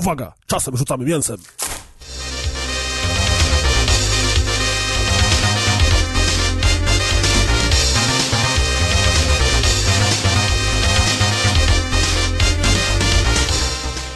Uwaga, 0.00 0.32
czasem 0.46 0.76
rzucamy 0.76 1.04
mięsem. 1.04 1.36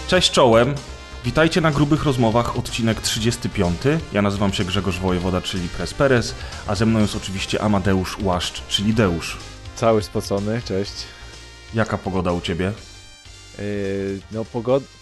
Cześć 0.09 0.31
czołem. 0.31 0.75
Witajcie 1.25 1.61
na 1.61 1.71
Grubych 1.71 2.05
Rozmowach, 2.05 2.59
odcinek 2.59 3.01
35. 3.01 3.77
Ja 4.13 4.23
nazywam 4.23 4.53
się 4.53 4.65
Grzegorz 4.65 4.99
Wojewoda, 4.99 5.41
czyli 5.41 5.69
Pres 5.69 5.95
Perez, 5.95 6.35
a 6.67 6.75
ze 6.75 6.87
mną 6.87 7.01
jest 7.01 7.17
oczywiście 7.17 7.63
Amadeusz 7.63 8.19
Łaszcz, 8.19 8.63
czyli 8.69 8.95
Deusz. 8.95 9.37
Cały 9.77 10.03
spocony, 10.03 10.63
cześć. 10.65 10.95
Jaka 11.75 11.99
pogoda 11.99 12.33
u 12.33 12.41
Ciebie? 12.41 12.73
Yy, 13.59 14.21
no 14.33 14.45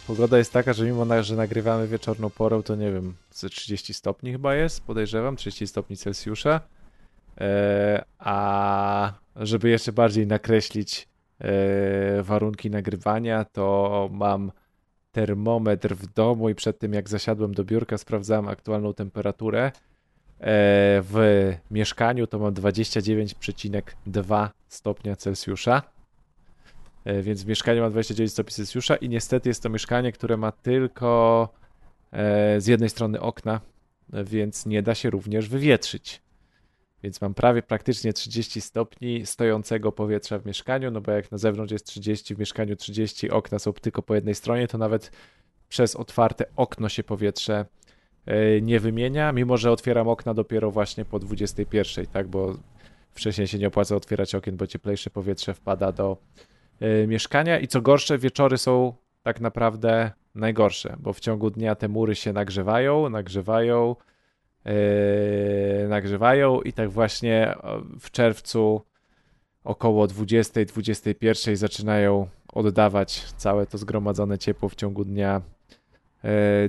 pogoda, 0.07 0.39
jest 0.39 0.53
taka, 0.53 0.73
że 0.73 0.85
mimo, 0.85 1.23
że 1.23 1.37
nagrywamy 1.37 1.89
wieczorną 1.89 2.31
porą, 2.31 2.63
to 2.63 2.77
nie 2.77 2.93
wiem, 2.93 3.15
ze 3.31 3.49
30 3.49 3.95
stopni 3.95 4.33
chyba 4.33 4.55
jest, 4.55 4.81
podejrzewam, 4.81 5.37
30 5.37 5.67
stopni 5.67 5.97
Celsjusza. 5.97 6.61
Yy, 7.41 7.47
a 8.19 9.13
żeby 9.37 9.69
jeszcze 9.69 9.93
bardziej 9.93 10.27
nakreślić 10.27 11.09
yy, 11.41 11.49
warunki 12.23 12.71
nagrywania, 12.71 13.45
to 13.45 14.09
mam 14.13 14.53
termometr 15.13 15.95
w 15.95 16.07
domu 16.07 16.49
i 16.49 16.55
przed 16.55 16.79
tym 16.79 16.95
jak 16.95 17.09
zasiadłem 17.09 17.55
do 17.55 17.65
biurka 17.65 17.99
sprawdzałem 17.99 18.49
aktualną 18.49 18.95
temperaturę. 18.95 19.73
W 21.03 21.53
mieszkaniu 21.71 22.27
to 22.27 22.39
mam 22.39 22.55
29,2 22.55 24.49
stopnia 24.69 25.17
Celsjusza. 25.17 25.83
E, 27.05 27.23
więc 27.23 27.43
w 27.43 27.47
mieszkaniu 27.47 27.83
mam 27.83 27.91
29 27.91 28.33
stopni 28.33 28.53
Celsjusza 28.53 28.97
i 28.97 29.09
niestety 29.09 29.49
jest 29.49 29.63
to 29.63 29.69
mieszkanie, 29.69 30.13
które 30.13 30.37
ma 30.37 30.53
tylko 30.53 31.49
e, 32.13 32.61
z 32.61 32.67
jednej 32.67 32.91
strony 32.91 33.21
okna, 33.21 33.61
więc 34.25 34.67
nie 34.67 34.83
da 34.83 34.95
się 34.95 35.11
również 35.11 35.49
wywietrzyć. 35.49 36.23
Więc 37.03 37.21
mam 37.21 37.35
prawie 37.35 37.63
praktycznie 37.63 38.13
30 38.13 38.61
stopni 38.61 39.27
stojącego 39.27 39.93
powietrza 39.93 40.39
w 40.39 40.47
mieszkaniu, 40.47 40.91
no 40.91 41.01
bo 41.01 41.13
jak 41.13 41.33
na 41.33 41.39
zewnątrz 41.39 41.73
jest 41.73 41.87
30, 41.87 42.35
w 42.35 42.39
mieszkaniu 42.39 42.77
30, 42.77 43.31
okna 43.31 43.59
są 43.59 43.73
tylko 43.73 44.03
po 44.03 44.15
jednej 44.15 44.35
stronie, 44.35 44.69
to 44.69 44.79
nawet 44.79 45.11
przez 45.69 45.97
otwarte 45.97 46.45
okno 46.57 46.89
się 46.89 47.03
powietrze 47.03 47.67
e, 48.27 48.61
nie 48.61 48.81
wymienia, 48.81 49.33
mimo 49.33 49.57
że 49.57 49.73
otwieram 49.73 50.09
okna 50.09 50.35
dopiero 50.35 50.71
właśnie 50.71 51.05
po 51.05 51.19
21, 51.19 52.07
tak, 52.07 52.29
bo 52.29 52.57
wcześniej 53.11 53.47
się 53.47 53.59
nie 53.59 53.69
opłaca 53.69 53.97
otwierać 53.97 54.35
okien, 54.35 54.57
bo 54.57 54.67
cieplejsze 54.67 55.11
powietrze 55.11 55.55
wpada 55.55 55.93
do 55.93 56.17
e, 56.39 56.52
mieszkania 57.07 57.59
i 57.59 57.69
co 57.69 57.83
gorsze, 57.83 58.19
wieczory 58.19 58.59
są 58.59 58.93
tak 59.23 59.41
naprawdę 59.41 60.11
najgorsze, 60.35 60.97
bo 61.01 61.13
w 61.13 61.21
ciągu 61.21 61.51
dnia 61.51 61.75
te 61.75 61.89
mury 61.89 62.15
się 62.15 62.33
nagrzewają, 62.33 63.09
nagrzewają, 63.09 63.97
yy, 64.65 64.73
nagrzewają 65.89 66.61
i 66.61 66.73
tak 66.73 66.91
właśnie 66.91 67.55
w 68.01 68.11
czerwcu 68.11 68.83
około 69.65 70.07
20-21 70.07 71.57
zaczynają 71.57 72.29
oddawać 72.53 73.33
całe 73.37 73.67
to 73.67 73.79
zgromadzone 73.79 74.39
ciepło 74.39 74.69
w 74.69 74.75
ciągu 74.75 75.05
dnia 75.05 75.41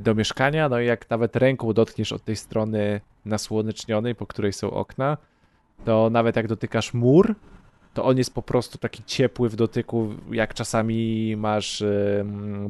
do 0.01 0.15
mieszkania. 0.15 0.69
No 0.69 0.79
i 0.79 0.85
jak 0.85 1.09
nawet 1.09 1.35
ręką 1.35 1.73
dotkniesz 1.73 2.11
od 2.11 2.23
tej 2.23 2.35
strony 2.35 3.01
nasłonecznionej, 3.25 4.15
po 4.15 4.27
której 4.27 4.53
są 4.53 4.71
okna, 4.71 5.17
to 5.85 6.09
nawet 6.09 6.35
jak 6.35 6.47
dotykasz 6.47 6.93
mur, 6.93 7.35
to 7.93 8.05
on 8.05 8.17
jest 8.17 8.33
po 8.33 8.41
prostu 8.41 8.77
taki 8.77 9.03
ciepły 9.03 9.49
w 9.49 9.55
dotyku, 9.55 10.13
jak 10.31 10.53
czasami 10.53 11.35
masz 11.37 11.83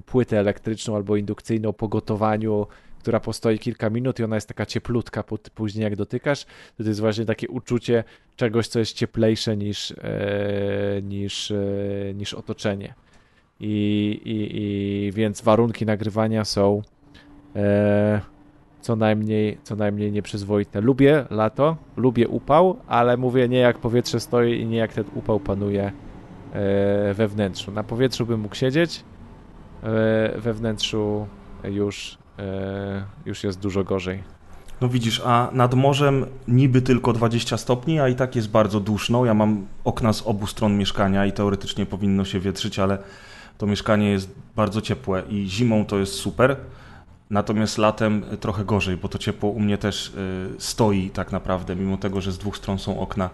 płytę 0.06 0.40
elektryczną 0.40 0.96
albo 0.96 1.16
indukcyjną 1.16 1.74
po 1.74 1.88
gotowaniu, 1.88 2.68
która 3.04 3.20
postoi 3.20 3.60
kilka 3.60 3.90
minut 3.90 4.20
i 4.20 4.24
ona 4.24 4.36
jest 4.36 4.48
taka 4.48 4.66
cieplutka 4.66 5.24
później 5.56 5.84
jak 5.84 5.96
dotykasz, 5.96 6.46
to, 6.78 6.84
to 6.84 6.90
jest 6.90 7.00
właśnie 7.00 7.26
takie 7.26 7.50
uczucie 7.50 8.04
czegoś, 8.36 8.68
co 8.68 8.80
jest 8.80 8.94
cieplejsze 8.94 9.58
niż, 9.58 9.92
e, 9.92 11.02
niż, 11.02 11.52
e, 11.52 11.56
niż 12.14 12.34
otoczenie. 12.34 12.94
I, 13.60 14.22
i, 14.26 14.62
I 14.62 15.12
więc 15.12 15.42
warunki 15.42 15.86
nagrywania 15.86 16.46
są 16.46 16.82
e, 17.56 18.22
co 18.84 18.96
najmniej, 18.96 19.58
co 19.64 19.76
najmniej 19.76 20.12
nieprzyzwoite. 20.12 20.82
Lubię 20.82 21.26
lato, 21.30 21.78
lubię 21.98 22.28
upał, 22.28 22.78
ale 22.88 23.18
mówię 23.18 23.50
nie 23.50 23.60
jak 23.60 23.78
powietrze 23.78 24.20
stoi 24.20 24.62
i 24.62 24.66
nie 24.66 24.78
jak 24.78 24.94
ten 24.94 25.06
upał 25.16 25.40
panuje 25.40 25.92
e, 26.54 27.14
we 27.14 27.28
wnętrzu. 27.28 27.72
Na 27.72 27.84
powietrzu 27.84 28.26
bym 28.26 28.40
mógł 28.40 28.56
siedzieć, 28.56 29.04
e, 29.84 30.40
we 30.40 30.54
wnętrzu 30.54 31.28
już 31.64 32.18
E, 32.40 33.06
już 33.26 33.44
jest 33.44 33.60
dużo 33.60 33.84
gorzej. 33.84 34.24
No 34.82 34.90
widzisz, 34.90 35.22
a 35.26 35.50
nad 35.52 35.74
morzem 35.74 36.26
niby 36.48 36.82
tylko 36.82 37.14
20 37.14 37.58
stopni, 37.58 38.00
a 38.00 38.08
i 38.08 38.16
tak 38.16 38.36
jest 38.36 38.50
bardzo 38.50 38.80
duszno. 38.80 39.26
Ja 39.26 39.34
mam 39.34 39.68
okna 39.84 40.14
z 40.14 40.22
obu 40.28 40.48
stron 40.48 40.78
mieszkania 40.78 41.26
i 41.26 41.32
teoretycznie 41.32 41.86
powinno 41.86 42.26
się 42.26 42.40
wietrzyć, 42.40 42.80
ale 42.80 42.98
to 43.58 43.66
mieszkanie 43.66 44.12
jest 44.12 44.36
bardzo 44.56 44.82
ciepłe 44.82 45.24
i 45.30 45.50
zimą 45.50 45.86
to 45.86 45.98
jest 46.00 46.14
super. 46.14 46.56
Natomiast 47.34 47.78
latem 47.78 48.26
trochę 48.40 48.66
gorzej, 48.66 48.98
bo 48.98 49.08
to 49.08 49.18
ciepło 49.18 49.50
u 49.50 49.60
mnie 49.60 49.78
też 49.78 50.08
y, 50.08 50.12
stoi 50.58 51.10
tak 51.10 51.32
naprawdę, 51.32 51.76
mimo 51.76 51.98
tego, 51.98 52.22
że 52.22 52.32
z 52.32 52.38
dwóch 52.38 52.58
stron 52.58 52.80
są 52.80 53.00
okna. 53.00 53.30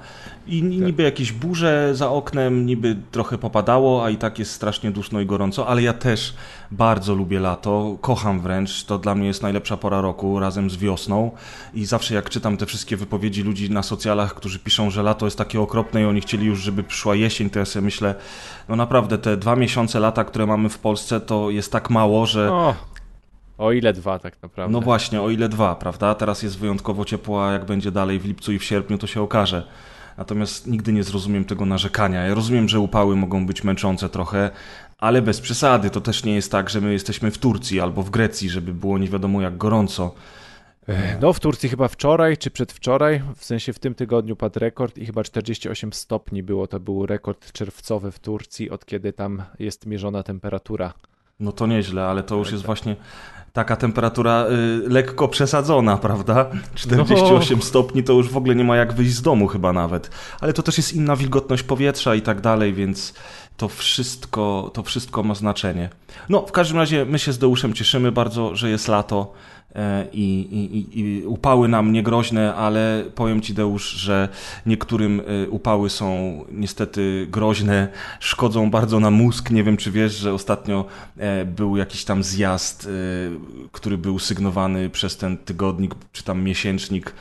I 0.47 0.61
tak. 0.61 0.69
niby 0.69 1.03
jakieś 1.03 1.31
burze 1.31 1.95
za 1.95 2.09
oknem, 2.09 2.65
niby 2.65 2.97
trochę 3.11 3.37
popadało, 3.37 4.05
a 4.05 4.09
i 4.09 4.17
tak 4.17 4.39
jest 4.39 4.51
strasznie 4.51 4.91
duszno 4.91 5.21
i 5.21 5.25
gorąco, 5.25 5.67
ale 5.67 5.81
ja 5.81 5.93
też 5.93 6.33
bardzo 6.71 7.15
lubię 7.15 7.39
lato, 7.39 7.97
kocham 8.01 8.39
wręcz, 8.41 8.83
to 8.83 8.97
dla 8.97 9.15
mnie 9.15 9.27
jest 9.27 9.41
najlepsza 9.41 9.77
pora 9.77 10.01
roku 10.01 10.39
razem 10.39 10.69
z 10.69 10.77
wiosną 10.77 11.31
i 11.73 11.85
zawsze 11.85 12.15
jak 12.15 12.29
czytam 12.29 12.57
te 12.57 12.65
wszystkie 12.65 12.97
wypowiedzi 12.97 13.43
ludzi 13.43 13.69
na 13.71 13.83
socjalach, 13.83 14.33
którzy 14.33 14.59
piszą, 14.59 14.89
że 14.89 15.03
lato 15.03 15.25
jest 15.25 15.37
takie 15.37 15.61
okropne 15.61 16.01
i 16.01 16.05
oni 16.05 16.21
chcieli 16.21 16.45
już, 16.45 16.59
żeby 16.59 16.83
przyszła 16.83 17.15
jesień, 17.15 17.49
to 17.49 17.59
ja 17.59 17.65
sobie 17.65 17.85
myślę, 17.85 18.15
no 18.69 18.75
naprawdę 18.75 19.17
te 19.17 19.37
dwa 19.37 19.55
miesiące 19.55 19.99
lata, 19.99 20.23
które 20.23 20.45
mamy 20.45 20.69
w 20.69 20.79
Polsce, 20.79 21.19
to 21.19 21.49
jest 21.49 21.71
tak 21.71 21.89
mało, 21.89 22.25
że 22.25 22.51
o. 22.51 22.75
O 23.59 23.71
ile 23.71 23.93
dwa 23.93 24.19
tak 24.19 24.41
naprawdę. 24.41 24.73
No 24.73 24.81
właśnie, 24.81 25.21
o 25.21 25.29
ile 25.29 25.49
dwa, 25.49 25.75
prawda? 25.75 26.15
Teraz 26.15 26.43
jest 26.43 26.59
wyjątkowo 26.59 27.05
ciepło, 27.05 27.47
a 27.47 27.51
jak 27.51 27.65
będzie 27.65 27.91
dalej 27.91 28.19
w 28.19 28.25
lipcu 28.25 28.51
i 28.51 28.59
w 28.59 28.63
sierpniu, 28.63 28.97
to 28.97 29.07
się 29.07 29.21
okaże. 29.21 29.67
Natomiast 30.17 30.67
nigdy 30.67 30.93
nie 30.93 31.03
zrozumiem 31.03 31.45
tego 31.45 31.65
narzekania. 31.65 32.25
Ja 32.25 32.33
rozumiem, 32.33 32.69
że 32.69 32.79
upały 32.79 33.15
mogą 33.15 33.45
być 33.45 33.63
męczące 33.63 34.09
trochę, 34.09 34.49
ale 34.97 35.21
bez 35.21 35.41
przesady. 35.41 35.89
To 35.89 36.01
też 36.01 36.23
nie 36.23 36.35
jest 36.35 36.51
tak, 36.51 36.69
że 36.69 36.81
my 36.81 36.93
jesteśmy 36.93 37.31
w 37.31 37.37
Turcji 37.37 37.79
albo 37.79 38.03
w 38.03 38.09
Grecji, 38.09 38.49
żeby 38.49 38.73
było 38.73 38.97
nie 38.97 39.07
wiadomo 39.07 39.41
jak 39.41 39.57
gorąco. 39.57 40.15
No, 41.21 41.33
w 41.33 41.39
Turcji 41.39 41.69
chyba 41.69 41.87
wczoraj 41.87 42.37
czy 42.37 42.51
przedwczoraj, 42.51 43.21
w 43.35 43.45
sensie 43.45 43.73
w 43.73 43.79
tym 43.79 43.95
tygodniu 43.95 44.35
padł 44.35 44.59
rekord 44.59 44.97
i 44.97 45.05
chyba 45.05 45.23
48 45.23 45.93
stopni 45.93 46.43
było. 46.43 46.67
To 46.67 46.79
był 46.79 47.05
rekord 47.05 47.51
czerwcowy 47.51 48.11
w 48.11 48.19
Turcji, 48.19 48.69
od 48.69 48.85
kiedy 48.85 49.13
tam 49.13 49.43
jest 49.59 49.85
mierzona 49.85 50.23
temperatura. 50.23 50.93
No 51.39 51.51
to 51.51 51.67
nieźle, 51.67 52.05
ale 52.05 52.23
to 52.23 52.35
już 52.35 52.47
tak, 52.47 52.51
jest 52.51 52.63
tak. 52.63 52.65
właśnie 52.65 52.95
taka 53.53 53.75
temperatura 53.75 54.45
y, 54.85 54.89
lekko 54.89 55.27
przesadzona, 55.27 55.97
prawda? 55.97 56.45
48 56.75 57.57
no. 57.57 57.65
stopni 57.65 58.03
to 58.03 58.13
już 58.13 58.29
w 58.29 58.37
ogóle 58.37 58.55
nie 58.55 58.63
ma 58.63 58.77
jak 58.77 58.93
wyjść 58.93 59.13
z 59.13 59.21
domu 59.21 59.47
chyba 59.47 59.73
nawet. 59.73 60.09
Ale 60.41 60.53
to 60.53 60.63
też 60.63 60.77
jest 60.77 60.93
inna 60.93 61.15
wilgotność 61.15 61.63
powietrza 61.63 62.15
i 62.15 62.21
tak 62.21 62.41
dalej, 62.41 62.73
więc 62.73 63.13
to 63.57 63.67
wszystko, 63.67 64.71
to 64.73 64.83
wszystko 64.83 65.23
ma 65.23 65.35
znaczenie. 65.35 65.89
No, 66.29 66.41
w 66.45 66.51
każdym 66.51 66.77
razie 66.77 67.05
my 67.05 67.19
się 67.19 67.33
z 67.33 67.37
Deuszem 67.37 67.73
cieszymy 67.73 68.11
bardzo, 68.11 68.55
że 68.55 68.69
jest 68.69 68.87
lato 68.87 69.33
i, 70.13 70.39
i, 70.93 70.99
i 70.99 71.25
upały 71.25 71.67
nam 71.67 71.91
nie 71.91 72.03
groźne, 72.03 72.55
ale 72.55 73.03
powiem 73.15 73.41
Ci 73.41 73.53
Deusz, 73.53 73.89
że 73.89 74.29
niektórym 74.65 75.21
e, 75.45 75.49
upały 75.49 75.89
są 75.89 76.39
niestety 76.51 77.27
groźne, 77.31 77.87
szkodzą 78.19 78.71
bardzo 78.71 78.99
na 78.99 79.11
mózg. 79.11 79.51
Nie 79.51 79.63
wiem, 79.63 79.77
czy 79.77 79.91
wiesz, 79.91 80.15
że 80.15 80.33
ostatnio 80.33 80.85
e, 81.17 81.45
był 81.45 81.77
jakiś 81.77 82.05
tam 82.05 82.23
zjazd, 82.23 82.89
który 83.71 83.97
był 83.97 84.19
sygnowany 84.19 84.89
przez 84.89 85.17
ten 85.17 85.37
tygodnik, 85.37 85.95
czy 86.11 86.23
tam 86.23 86.43
miesięcznik 86.43 87.13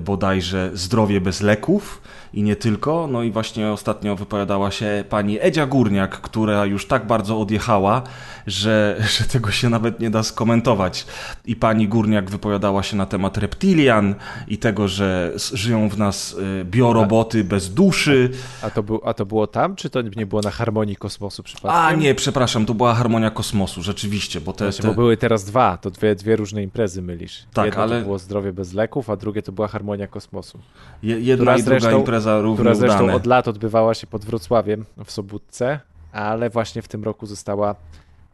bodajże 0.00 0.70
Zdrowie 0.74 1.20
bez 1.20 1.40
leków 1.40 2.02
i 2.34 2.42
nie 2.42 2.56
tylko. 2.56 3.08
No 3.12 3.22
i 3.22 3.30
właśnie 3.30 3.68
ostatnio 3.70 4.16
wypowiadała 4.16 4.70
się 4.70 5.04
pani 5.08 5.38
Edzia 5.40 5.66
Górniak, 5.66 6.20
która 6.20 6.66
już 6.66 6.86
tak 6.86 7.06
bardzo 7.06 7.40
odjechała, 7.40 8.02
że, 8.46 8.96
że 9.18 9.24
tego 9.24 9.50
się 9.50 9.68
nawet 9.68 10.00
nie 10.00 10.10
da 10.10 10.22
skomentować. 10.22 11.06
I 11.46 11.56
pani 11.56 11.88
Górniak 11.88 12.30
wypowiadała 12.30 12.82
się 12.82 12.96
na 12.96 13.06
temat 13.06 13.38
reptilian 13.38 14.14
i 14.48 14.58
tego, 14.58 14.88
że 14.88 15.32
żyją 15.52 15.88
w 15.88 15.98
nas 15.98 16.32
y, 16.32 16.64
bioroboty 16.64 17.44
bez 17.44 17.74
duszy. 17.74 18.30
A 18.62 18.70
to, 18.70 18.82
był, 18.82 19.00
a 19.04 19.14
to 19.14 19.26
było 19.26 19.46
tam, 19.46 19.76
czy 19.76 19.90
to 19.90 20.02
nie 20.02 20.26
było 20.26 20.42
na 20.42 20.50
Harmonii 20.50 20.96
Kosmosu 20.96 21.42
przypadkiem? 21.42 21.80
A 21.80 21.92
nie, 21.92 22.14
przepraszam, 22.14 22.66
to 22.66 22.74
była 22.74 22.94
Harmonia 22.94 23.30
Kosmosu, 23.30 23.82
rzeczywiście. 23.82 24.40
Bo, 24.40 24.52
te, 24.52 24.64
Właśnie, 24.64 24.82
te... 24.82 24.88
bo 24.88 24.94
były 24.94 25.16
teraz 25.16 25.44
dwa, 25.44 25.76
to 25.76 25.90
dwie, 25.90 26.14
dwie 26.14 26.36
różne 26.36 26.62
imprezy 26.62 27.02
mylisz. 27.02 27.46
Tak, 27.52 27.66
Jedno 27.66 27.82
ale... 27.82 27.98
to 27.98 28.04
było 28.04 28.18
Zdrowie 28.18 28.52
bez 28.52 28.74
leków, 28.74 29.10
a 29.10 29.16
drugie 29.16 29.42
to 29.42 29.52
była 29.52 29.68
Harmonia 29.68 30.06
Kosmosu. 30.06 30.58
Je, 31.02 31.20
jedna 31.20 31.56
i 31.56 31.62
druga 31.62 31.80
zresztą, 31.80 31.98
impreza 31.98 32.17
równie 32.40 32.56
Która 32.56 32.74
zresztą 32.74 32.98
udane. 32.98 33.14
od 33.14 33.26
lat 33.26 33.48
odbywała 33.48 33.94
się 33.94 34.06
pod 34.06 34.24
Wrocławiem 34.24 34.84
w 35.04 35.10
Sobótce, 35.10 35.80
ale 36.12 36.50
właśnie 36.50 36.82
w 36.82 36.88
tym 36.88 37.04
roku 37.04 37.26
została 37.26 37.74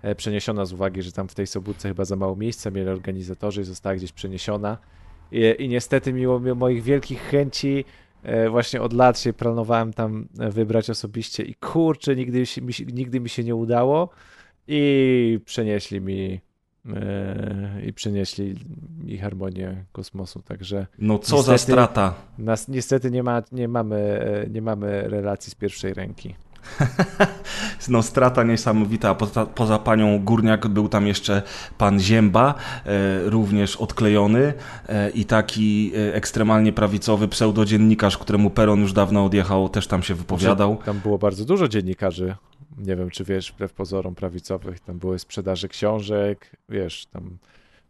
e, 0.03 0.15
przeniesiona 0.15 0.65
z 0.65 0.73
uwagi, 0.73 1.03
że 1.03 1.13
tam 1.13 1.29
w 1.29 1.35
tej 1.35 1.47
sobótce 1.47 1.89
chyba 1.89 2.05
za 2.05 2.17
mało 2.17 2.37
miejsca 2.37 2.71
mieli 2.71 2.89
organizatorzy 2.89 3.61
i 3.61 3.65
została 3.65 3.95
gdzieś 3.97 4.13
przeniesiona. 4.13 4.79
I, 5.33 5.55
i 5.59 5.69
niestety 5.69 6.13
mimo, 6.13 6.41
mimo 6.41 6.55
moich 6.55 6.83
wielkich 6.83 7.23
chęci 7.23 7.85
e, 8.23 8.51
właśnie 8.51 8.83
od 8.83 8.93
lat 8.93 9.19
się 9.19 9.33
planowałem 9.33 9.93
tam 9.93 10.29
wybrać 10.35 10.91
osobiście 10.91 11.43
i 11.43 11.55
kurczę, 11.55 12.17
nigdy, 12.17 12.45
mi, 12.63 12.73
nigdy 12.93 13.21
mi 13.21 13.29
się 13.29 13.45
nie 13.45 13.55
udało 13.55 14.09
i 14.69 15.41
przenieśli 15.45 16.01
mi 16.01 16.41
i 17.87 17.93
przenieśli 17.93 18.55
mi 19.05 19.19
harmonię 19.19 19.85
kosmosu, 19.93 20.43
także... 20.43 20.87
No 20.99 21.19
co 21.19 21.37
niestety, 21.37 21.59
za 21.59 21.59
strata. 21.59 22.15
Nas, 22.39 22.69
niestety 22.69 23.11
nie, 23.11 23.23
ma, 23.23 23.43
nie, 23.53 23.69
mamy, 23.69 24.21
nie 24.51 24.63
mamy 24.63 25.09
relacji 25.09 25.51
z 25.51 25.55
pierwszej 25.55 25.95
ręki. 25.95 26.35
no 27.89 28.03
strata 28.03 28.43
niesamowita, 28.43 29.15
poza, 29.15 29.47
poza, 29.47 29.79
panią 29.79 30.25
Górniak 30.25 30.69
był 30.69 30.89
tam 30.89 31.07
jeszcze 31.07 31.43
pan 31.79 32.01
Zięba, 32.01 32.55
e, 32.87 33.31
również 33.31 33.77
odklejony 33.77 34.53
e, 34.89 35.11
i 35.11 35.25
taki 35.25 35.93
e, 35.97 36.15
ekstremalnie 36.15 36.73
prawicowy 36.73 37.29
pseudodziennikarz, 37.29 38.19
któremu 38.19 38.51
Peron 38.51 38.81
już 38.81 38.93
dawno 38.93 39.25
odjechał, 39.25 39.69
też 39.69 39.87
tam 39.87 40.03
się 40.03 40.15
wypowiadał. 40.15 40.77
Tam 40.85 41.01
było 41.01 41.19
bardzo 41.19 41.45
dużo 41.45 41.69
dziennikarzy 41.69 42.35
nie 42.79 42.97
wiem, 42.97 43.11
czy 43.11 43.25
wiesz, 43.25 43.53
wbrew 43.53 43.73
pozorom 43.73 44.15
prawicowych, 44.15 44.81
tam 44.81 44.99
były 44.99 45.19
sprzedaże 45.19 45.69
książek, 45.69 46.57
wiesz, 46.69 47.07
tam 47.07 47.39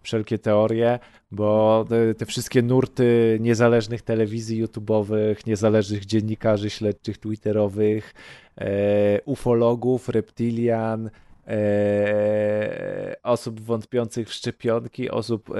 wszelkie 0.03 0.39
teorie, 0.39 0.99
bo 1.31 1.85
te, 1.89 2.15
te, 2.15 2.27
wszystkie 2.27 2.63
nurty 2.63 3.39
niezależnych 3.41 4.03
telewizji 4.03 4.65
YouTube'owych, 4.65 5.47
niezależnych 5.47 6.07
dziennikarzy 6.07 6.71
śledczych 6.71 7.19
twitterowych, 7.19 8.15
e, 8.59 9.21
ufologów, 9.25 10.09
reptilian, 10.09 11.11
e, 11.47 13.17
osób 13.23 13.61
wątpiących 13.61 14.29
w 14.29 14.33
szczepionki, 14.33 15.11
osób 15.11 15.51
e, 15.51 15.55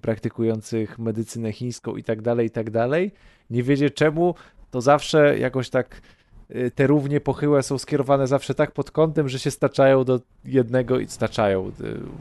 praktykujących 0.00 0.98
medycynę 0.98 1.52
chińską 1.52 1.96
i 1.96 2.04
tak 2.04 2.22
dalej, 2.22 2.46
i 2.46 2.50
tak 2.50 2.70
dalej, 2.70 3.12
nie 3.50 3.62
wiedzie 3.62 3.90
czemu, 3.90 4.34
to 4.70 4.80
zawsze 4.80 5.38
jakoś 5.38 5.70
tak 5.70 6.00
te 6.74 6.86
równie 6.86 7.20
pochyłe 7.20 7.62
są 7.62 7.78
skierowane 7.78 8.26
zawsze 8.26 8.54
tak 8.54 8.72
pod 8.72 8.90
kątem, 8.90 9.28
że 9.28 9.38
się 9.38 9.50
staczają 9.50 10.04
do 10.04 10.20
jednego 10.44 10.98
i 10.98 11.06
staczają. 11.06 11.68
Y, 11.68 11.72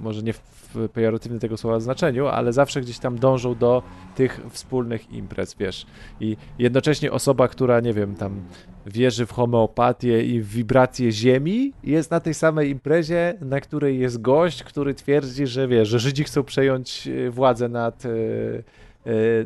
może 0.01 0.23
nie 0.23 0.33
w 0.33 0.89
pejoratywnym 0.93 1.39
tego 1.39 1.57
słowa 1.57 1.79
znaczeniu, 1.79 2.27
ale 2.27 2.53
zawsze 2.53 2.81
gdzieś 2.81 2.99
tam 2.99 3.19
dążą 3.19 3.55
do 3.55 3.83
tych 4.15 4.41
wspólnych 4.49 5.11
imprez, 5.11 5.55
wiesz. 5.55 5.85
I 6.19 6.37
jednocześnie 6.59 7.11
osoba, 7.11 7.47
która, 7.47 7.79
nie 7.79 7.93
wiem, 7.93 8.15
tam 8.15 8.41
wierzy 8.85 9.25
w 9.25 9.31
homeopatię 9.31 10.23
i 10.23 10.41
w 10.41 10.47
wibrację 10.47 11.11
ziemi, 11.11 11.73
jest 11.83 12.11
na 12.11 12.19
tej 12.19 12.33
samej 12.33 12.69
imprezie, 12.69 13.33
na 13.41 13.61
której 13.61 13.99
jest 13.99 14.21
gość, 14.21 14.63
który 14.63 14.93
twierdzi, 14.93 15.47
że 15.47 15.67
wiesz, 15.67 15.87
że 15.87 15.99
Żydzi 15.99 16.23
chcą 16.23 16.43
przejąć 16.43 17.07
y, 17.07 17.31
władzę 17.31 17.69
nad, 17.69 18.03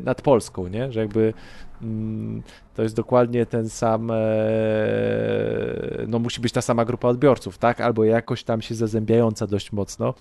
nad 0.04 0.22
Polską, 0.22 0.68
nie? 0.68 0.92
Że 0.92 1.00
jakby 1.00 1.32
to 2.74 2.82
jest 2.82 2.96
dokładnie 2.96 3.46
ten 3.46 3.68
sam, 3.68 4.10
e, 4.10 4.16
no 6.08 6.18
musi 6.18 6.40
być 6.40 6.52
ta 6.52 6.62
sama 6.62 6.84
grupa 6.84 7.08
odbiorców, 7.08 7.58
tak? 7.58 7.80
Albo 7.80 8.04
jakoś 8.04 8.44
tam 8.44 8.62
się 8.62 8.74
zazębiająca 8.74 9.46
dość 9.46 9.72
mocno, 9.72 10.14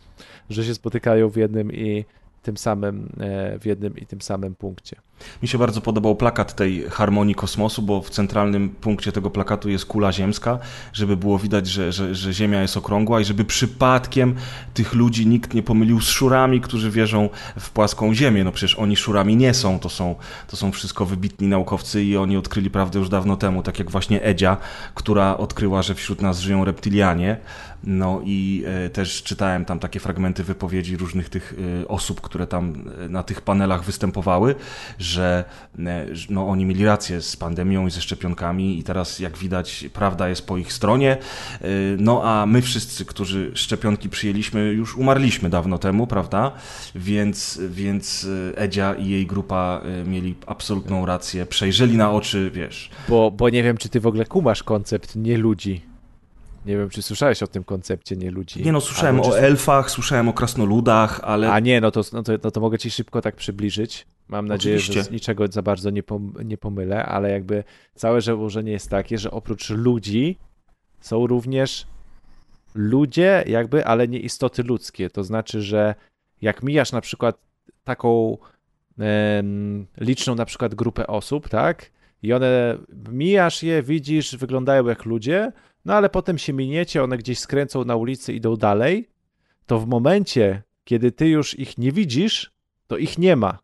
że 0.50 0.64
się 0.64 0.74
spotykają 0.74 1.30
w 1.30 1.36
jednym 1.36 1.74
i 1.74 2.06
tym 2.42 2.58
samym, 2.58 3.10
e, 3.20 3.60
w 3.60 3.66
jednym 3.66 3.98
i 3.98 4.06
tym 4.06 4.22
samym 4.22 4.56
punkcie. 4.56 4.96
Mi 5.42 5.48
się 5.48 5.58
bardzo 5.58 5.82
podobał 5.82 6.16
plakat 6.16 6.56
tej 6.56 6.84
harmonii 6.90 7.36
kosmosu, 7.36 7.82
bo 7.82 8.02
w 8.02 8.10
centralnym 8.10 8.70
punkcie 8.70 9.12
tego 9.12 9.30
plakatu 9.30 9.70
jest 9.70 9.86
kula 9.86 10.12
ziemska, 10.12 10.60
żeby 10.94 11.18
było 11.18 11.40
widać, 11.40 11.68
że, 11.68 11.92
że, 11.92 12.16
że 12.16 12.34
Ziemia 12.34 12.62
jest 12.62 12.78
okrągła 12.78 13.22
i 13.22 13.26
żeby 13.26 13.46
przypadkiem 13.46 14.36
tych 14.74 14.94
ludzi 14.94 15.28
nikt 15.28 15.54
nie 15.54 15.64
pomylił 15.64 16.02
z 16.02 16.08
szurami, 16.08 16.62
którzy 16.62 16.92
wierzą 16.92 17.30
w 17.60 17.70
płaską 17.70 18.14
Ziemię. 18.14 18.44
No 18.44 18.52
przecież 18.52 18.80
oni 18.80 18.96
szurami 18.96 19.36
nie 19.36 19.54
są, 19.54 19.80
to 19.80 19.90
są, 19.90 20.16
to 20.48 20.58
są 20.58 20.72
wszystko 20.72 21.06
wybitni 21.06 21.48
naukowcy 21.48 22.04
i 22.04 22.18
oni 22.18 22.38
odkryli 22.38 22.70
prawdę 22.70 23.00
już 23.00 23.10
dawno 23.10 23.38
temu, 23.38 23.64
tak 23.64 23.80
jak 23.80 23.92
właśnie 23.92 24.24
Edzia, 24.24 24.58
która 24.96 25.38
odkryła, 25.38 25.82
że 25.82 25.96
wśród 25.96 26.22
nas 26.22 26.40
żyją 26.40 26.66
reptilianie. 26.66 27.38
No 27.84 28.22
i 28.26 28.64
e, 28.66 28.90
też 28.90 29.24
czytałem 29.24 29.66
tam 29.66 29.80
takie 29.80 30.00
fragmenty 30.00 30.44
wypowiedzi 30.44 30.98
różnych 30.98 31.30
tych 31.30 31.56
e, 31.84 31.88
osób, 31.88 32.22
które 32.22 32.48
tam 32.48 32.90
e, 33.06 33.10
na 33.10 33.24
tych 33.24 33.42
panelach 33.42 33.84
występowały, 33.84 34.56
że 35.00 35.44
no, 36.30 36.48
oni 36.50 36.66
mieli 36.66 36.86
rację 36.86 37.22
z 37.22 37.36
pandemią 37.36 37.88
i 37.88 37.92
ze 37.92 38.02
szczepionkami 38.02 38.80
i 38.80 38.84
teraz 38.84 39.20
jak 39.20 39.38
widać 39.38 39.86
prawda 39.94 40.30
jest 40.30 40.48
po 40.48 40.58
ich 40.58 40.74
stronie. 40.74 41.18
No 41.98 42.24
a 42.24 42.46
my 42.46 42.62
wszyscy, 42.62 43.06
którzy 43.06 43.52
szczepionki 43.56 44.10
przyjęliśmy, 44.10 44.62
już 44.62 44.98
umarliśmy 44.98 45.50
dawno 45.50 45.78
temu, 45.78 46.08
prawda? 46.08 46.52
Więc, 46.96 47.62
więc 47.70 48.28
Edzia 48.56 48.94
i 48.94 49.10
jej 49.10 49.26
grupa 49.26 49.82
mieli 50.06 50.36
absolutną 50.48 51.06
rację, 51.06 51.46
przejrzeli 51.46 51.98
na 51.98 52.12
oczy, 52.12 52.52
wiesz. 52.54 52.90
Bo, 53.10 53.32
bo 53.32 53.50
nie 53.50 53.64
wiem, 53.64 53.78
czy 53.78 53.90
ty 53.90 54.00
w 54.00 54.08
ogóle 54.08 54.26
kumasz 54.26 54.64
koncept 54.64 55.16
nie 55.16 55.38
ludzi. 55.38 55.91
Nie 56.66 56.78
wiem, 56.78 56.90
czy 56.90 57.02
słyszałeś 57.02 57.44
o 57.44 57.48
tym 57.48 57.64
koncepcie 57.64 58.16
nie 58.16 58.32
ludzi. 58.32 58.64
Nie 58.64 58.72
no, 58.72 58.82
słyszałem 58.82 59.20
o 59.20 59.32
czy... 59.32 59.38
elfach, 59.38 59.92
słyszałem 59.92 60.30
o 60.30 60.34
krasnoludach, 60.34 61.20
ale... 61.24 61.52
A 61.52 61.60
nie, 61.60 61.82
no 61.82 61.92
to, 61.92 62.02
no 62.14 62.24
to, 62.24 62.34
no 62.44 62.52
to 62.52 62.62
mogę 62.62 62.78
ci 62.78 62.92
szybko 62.92 63.22
tak 63.22 63.36
przybliżyć. 63.36 64.08
Mam 64.28 64.48
nadzieję, 64.48 64.76
Oczywiście. 64.78 65.04
że 65.04 65.12
niczego 65.12 65.48
za 65.48 65.62
bardzo 65.62 65.90
nie, 65.90 66.04
pom 66.04 66.34
nie 66.46 66.58
pomylę, 66.58 67.06
ale 67.06 67.32
jakby 67.32 67.64
całe 67.96 68.22
założenie 68.22 68.72
jest 68.72 68.90
takie, 68.90 69.18
że 69.18 69.32
oprócz 69.32 69.70
ludzi 69.70 70.38
są 71.00 71.28
również 71.28 71.88
ludzie 72.76 73.44
jakby, 73.48 73.86
ale 73.86 74.08
nie 74.08 74.20
istoty 74.20 74.64
ludzkie. 74.64 75.10
To 75.10 75.24
znaczy, 75.24 75.62
że 75.62 75.96
jak 76.42 76.64
mijasz 76.64 76.92
na 76.92 77.02
przykład 77.02 77.38
taką 77.84 78.38
e, 79.00 79.44
liczną 79.98 80.36
na 80.36 80.46
przykład 80.46 80.76
grupę 80.76 81.08
osób, 81.08 81.50
tak? 81.50 81.92
I 82.24 82.34
one, 82.34 82.78
mijasz 83.12 83.64
je, 83.64 83.84
widzisz, 83.84 84.36
wyglądają 84.38 84.88
jak 84.88 85.06
ludzie, 85.06 85.52
no 85.86 85.94
ale 85.94 86.10
potem 86.10 86.38
się 86.38 86.54
miniecie, 86.54 87.04
one 87.04 87.18
gdzieś 87.18 87.40
skręcą 87.40 87.86
na 87.86 87.96
ulicy, 87.96 88.34
idą 88.34 88.56
dalej, 88.56 89.10
to 89.66 89.80
w 89.80 89.88
momencie, 89.88 90.64
kiedy 90.84 91.12
ty 91.12 91.28
już 91.28 91.60
ich 91.60 91.78
nie 91.78 91.92
widzisz, 91.92 92.52
to 92.88 92.98
ich 92.98 93.18
nie 93.18 93.36
ma. 93.36 93.60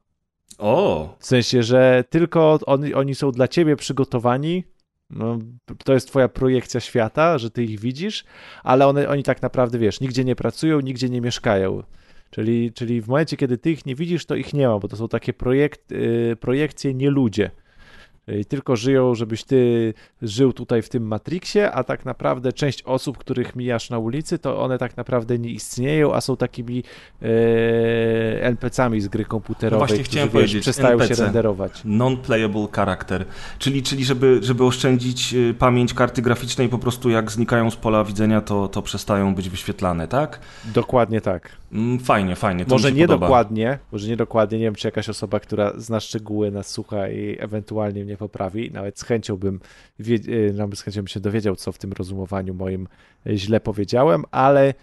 O! 0.57 1.15
W 1.19 1.25
sensie, 1.25 1.63
że 1.63 2.03
tylko 2.09 2.59
oni, 2.65 2.93
oni 2.93 3.15
są 3.15 3.31
dla 3.31 3.47
ciebie 3.47 3.75
przygotowani. 3.75 4.63
No, 5.09 5.39
to 5.83 5.93
jest 5.93 6.07
twoja 6.07 6.27
projekcja 6.27 6.79
świata, 6.79 7.37
że 7.37 7.51
ty 7.51 7.63
ich 7.63 7.79
widzisz, 7.79 8.23
ale 8.63 8.87
one, 8.87 9.09
oni 9.09 9.23
tak 9.23 9.41
naprawdę, 9.41 9.79
wiesz, 9.79 9.99
nigdzie 9.99 10.23
nie 10.23 10.35
pracują, 10.35 10.79
nigdzie 10.79 11.09
nie 11.09 11.21
mieszkają. 11.21 11.83
Czyli, 12.29 12.73
czyli 12.73 13.01
w 13.01 13.07
momencie, 13.07 13.37
kiedy 13.37 13.57
ty 13.57 13.71
ich 13.71 13.85
nie 13.85 13.95
widzisz, 13.95 14.25
to 14.25 14.35
ich 14.35 14.53
nie 14.53 14.67
ma, 14.67 14.79
bo 14.79 14.87
to 14.87 14.95
są 14.95 15.07
takie 15.07 15.33
projekt, 15.33 15.91
yy, 15.91 16.35
projekcje, 16.39 16.93
nie 16.93 17.09
ludzie 17.09 17.51
i 18.27 18.45
tylko 18.45 18.75
żyją, 18.75 19.15
żebyś 19.15 19.43
ty 19.43 19.93
żył 20.21 20.53
tutaj 20.53 20.81
w 20.81 20.89
tym 20.89 21.07
Matrixie, 21.07 21.71
a 21.71 21.83
tak 21.83 22.05
naprawdę 22.05 22.53
część 22.53 22.83
osób, 22.83 23.17
których 23.17 23.55
mijasz 23.55 23.89
na 23.89 23.97
ulicy, 23.97 24.39
to 24.39 24.61
one 24.61 24.77
tak 24.77 24.97
naprawdę 24.97 25.39
nie 25.39 25.49
istnieją, 25.49 26.13
a 26.13 26.21
są 26.21 26.37
takimi 26.37 26.83
e, 27.21 27.27
NPC-ami 28.43 29.01
z 29.01 29.07
gry 29.07 29.25
komputerowej, 29.25 29.81
no 29.81 29.87
właśnie 29.87 30.03
chciałem 30.03 30.27
wiesz, 30.27 30.33
powiedzieć, 30.33 30.61
przestają 30.61 30.93
NPC, 30.93 31.15
się 31.15 31.23
renderować. 31.23 31.81
Non-playable 31.85 32.67
character, 32.75 33.25
czyli, 33.59 33.83
czyli 33.83 34.05
żeby, 34.05 34.39
żeby 34.41 34.63
oszczędzić 34.65 35.33
e, 35.33 35.53
pamięć 35.53 35.93
karty 35.93 36.21
graficznej, 36.21 36.69
po 36.69 36.77
prostu 36.77 37.09
jak 37.09 37.31
znikają 37.31 37.71
z 37.71 37.75
pola 37.75 38.03
widzenia, 38.03 38.41
to, 38.41 38.67
to 38.67 38.81
przestają 38.81 39.35
być 39.35 39.49
wyświetlane, 39.49 40.07
tak? 40.07 40.39
Dokładnie 40.65 41.21
tak. 41.21 41.57
Mm, 41.71 41.99
fajnie, 41.99 42.35
fajnie. 42.35 42.65
To 42.65 42.75
może 42.75 42.91
nie 42.91 43.07
podoba. 43.07 43.27
dokładnie, 43.27 43.79
może 43.91 44.07
nie 44.07 44.17
dokładnie, 44.17 44.57
nie 44.57 44.63
wiem, 44.63 44.75
czy 44.75 44.87
jakaś 44.87 45.09
osoba, 45.09 45.39
która 45.39 45.73
zna 45.75 45.99
szczegóły, 45.99 46.51
nas 46.51 46.69
słucha 46.69 47.09
i 47.09 47.37
ewentualnie 47.39 48.05
mnie 48.05 48.17
poprawi. 48.17 48.71
Nawet 48.71 48.99
z 48.99 49.03
chęcią 49.03 49.37
bym, 49.37 49.59
y, 50.09 50.53
nawet 50.55 50.79
z 50.79 50.81
chęcią 50.81 50.99
bym 51.01 51.07
się 51.07 51.19
dowiedział, 51.19 51.55
co 51.55 51.71
w 51.71 51.77
tym 51.77 51.91
rozumowaniu 51.93 52.53
moim 52.53 52.87
źle 53.27 53.59
powiedziałem, 53.59 54.23
ale 54.31 54.73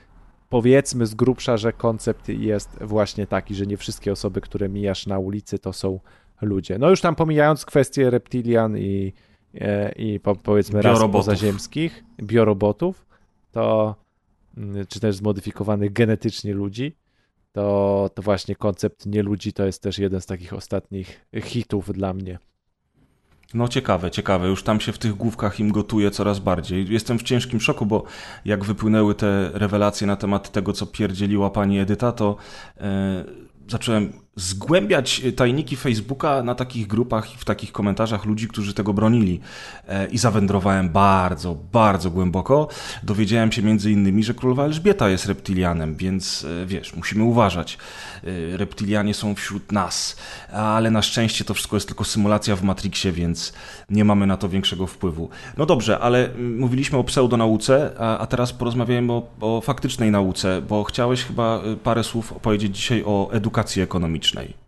powiedzmy 0.49 1.07
z 1.07 1.15
grubsza, 1.15 1.57
że 1.57 1.73
koncept 1.73 2.29
jest 2.29 2.79
właśnie 2.81 3.27
taki, 3.27 3.55
że 3.55 3.67
nie 3.67 3.77
wszystkie 3.77 4.13
osoby, 4.13 4.41
które 4.41 4.69
mijasz 4.69 5.07
na 5.07 5.19
ulicy, 5.19 5.59
to 5.59 5.73
są 5.73 6.01
ludzie. 6.43 6.79
No 6.79 6.91
już 6.91 7.01
tam 7.01 7.15
pomijając 7.15 7.65
kwestie 7.65 8.11
reptilian 8.11 8.79
i, 8.79 9.13
e, 9.55 9.93
i 9.93 10.21
powiedzmy 10.43 10.83
ras 10.83 11.01
pozaziemskich, 11.13 12.05
biorobotów, 12.23 13.07
to 13.53 13.95
czy 14.89 15.01
też 15.01 15.17
zmodyfikowanych 15.17 15.93
genetycznie 15.93 16.55
ludzi, 16.55 16.97
to, 17.53 18.11
to 18.15 18.23
właśnie 18.23 18.57
koncept 18.57 19.07
nie 19.07 19.23
ludzi 19.23 19.53
to 19.53 19.67
jest 19.67 19.83
też 19.83 19.99
jeden 19.99 20.21
z 20.21 20.27
takich 20.27 20.53
ostatnich 20.53 21.27
hitów 21.43 21.93
dla 21.93 22.15
mnie. 22.15 22.39
No 23.55 23.69
ciekawe, 23.69 24.11
ciekawe. 24.11 24.49
Już 24.49 24.63
tam 24.63 24.81
się 24.81 24.93
w 24.93 24.99
tych 24.99 25.15
główkach 25.15 25.61
im 25.61 25.73
gotuje 25.73 26.11
coraz 26.11 26.39
bardziej. 26.39 26.87
Jestem 26.89 27.19
w 27.19 27.23
ciężkim 27.23 27.61
szoku, 27.61 27.87
bo 27.87 28.05
jak 28.45 28.65
wypłynęły 28.65 29.15
te 29.15 29.51
rewelacje 29.53 30.07
na 30.07 30.17
temat 30.17 30.53
tego, 30.53 30.73
co 30.73 30.87
pierdzieliła 30.87 31.51
pani 31.51 31.79
Edyta, 31.79 32.13
to 32.13 32.37
e, 32.81 33.25
zacząłem 33.69 34.24
zgłębiać 34.37 35.23
tajniki 35.37 35.77
Facebooka 35.77 36.43
na 36.43 36.55
takich 36.55 36.87
grupach 36.87 37.35
i 37.35 37.39
w 37.39 37.45
takich 37.45 37.73
komentarzach 37.73 38.25
ludzi, 38.25 38.49
którzy 38.49 38.75
tego 38.75 38.93
bronili. 38.93 39.41
E, 39.89 40.07
I 40.07 40.19
zawędrowałem 40.19 40.89
bardzo, 40.89 41.57
bardzo 41.73 42.11
głęboko. 42.11 42.69
Dowiedziałem 43.03 43.53
się 43.53 43.63
między 43.63 43.91
innymi, 43.91 44.25
że 44.25 44.35
królowa 44.35 44.65
Elżbieta 44.65 45.09
jest 45.09 45.27
reptilianem, 45.27 45.95
więc 45.95 46.47
e, 46.63 46.67
wiesz, 46.67 46.97
musimy 46.97 47.25
uważać. 47.25 47.79
E, 48.25 48.57
reptilianie 48.57 49.15
są 49.15 49.35
wśród 49.35 49.73
nas, 49.73 50.17
ale 50.53 50.91
na 50.91 51.03
szczęście 51.03 51.45
to 51.45 51.55
wszystko 51.55 51.77
jest 51.77 51.87
tylko 51.87 52.05
symulacja 52.05 52.57
w 52.57 52.63
Matrixie, 52.63 53.13
więc 53.13 53.53
nie 53.91 54.05
mamy 54.05 54.27
na 54.27 54.37
to 54.37 54.49
większego 54.49 54.87
wpływu. 54.87 55.29
No 55.57 55.67
dobrze, 55.67 55.99
ale 55.99 56.29
mówiliśmy 56.59 56.99
o 56.99 57.05
pseudonauce, 57.05 57.99
a, 57.99 58.27
teraz 58.27 58.53
porozmawiajmy 58.53 59.13
o, 59.13 59.23
o 59.41 59.61
faktycznej 59.61 60.11
nauce, 60.11 60.63
bo 60.63 60.85
chciałeś 60.85 61.25
chyba 61.25 61.61
parę 61.85 62.05
słów 62.05 62.33
opowiedzieć 62.33 62.77
dzisiaj 62.77 63.03
o 63.07 63.31
edukacji 63.33 63.83
ekonomicznej 63.83 64.24
ekonomicznej. 64.25 64.65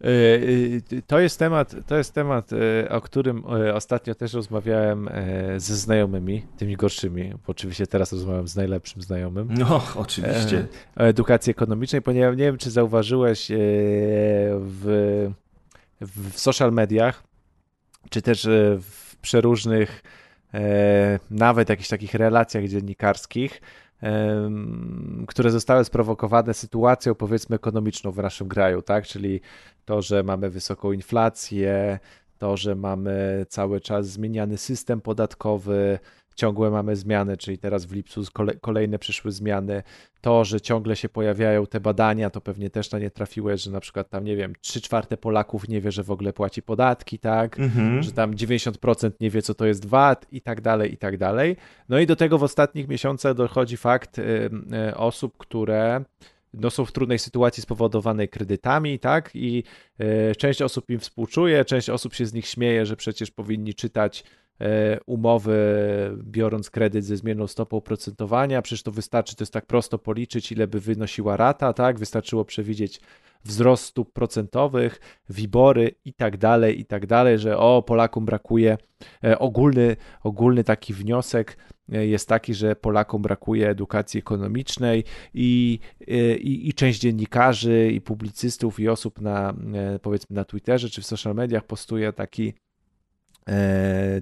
E, 0.00 0.96
e, 0.96 1.02
to 1.06 1.20
jest 1.20 1.38
temat, 1.38 1.74
to 1.86 1.96
jest 1.96 2.14
temat, 2.14 2.50
e, 2.52 2.88
o 2.88 3.00
którym 3.00 3.44
ostatnio 3.74 4.14
też 4.14 4.32
rozmawiałem 4.32 5.08
ze 5.56 5.76
znajomymi, 5.76 6.42
tymi 6.58 6.76
gorszymi, 6.76 7.30
bo 7.30 7.50
oczywiście 7.50 7.86
teraz 7.86 8.12
rozmawiam 8.12 8.48
z 8.48 8.56
najlepszym 8.56 9.02
znajomym. 9.02 9.48
No, 9.58 9.82
oczywiście. 9.96 10.66
O 10.96 11.00
edukacji 11.00 11.50
ekonomicznej, 11.50 12.02
ponieważ 12.02 12.36
nie 12.36 12.44
wiem, 12.44 12.58
czy 12.58 12.70
zauważyłeś 12.70 13.46
w, 14.60 15.30
w 16.00 16.38
social 16.38 16.72
mediach, 16.72 17.22
czy 18.10 18.22
też 18.22 18.48
w 18.80 19.16
przeróżnych, 19.16 20.02
nawet 21.30 21.68
jakichś 21.68 21.88
takich 21.88 22.14
relacjach 22.14 22.68
dziennikarskich, 22.68 23.60
które 25.26 25.50
zostały 25.50 25.84
sprowokowane 25.84 26.54
sytuacją, 26.54 27.14
powiedzmy, 27.14 27.56
ekonomiczną 27.56 28.10
w 28.12 28.16
naszym 28.16 28.48
kraju, 28.48 28.82
tak? 28.82 29.06
Czyli 29.06 29.40
to, 29.84 30.02
że 30.02 30.22
mamy 30.22 30.50
wysoką 30.50 30.92
inflację, 30.92 31.98
to, 32.38 32.56
że 32.56 32.74
mamy 32.74 33.46
cały 33.48 33.80
czas 33.80 34.06
zmieniany 34.06 34.58
system 34.58 35.00
podatkowy, 35.00 35.98
ciągłe 36.36 36.70
mamy 36.70 36.96
zmiany, 36.96 37.36
czyli 37.36 37.58
teraz 37.58 37.84
w 37.84 37.92
lipcu 37.92 38.22
kolejne 38.60 38.98
przyszły 38.98 39.32
zmiany. 39.32 39.82
To, 40.20 40.44
że 40.44 40.60
ciągle 40.60 40.96
się 40.96 41.08
pojawiają 41.08 41.66
te 41.66 41.80
badania, 41.80 42.30
to 42.30 42.40
pewnie 42.40 42.70
też 42.70 42.90
na 42.90 42.98
nie 42.98 43.10
trafiłeś, 43.10 43.62
że 43.62 43.70
na 43.70 43.80
przykład 43.80 44.10
tam, 44.10 44.24
nie 44.24 44.36
wiem, 44.36 44.52
3 44.60 44.80
czwarte 44.80 45.16
Polaków 45.16 45.68
nie 45.68 45.80
wie, 45.80 45.92
że 45.92 46.02
w 46.02 46.10
ogóle 46.10 46.32
płaci 46.32 46.62
podatki, 46.62 47.18
tak? 47.18 47.60
Mhm. 47.60 48.02
Że 48.02 48.12
tam 48.12 48.34
90% 48.34 49.10
nie 49.20 49.30
wie, 49.30 49.42
co 49.42 49.54
to 49.54 49.66
jest 49.66 49.86
VAT 49.86 50.26
i 50.32 50.40
tak 50.40 50.60
dalej, 50.60 50.92
i 50.92 50.96
tak 50.96 51.18
dalej. 51.18 51.56
No 51.88 51.98
i 51.98 52.06
do 52.06 52.16
tego 52.16 52.38
w 52.38 52.42
ostatnich 52.42 52.88
miesiącach 52.88 53.34
dochodzi 53.34 53.76
fakt 53.76 54.18
y, 54.18 54.22
y, 54.88 54.96
osób, 54.96 55.36
które 55.38 56.04
no, 56.54 56.70
są 56.70 56.84
w 56.84 56.92
trudnej 56.92 57.18
sytuacji 57.18 57.62
spowodowanej 57.62 58.28
kredytami, 58.28 58.98
tak? 58.98 59.30
I 59.34 59.64
y, 60.00 60.36
część 60.36 60.62
osób 60.62 60.90
im 60.90 61.00
współczuje, 61.00 61.64
część 61.64 61.90
osób 61.90 62.14
się 62.14 62.26
z 62.26 62.32
nich 62.32 62.46
śmieje, 62.46 62.86
że 62.86 62.96
przecież 62.96 63.30
powinni 63.30 63.74
czytać 63.74 64.24
umowy, 65.06 65.56
biorąc 66.22 66.70
kredyt 66.70 67.04
ze 67.04 67.16
zmienną 67.16 67.46
stopą 67.46 67.76
oprocentowania. 67.76 68.62
Przecież 68.62 68.82
to 68.82 68.90
wystarczy, 68.90 69.36
to 69.36 69.42
jest 69.42 69.52
tak 69.52 69.66
prosto 69.66 69.98
policzyć, 69.98 70.52
ile 70.52 70.66
by 70.66 70.80
wynosiła 70.80 71.36
rata, 71.36 71.72
tak? 71.72 71.98
Wystarczyło 71.98 72.44
przewidzieć 72.44 73.00
wzrost 73.44 73.84
stóp 73.84 74.12
procentowych, 74.12 75.00
wibory 75.30 75.94
i 76.04 76.12
tak 76.12 76.36
dalej, 76.36 76.80
i 76.80 76.84
tak 76.84 77.06
dalej, 77.06 77.38
że 77.38 77.58
o, 77.58 77.82
Polakom 77.82 78.24
brakuje. 78.24 78.78
E, 79.24 79.38
ogólny, 79.38 79.96
ogólny 80.22 80.64
taki 80.64 80.94
wniosek 80.94 81.56
e, 81.92 82.06
jest 82.06 82.28
taki, 82.28 82.54
że 82.54 82.76
Polakom 82.76 83.22
brakuje 83.22 83.68
edukacji 83.68 84.18
ekonomicznej 84.18 85.04
i, 85.34 85.78
i, 86.40 86.68
i 86.68 86.74
część 86.74 87.00
dziennikarzy, 87.00 87.90
i 87.92 88.00
publicystów, 88.00 88.80
i 88.80 88.88
osób 88.88 89.20
na, 89.20 89.54
powiedzmy, 90.02 90.36
na 90.36 90.44
Twitterze 90.44 90.90
czy 90.90 91.02
w 91.02 91.06
social 91.06 91.34
mediach 91.34 91.64
postuje 91.64 92.12
taki 92.12 92.54
E, 92.65 92.65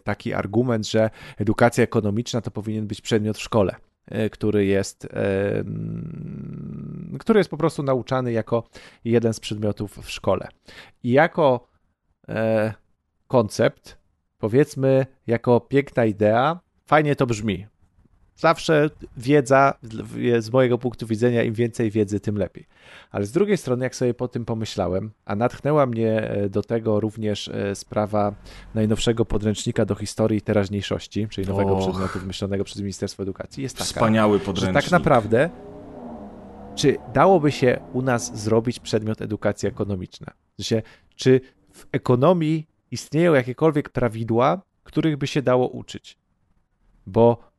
taki 0.05 0.35
argument, 0.35 0.89
że 0.89 1.11
edukacja 1.39 1.85
ekonomiczna 1.85 2.41
to 2.41 2.51
powinien 2.51 2.87
być 2.87 3.01
przedmiot 3.01 3.37
w 3.37 3.41
szkole, 3.41 3.77
e, 4.07 4.31
który 4.31 4.67
jest, 4.67 5.05
e, 5.05 5.65
który 7.19 7.41
jest 7.41 7.51
po 7.51 7.57
prostu 7.57 7.83
nauczany 7.83 8.33
jako 8.33 8.65
jeden 9.05 9.35
z 9.35 9.41
przedmiotów 9.41 9.99
w 9.99 10.11
szkole. 10.11 10.49
I 11.03 11.11
jako 11.11 11.69
koncept, 13.29 13.99
powiedzmy, 14.39 15.07
jako 15.27 15.61
piękna 15.61 16.05
idea, 16.05 16.61
fajnie 16.87 17.17
to 17.17 17.27
brzmi. 17.27 17.67
Zawsze 18.37 18.91
wiedza, 19.17 19.75
z 20.39 20.51
mojego 20.53 20.79
punktu 20.79 21.07
widzenia, 21.07 21.43
im 21.43 21.55
więcej 21.55 21.91
wiedzy, 21.91 22.21
tym 22.21 22.37
lepiej. 22.39 22.67
Ale 23.11 23.27
z 23.27 23.33
drugiej 23.33 23.57
strony, 23.57 23.85
jak 23.85 23.97
sobie 23.97 24.15
po 24.15 24.29
tym 24.29 24.45
pomyślałem, 24.45 25.11
a 25.25 25.37
natchnęła 25.37 25.87
mnie 25.87 26.31
e, 26.31 26.49
do 26.49 26.63
tego 26.63 27.01
również 27.01 27.49
e, 27.49 27.75
sprawa 27.75 28.35
najnowszego 28.75 29.25
podręcznika 29.25 29.85
do 29.85 29.95
historii 29.95 30.41
teraźniejszości, 30.41 31.29
czyli 31.31 31.49
nowego 31.49 31.73
Och, 31.73 31.81
przedmiotu 31.81 32.19
wymyślonego 32.19 32.65
przez 32.65 32.79
Ministerstwo 32.79 33.23
Edukacji, 33.23 33.63
jest 33.63 33.77
taka, 33.77 33.85
Wspaniały 33.85 34.39
podręcznik. 34.39 34.75
że 34.75 34.83
tak 34.83 34.91
naprawdę, 34.91 35.51
czy 36.75 36.97
dałoby 37.13 37.53
się 37.53 37.81
u 37.93 38.03
nas 38.03 38.39
zrobić 38.43 38.81
przedmiot 38.81 39.23
edukacji 39.23 39.69
ekonomiczna? 39.69 40.33
Czy 41.17 41.41
w 41.73 41.87
ekonomii 41.93 42.67
istnieją 42.91 43.35
jakiekolwiek 43.35 43.89
prawidła, 43.89 44.61
których 44.85 45.17
by 45.17 45.27
się 45.27 45.43
dało 45.43 45.69
uczyć? 45.69 46.19
Bo 47.07 47.54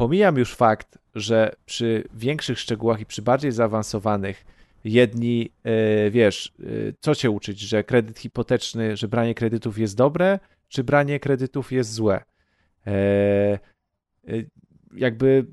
Pomijam 0.00 0.36
już 0.36 0.54
fakt, 0.54 0.98
że 1.14 1.52
przy 1.66 2.04
większych 2.14 2.58
szczegółach 2.58 3.00
i 3.00 3.06
przy 3.06 3.22
bardziej 3.22 3.52
zaawansowanych 3.52 4.44
jedni, 4.84 5.50
yy, 5.64 6.10
wiesz, 6.10 6.52
yy, 6.58 6.94
co 7.00 7.14
cię 7.14 7.30
uczyć, 7.30 7.60
że 7.60 7.84
kredyt 7.84 8.18
hipoteczny, 8.18 8.96
że 8.96 9.08
branie 9.08 9.34
kredytów 9.34 9.78
jest 9.78 9.96
dobre, 9.96 10.38
czy 10.68 10.84
branie 10.84 11.20
kredytów 11.20 11.72
jest 11.72 11.92
złe. 11.92 12.24
Yy, 12.86 14.50
jakby 14.94 15.46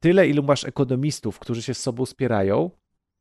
tyle, 0.00 0.28
ilu 0.28 0.42
masz 0.42 0.64
ekonomistów, 0.64 1.38
którzy 1.38 1.62
się 1.62 1.74
z 1.74 1.80
sobą 1.80 2.06
spierają, 2.06 2.70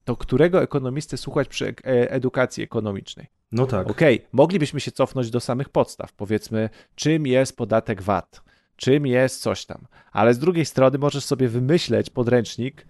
to 0.03 0.15
którego 0.15 0.61
ekonomisty 0.61 1.17
słuchać 1.17 1.47
przy 1.47 1.75
edukacji 1.83 2.63
ekonomicznej? 2.63 3.27
No 3.51 3.65
tak. 3.65 3.89
Okej, 3.89 4.15
okay, 4.15 4.27
moglibyśmy 4.31 4.79
się 4.79 4.91
cofnąć 4.91 5.29
do 5.29 5.39
samych 5.39 5.69
podstaw. 5.69 6.13
Powiedzmy, 6.13 6.69
czym 6.95 7.27
jest 7.27 7.57
podatek 7.57 8.01
VAT? 8.01 8.45
Czym 8.75 9.07
jest 9.07 9.41
coś 9.41 9.65
tam. 9.65 9.87
Ale 10.11 10.33
z 10.33 10.39
drugiej 10.39 10.65
strony 10.65 10.97
możesz 10.97 11.23
sobie 11.23 11.47
wymyśleć 11.47 12.09
podręcznik, 12.09 12.85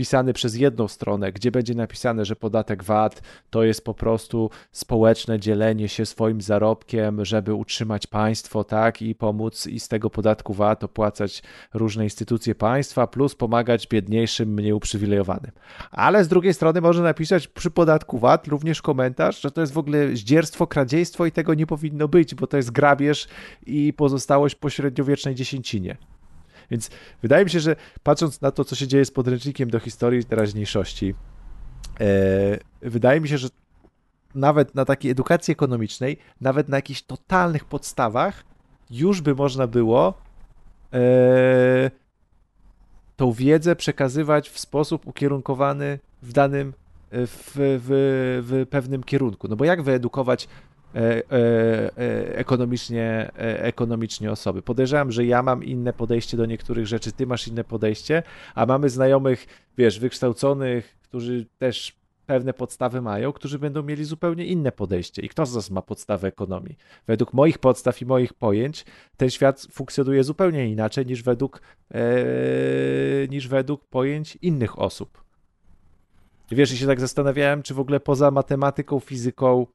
pisany 0.00 0.32
przez 0.32 0.56
jedną 0.56 0.88
stronę, 0.88 1.32
gdzie 1.32 1.50
będzie 1.50 1.74
napisane, 1.74 2.24
że 2.24 2.36
podatek 2.36 2.84
VAT 2.84 3.22
to 3.50 3.64
jest 3.64 3.84
po 3.84 3.94
prostu 3.94 4.50
społeczne 4.72 5.38
dzielenie 5.38 5.88
się 5.88 6.06
swoim 6.06 6.40
zarobkiem, 6.40 7.24
żeby 7.24 7.54
utrzymać 7.54 8.06
państwo, 8.06 8.64
tak, 8.64 9.02
i 9.02 9.14
pomóc 9.14 9.66
i 9.66 9.80
z 9.80 9.88
tego 9.88 10.10
podatku 10.10 10.54
VAT 10.54 10.84
opłacać 10.84 11.42
różne 11.74 12.04
instytucje 12.04 12.54
państwa, 12.54 13.06
plus 13.06 13.34
pomagać 13.34 13.86
biedniejszym, 13.86 14.48
mniej 14.54 14.72
uprzywilejowanym. 14.72 15.50
Ale 15.90 16.24
z 16.24 16.28
drugiej 16.28 16.54
strony 16.54 16.80
może 16.80 17.02
napisać 17.02 17.48
przy 17.48 17.70
podatku 17.70 18.18
VAT 18.18 18.46
również 18.46 18.82
komentarz, 18.82 19.40
że 19.40 19.50
to 19.50 19.60
jest 19.60 19.72
w 19.72 19.78
ogóle 19.78 20.16
zdzierstwo, 20.16 20.66
kradziejstwo 20.66 21.26
i 21.26 21.32
tego 21.32 21.54
nie 21.54 21.66
powinno 21.66 22.08
być, 22.08 22.34
bo 22.34 22.46
to 22.46 22.56
jest 22.56 22.70
grabież 22.70 23.28
i 23.66 23.92
pozostałość 23.92 24.54
po 24.54 24.70
średniowiecznej 24.70 25.34
dziesięcinie. 25.34 25.96
Więc 26.70 26.90
wydaje 27.22 27.44
mi 27.44 27.50
się, 27.50 27.60
że 27.60 27.76
patrząc 28.02 28.40
na 28.40 28.50
to, 28.50 28.64
co 28.64 28.74
się 28.74 28.86
dzieje 28.86 29.04
z 29.04 29.10
podręcznikiem 29.10 29.70
do 29.70 29.80
historii 29.80 30.24
teraźniejszości, 30.24 31.14
e, 32.00 32.58
wydaje 32.82 33.20
mi 33.20 33.28
się, 33.28 33.38
że 33.38 33.48
nawet 34.34 34.74
na 34.74 34.84
takiej 34.84 35.10
edukacji 35.10 35.52
ekonomicznej, 35.52 36.16
nawet 36.40 36.68
na 36.68 36.76
jakichś 36.76 37.02
totalnych 37.02 37.64
podstawach, 37.64 38.44
już 38.90 39.20
by 39.20 39.34
można 39.34 39.66
było 39.66 40.14
e, 40.92 41.90
tą 43.16 43.32
wiedzę 43.32 43.76
przekazywać 43.76 44.50
w 44.50 44.58
sposób 44.58 45.06
ukierunkowany 45.06 45.98
w 46.22 46.32
danym, 46.32 46.72
w, 47.12 47.52
w, 47.56 47.88
w 48.42 48.66
pewnym 48.70 49.04
kierunku. 49.04 49.48
No 49.48 49.56
bo 49.56 49.64
jak 49.64 49.82
wyedukować 49.82 50.48
E, 50.48 50.48
e, 50.48 50.48
e, 50.48 50.69
ekonomicznie, 52.34 53.30
ekonomicznie 53.58 54.30
osoby. 54.30 54.62
Podejrzewam, 54.62 55.12
że 55.12 55.24
ja 55.24 55.42
mam 55.42 55.64
inne 55.64 55.92
podejście 55.92 56.36
do 56.36 56.46
niektórych 56.46 56.86
rzeczy, 56.86 57.12
ty 57.12 57.26
masz 57.26 57.48
inne 57.48 57.64
podejście, 57.64 58.22
a 58.54 58.66
mamy 58.66 58.88
znajomych, 58.88 59.46
wiesz, 59.78 60.00
wykształconych, 60.00 60.96
którzy 61.02 61.46
też 61.58 62.00
pewne 62.26 62.52
podstawy 62.54 63.02
mają, 63.02 63.32
którzy 63.32 63.58
będą 63.58 63.82
mieli 63.82 64.04
zupełnie 64.04 64.46
inne 64.46 64.72
podejście. 64.72 65.22
I 65.22 65.28
kto 65.28 65.46
z 65.46 65.54
nas 65.54 65.70
ma 65.70 65.82
podstawę 65.82 66.28
ekonomii? 66.28 66.76
Według 67.06 67.32
moich 67.32 67.58
podstaw 67.58 68.02
i 68.02 68.06
moich 68.06 68.34
pojęć 68.34 68.84
ten 69.16 69.30
świat 69.30 69.66
funkcjonuje 69.72 70.24
zupełnie 70.24 70.68
inaczej 70.68 71.06
niż 71.06 71.22
według, 71.22 71.62
e, 71.94 72.02
niż 73.28 73.48
według 73.48 73.84
pojęć 73.84 74.38
innych 74.42 74.78
osób. 74.78 75.24
Wiesz, 76.50 76.72
i 76.72 76.76
się 76.76 76.86
tak 76.86 77.00
zastanawiałem, 77.00 77.62
czy 77.62 77.74
w 77.74 77.80
ogóle 77.80 78.00
poza 78.00 78.30
matematyką, 78.30 79.00
fizyką, 79.00 79.66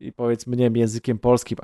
i 0.00 0.12
powiedzmy, 0.12 0.56
nie 0.56 0.64
wiem, 0.64 0.76
językiem 0.76 1.18
polskim, 1.18 1.58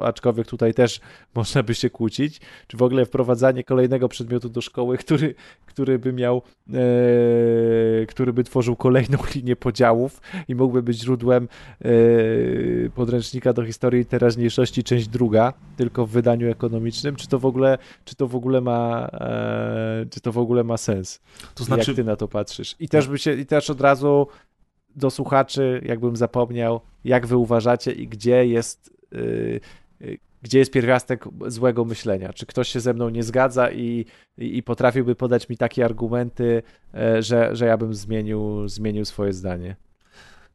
aczkolwiek, 0.00 0.46
tutaj 0.46 0.74
też 0.74 1.00
można 1.34 1.62
by 1.62 1.74
się 1.74 1.90
kłócić, 1.90 2.40
czy 2.66 2.76
w 2.76 2.82
ogóle 2.82 3.06
wprowadzanie 3.06 3.64
kolejnego 3.64 4.08
przedmiotu 4.08 4.48
do 4.48 4.60
szkoły, 4.60 4.98
który, 5.04 5.34
który 5.66 5.98
by 5.98 6.12
miał, 6.12 6.42
e, 6.68 8.06
który 8.06 8.32
by 8.32 8.44
tworzył 8.44 8.76
kolejną 8.76 9.18
linię 9.34 9.56
podziałów 9.56 10.20
i 10.48 10.54
mógłby 10.54 10.82
być 10.82 10.98
źródłem 10.98 11.48
e, 11.80 11.88
podręcznika 12.94 13.52
do 13.52 13.64
historii 13.64 14.06
teraźniejszości, 14.06 14.84
część 14.84 15.08
druga, 15.08 15.52
tylko 15.76 16.06
w 16.06 16.10
wydaniu 16.10 16.50
ekonomicznym, 16.50 17.16
czy 17.16 17.28
to 17.28 17.38
w 17.38 17.46
ogóle, 17.46 17.78
czy 18.04 18.16
to 18.16 18.26
w 18.26 18.36
ogóle 18.36 18.60
ma, 18.60 19.08
e, 19.12 20.06
czy 20.10 20.20
to 20.20 20.32
w 20.32 20.38
ogóle 20.38 20.64
ma 20.64 20.76
sens? 20.76 21.20
To 21.54 21.64
znaczy... 21.64 21.90
Jak 21.90 21.96
ty 21.96 22.04
na 22.04 22.16
to 22.16 22.28
patrzysz? 22.28 22.76
I 22.80 22.88
też 22.88 23.08
by 23.08 23.18
się, 23.18 23.32
i 23.32 23.46
też 23.46 23.70
od 23.70 23.80
razu 23.80 24.26
do 24.98 25.10
słuchaczy, 25.10 25.82
jakbym 25.84 26.16
zapomniał, 26.16 26.80
jak 27.04 27.26
wy 27.26 27.36
uważacie 27.36 27.92
i 27.92 28.08
gdzie 28.08 28.46
jest, 28.46 28.96
yy, 29.12 29.60
gdzie 30.42 30.58
jest 30.58 30.72
pierwiastek 30.72 31.24
złego 31.46 31.84
myślenia? 31.84 32.32
Czy 32.32 32.46
ktoś 32.46 32.68
się 32.68 32.80
ze 32.80 32.94
mną 32.94 33.08
nie 33.08 33.22
zgadza 33.22 33.70
i, 33.70 34.06
i, 34.38 34.56
i 34.56 34.62
potrafiłby 34.62 35.14
podać 35.14 35.48
mi 35.48 35.56
takie 35.56 35.84
argumenty, 35.84 36.62
yy, 36.94 37.22
że, 37.22 37.56
że 37.56 37.66
ja 37.66 37.76
bym 37.76 37.94
zmienił, 37.94 38.68
zmienił 38.68 39.04
swoje 39.04 39.32
zdanie? 39.32 39.76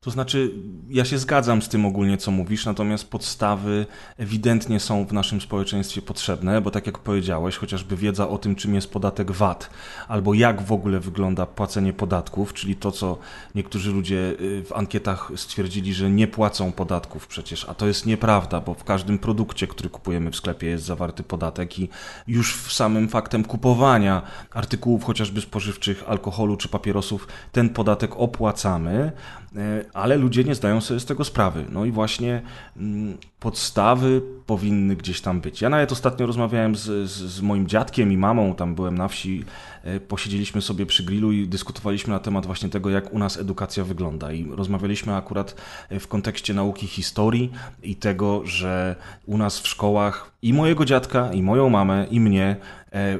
To 0.04 0.12
znaczy, 0.12 0.52
ja 0.90 1.06
się 1.06 1.18
zgadzam 1.18 1.62
z 1.62 1.70
tym 1.70 1.86
ogólnie, 1.86 2.18
co 2.18 2.32
mówisz, 2.32 2.66
natomiast 2.66 3.10
podstawy 3.10 3.86
ewidentnie 4.18 4.80
są 4.80 5.06
w 5.06 5.14
naszym 5.14 5.42
społeczeństwie 5.42 6.02
potrzebne, 6.02 6.62
bo 6.62 6.72
tak 6.72 6.86
jak 6.86 7.00
powiedziałeś, 7.00 7.58
chociażby 7.58 7.98
wiedza 7.98 8.30
o 8.30 8.38
tym, 8.38 8.56
czym 8.56 8.76
jest 8.76 8.92
podatek 8.92 9.32
VAT, 9.32 9.70
albo 10.08 10.34
jak 10.34 10.62
w 10.62 10.72
ogóle 10.72 11.00
wygląda 11.00 11.46
płacenie 11.46 11.94
podatków, 11.94 12.54
czyli 12.54 12.76
to, 12.76 12.92
co 12.92 13.18
niektórzy 13.56 13.92
ludzie 13.92 14.36
y, 14.42 14.64
w 14.66 14.74
ankietach 14.74 15.32
stwierdzili, 15.36 15.94
że 15.94 16.10
nie 16.10 16.28
płacą 16.28 16.72
podatków 16.72 17.28
przecież, 17.28 17.70
a 17.70 17.74
to 17.74 17.88
jest 17.88 18.06
nieprawda, 18.06 18.62
bo 18.62 18.74
w 18.74 18.84
każdym 18.84 19.20
produkcie, 19.20 19.68
który 19.68 19.90
kupujemy 19.90 20.32
w 20.32 20.36
sklepie 20.36 20.68
jest 20.68 20.86
zawarty 20.86 21.24
podatek 21.24 21.80
i 21.80 21.90
już 22.28 22.56
w 22.56 22.74
samym 22.74 23.10
faktem 23.10 23.44
kupowania 23.44 24.22
artykułów 24.54 25.04
chociażby 25.04 25.42
spożywczych, 25.42 26.04
alkoholu 26.08 26.58
czy 26.58 26.70
papierosów, 26.70 27.28
ten 27.52 27.70
podatek 27.70 28.16
opłacamy, 28.16 29.12
E, 29.56 29.86
ale 29.94 30.18
ludzie 30.18 30.44
nie 30.44 30.56
zdają 30.56 30.82
sobie 30.82 31.00
z 31.00 31.06
tego 31.06 31.24
sprawy. 31.24 31.66
No 31.70 31.86
i 31.86 31.92
właśnie 31.92 32.42
mm, 32.78 33.18
podstawy 33.40 34.22
powinny 34.46 34.96
gdzieś 34.96 35.22
tam 35.22 35.42
być. 35.42 35.62
Ja 35.62 35.70
nawet 35.70 35.92
ostatnio 35.92 36.26
rozmawiałem 36.26 36.76
z, 36.76 36.82
z, 36.82 37.10
z, 37.10 37.42
moim 37.42 37.68
dziadkiem 37.68 38.12
i 38.12 38.18
mamą, 38.18 38.56
tam 38.56 38.76
byłem 38.76 38.98
na 38.98 39.08
wsi, 39.08 39.44
e, 39.84 40.00
posiedzieliśmy 40.00 40.62
sobie 40.62 40.86
przy 40.86 41.04
grillu 41.04 41.32
i 41.32 41.48
dyskutowaliśmy 41.48 42.14
na 42.14 42.20
temat 42.20 42.46
właśnie 42.46 42.70
tego, 42.70 42.90
jak 42.90 43.14
u 43.14 43.20
nas 43.20 43.38
edukacja 43.38 43.84
wygląda. 43.84 44.32
I 44.32 44.48
rozmawialiśmy 44.52 45.16
akurat 45.16 45.56
e, 45.90 46.00
w 46.00 46.08
kontekście 46.08 46.54
nauki 46.54 46.88
historii 46.88 47.52
i 47.84 47.96
tego, 47.96 48.42
że 48.46 48.96
u 49.26 49.38
nas 49.38 49.60
w 49.60 49.68
szkołach 49.68 50.32
i 50.42 50.54
mojego 50.54 50.86
dziadka, 50.86 51.34
i 51.34 51.42
moją 51.42 51.70
mamę, 51.70 52.08
i 52.12 52.20
mnie 52.20 52.56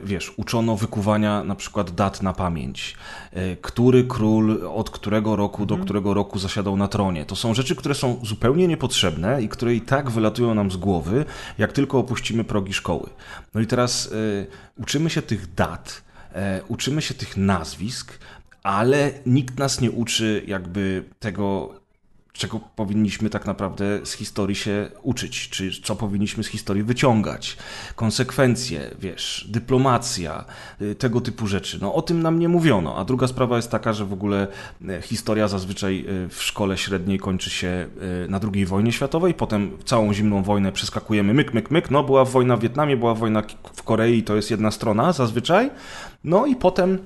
wiesz, 0.04 0.34
uczono 0.38 0.76
wykuwania 0.76 1.44
na 1.44 1.56
przykład 1.56 1.92
dat 1.92 2.22
na 2.22 2.34
pamięć, 2.34 2.96
e, 3.32 3.56
który 3.56 4.04
król 4.04 4.68
od 4.68 4.90
którego 4.90 5.36
roku 5.36 5.66
do 5.66 5.76
mhm. 5.76 5.86
którego 5.86 6.14
roku 6.14 6.40
zasiadał 6.40 6.78
na 6.78 6.88
tronie. 6.88 7.26
To 7.26 7.36
są 7.36 7.54
rzeczy, 7.54 7.76
które 7.76 7.96
są 7.96 8.20
zupełnie 8.24 8.68
niepotrzebne 8.68 9.42
i 9.42 9.50
które 9.50 9.76
i 9.76 9.82
tak 9.82 10.10
wylatują 10.10 10.56
nam 10.56 10.72
z 10.72 10.78
głowy, 10.78 11.26
jak 11.58 11.72
tylko 11.72 12.00
opuścimy 12.00 12.44
progi 12.44 12.74
szkoły. 12.74 13.10
No 13.54 13.62
i 13.62 13.68
teraz 13.68 14.06
y, 14.06 14.48
uczymy 14.78 15.10
się 15.10 15.22
tych 15.22 15.54
dat, 15.54 16.04
uczymy 16.68 17.02
się 17.02 17.14
tych 17.14 17.38
nazwisk, 17.38 18.20
ale 18.64 19.12
nikt 19.26 19.60
nas 19.60 19.82
nie 19.82 19.92
uczy 19.92 20.44
jakby 20.48 21.04
tego 21.20 21.74
czego 22.34 22.60
powinniśmy 22.76 23.30
tak 23.30 23.46
naprawdę 23.46 24.06
z 24.06 24.14
historii 24.14 24.56
się 24.56 24.90
uczyć, 25.02 25.50
czy 25.50 25.82
co 25.84 25.96
powinniśmy 25.96 26.44
z 26.44 26.48
historii 26.48 26.84
wyciągać, 26.84 27.58
konsekwencje, 27.96 28.96
wiesz, 29.00 29.48
dyplomacja, 29.50 30.46
y, 30.82 30.96
tego 30.96 31.22
typu 31.22 31.48
rzeczy. 31.48 31.78
No 31.82 31.94
o 31.94 32.02
tym 32.02 32.22
nam 32.22 32.40
nie 32.40 32.50
mówiono. 32.50 32.98
A 32.98 33.06
druga 33.06 33.28
sprawa 33.28 33.56
jest 33.56 33.72
taka, 33.72 33.94
że 33.94 34.06
w 34.06 34.14
ogóle 34.14 34.48
y, 34.82 35.02
historia 35.02 35.48
zazwyczaj 35.48 36.06
y, 36.26 36.30
w 36.30 36.44
szkole 36.44 36.78
średniej 36.78 37.20
kończy 37.20 37.50
się 37.50 37.88
na 38.30 38.40
II 38.54 38.66
wojnie 38.66 38.92
światowej, 38.92 39.34
potem 39.34 39.78
całą 39.86 40.14
zimną 40.14 40.44
wojnę 40.44 40.72
przeskakujemy 40.72 41.34
myk, 41.34 41.54
myk, 41.54 41.72
myk, 41.72 41.92
no 41.92 42.04
była 42.04 42.26
wojna 42.26 42.58
w 42.58 42.60
Wietnamie, 42.60 42.98
była 42.98 43.16
wojna 43.16 43.44
w 43.74 43.84
Korei, 43.84 44.24
to 44.24 44.36
jest 44.36 44.52
jedna 44.52 44.72
strona 44.72 45.12
zazwyczaj, 45.12 45.72
no 46.24 46.46
i 46.46 46.56
potem 46.56 47.00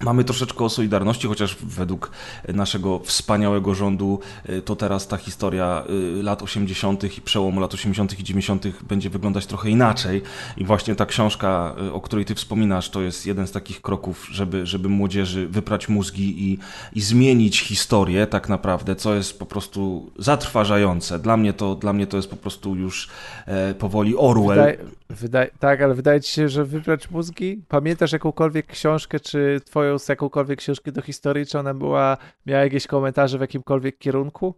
Mamy 0.00 0.24
troszeczkę 0.24 0.64
o 0.64 0.68
Solidarności, 0.68 1.28
chociaż 1.28 1.56
według 1.62 2.10
naszego 2.48 2.98
wspaniałego 2.98 3.74
rządu 3.74 4.20
y, 4.48 4.62
to 4.62 4.76
teraz 4.76 5.08
ta 5.08 5.16
historia 5.16 5.84
y, 6.18 6.22
lat 6.22 6.42
80. 6.42 7.18
i 7.18 7.20
przełomu 7.20 7.60
lat 7.60 7.74
80. 7.74 8.20
i 8.20 8.24
90. 8.24 8.66
będzie 8.82 9.10
wyglądać 9.10 9.46
trochę 9.46 9.70
inaczej. 9.70 10.22
I 10.56 10.64
właśnie 10.64 10.94
ta 10.94 11.06
książka, 11.06 11.74
y, 11.86 11.92
o 11.92 12.00
której 12.00 12.24
ty 12.24 12.34
wspominasz, 12.34 12.90
to 12.90 13.02
jest 13.02 13.26
jeden 13.26 13.46
z 13.46 13.52
takich 13.52 13.82
kroków, 13.82 14.28
żeby, 14.30 14.66
żeby 14.66 14.88
młodzieży 14.88 15.48
wyprać 15.48 15.88
mózgi 15.88 16.50
i, 16.50 16.58
i 16.92 17.00
zmienić 17.00 17.60
historię 17.60 18.26
tak 18.26 18.48
naprawdę, 18.48 18.96
co 18.96 19.14
jest 19.14 19.38
po 19.38 19.46
prostu 19.46 20.10
zatrważające. 20.18 21.18
Dla 21.18 21.36
mnie 21.36 21.52
to, 21.52 21.74
dla 21.74 21.92
mnie 21.92 22.06
to 22.06 22.16
jest 22.16 22.30
po 22.30 22.36
prostu 22.36 22.76
już 22.76 23.08
e, 23.46 23.74
powoli 23.74 24.16
Orwell. 24.16 24.48
Wydaje, 24.48 24.78
wydaje, 25.10 25.50
tak, 25.58 25.82
ale 25.82 25.94
wydaje 25.94 26.20
ci 26.20 26.32
się, 26.32 26.48
że 26.48 26.64
wyprać 26.64 27.10
mózgi? 27.10 27.62
Pamiętasz 27.68 28.12
jakąkolwiek 28.12 28.66
książkę, 28.66 29.20
czy 29.20 29.60
twoje 29.64 29.85
z 29.98 30.08
jakąkolwiek 30.08 30.58
książki 30.58 30.92
do 30.92 31.02
historii, 31.02 31.46
czy 31.46 31.58
ona 31.58 31.74
była, 31.74 32.16
miała 32.46 32.64
jakieś 32.64 32.86
komentarze 32.86 33.38
w 33.38 33.40
jakimkolwiek 33.40 33.98
kierunku? 33.98 34.54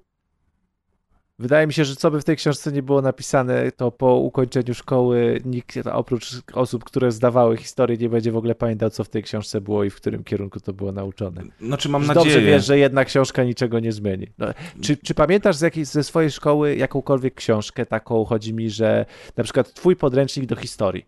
Wydaje 1.40 1.66
mi 1.66 1.72
się, 1.72 1.84
że 1.84 1.96
co 1.96 2.10
by 2.10 2.20
w 2.20 2.24
tej 2.24 2.36
książce 2.36 2.72
nie 2.72 2.82
było 2.82 3.02
napisane, 3.02 3.72
to 3.72 3.90
po 3.90 4.16
ukończeniu 4.16 4.74
szkoły 4.74 5.40
nikt 5.44 5.76
oprócz 5.92 6.42
osób, 6.52 6.84
które 6.84 7.12
zdawały 7.12 7.56
historię, 7.56 7.96
nie 7.96 8.08
będzie 8.08 8.32
w 8.32 8.36
ogóle 8.36 8.54
pamiętał, 8.54 8.90
co 8.90 9.04
w 9.04 9.08
tej 9.08 9.22
książce 9.22 9.60
było 9.60 9.84
i 9.84 9.90
w 9.90 9.96
którym 9.96 10.24
kierunku 10.24 10.60
to 10.60 10.72
było 10.72 10.92
nauczone. 10.92 11.42
Znaczy 11.60 11.88
mam 11.88 12.06
nadzieję. 12.06 12.24
Dobrze 12.24 12.40
wiesz, 12.40 12.66
że 12.66 12.78
jedna 12.78 13.04
książka 13.04 13.44
niczego 13.44 13.80
nie 13.80 13.92
zmieni. 13.92 14.26
No, 14.38 14.46
czy, 14.82 14.96
czy 14.96 15.14
pamiętasz 15.14 15.56
z 15.56 15.60
jakiej, 15.60 15.84
ze 15.84 16.04
swojej 16.04 16.30
szkoły 16.30 16.76
jakąkolwiek 16.76 17.34
książkę 17.34 17.86
taką, 17.86 18.24
chodzi 18.24 18.54
mi, 18.54 18.70
że 18.70 19.06
na 19.36 19.44
przykład 19.44 19.74
twój 19.74 19.96
podręcznik 19.96 20.46
do 20.46 20.56
historii, 20.56 21.06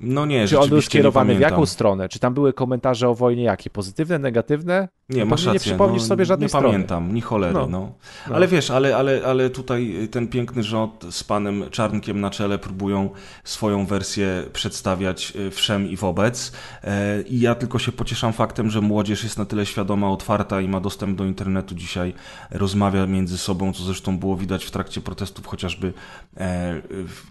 no 0.00 0.26
nie, 0.26 0.48
Czy 0.48 0.58
on 0.58 0.68
był 0.68 0.82
skierowany 0.82 1.34
w 1.34 1.40
jaką 1.40 1.66
stronę? 1.66 2.08
Czy 2.08 2.18
tam 2.18 2.34
były 2.34 2.52
komentarze 2.52 3.08
o 3.08 3.14
wojnie 3.14 3.42
jakie? 3.42 3.70
Pozytywne, 3.70 4.18
negatywne? 4.18 4.88
Nie, 5.08 5.24
masz 5.24 5.44
rację. 5.44 5.52
Nie 5.52 5.60
przypomnisz 5.60 6.02
no, 6.02 6.08
sobie 6.08 6.24
żadnej 6.24 6.44
nie 6.44 6.48
strony. 6.48 6.66
Nie 6.66 6.72
pamiętam, 6.72 7.14
ni 7.14 7.20
cholery, 7.20 7.54
no. 7.54 7.66
No. 7.66 7.92
no. 8.28 8.34
Ale 8.34 8.48
wiesz, 8.48 8.70
ale, 8.70 8.96
ale, 8.96 9.20
ale 9.26 9.50
tutaj 9.50 10.08
ten 10.10 10.28
piękny 10.28 10.62
rząd 10.62 11.06
z 11.10 11.24
panem 11.24 11.64
Czarnkiem 11.70 12.20
na 12.20 12.30
czele 12.30 12.58
próbują 12.58 13.10
swoją 13.44 13.86
wersję 13.86 14.44
przedstawiać 14.52 15.32
y, 15.36 15.50
wszem 15.50 15.88
i 15.90 15.96
wobec. 15.96 16.52
E, 16.84 17.22
I 17.22 17.40
ja 17.40 17.54
tylko 17.54 17.78
się 17.78 17.92
pocieszam 17.92 18.32
faktem, 18.32 18.70
że 18.70 18.80
młodzież 18.80 19.24
jest 19.24 19.38
na 19.38 19.44
tyle 19.44 19.66
świadoma, 19.66 20.10
otwarta 20.10 20.60
i 20.60 20.68
ma 20.68 20.80
dostęp 20.80 21.18
do 21.18 21.24
internetu 21.24 21.74
dzisiaj, 21.74 22.14
rozmawia 22.50 23.06
między 23.06 23.38
sobą, 23.38 23.72
co 23.72 23.82
zresztą 23.82 24.18
było 24.18 24.36
widać 24.36 24.64
w 24.64 24.70
trakcie 24.70 25.00
protestów 25.00 25.46
chociażby, 25.46 25.92
e, 26.36 26.82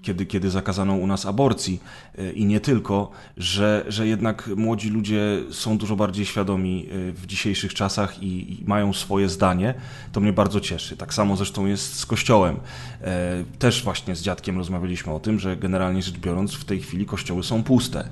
kiedy, 0.02 0.26
kiedy 0.26 0.50
zakazano 0.50 0.94
u 0.94 1.08
nas 1.08 1.26
aborcji 1.26 1.82
e, 2.18 2.32
i 2.32 2.46
nie 2.46 2.57
nie 2.58 2.62
tylko, 2.62 3.12
że, 3.38 3.86
że 3.88 4.08
jednak 4.08 4.48
młodzi 4.56 4.90
ludzie 4.90 5.44
są 5.52 5.78
dużo 5.78 5.96
bardziej 5.96 6.26
świadomi 6.26 6.88
y, 6.92 7.14
w 7.14 7.26
dzisiejszych 7.26 7.74
czasach 7.74 8.24
i, 8.24 8.62
i 8.62 8.64
mają 8.66 8.94
swoje 8.94 9.30
zdanie, 9.30 9.74
to 10.12 10.20
mnie 10.20 10.34
bardzo 10.34 10.60
cieszy. 10.60 10.98
Tak 10.98 11.14
samo 11.14 11.36
zresztą 11.36 11.66
jest 11.66 12.00
z 12.00 12.06
Kościołem. 12.06 12.60
E, 13.02 13.44
też 13.60 13.84
właśnie 13.84 14.16
z 14.16 14.22
dziadkiem 14.22 14.58
rozmawialiśmy 14.58 15.14
o 15.14 15.20
tym, 15.20 15.40
że 15.40 15.58
generalnie 15.58 16.02
rzecz 16.02 16.18
biorąc 16.18 16.54
w 16.54 16.66
tej 16.66 16.82
chwili 16.82 17.06
kościoły 17.06 17.44
są 17.44 17.64
puste. 17.64 18.10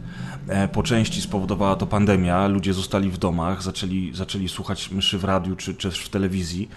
E, 0.47 0.67
po 0.67 0.84
części 0.84 1.21
spowodowała 1.21 1.75
to 1.75 1.88
pandemia, 1.88 2.47
ludzie 2.47 2.73
zostali 2.73 3.10
w 3.12 3.17
domach, 3.17 3.63
zaczęli, 3.63 4.12
zaczęli 4.13 4.49
słuchać 4.49 4.91
mszy 4.91 5.17
w 5.17 5.23
radiu 5.23 5.55
czy, 5.55 5.75
czy 5.75 5.91
w 5.91 6.10
telewizji, 6.10 6.69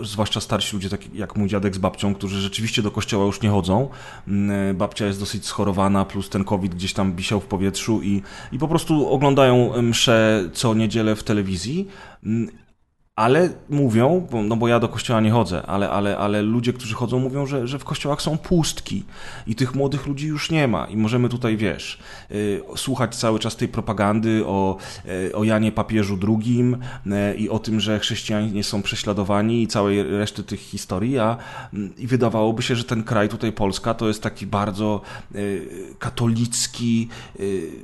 zwłaszcza 0.00 0.40
starsi 0.40 0.76
ludzie, 0.76 0.88
tak 0.88 1.14
jak 1.14 1.36
mój 1.36 1.48
dziadek 1.48 1.74
z 1.74 1.78
babcią, 1.78 2.14
którzy 2.14 2.40
rzeczywiście 2.40 2.82
do 2.82 2.90
kościoła 2.90 3.26
już 3.26 3.40
nie 3.42 3.50
chodzą. 3.50 3.88
Mm, 4.28 4.70
e, 4.70 4.74
babcia 4.74 5.06
jest 5.06 5.20
dosyć 5.20 5.46
schorowana, 5.46 6.04
plus 6.04 6.28
ten 6.28 6.44
COVID 6.44 6.74
gdzieś 6.74 6.92
tam 6.92 7.05
tam 7.06 7.16
wisiał 7.16 7.40
w 7.40 7.46
powietrzu 7.46 8.02
i, 8.02 8.22
i 8.52 8.58
po 8.58 8.68
prostu 8.68 9.08
oglądają 9.12 9.82
msze 9.82 10.48
co 10.52 10.74
niedzielę 10.74 11.16
w 11.16 11.22
telewizji. 11.22 11.88
Mm, 12.24 12.48
ale 13.16 13.48
mówią, 13.68 14.26
no 14.44 14.56
bo 14.56 14.68
ja 14.68 14.80
do 14.80 14.88
kościoła 14.88 15.20
nie 15.20 15.30
chodzę, 15.30 15.62
ale, 15.66 15.90
ale, 15.90 16.18
ale 16.18 16.42
ludzie, 16.42 16.72
którzy 16.72 16.94
chodzą, 16.94 17.18
mówią, 17.18 17.46
że, 17.46 17.68
że 17.68 17.78
w 17.78 17.84
kościołach 17.84 18.22
są 18.22 18.38
pustki 18.38 19.04
i 19.46 19.54
tych 19.54 19.74
młodych 19.74 20.06
ludzi 20.06 20.26
już 20.26 20.50
nie 20.50 20.68
ma. 20.68 20.86
I 20.86 20.96
możemy 20.96 21.28
tutaj, 21.28 21.56
wiesz, 21.56 21.98
y, 22.30 22.60
słuchać 22.76 23.16
cały 23.16 23.38
czas 23.38 23.56
tej 23.56 23.68
propagandy 23.68 24.46
o, 24.46 24.76
y, 25.28 25.36
o 25.36 25.44
Janie 25.44 25.72
Papieżu 25.72 26.18
II 26.28 26.74
y, 27.06 27.36
i 27.36 27.48
o 27.48 27.58
tym, 27.58 27.80
że 27.80 27.98
chrześcijanie 27.98 28.64
są 28.64 28.82
prześladowani 28.82 29.62
i 29.62 29.66
całej 29.66 30.02
reszty 30.02 30.42
tych 30.42 30.60
historii, 30.60 31.18
a 31.18 31.36
mm, 31.72 31.96
i 31.96 32.06
wydawałoby 32.06 32.62
się, 32.62 32.76
że 32.76 32.84
ten 32.84 33.04
kraj, 33.04 33.28
tutaj 33.28 33.52
Polska, 33.52 33.94
to 33.94 34.08
jest 34.08 34.22
taki 34.22 34.46
bardzo 34.46 35.00
katolicki 35.98 37.08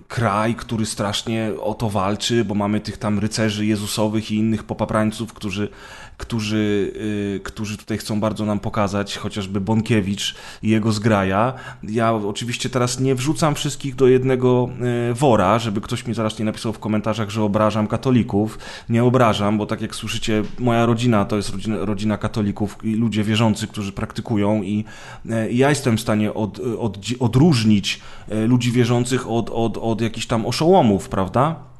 kraj, 0.08 0.54
który 0.54 0.86
strasznie 0.86 1.50
o 1.60 1.74
to 1.74 1.90
walczy, 1.90 2.44
bo 2.44 2.54
mamy 2.54 2.80
tych 2.80 2.96
tam 2.96 3.18
rycerzy 3.18 3.66
jezusowych 3.66 4.30
i 4.30 4.36
innych 4.36 4.64
popaprańców, 4.64 5.21
twórców, 5.26 5.32
którzy, 5.32 5.68
którzy, 6.16 6.92
yy, 7.34 7.40
którzy 7.40 7.78
tutaj 7.78 7.98
chcą 7.98 8.20
bardzo 8.20 8.46
nam 8.46 8.60
pokazać, 8.60 9.16
chociażby 9.16 9.60
Bonkiewicz 9.60 10.34
i 10.62 10.68
jego 10.68 10.92
zgraja. 10.92 11.54
Ja 11.82 12.12
oczywiście 12.12 12.70
teraz 12.70 13.00
nie 13.00 13.14
wrzucam 13.14 13.54
wszystkich 13.54 13.94
do 13.94 14.06
jednego 14.06 14.68
yy, 15.08 15.14
wora, 15.14 15.58
żeby 15.58 15.80
ktoś 15.80 16.06
mi 16.06 16.14
zaraz 16.14 16.38
nie 16.38 16.44
napisał 16.44 16.72
w 16.72 16.78
komentarzach, 16.78 17.30
że 17.30 17.42
obrażam 17.42 17.86
katolików. 17.86 18.58
Nie 18.88 19.04
obrażam, 19.04 19.58
bo 19.58 19.66
tak 19.66 19.80
jak 19.80 19.94
słyszycie, 19.94 20.42
moja 20.58 20.86
rodzina 20.86 21.24
to 21.24 21.36
jest 21.36 21.50
rodzina, 21.50 21.76
rodzina 21.84 22.18
katolików 22.18 22.78
i 22.82 22.94
ludzie 22.94 23.24
wierzący, 23.24 23.66
którzy 23.66 23.92
praktykują 23.92 24.62
i, 24.62 24.84
yy, 25.24 25.52
ja 25.52 25.68
jestem 25.68 25.96
w 25.96 26.00
stanie 26.00 26.34
od, 26.34 26.60
od, 26.78 26.98
odróżnić 27.20 28.00
ludzi 28.48 28.72
wierzących 28.72 29.30
od, 29.30 29.50
od, 29.50 29.78
od 29.78 30.00
jakichś 30.00 30.26
tam 30.26 30.46
oszołomów, 30.46 31.08
prawda? 31.08 31.71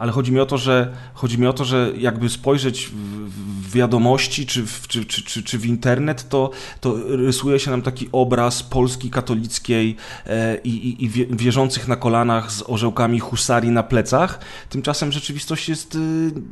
Ale 0.00 0.12
chodzi 0.12 0.32
mi 0.32 0.40
o 0.40 0.46
to, 0.46 0.58
że 0.58 0.92
chodzi 1.14 1.38
mi 1.38 1.46
o 1.46 1.52
to, 1.52 1.64
że 1.64 1.92
jakby 1.96 2.28
spojrzeć 2.28 2.86
w, 2.86 3.72
wiadomości 3.72 4.46
czy 4.46 4.66
w, 4.66 4.88
czy, 4.88 5.04
czy, 5.04 5.22
czy, 5.22 5.42
czy, 5.42 5.58
w 5.58 5.66
internet, 5.66 6.28
to, 6.28 6.50
to 6.80 6.94
rysuje 7.06 7.58
się 7.58 7.70
nam 7.70 7.82
taki 7.82 8.08
obraz 8.12 8.62
Polski 8.62 9.10
katolickiej 9.10 9.96
e, 10.26 10.56
i, 10.64 10.88
i, 10.88 11.04
i 11.04 11.10
wierzących 11.36 11.88
na 11.88 11.96
kolanach 11.96 12.52
z 12.52 12.62
orzełkami 12.66 13.20
husarii 13.20 13.70
na 13.70 13.82
plecach. 13.82 14.38
Tymczasem 14.68 15.12
rzeczywistość 15.12 15.68
jest 15.68 15.94
y, 15.94 15.98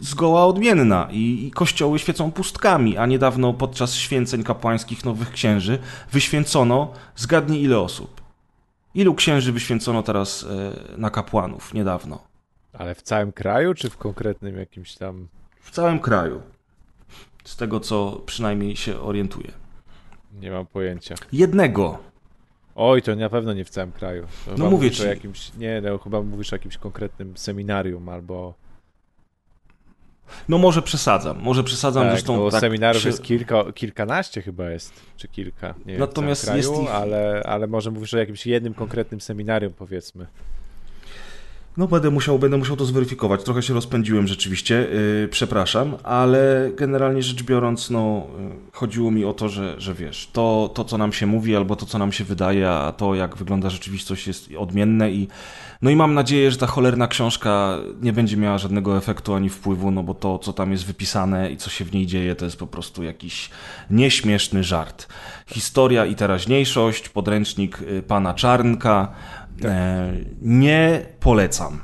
zgoła 0.00 0.46
odmienna 0.46 1.08
i, 1.10 1.46
i 1.46 1.50
kościoły 1.50 1.98
świecą 1.98 2.32
pustkami, 2.32 2.96
a 2.96 3.06
niedawno 3.06 3.52
podczas 3.54 3.94
święceń 3.94 4.44
kapłańskich 4.44 5.04
Nowych 5.04 5.30
Księży 5.30 5.78
wyświęcono, 6.12 6.92
zgadnij 7.16 7.62
ile 7.62 7.78
osób. 7.78 8.20
Ilu 8.94 9.14
księży 9.14 9.52
wyświęcono 9.52 10.02
teraz 10.02 10.46
e, 10.96 10.98
na 10.98 11.10
kapłanów 11.10 11.74
niedawno? 11.74 12.27
Ale 12.78 12.94
w 12.94 13.02
całym 13.02 13.32
kraju, 13.32 13.74
czy 13.74 13.90
w 13.90 13.96
konkretnym 13.96 14.58
jakimś 14.58 14.94
tam. 14.94 15.28
W 15.60 15.70
całym 15.70 16.00
kraju. 16.00 16.42
Z 17.44 17.56
tego, 17.56 17.80
co 17.80 18.22
przynajmniej 18.26 18.76
się 18.76 19.00
orientuję. 19.00 19.52
Nie 20.40 20.50
mam 20.50 20.66
pojęcia. 20.66 21.14
Jednego. 21.32 21.98
Oj, 22.74 23.02
to 23.02 23.16
na 23.16 23.28
pewno 23.28 23.52
nie 23.52 23.64
w 23.64 23.70
całym 23.70 23.92
kraju. 23.92 24.26
To 24.46 24.54
no 24.56 24.70
mówię 24.70 24.90
ci. 24.90 25.02
O 25.02 25.06
jakimś, 25.06 25.54
nie, 25.54 25.80
no, 25.80 25.98
chyba 25.98 26.22
mówisz 26.22 26.52
o 26.52 26.56
jakimś 26.56 26.76
konkretnym 26.76 27.36
seminarium 27.36 28.08
albo. 28.08 28.54
No 30.48 30.58
może 30.58 30.82
przesadzam, 30.82 31.38
może 31.38 31.64
przesadzam. 31.64 32.02
Tak, 32.02 32.12
zresztą, 32.12 32.36
bo 32.36 32.50
tak 32.50 32.60
seminariów 32.60 33.02
się... 33.02 33.08
jest 33.08 33.22
kilka, 33.22 33.72
kilkanaście 33.72 34.42
chyba 34.42 34.70
jest, 34.70 34.92
czy 35.16 35.28
kilka. 35.28 35.74
Nie 35.78 35.92
wiem, 35.92 36.00
Natomiast 36.00 36.44
kraju, 36.44 36.58
jest 36.58 36.82
ich... 36.82 36.90
ale, 36.90 37.42
ale 37.46 37.66
może 37.66 37.90
mówisz 37.90 38.14
o 38.14 38.18
jakimś 38.18 38.46
jednym 38.46 38.74
konkretnym 38.74 39.20
seminarium, 39.20 39.72
powiedzmy. 39.72 40.26
No 41.78 41.88
będę 41.88 42.10
musiał, 42.10 42.38
będę 42.38 42.56
musiał 42.56 42.76
to 42.76 42.84
zweryfikować. 42.84 43.44
Trochę 43.44 43.62
się 43.62 43.74
rozpędziłem 43.74 44.26
rzeczywiście, 44.26 44.86
yy, 45.20 45.28
przepraszam, 45.30 45.96
ale 46.02 46.70
generalnie 46.76 47.22
rzecz 47.22 47.42
biorąc, 47.42 47.90
no 47.90 48.26
yy, 48.38 48.50
chodziło 48.72 49.10
mi 49.10 49.24
o 49.24 49.32
to, 49.32 49.48
że, 49.48 49.80
że 49.80 49.94
wiesz, 49.94 50.30
to, 50.32 50.70
to 50.74 50.84
co 50.84 50.98
nam 50.98 51.12
się 51.12 51.26
mówi 51.26 51.56
albo 51.56 51.76
to 51.76 51.86
co 51.86 51.98
nam 51.98 52.12
się 52.12 52.24
wydaje, 52.24 52.70
a 52.70 52.92
to 52.92 53.14
jak 53.14 53.36
wygląda 53.36 53.70
rzeczywistość 53.70 54.26
jest 54.26 54.50
odmienne 54.58 55.10
i 55.10 55.28
no 55.82 55.90
i 55.90 55.96
mam 55.96 56.14
nadzieję, 56.14 56.50
że 56.50 56.56
ta 56.56 56.66
cholerna 56.66 57.08
książka 57.08 57.78
nie 58.02 58.12
będzie 58.12 58.36
miała 58.36 58.58
żadnego 58.58 58.96
efektu 58.96 59.34
ani 59.34 59.48
wpływu, 59.48 59.90
no 59.90 60.02
bo 60.02 60.14
to 60.14 60.38
co 60.38 60.52
tam 60.52 60.72
jest 60.72 60.86
wypisane 60.86 61.50
i 61.50 61.56
co 61.56 61.70
się 61.70 61.84
w 61.84 61.92
niej 61.92 62.06
dzieje 62.06 62.34
to 62.34 62.44
jest 62.44 62.58
po 62.58 62.66
prostu 62.66 63.02
jakiś 63.02 63.50
nieśmieszny 63.90 64.64
żart. 64.64 65.08
Historia 65.46 66.06
i 66.06 66.14
teraźniejszość, 66.14 67.08
podręcznik 67.08 67.82
y, 67.82 68.02
pana 68.02 68.34
Czarnka, 68.34 69.12
tak. 69.62 69.70
E, 69.70 70.12
nie 70.42 71.06
polecam. 71.20 71.80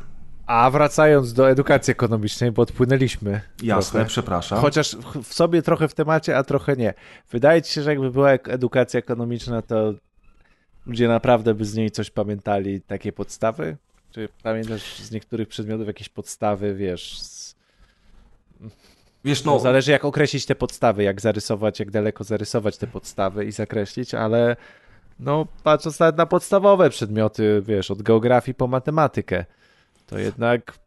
A 0.47 0.71
wracając 0.71 1.33
do 1.33 1.51
edukacji 1.51 1.91
ekonomicznej, 1.91 2.53
bo 2.53 2.63
odpłynęliśmy. 2.63 3.41
Jasne, 3.63 3.91
trochę. 3.93 4.09
przepraszam. 4.09 4.59
Chociaż 4.61 4.97
w 5.23 5.35
sobie 5.35 5.63
trochę 5.63 5.89
w 5.89 5.95
temacie, 5.95 6.37
a 6.37 6.43
trochę 6.45 6.77
nie. 6.77 6.95
Wydaje 7.31 7.63
ci 7.63 7.73
się, 7.73 7.83
że 7.83 7.91
jakby 7.91 8.11
była 8.11 8.31
edukacja 8.31 8.99
ekonomiczna, 8.99 9.63
to 9.63 9.95
ludzie 10.87 11.09
naprawdę 11.09 11.55
by 11.55 11.65
z 11.65 11.75
niej 11.75 11.91
coś 11.91 12.11
pamiętali, 12.11 12.81
takie 12.81 13.13
podstawy? 13.13 13.77
Czy 14.11 14.29
pamiętasz 14.43 14.99
z 14.99 15.11
niektórych 15.11 15.49
przedmiotów 15.49 15.87
jakieś 15.87 16.09
podstawy, 16.09 16.75
wiesz? 16.75 17.19
Z... 17.21 17.55
Wiesz, 19.25 19.45
no... 19.45 19.53
no... 19.53 19.59
Zależy 19.59 19.91
jak 19.91 20.05
określić 20.05 20.47
te 20.47 20.55
podstawy, 20.55 21.03
jak 21.03 21.21
zarysować, 21.21 21.81
jak 21.81 21.91
daleko 21.91 22.25
zarysować 22.25 22.79
te 22.79 22.87
podstawy 22.87 23.45
i 23.45 23.53
zakreślić, 23.53 24.15
ale 24.15 24.57
no 25.20 25.46
patrząc 25.62 26.00
nawet 26.00 26.16
na 26.16 26.27
podstawowe 26.27 26.90
przedmioty, 26.90 27.62
wiesz, 27.66 27.90
od 27.90 28.03
geografii 28.03 28.55
po 28.55 28.66
matematykę, 28.66 29.44
to 30.07 30.18
jednak... 30.18 30.79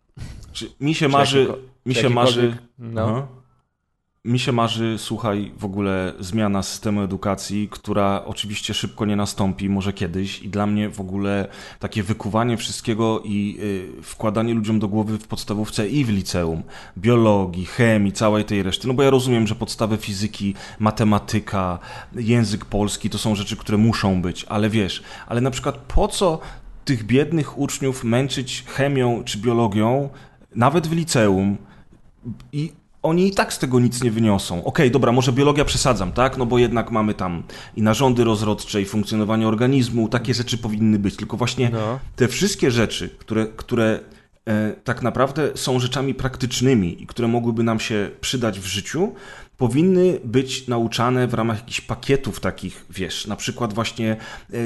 mi 0.80 0.96
się 0.96 1.08
marzy... 1.08 1.48
mi 1.86 1.96
się 1.96 2.10
marzy... 2.10 2.58
No. 2.80 3.28
Mi 4.28 4.40
się 4.40 4.52
marzy, 4.52 4.96
słuchaj, 4.98 5.52
w 5.58 5.66
ogóle 5.66 6.14
zmiana 6.20 6.64
systemu 6.64 7.02
edukacji, 7.02 7.68
która 7.72 8.24
oczywiście 8.26 8.74
szybko 8.74 9.06
nie 9.06 9.16
nastąpi, 9.16 9.70
może 9.70 9.94
kiedyś, 9.94 10.42
i 10.42 10.50
dla 10.50 10.66
mnie 10.66 10.90
w 10.90 11.00
ogóle 11.02 11.48
takie 11.80 12.04
wykuwanie 12.04 12.58
wszystkiego 12.58 13.22
i 13.26 13.58
y, 14.00 14.04
wkładanie 14.04 14.54
ludziom 14.54 14.80
do 14.80 14.88
głowy 14.88 15.18
w 15.18 15.28
podstawówce 15.28 15.88
i 15.88 16.06
w 16.06 16.10
liceum, 16.10 16.64
biologii, 16.98 17.66
chemii, 17.66 18.12
całej 18.12 18.46
tej 18.46 18.64
reszty. 18.64 18.88
No 18.88 18.94
bo 18.94 19.04
ja 19.04 19.10
rozumiem, 19.10 19.48
że 19.48 19.56
podstawy 19.56 19.98
fizyki, 19.98 20.56
matematyka, 20.80 21.80
język 22.16 22.66
polski 22.66 23.10
to 23.10 23.18
są 23.18 23.36
rzeczy, 23.36 23.58
które 23.58 23.78
muszą 23.78 24.22
być, 24.22 24.46
ale 24.50 24.70
wiesz, 24.70 25.04
ale 25.28 25.42
na 25.42 25.52
przykład 25.52 25.78
po 25.78 26.08
co 26.08 26.40
tych 26.86 27.04
biednych 27.04 27.58
uczniów 27.58 28.04
męczyć 28.04 28.64
chemią 28.68 29.24
czy 29.26 29.38
biologią, 29.38 30.10
nawet 30.56 30.88
w 30.88 30.92
liceum, 30.92 31.58
i 32.52 32.72
oni 33.04 33.28
i 33.28 33.32
tak 33.32 33.54
z 33.54 33.60
tego 33.60 33.80
nic 33.80 34.04
nie 34.04 34.12
wyniosą. 34.12 34.56
Okej, 34.60 34.68
okay, 34.68 34.90
dobra, 34.90 35.12
może 35.12 35.32
biologia 35.32 35.66
przesadzam, 35.66 36.12
tak? 36.12 36.38
No 36.38 36.46
bo 36.46 36.58
jednak 36.58 36.92
mamy 36.92 37.14
tam 37.14 37.44
i 37.76 37.82
narządy 37.82 38.24
rozrodcze, 38.24 38.82
i 38.82 38.86
funkcjonowanie 38.86 39.48
organizmu, 39.48 40.08
takie 40.08 40.34
rzeczy 40.34 40.58
powinny 40.58 41.00
być. 41.00 41.16
Tylko 41.16 41.38
właśnie 41.38 41.70
no. 41.70 42.00
te 42.16 42.28
wszystkie 42.28 42.72
rzeczy, 42.72 43.10
które, 43.10 43.46
które 43.46 44.00
e, 44.48 44.74
tak 44.84 45.02
naprawdę 45.02 45.50
są 45.56 45.80
rzeczami 45.80 46.14
praktycznymi 46.14 47.04
i 47.04 47.08
które 47.08 47.28
mogłyby 47.28 47.64
nam 47.64 47.80
się 47.80 48.10
przydać 48.22 48.60
w 48.60 48.66
życiu, 48.66 49.14
powinny 49.58 50.20
być 50.24 50.68
nauczane 50.68 51.28
w 51.28 51.34
ramach 51.34 51.58
jakichś 51.58 51.82
pakietów 51.82 52.40
takich, 52.40 52.86
wiesz, 52.90 53.28
na 53.28 53.36
przykład 53.36 53.74
właśnie. 53.74 54.12
E, 54.54 54.58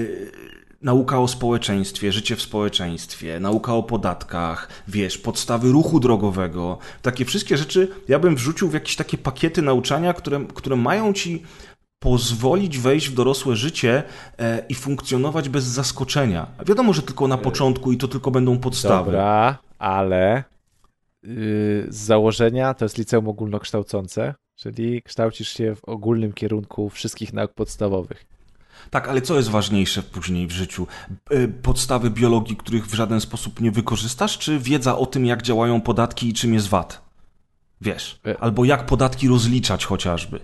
nauka 0.81 1.19
o 1.19 1.27
społeczeństwie, 1.27 2.11
życie 2.11 2.35
w 2.35 2.41
społeczeństwie, 2.41 3.39
nauka 3.39 3.75
o 3.75 3.83
podatkach, 3.83 4.69
wiesz, 4.87 5.17
podstawy 5.17 5.71
ruchu 5.71 5.99
drogowego. 5.99 6.77
Takie 7.01 7.25
wszystkie 7.25 7.57
rzeczy 7.57 7.87
ja 8.07 8.19
bym 8.19 8.35
wrzucił 8.35 8.69
w 8.69 8.73
jakieś 8.73 8.95
takie 8.95 9.17
pakiety 9.17 9.61
nauczania, 9.61 10.13
które, 10.13 10.45
które 10.53 10.75
mają 10.75 11.13
ci 11.13 11.43
pozwolić 11.99 12.77
wejść 12.77 13.09
w 13.09 13.13
dorosłe 13.13 13.55
życie 13.55 14.03
e, 14.37 14.65
i 14.69 14.75
funkcjonować 14.75 15.49
bez 15.49 15.63
zaskoczenia. 15.63 16.47
Wiadomo, 16.65 16.93
że 16.93 17.01
tylko 17.01 17.27
na 17.27 17.37
początku 17.37 17.91
i 17.91 17.97
to 17.97 18.07
tylko 18.07 18.31
będą 18.31 18.59
podstawy. 18.59 19.11
Dobra, 19.11 19.57
ale 19.79 20.43
yy, 21.23 21.31
z 21.89 21.95
założenia 21.95 22.73
to 22.73 22.85
jest 22.85 22.97
liceum 22.97 23.27
ogólnokształcące, 23.27 24.35
czyli 24.55 25.01
kształcisz 25.01 25.49
się 25.49 25.75
w 25.75 25.85
ogólnym 25.85 26.33
kierunku 26.33 26.89
wszystkich 26.89 27.33
nauk 27.33 27.53
podstawowych. 27.53 28.30
Tak, 28.91 29.07
ale 29.07 29.21
co 29.21 29.35
jest 29.35 29.49
ważniejsze 29.49 30.03
później 30.03 30.47
w 30.47 30.51
życiu? 30.51 30.87
E, 31.29 31.47
podstawy 31.47 32.09
biologii, 32.09 32.55
których 32.55 32.85
w 32.85 32.93
żaden 32.93 33.21
sposób 33.21 33.61
nie 33.61 33.71
wykorzystasz, 33.71 34.37
czy 34.37 34.59
wiedza 34.59 34.97
o 34.97 35.05
tym, 35.05 35.25
jak 35.25 35.41
działają 35.41 35.81
podatki 35.81 36.29
i 36.29 36.33
czym 36.33 36.53
jest 36.53 36.67
VAT? 36.67 37.01
Wiesz, 37.81 38.19
e. 38.27 38.37
albo 38.39 38.65
jak 38.65 38.85
podatki 38.85 39.27
rozliczać 39.27 39.85
chociażby. 39.85 40.39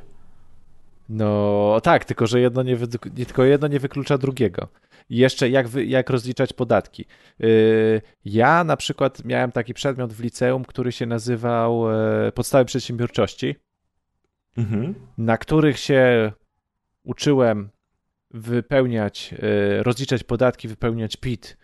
No 1.10 1.80
tak, 1.84 2.06
tylko 2.06 2.28
że 2.28 2.40
jedno 2.40 2.64
nie, 2.64 2.78
tylko 3.16 3.44
jedno 3.44 3.68
nie 3.68 3.80
wyklucza 3.80 4.18
drugiego. 4.18 4.68
I 5.10 5.18
jeszcze 5.18 5.50
jak, 5.50 5.68
wy, 5.68 5.86
jak 5.86 6.10
rozliczać 6.10 6.54
podatki. 6.54 7.06
Yy, 7.40 8.02
ja 8.26 8.64
na 8.64 8.78
przykład 8.78 9.26
miałem 9.26 9.52
taki 9.52 9.74
przedmiot 9.74 10.14
w 10.14 10.20
liceum, 10.24 10.66
który 10.66 10.92
się 10.92 11.06
nazywał 11.06 11.92
yy, 11.92 12.32
Podstawy 12.32 12.66
Przedsiębiorczości, 12.66 13.56
mhm. 14.58 14.96
na 15.18 15.38
których 15.38 15.80
się 15.80 16.32
uczyłem 17.04 17.70
wypełniać, 18.38 19.34
e, 19.34 19.84
rozliczać 19.84 20.24
podatki, 20.24 20.68
wypełniać 20.68 21.18
PIT, 21.18 21.58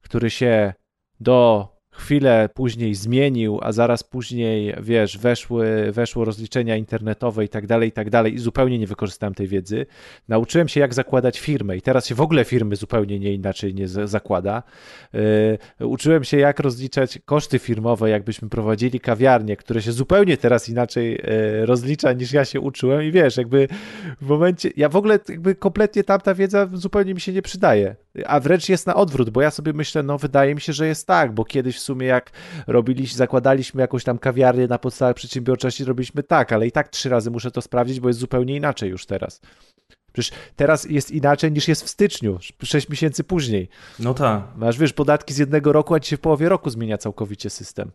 który 0.00 0.30
się 0.30 0.74
do 1.20 1.68
chwilę 1.96 2.48
później 2.54 2.94
zmienił, 2.94 3.58
a 3.62 3.72
zaraz 3.72 4.02
później, 4.02 4.74
wiesz, 4.82 5.18
weszły, 5.18 5.92
weszło 5.92 6.24
rozliczenia 6.24 6.76
internetowe 6.76 7.44
i 7.44 7.48
tak 7.48 7.66
dalej, 7.66 7.88
i 7.88 7.92
tak 7.92 8.10
dalej 8.10 8.34
i 8.34 8.38
zupełnie 8.38 8.78
nie 8.78 8.86
wykorzystałem 8.86 9.34
tej 9.34 9.46
wiedzy. 9.46 9.86
Nauczyłem 10.28 10.68
się, 10.68 10.80
jak 10.80 10.94
zakładać 10.94 11.40
firmę 11.40 11.76
i 11.76 11.82
teraz 11.82 12.06
się 12.06 12.14
w 12.14 12.20
ogóle 12.20 12.44
firmy 12.44 12.76
zupełnie 12.76 13.18
nie 13.18 13.34
inaczej 13.34 13.74
nie 13.74 13.88
zakłada. 13.88 14.62
Yy, 15.78 15.86
uczyłem 15.86 16.24
się, 16.24 16.36
jak 16.36 16.60
rozliczać 16.60 17.18
koszty 17.24 17.58
firmowe, 17.58 18.10
jakbyśmy 18.10 18.48
prowadzili 18.48 19.00
kawiarnię, 19.00 19.56
które 19.56 19.82
się 19.82 19.92
zupełnie 19.92 20.36
teraz 20.36 20.68
inaczej 20.68 21.10
yy, 21.12 21.66
rozlicza 21.66 22.12
niż 22.12 22.32
ja 22.32 22.44
się 22.44 22.60
uczyłem 22.60 23.02
i 23.02 23.10
wiesz, 23.10 23.36
jakby 23.36 23.68
w 24.20 24.28
momencie, 24.28 24.70
ja 24.76 24.88
w 24.88 24.96
ogóle 24.96 25.18
jakby 25.28 25.54
kompletnie 25.54 26.04
tamta 26.04 26.34
wiedza 26.34 26.68
zupełnie 26.72 27.14
mi 27.14 27.20
się 27.20 27.32
nie 27.32 27.42
przydaje, 27.42 27.96
a 28.26 28.40
wręcz 28.40 28.68
jest 28.68 28.86
na 28.86 28.94
odwrót, 28.94 29.30
bo 29.30 29.42
ja 29.42 29.50
sobie 29.50 29.72
myślę, 29.72 30.02
no 30.02 30.18
wydaje 30.18 30.54
mi 30.54 30.60
się, 30.60 30.72
że 30.72 30.86
jest 30.86 31.06
tak, 31.06 31.34
bo 31.34 31.44
kiedyś 31.44 31.76
w 31.76 31.80
sumie 31.86 32.06
jak 32.06 32.30
robiliśmy, 32.66 33.16
zakładaliśmy 33.16 33.80
jakąś 33.80 34.04
tam 34.04 34.18
kawiarnię 34.18 34.66
na 34.66 34.78
podstawie 34.78 35.14
przedsiębiorczości, 35.14 35.84
robiliśmy 35.84 36.22
tak, 36.22 36.52
ale 36.52 36.66
i 36.66 36.72
tak 36.72 36.88
trzy 36.88 37.08
razy 37.08 37.30
muszę 37.30 37.50
to 37.50 37.62
sprawdzić, 37.62 38.00
bo 38.00 38.08
jest 38.08 38.20
zupełnie 38.20 38.56
inaczej 38.56 38.90
już 38.90 39.06
teraz. 39.06 39.40
Przecież 40.12 40.38
teraz 40.56 40.84
jest 40.84 41.10
inaczej 41.10 41.52
niż 41.52 41.68
jest 41.68 41.84
w 41.84 41.88
styczniu, 41.88 42.38
6 42.62 42.88
miesięcy 42.88 43.24
później. 43.24 43.68
No 43.98 44.14
tak. 44.14 44.42
Masz, 44.56 44.78
wiesz, 44.78 44.92
podatki 44.92 45.34
z 45.34 45.38
jednego 45.38 45.72
roku, 45.72 45.94
a 45.94 46.00
ci 46.00 46.10
się 46.10 46.16
w 46.16 46.20
połowie 46.20 46.48
roku 46.48 46.70
zmienia 46.70 46.98
całkowicie 46.98 47.50
system 47.50 47.90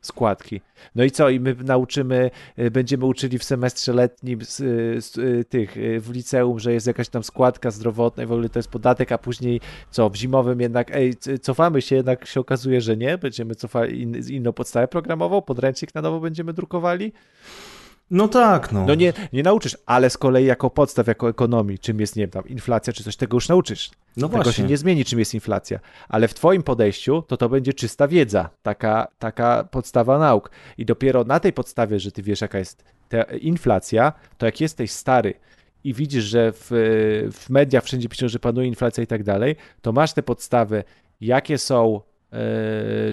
składki. 0.00 0.60
No 0.94 1.04
i 1.04 1.10
co? 1.10 1.28
I 1.28 1.40
my 1.40 1.56
nauczymy, 1.64 2.30
y, 2.58 2.70
będziemy 2.70 3.04
uczyli 3.04 3.38
w 3.38 3.44
semestrze 3.44 3.92
letnim 3.92 4.44
z, 4.44 4.60
y, 4.60 5.00
z, 5.00 5.18
y, 5.18 5.44
tych 5.48 5.76
w 6.00 6.10
liceum, 6.10 6.58
że 6.58 6.72
jest 6.72 6.86
jakaś 6.86 7.08
tam 7.08 7.22
składka 7.22 7.70
zdrowotna 7.70 8.22
i 8.22 8.26
w 8.26 8.32
ogóle 8.32 8.48
to 8.48 8.58
jest 8.58 8.70
podatek, 8.70 9.12
a 9.12 9.18
później 9.18 9.60
co? 9.90 10.10
W 10.10 10.16
zimowym 10.16 10.60
jednak, 10.60 10.90
ej, 10.94 11.14
cofamy 11.42 11.82
się, 11.82 11.96
jednak 11.96 12.26
się 12.26 12.40
okazuje, 12.40 12.80
że 12.80 12.96
nie. 12.96 13.18
Będziemy 13.18 13.54
cofali 13.54 14.02
in, 14.02 14.16
inną 14.28 14.52
podstawę 14.52 14.88
programową, 14.88 15.42
podręcznik 15.42 15.94
na 15.94 16.02
nowo 16.02 16.20
będziemy 16.20 16.52
drukowali. 16.52 17.12
No 18.10 18.28
tak, 18.28 18.72
no. 18.72 18.84
No 18.86 18.94
nie, 18.94 19.12
nie 19.32 19.42
nauczysz, 19.42 19.76
ale 19.86 20.10
z 20.10 20.18
kolei 20.18 20.44
jako 20.44 20.70
podstaw, 20.70 21.06
jako 21.06 21.28
ekonomii, 21.28 21.78
czym 21.78 22.00
jest, 22.00 22.16
nie 22.16 22.22
wiem, 22.22 22.30
tam 22.30 22.48
inflacja 22.48 22.92
czy 22.92 23.04
coś, 23.04 23.16
tego 23.16 23.36
już 23.36 23.48
nauczysz. 23.48 23.90
No 24.16 24.28
tego 24.28 24.42
właśnie. 24.42 24.64
się 24.64 24.68
nie 24.70 24.76
zmieni, 24.76 25.04
czym 25.04 25.18
jest 25.18 25.34
inflacja. 25.34 25.78
Ale 26.08 26.28
w 26.28 26.34
twoim 26.34 26.62
podejściu 26.62 27.22
to 27.22 27.36
to 27.36 27.48
będzie 27.48 27.72
czysta 27.72 28.08
wiedza, 28.08 28.50
taka, 28.62 29.08
taka 29.18 29.64
podstawa 29.70 30.18
nauk. 30.18 30.50
I 30.78 30.84
dopiero 30.84 31.24
na 31.24 31.40
tej 31.40 31.52
podstawie, 31.52 32.00
że 32.00 32.12
ty 32.12 32.22
wiesz, 32.22 32.40
jaka 32.40 32.58
jest 32.58 32.84
inflacja, 33.40 34.12
to 34.38 34.46
jak 34.46 34.60
jesteś 34.60 34.90
stary 34.90 35.34
i 35.84 35.94
widzisz, 35.94 36.24
że 36.24 36.52
w, 36.52 36.68
w 37.32 37.50
mediach 37.50 37.84
wszędzie 37.84 38.08
piszą, 38.08 38.28
że 38.28 38.38
panuje 38.38 38.68
inflacja 38.68 39.04
i 39.04 39.06
tak 39.06 39.22
dalej, 39.22 39.56
to 39.82 39.92
masz 39.92 40.12
te 40.12 40.22
podstawy, 40.22 40.84
jakie 41.20 41.58
są 41.58 42.00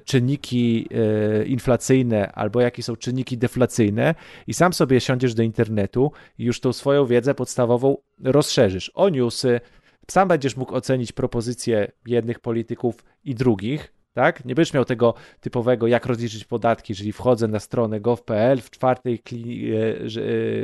czynniki 0.06 0.90
e, 0.92 1.46
inflacyjne 1.46 2.32
albo 2.32 2.62
jakie 2.62 2.84
są 2.84 2.96
czynniki 2.96 3.38
deflacyjne 3.38 4.16
i 4.48 4.54
sam 4.54 4.74
sobie 4.74 5.00
siądziesz 5.00 5.34
do 5.34 5.44
internetu 5.44 6.12
i 6.38 6.44
już 6.44 6.60
tą 6.60 6.74
swoją 6.74 7.06
wiedzę 7.06 7.36
podstawową 7.36 7.98
rozszerzysz. 8.24 8.92
O 8.96 9.10
newsy, 9.10 9.60
sam 10.08 10.28
będziesz 10.28 10.58
mógł 10.58 10.76
ocenić 10.76 11.12
propozycje 11.12 11.92
jednych 12.06 12.40
polityków 12.40 13.06
i 13.24 13.36
drugich, 13.36 13.94
tak? 14.14 14.46
Nie 14.46 14.56
będziesz 14.56 14.74
miał 14.74 14.86
tego 14.86 15.14
typowego, 15.42 15.88
jak 15.88 16.06
rozliczyć 16.06 16.46
podatki, 16.46 16.96
czyli 16.96 17.12
wchodzę 17.12 17.48
na 17.48 17.60
stronę 17.60 18.02
gov.pl, 18.02 18.62
w 18.62 18.70
czwartej, 18.70 19.14
e, 19.16 19.20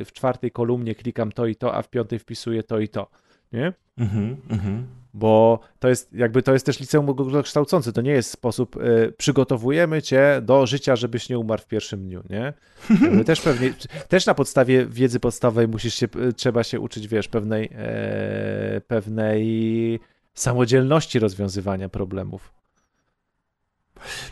w 0.05 0.09
czwartej 0.13 0.51
kolumnie 0.51 0.95
klikam 0.95 1.31
to 1.31 1.45
i 1.45 1.55
to, 1.55 1.75
a 1.75 1.81
w 1.81 1.89
piątej 1.89 2.19
wpisuję 2.19 2.63
to 2.63 2.79
i 2.79 2.89
to, 2.89 3.07
nie? 3.53 3.73
Mhm, 3.97 4.37
mhm 4.49 5.01
bo 5.13 5.59
to 5.79 5.89
jest 5.89 6.13
jakby 6.13 6.41
to 6.43 6.53
jest 6.53 6.65
też 6.65 6.79
liceum 6.79 7.09
ogólnokształcące, 7.09 7.93
to 7.93 8.01
nie 8.01 8.11
jest 8.11 8.31
sposób, 8.31 8.75
y, 8.75 9.13
przygotowujemy 9.17 10.01
cię 10.01 10.41
do 10.43 10.65
życia, 10.65 10.95
żebyś 10.95 11.29
nie 11.29 11.39
umarł 11.39 11.61
w 11.61 11.67
pierwszym 11.67 12.03
dniu, 12.03 12.23
nie? 12.29 12.53
też 13.25 13.41
pewnie, 13.41 13.73
też 14.07 14.25
na 14.25 14.33
podstawie 14.33 14.85
wiedzy 14.85 15.19
podstawowej 15.19 15.67
musisz 15.67 15.93
się, 15.93 16.07
y, 16.29 16.33
trzeba 16.33 16.63
się 16.63 16.79
uczyć, 16.79 17.07
wiesz, 17.07 17.27
pewnej, 17.27 17.69
e, 17.75 18.81
pewnej 18.87 19.99
samodzielności 20.33 21.19
rozwiązywania 21.19 21.89
problemów. 21.89 22.60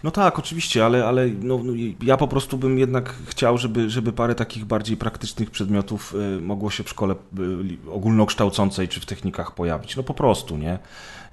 No 0.03 0.11
tak, 0.11 0.39
oczywiście, 0.39 0.85
ale, 0.85 1.05
ale 1.05 1.27
no, 1.27 1.59
no, 1.63 1.73
ja 2.03 2.17
po 2.17 2.27
prostu 2.27 2.57
bym 2.57 2.79
jednak 2.79 3.15
chciał, 3.25 3.57
żeby, 3.57 3.89
żeby 3.89 4.13
parę 4.13 4.35
takich 4.35 4.65
bardziej 4.65 4.97
praktycznych 4.97 5.51
przedmiotów 5.51 6.15
y, 6.37 6.41
mogło 6.41 6.69
się 6.69 6.83
w 6.83 6.89
szkole 6.89 7.15
y, 7.39 7.91
ogólnokształcącej 7.91 8.87
czy 8.87 8.99
w 8.99 9.05
technikach 9.05 9.51
pojawić. 9.51 9.95
No 9.95 10.03
po 10.03 10.13
prostu, 10.13 10.57
nie? 10.57 10.79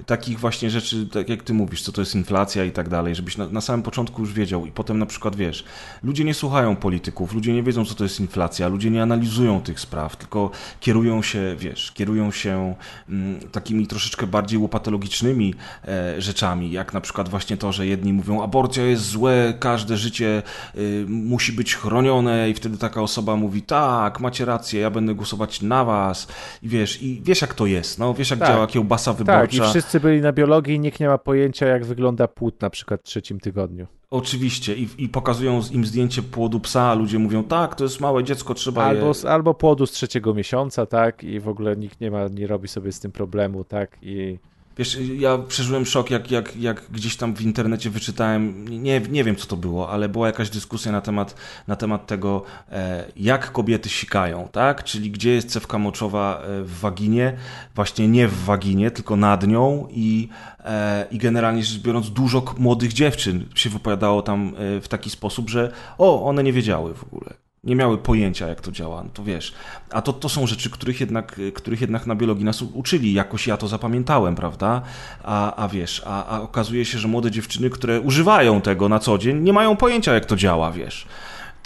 Takich 0.06 0.40
właśnie 0.40 0.70
rzeczy, 0.70 1.06
tak 1.06 1.28
jak 1.28 1.42
ty 1.42 1.54
mówisz, 1.54 1.82
co 1.82 1.92
to 1.92 2.00
jest 2.00 2.14
inflacja 2.14 2.64
i 2.64 2.72
tak 2.72 2.88
dalej, 2.88 3.14
żebyś 3.14 3.37
na, 3.37 3.48
na, 3.48 3.61
samym 3.61 3.82
początku 3.82 4.22
już 4.22 4.32
wiedział 4.32 4.66
i 4.66 4.72
potem 4.72 4.98
na 4.98 5.06
przykład 5.06 5.37
wiesz, 5.37 5.64
ludzie 6.02 6.24
nie 6.24 6.35
słuchają 6.35 6.76
polityków, 6.76 7.32
ludzie 7.32 7.52
nie 7.52 7.62
wiedzą, 7.62 7.85
co 7.85 7.94
to 7.94 8.04
jest 8.04 8.20
inflacja, 8.20 8.68
ludzie 8.68 8.90
nie 8.90 9.02
analizują 9.02 9.61
tych 9.61 9.80
spraw, 9.80 10.16
tylko 10.16 10.50
kierują 10.80 11.22
się, 11.22 11.56
wiesz, 11.59 11.92
kierują 11.92 12.30
się 12.30 12.74
mm, 13.09 13.40
takimi 13.52 13.87
troszeczkę 13.87 14.26
bardziej 14.26 14.59
łopatologicznymi 14.59 15.54
e, 15.88 16.20
rzeczami, 16.22 16.70
jak 16.70 16.94
na 16.94 17.00
przykład 17.00 17.28
właśnie 17.28 17.56
to, 17.56 17.72
że 17.72 17.87
jedni 17.87 18.12
mówią, 18.12 18.42
aborcja 18.42 18.87
jest 18.87 19.02
złe, 19.02 19.54
każde 19.61 19.96
życie 19.96 20.42
y, 20.76 21.04
musi 21.09 21.52
być 21.52 21.76
chronione 21.76 22.50
i 22.50 22.54
wtedy 22.54 22.78
taka 22.78 23.02
osoba 23.02 23.37
mówi, 23.37 23.62
tak, 23.62 24.20
macie 24.20 24.44
rację, 24.44 24.80
ja 24.80 24.90
będę 24.90 25.14
głosować 25.14 25.62
na 25.62 25.85
was 25.85 26.26
i 26.62 26.68
wiesz, 26.68 27.02
i 27.02 27.20
wiesz 27.24 27.40
jak 27.40 27.54
to 27.54 27.66
jest, 27.66 27.98
no, 27.98 28.14
wiesz 28.14 28.30
jak 28.30 28.38
tak. 28.38 28.48
działa 28.48 28.66
kiełbasa 28.66 29.12
wyborcza. 29.12 29.64
Tak, 29.64 29.86
wszyscy 29.87 30.01
byli 30.01 30.20
na 30.20 30.33
biologii 30.33 30.75
i 30.75 30.81
nikt 30.81 31.01
nie 31.01 31.09
ma 31.09 31.18
pojęcia, 31.18 31.66
jak 31.66 31.85
wygląda 31.85 32.29
płód 32.29 32.61
na 32.61 32.70
przykład 32.70 33.01
w 33.01 33.05
trzecim 33.05 33.40
tygodniu. 33.40 33.87
Oczywiście. 34.11 34.75
I, 34.75 34.88
i 34.99 35.09
pokazują 35.09 35.61
im 35.72 35.87
zdjęcie 35.87 36.22
płodu 36.22 36.61
psa, 36.61 36.83
a 36.83 36.94
ludzie 36.94 37.18
mówią, 37.18 37.44
tak, 37.44 37.75
to 37.75 37.85
jest 37.85 38.01
małe 38.01 38.25
dziecko, 38.25 38.55
trzeba 38.55 38.85
albo, 38.85 39.07
je... 39.07 39.31
Albo 39.31 39.55
płodu 39.55 39.87
z 39.87 39.90
trzeciego 39.90 40.35
miesiąca, 40.35 40.87
tak, 40.87 41.25
i 41.25 41.40
w 41.40 41.49
ogóle 41.49 41.77
nikt 41.77 42.01
nie 42.01 42.11
ma, 42.11 42.29
nie 42.29 42.46
robi 42.46 42.68
sobie 42.68 42.92
z 42.92 43.01
tym 43.01 43.12
problemu, 43.12 43.64
tak, 43.64 43.99
i... 44.03 44.38
Wiesz, 44.79 44.99
ja 45.19 45.39
przeżyłem 45.39 45.87
szok, 45.87 46.11
jak, 46.11 46.31
jak, 46.31 46.57
jak 46.57 46.83
gdzieś 46.91 47.17
tam 47.17 47.35
w 47.35 47.43
internecie 47.43 47.91
wyczytałem, 47.91 48.69
nie, 48.69 49.01
nie 49.01 49.25
wiem 49.25 49.37
co 49.37 49.47
to 49.47 49.57
było, 49.57 49.91
ale 49.91 50.09
była 50.09 50.27
jakaś 50.27 50.51
dyskusja 50.51 50.93
na 50.93 51.01
temat, 51.01 51.35
na 51.69 51.77
temat 51.77 52.07
tego, 52.07 52.43
e, 52.73 53.05
jak 53.17 53.53
kobiety 53.53 53.89
sikają, 53.89 54.49
tak? 54.53 54.85
Czyli 54.85 55.11
gdzie 55.11 55.31
jest 55.31 55.51
cewka 55.51 55.79
moczowa 55.79 56.43
e, 56.43 56.62
w 56.62 56.79
waginie, 56.81 57.37
właśnie 57.75 58.09
nie 58.09 58.29
w 58.29 58.45
waginie, 58.45 58.91
tylko 58.91 59.17
nad 59.17 59.47
nią 59.47 59.89
i, 59.91 60.29
e, 60.65 61.07
i 61.11 61.19
generalnie 61.19 61.65
rzecz 61.65 61.83
biorąc 61.83 62.11
dużo 62.11 62.45
młodych 62.59 62.93
dziewczyn 62.93 63.45
się 63.55 63.71
wypowiadało 63.71 64.23
tam 64.23 64.53
w 64.59 64.89
taki 64.89 65.11
sposób, 65.11 65.51
że 65.51 65.73
o, 65.99 66.25
one 66.25 66.43
nie 66.43 66.53
wiedziały 66.53 66.95
w 66.95 67.05
ogóle 67.05 67.45
nie 67.66 67.76
miały 67.76 67.98
pojęcia, 67.98 68.48
jak 68.48 68.61
to 68.61 68.72
działa, 68.72 69.02
no 69.02 69.11
to 69.14 69.24
wiesz. 69.24 69.55
A 69.90 70.02
to, 70.02 70.12
to 70.12 70.29
są 70.29 70.46
rzeczy, 70.46 70.70
których 70.70 71.00
jednak, 71.00 71.40
których 71.55 71.81
jednak 71.81 72.07
na 72.07 72.14
biologii 72.14 72.44
nas 72.44 72.62
uczyli, 72.62 73.12
jakoś 73.12 73.46
ja 73.46 73.57
to 73.57 73.68
zapamiętałem, 73.68 74.35
prawda? 74.35 74.83
A, 75.24 75.64
a 75.64 75.68
wiesz, 75.68 76.02
a, 76.07 76.26
a 76.26 76.40
okazuje 76.40 76.85
się, 76.85 76.98
że 76.98 77.09
młode 77.09 77.31
dziewczyny, 77.31 77.70
które 77.70 78.00
używają 78.00 78.61
tego 78.61 78.88
na 78.88 78.98
co 78.98 79.18
dzień, 79.18 79.42
nie 79.42 79.52
mają 79.52 79.76
pojęcia, 79.76 80.14
jak 80.14 80.26
to 80.26 80.37
działa, 80.37 80.72
wiesz 80.72 81.07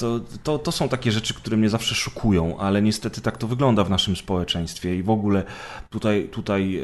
to, 0.01 0.21
to, 0.43 0.59
to 0.59 0.73
są 0.73 0.89
takie 0.89 1.13
rzeczy, 1.13 1.35
które 1.35 1.57
mnie 1.57 1.71
zawsze 1.71 1.95
szokują, 1.95 2.59
ale 2.59 2.83
niestety 2.83 3.21
tak 3.21 3.39
to 3.39 3.47
wygląda 3.47 3.85
w 3.85 3.91
naszym 3.91 4.17
społeczeństwie 4.17 4.97
i 4.97 5.03
w 5.03 5.11
ogóle 5.11 5.45
tutaj, 5.91 6.29
tutaj 6.33 6.77
e, 6.77 6.83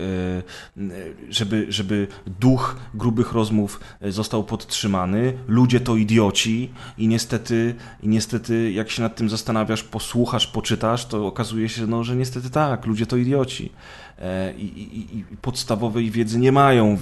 żeby, 1.31 1.67
żeby 1.69 2.09
duch 2.27 2.77
grubych 2.95 3.33
rozmów 3.33 3.81
e, 4.01 4.13
został 4.13 4.45
podtrzymany, 4.45 5.39
ludzie 5.49 5.81
to 5.81 5.97
idioci 5.97 6.71
i 6.99 7.09
niestety, 7.09 7.75
i 8.03 8.09
niestety 8.09 8.73
jak 8.73 8.91
się 8.91 9.03
nad 9.03 9.17
tym 9.17 9.29
zastanawiasz, 9.29 9.83
posłuchasz, 9.83 10.47
poczytasz, 10.47 11.07
to 11.07 11.27
okazuje 11.27 11.69
się, 11.69 11.87
no, 11.87 12.05
że 12.05 12.17
niestety 12.17 12.51
tak, 12.51 12.87
ludzie 12.87 13.07
to 13.07 13.17
idioci. 13.17 13.73
E, 14.19 14.53
i, 14.59 14.83
i, 14.83 15.19
i 15.19 15.25
podstawowej 15.43 16.11
wiedzy 16.11 16.39
nie 16.39 16.53
mają, 16.53 16.99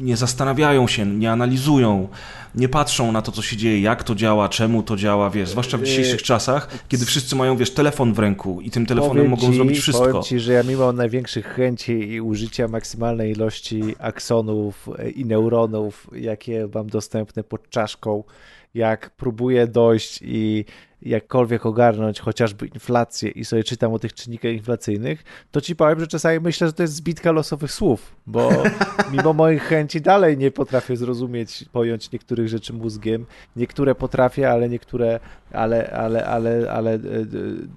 nie 0.00 0.16
zastanawiają 0.16 0.86
się, 0.86 1.06
nie 1.06 1.32
analizują, 1.32 2.08
nie 2.54 2.68
patrzą 2.68 3.12
na 3.12 3.22
to, 3.22 3.32
co 3.32 3.42
się 3.42 3.56
dzieje, 3.56 3.80
jak 3.80 4.04
to 4.04 4.14
działa, 4.14 4.48
czemu 4.48 4.82
to 4.82 4.96
działa, 4.96 5.30
wiesz, 5.30 5.48
zwłaszcza 5.48 5.78
w 5.78 5.82
dzisiejszych 5.82 6.22
czasach, 6.22 6.84
kiedy 6.88 7.04
wszyscy 7.04 7.36
mają, 7.36 7.56
wiesz, 7.56 7.70
telefon 7.70 8.14
w 8.14 8.18
ręku 8.18 8.60
i 8.60 8.70
tym 8.70 8.86
telefonem 8.86 9.16
powiem 9.16 9.30
mogą 9.30 9.50
ci, 9.50 9.54
zrobić 9.54 9.78
wszystko. 9.78 10.06
Powiem 10.06 10.22
ci, 10.22 10.40
że 10.40 10.52
ja 10.52 10.62
mimo 10.62 10.92
największych 10.92 11.46
chęci 11.46 11.92
i 11.92 12.20
użycia 12.20 12.68
maksymalnej 12.68 13.32
ilości 13.32 13.82
aksonów 13.98 14.88
i 15.14 15.24
neuronów, 15.24 16.10
jakie 16.12 16.68
mam 16.74 16.86
dostępne 16.86 17.44
pod 17.44 17.70
czaszką, 17.70 18.24
jak 18.74 19.10
próbuję 19.16 19.66
dojść 19.66 20.20
i 20.22 20.64
jakkolwiek 21.02 21.66
ogarnąć 21.66 22.20
chociażby 22.20 22.66
inflację 22.66 23.30
i 23.30 23.44
sobie 23.44 23.64
czytam 23.64 23.92
o 23.92 23.98
tych 23.98 24.14
czynnikach 24.14 24.52
inflacyjnych, 24.52 25.24
to 25.50 25.60
ci 25.60 25.76
powiem, 25.76 26.00
że 26.00 26.06
czasami 26.06 26.40
myślę, 26.40 26.66
że 26.66 26.72
to 26.72 26.82
jest 26.82 26.94
zbitka 26.94 27.32
losowych 27.32 27.72
słów, 27.72 28.16
bo 28.26 28.50
mimo 29.12 29.32
moich 29.32 29.62
chęci 29.62 30.00
dalej 30.00 30.38
nie 30.38 30.50
potrafię 30.50 30.96
zrozumieć, 30.96 31.64
pojąć 31.72 32.12
niektórych 32.12 32.48
rzeczy 32.48 32.72
mózgiem. 32.72 33.26
Niektóre 33.56 33.94
potrafię, 33.94 34.50
ale 34.50 34.68
niektóre, 34.68 35.20
ale, 35.52 35.90
ale, 35.90 36.26
ale, 36.26 36.72
ale 36.72 36.94
e, 36.94 36.98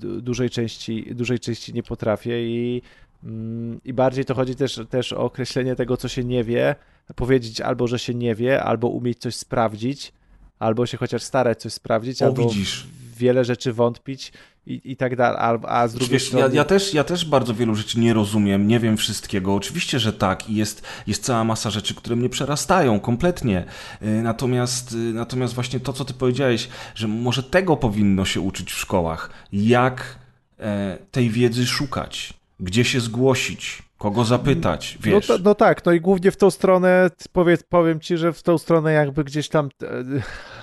dużej 0.02 0.50
części, 0.50 1.16
dużej 1.16 1.40
części 1.40 1.74
nie 1.74 1.84
potrafię 1.84 2.48
i 2.48 2.82
mm, 3.24 3.80
i 3.86 3.94
bardziej 3.94 4.26
to 4.26 4.36
chodzi 4.36 4.56
też, 4.56 4.80
też 4.90 5.14
o 5.14 5.20
określenie 5.20 5.76
tego, 5.76 5.98
co 5.98 6.08
się 6.08 6.24
nie 6.24 6.44
wie, 6.44 6.76
powiedzieć 7.16 7.62
albo, 7.62 7.88
że 7.88 8.00
się 8.00 8.14
nie 8.14 8.36
wie, 8.36 8.64
albo 8.64 8.88
umieć 8.88 9.20
coś 9.20 9.36
sprawdzić, 9.36 10.14
albo 10.60 10.86
się 10.86 10.98
chociaż 10.98 11.24
starać 11.24 11.62
coś 11.62 11.74
sprawdzić, 11.74 12.22
o, 12.22 12.26
albo 12.26 12.50
widzisz. 12.50 12.88
Wiele 13.15 13.45
rzeczy 13.45 13.74
wątpić 13.74 14.32
i, 14.65 14.82
i 14.84 14.95
tak 14.95 15.15
dalej. 15.15 15.38
A, 15.41 15.82
a 15.82 15.88
z 15.88 15.93
drugiej 15.93 16.10
Wiesz, 16.10 16.28
strony... 16.28 16.47
Ja, 16.47 16.54
ja, 16.54 16.63
też, 16.63 16.93
ja 16.93 17.04
też 17.04 17.26
bardzo 17.26 17.54
wielu 17.54 17.76
rzeczy 17.76 18.00
nie 18.00 18.13
rozumiem, 18.13 18.67
nie 18.67 18.80
wiem 18.80 18.97
wszystkiego. 18.97 19.56
Oczywiście, 19.56 20.00
że 20.00 20.13
tak 20.13 20.50
i 20.50 20.56
jest, 20.56 20.84
jest 21.08 21.24
cała 21.24 21.43
masa 21.43 21.69
rzeczy, 21.69 21.95
które 21.95 22.15
mnie 22.15 22.30
przerastają 22.30 23.00
kompletnie. 23.00 23.65
Y, 24.02 24.06
natomiast, 24.06 24.91
y, 24.91 24.95
natomiast 24.95 25.54
właśnie 25.54 25.80
to, 25.80 25.93
co 25.93 26.06
ty 26.06 26.13
powiedziałeś, 26.13 26.69
że 26.95 27.08
może 27.08 27.43
tego 27.43 27.78
powinno 27.78 28.26
się 28.26 28.41
uczyć 28.41 28.71
w 28.71 28.80
szkołach. 28.80 29.30
Jak 29.54 30.19
e, 30.60 30.97
tej 31.12 31.30
wiedzy 31.30 31.65
szukać, 31.65 32.34
gdzie 32.60 32.84
się 32.84 33.00
zgłosić, 33.00 33.84
Kogo 34.02 34.26
zapytać, 34.26 34.98
wiesz? 35.02 35.30
No, 35.30 35.38
to, 35.38 35.44
no, 35.44 35.56
tak, 35.56 35.86
no 35.86 35.92
i 35.92 36.02
głównie 36.02 36.32
w 36.32 36.38
tą 36.38 36.52
stronę, 36.52 37.10
powiedz, 37.32 37.64
powiem 37.64 38.00
ci, 38.00 38.18
że 38.18 38.34
w 38.34 38.44
tą 38.44 38.58
stronę 38.58 38.94
jakby 38.94 39.24
gdzieś 39.24 39.50
tam 39.50 39.70
e, 39.84 39.88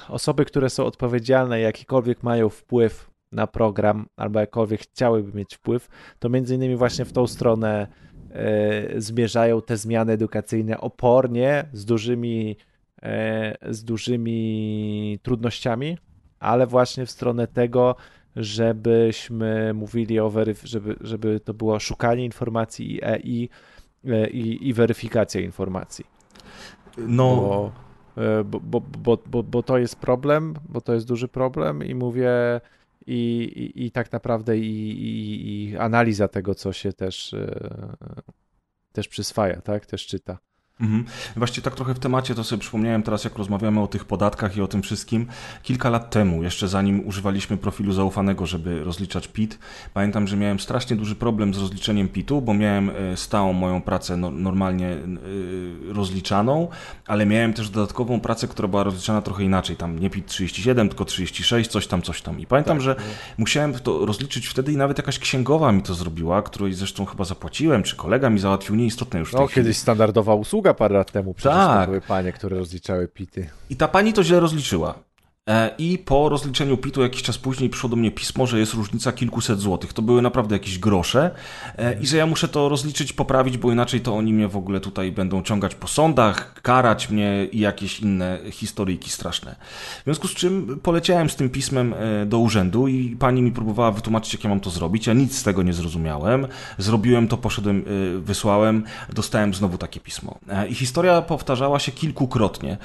osoby, 0.09 0.45
które 0.45 0.71
są 0.71 0.85
odpowiedzialne, 0.85 1.61
jakikolwiek 1.61 2.23
mają 2.23 2.49
wpływ 2.49 3.11
na 3.33 3.47
program, 3.47 4.07
albo 4.17 4.41
jakkolwiek 4.41 4.81
chciałyby 4.81 5.39
mieć 5.39 5.57
wpływ, 5.57 5.89
to 6.19 6.29
między 6.29 6.55
innymi 6.55 6.77
właśnie 6.77 7.05
w 7.05 7.13
tą 7.13 7.27
stronę 7.27 7.87
e, 8.31 9.01
zmierzają 9.01 9.63
te 9.63 9.77
zmiany 9.77 10.13
edukacyjne 10.13 10.81
opornie, 10.81 11.69
z 11.73 11.85
dużymi, 11.85 12.57
e, 13.03 13.73
z 13.75 13.85
dużymi 13.85 15.19
trudnościami, 15.23 15.99
ale 16.41 16.67
właśnie 16.67 17.07
w 17.07 17.11
stronę 17.11 17.47
tego, 17.47 17.97
żebyśmy 18.37 19.75
mówili 19.75 20.21
o 20.21 20.31
weryf- 20.31 20.67
żeby, 20.67 20.97
żeby 21.01 21.41
to 21.41 21.55
było 21.55 21.79
szukanie 21.79 22.25
informacji 22.25 22.95
i, 22.95 23.05
e, 23.05 23.19
i, 23.19 23.49
e, 24.05 24.31
i, 24.31 24.69
i 24.69 24.73
weryfikacja 24.73 25.41
informacji. 25.41 26.05
No. 26.99 27.73
Bo, 28.45 28.61
bo, 28.61 28.81
bo, 28.81 29.19
bo, 29.27 29.43
bo 29.43 29.63
to 29.63 29.79
jest 29.79 29.97
problem, 29.97 30.55
bo 30.69 30.81
to 30.81 30.95
jest 30.95 31.07
duży 31.07 31.29
problem 31.29 31.85
i 31.85 31.95
mówię 31.95 32.31
i, 33.07 33.43
i, 33.77 33.85
i 33.87 33.91
tak 33.91 34.13
naprawdę 34.13 34.59
i, 34.59 34.91
i, 34.91 35.71
i 35.71 35.77
analiza 35.77 36.29
tego, 36.29 36.55
co 36.55 36.73
się 36.73 36.93
też, 36.93 37.35
też 38.93 39.09
przyswaja, 39.09 39.61
tak, 39.61 39.87
też 39.87 40.07
czyta. 40.07 40.39
Mhm. 40.81 41.05
Właściwie 41.37 41.65
tak 41.65 41.75
trochę 41.75 41.95
w 41.95 41.99
temacie 41.99 42.35
to 42.35 42.45
sobie 42.45 42.61
przypomniałem 42.61 43.03
teraz, 43.03 43.25
jak 43.25 43.39
rozmawiamy 43.39 43.81
o 43.81 43.87
tych 43.87 44.05
podatkach 44.05 44.57
i 44.57 44.63
o 44.63 44.69
tym 44.69 44.83
wszystkim. 44.83 45.27
Kilka 45.63 45.91
lat 45.91 46.11
temu, 46.11 46.43
jeszcze 46.43 46.69
zanim 46.69 47.07
używaliśmy 47.07 47.57
profilu 47.57 47.93
zaufanego, 47.93 48.47
żeby 48.47 48.85
rozliczać 48.85 49.29
PIT, 49.29 49.59
pamiętam, 49.95 50.27
że 50.27 50.37
miałem 50.37 50.61
strasznie 50.61 50.97
duży 50.97 51.15
problem 51.15 51.55
z 51.55 51.59
rozliczeniem 51.59 52.09
PIT-u, 52.09 52.43
bo 52.43 52.55
miałem 52.55 52.91
e, 52.91 53.17
stałą 53.17 53.53
moją 53.53 53.83
pracę 53.83 54.17
no, 54.17 54.31
normalnie 54.31 54.89
e, 54.89 54.99
rozliczaną, 55.93 56.69
ale 57.07 57.27
miałem 57.27 57.53
też 57.53 57.71
dodatkową 57.71 58.21
pracę, 58.21 58.49
która 58.49 58.69
była 58.69 58.83
rozliczana 58.83 59.23
trochę 59.23 59.45
inaczej. 59.45 59.77
Tam 59.77 59.99
nie 59.99 60.11
PIT 60.11 60.27
37, 60.27 60.89
tylko 60.89 61.05
36, 61.05 61.71
coś 61.71 61.87
tam, 61.87 62.03
coś 62.03 62.23
tam. 62.23 62.41
I 62.41 62.47
pamiętam, 62.47 62.77
tak, 62.77 62.83
że 62.83 62.95
no. 62.99 63.05
musiałem 63.39 63.75
to 63.75 64.07
rozliczyć 64.07 64.47
wtedy 64.47 64.73
i 64.73 64.77
nawet 64.77 64.99
jakaś 64.99 65.19
księgowa 65.19 65.73
mi 65.73 65.83
to 65.83 65.95
zrobiła, 65.95 66.43
której 66.43 66.75
zresztą 66.75 67.05
chyba 67.05 67.25
zapłaciłem, 67.25 67.83
czy 67.83 67.97
kolega 67.97 68.31
mi 68.31 68.39
załatwił, 68.39 68.77
nieistotne 68.77 69.21
już. 69.21 69.33
No, 69.33 69.49
kiedyś 69.49 69.77
standardowa 69.77 70.35
usługa 70.35 70.68
parę 70.75 70.95
lat 70.95 71.13
temu. 71.13 71.35
Przecież 71.35 71.57
tak. 71.57 71.89
były 71.89 72.01
panie, 72.01 72.33
które 72.33 72.59
rozliczały 72.59 73.09
pity. 73.09 73.51
I 73.71 73.77
ta 73.77 73.89
pani 73.89 74.13
to 74.13 74.25
źle 74.25 74.41
rozliczyła. 74.41 75.08
E, 75.49 75.71
I 75.79 75.99
po 75.99 76.29
rozliczeniu 76.29 76.77
PIT-u 76.77 77.03
jakiś 77.03 77.23
czas 77.23 77.39
później 77.39 77.71
przyszło 77.71 77.91
do 77.91 77.97
mnie 77.97 78.11
pismo, 78.11 78.47
że 78.47 78.59
jest 78.59 78.75
różnica 78.75 79.13
kilkuset 79.13 79.61
złotych. 79.61 79.93
To 79.93 80.03
były 80.03 80.23
naprawdę 80.23 80.55
jakieś 80.55 80.79
grosze 80.79 81.31
e, 81.79 82.01
i 82.01 82.07
że 82.07 82.17
ja 82.17 82.27
muszę 82.27 82.49
to 82.49 82.69
rozliczyć, 82.69 83.13
poprawić, 83.13 83.59
bo 83.59 83.73
inaczej 83.73 84.01
to 84.01 84.17
oni 84.17 84.33
mnie 84.33 84.49
w 84.49 84.57
ogóle 84.57 84.81
tutaj 84.81 85.13
będą 85.13 85.43
ciągać 85.43 85.75
po 85.75 85.89
sądach, 85.89 86.63
karać 86.63 87.11
mnie 87.11 87.47
i 87.53 87.59
jakieś 87.59 88.01
inne 88.01 88.39
historyjki 88.51 89.11
straszne. 89.11 89.57
W 90.01 90.05
związku 90.05 90.29
z 90.29 90.35
czym 90.35 90.81
poleciałem 90.83 91.31
z 91.31 91.37
tym 91.37 91.51
pismem 91.51 91.95
e, 91.95 92.27
do 92.27 92.39
urzędu 92.39 92.89
i 92.89 93.17
pani 93.17 93.43
mi 93.43 93.53
próbowała 93.53 93.93
wytłumaczyć, 93.93 94.33
jak 94.33 94.45
ja 94.45 94.51
mam 94.51 94.61
to 94.61 94.71
zrobić. 94.71 95.07
Ja 95.07 95.13
nic 95.13 95.39
z 95.39 95.43
tego 95.43 95.63
nie 95.63 95.73
zrozumiałem. 95.73 96.47
Zrobiłem 96.79 97.29
to, 97.29 97.37
poszedłem, 97.37 97.85
wysłałem, 98.19 98.85
dostałem 99.13 99.55
znowu 99.55 99.79
takie 99.79 100.01
pismo. 100.01 100.39
I 100.69 100.75
historia 100.75 101.23
powtarzała 101.23 101.79
się 101.79 101.93
kilkukrotnie. 101.93 102.77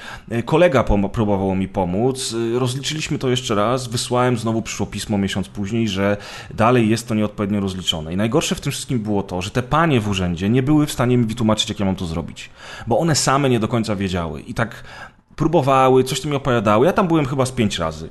Kolega 0.44 0.84
próbował 1.12 1.54
mi 1.54 1.68
pomóc, 1.68 2.34
rozliczyliśmy 2.58 3.18
to 3.18 3.28
jeszcze 3.28 3.54
raz, 3.54 3.88
wysłałem, 3.88 4.38
znowu 4.38 4.62
przyszło 4.62 4.86
pismo 4.86 5.18
miesiąc 5.18 5.48
później, 5.48 5.88
że 5.88 6.16
dalej 6.54 6.88
jest 6.88 7.08
to 7.08 7.14
nieodpowiednio 7.14 7.60
rozliczone. 7.60 8.12
I 8.12 8.16
najgorsze 8.16 8.54
w 8.54 8.60
tym 8.60 8.72
wszystkim 8.72 8.98
było 8.98 9.22
to, 9.22 9.42
że 9.42 9.50
te 9.50 9.62
panie 9.62 10.00
w 10.00 10.08
urzędzie 10.08 10.48
nie 10.48 10.62
były 10.62 10.86
w 10.86 10.92
stanie 10.92 11.16
mi 11.16 11.24
wytłumaczyć, 11.24 11.68
jak 11.68 11.80
ja 11.80 11.86
mam 11.86 11.96
to 11.96 12.06
zrobić. 12.06 12.50
Bo 12.86 12.98
one 12.98 13.14
same 13.14 13.50
nie 13.50 13.60
do 13.60 13.68
końca 13.68 13.96
wiedziały. 13.96 14.40
I 14.40 14.54
tak 14.54 14.84
próbowały, 15.36 16.04
coś 16.04 16.24
mi 16.24 16.36
opowiadały. 16.36 16.86
Ja 16.86 16.92
tam 16.92 17.08
byłem 17.08 17.26
chyba 17.26 17.46
z 17.46 17.52
pięć 17.52 17.78
razy 17.78 18.08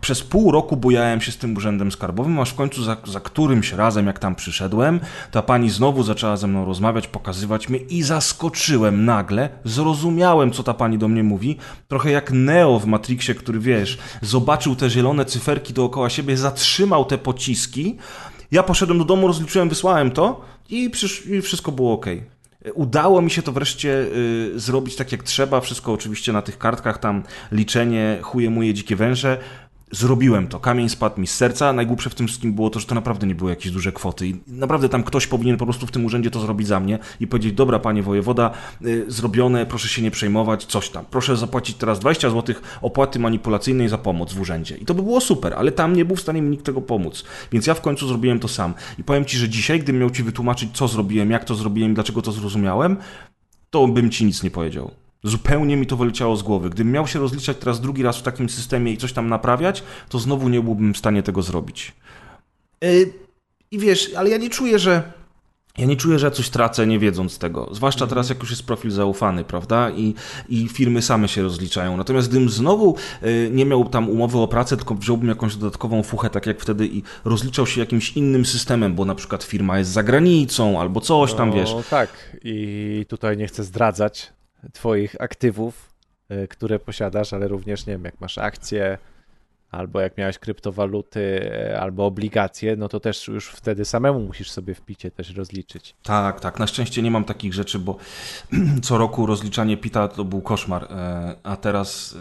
przez 0.00 0.22
pół 0.22 0.50
roku 0.52 0.76
bujałem 0.76 1.20
się 1.20 1.32
z 1.32 1.36
tym 1.36 1.56
urzędem 1.56 1.92
skarbowym, 1.92 2.40
aż 2.40 2.50
w 2.50 2.54
końcu 2.54 2.84
za, 2.84 2.96
za 3.06 3.20
którymś 3.20 3.72
razem, 3.72 4.06
jak 4.06 4.18
tam 4.18 4.34
przyszedłem, 4.34 5.00
ta 5.30 5.42
pani 5.42 5.70
znowu 5.70 6.02
zaczęła 6.02 6.36
ze 6.36 6.46
mną 6.46 6.64
rozmawiać, 6.64 7.06
pokazywać 7.08 7.68
mnie 7.68 7.78
i 7.78 8.02
zaskoczyłem 8.02 9.04
nagle, 9.04 9.48
zrozumiałem, 9.64 10.50
co 10.50 10.62
ta 10.62 10.74
pani 10.74 10.98
do 10.98 11.08
mnie 11.08 11.22
mówi. 11.22 11.56
Trochę 11.88 12.10
jak 12.10 12.32
Neo 12.32 12.78
w 12.78 12.86
Matrixie, 12.86 13.34
który 13.34 13.58
wiesz, 13.60 13.98
zobaczył 14.22 14.76
te 14.76 14.90
zielone 14.90 15.24
cyferki 15.24 15.72
dookoła 15.72 16.10
siebie, 16.10 16.36
zatrzymał 16.36 17.04
te 17.04 17.18
pociski. 17.18 17.96
Ja 18.50 18.62
poszedłem 18.62 18.98
do 18.98 19.04
domu, 19.04 19.26
rozliczyłem, 19.26 19.68
wysłałem 19.68 20.10
to 20.10 20.40
i, 20.70 20.90
przysz- 20.90 21.30
i 21.34 21.42
wszystko 21.42 21.72
było 21.72 21.92
ok. 21.92 22.06
Udało 22.74 23.22
mi 23.22 23.30
się 23.30 23.42
to 23.42 23.52
wreszcie 23.52 23.88
y, 24.54 24.60
zrobić 24.60 24.96
tak 24.96 25.12
jak 25.12 25.22
trzeba, 25.22 25.60
wszystko 25.60 25.92
oczywiście 25.92 26.32
na 26.32 26.42
tych 26.42 26.58
kartkach, 26.58 26.98
tam 26.98 27.22
liczenie, 27.52 28.18
chuje 28.22 28.50
muje 28.50 28.74
dzikie 28.74 28.96
węże, 28.96 29.38
zrobiłem 29.94 30.48
to. 30.48 30.60
Kamień 30.60 30.88
spadł 30.88 31.20
mi 31.20 31.26
z 31.26 31.34
serca. 31.34 31.72
Najgłupsze 31.72 32.10
w 32.10 32.14
tym 32.14 32.26
wszystkim 32.26 32.54
było 32.54 32.70
to, 32.70 32.80
że 32.80 32.86
to 32.86 32.94
naprawdę 32.94 33.26
nie 33.26 33.34
były 33.34 33.50
jakieś 33.50 33.72
duże 33.72 33.92
kwoty. 33.92 34.28
I 34.28 34.40
naprawdę 34.46 34.88
tam 34.88 35.02
ktoś 35.02 35.26
powinien 35.26 35.56
po 35.56 35.64
prostu 35.64 35.86
w 35.86 35.90
tym 35.90 36.04
urzędzie 36.04 36.30
to 36.30 36.40
zrobić 36.40 36.66
za 36.66 36.80
mnie 36.80 36.98
i 37.20 37.26
powiedzieć, 37.26 37.52
dobra 37.52 37.78
panie 37.78 38.02
wojewoda, 38.02 38.50
y, 38.84 39.04
zrobione, 39.08 39.66
proszę 39.66 39.88
się 39.88 40.02
nie 40.02 40.10
przejmować, 40.10 40.64
coś 40.64 40.90
tam. 40.90 41.04
Proszę 41.10 41.36
zapłacić 41.36 41.76
teraz 41.76 41.98
20 41.98 42.30
zł 42.30 42.54
opłaty 42.82 43.18
manipulacyjnej 43.18 43.88
za 43.88 43.98
pomoc 43.98 44.32
w 44.32 44.40
urzędzie. 44.40 44.76
I 44.76 44.84
to 44.84 44.94
by 44.94 45.02
było 45.02 45.20
super, 45.20 45.54
ale 45.54 45.72
tam 45.72 45.96
nie 45.96 46.04
był 46.04 46.16
w 46.16 46.20
stanie 46.20 46.42
mi 46.42 46.50
nikt 46.50 46.64
tego 46.64 46.80
pomóc. 46.80 47.24
Więc 47.52 47.66
ja 47.66 47.74
w 47.74 47.80
końcu 47.80 48.08
zrobiłem 48.08 48.40
to 48.40 48.48
sam. 48.48 48.74
I 48.98 49.04
powiem 49.04 49.24
ci, 49.24 49.38
że 49.38 49.48
dzisiaj, 49.48 49.80
gdybym 49.80 50.00
miał 50.00 50.10
ci 50.10 50.22
wytłumaczyć, 50.22 50.70
co 50.72 50.88
zrobiłem, 50.88 51.30
jak 51.30 51.44
to 51.44 51.54
zrobiłem 51.54 51.94
dlaczego 51.94 52.22
to 52.22 52.32
zrozumiałem, 52.32 52.96
to 53.70 53.88
bym 53.88 54.10
ci 54.10 54.24
nic 54.24 54.42
nie 54.42 54.50
powiedział. 54.50 55.03
Zupełnie 55.24 55.76
mi 55.76 55.86
to 55.86 55.96
wyleciało 55.96 56.36
z 56.36 56.42
głowy. 56.42 56.70
Gdybym 56.70 56.92
miał 56.92 57.06
się 57.06 57.18
rozliczać 57.18 57.56
teraz 57.56 57.80
drugi 57.80 58.02
raz 58.02 58.16
w 58.18 58.22
takim 58.22 58.48
systemie 58.48 58.92
i 58.92 58.96
coś 58.96 59.12
tam 59.12 59.28
naprawiać, 59.28 59.82
to 60.08 60.18
znowu 60.18 60.48
nie 60.48 60.60
byłbym 60.60 60.94
w 60.94 60.98
stanie 60.98 61.22
tego 61.22 61.42
zrobić. 61.42 61.92
Yy, 62.80 63.12
I 63.70 63.78
wiesz, 63.78 64.14
ale 64.16 64.30
ja 64.30 64.36
nie 64.36 64.50
czuję, 64.50 64.78
że. 64.78 65.12
Ja 65.78 65.86
nie 65.86 65.96
czuję, 65.96 66.18
że 66.18 66.26
ja 66.26 66.30
coś 66.30 66.48
tracę, 66.48 66.86
nie 66.86 66.98
wiedząc 66.98 67.38
tego. 67.38 67.68
Zwłaszcza 67.72 68.06
teraz, 68.06 68.28
jak 68.28 68.40
już 68.40 68.50
jest 68.50 68.62
profil 68.62 68.90
zaufany, 68.90 69.44
prawda? 69.44 69.90
I, 69.90 70.14
i 70.48 70.68
firmy 70.68 71.02
same 71.02 71.28
się 71.28 71.42
rozliczają. 71.42 71.96
Natomiast 71.96 72.28
gdybym 72.28 72.48
znowu 72.48 72.96
y, 73.22 73.50
nie 73.52 73.64
miał 73.64 73.88
tam 73.88 74.10
umowy 74.10 74.38
o 74.38 74.48
pracę, 74.48 74.76
tylko 74.76 74.94
wziąłbym 74.94 75.28
jakąś 75.28 75.56
dodatkową 75.56 76.02
fuchę, 76.02 76.30
tak 76.30 76.46
jak 76.46 76.60
wtedy, 76.60 76.86
i 76.86 77.02
rozliczał 77.24 77.66
się 77.66 77.80
jakimś 77.80 78.12
innym 78.12 78.46
systemem, 78.46 78.94
bo 78.94 79.04
na 79.04 79.14
przykład 79.14 79.44
firma 79.44 79.78
jest 79.78 79.90
za 79.90 80.02
granicą 80.02 80.80
albo 80.80 81.00
coś 81.00 81.34
tam, 81.34 81.48
no, 81.48 81.54
wiesz. 81.54 81.74
tak. 81.90 82.36
I 82.44 83.06
tutaj 83.08 83.36
nie 83.36 83.46
chcę 83.46 83.64
zdradzać 83.64 84.32
Twoich 84.72 85.20
aktywów, 85.20 85.94
e, 86.28 86.48
które 86.48 86.78
posiadasz, 86.78 87.32
ale 87.32 87.48
również, 87.48 87.86
nie 87.86 87.92
wiem, 87.92 88.04
jak 88.04 88.20
masz 88.20 88.38
akcje, 88.38 88.98
albo 89.70 90.00
jak 90.00 90.18
miałeś 90.18 90.38
kryptowaluty, 90.38 91.50
e, 91.52 91.80
albo 91.80 92.06
obligacje, 92.06 92.76
no 92.76 92.88
to 92.88 93.00
też 93.00 93.28
już 93.28 93.48
wtedy 93.48 93.84
samemu 93.84 94.20
musisz 94.20 94.50
sobie 94.50 94.74
w 94.74 94.80
picie 94.80 95.10
też 95.10 95.34
rozliczyć. 95.34 95.94
Tak, 96.02 96.40
tak. 96.40 96.58
Na 96.58 96.66
szczęście 96.66 97.02
nie 97.02 97.10
mam 97.10 97.24
takich 97.24 97.54
rzeczy, 97.54 97.78
bo 97.78 97.96
co 98.82 98.98
roku 98.98 99.26
rozliczanie 99.26 99.76
pita 99.76 100.08
to 100.08 100.24
był 100.24 100.40
koszmar, 100.40 100.84
e, 100.84 101.36
a 101.42 101.56
teraz 101.56 102.16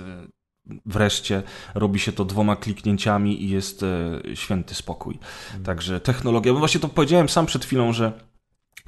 wreszcie 0.85 1.43
robi 1.75 1.99
się 1.99 2.11
to 2.11 2.25
dwoma 2.25 2.55
kliknięciami 2.55 3.43
i 3.43 3.49
jest 3.49 3.85
święty 4.33 4.75
spokój. 4.75 5.13
Mhm. 5.13 5.63
Także 5.63 5.99
technologia, 5.99 6.53
bo 6.53 6.59
właśnie 6.59 6.79
to 6.79 6.89
powiedziałem 6.89 7.29
sam 7.29 7.45
przed 7.45 7.65
chwilą, 7.65 7.93
że 7.93 8.11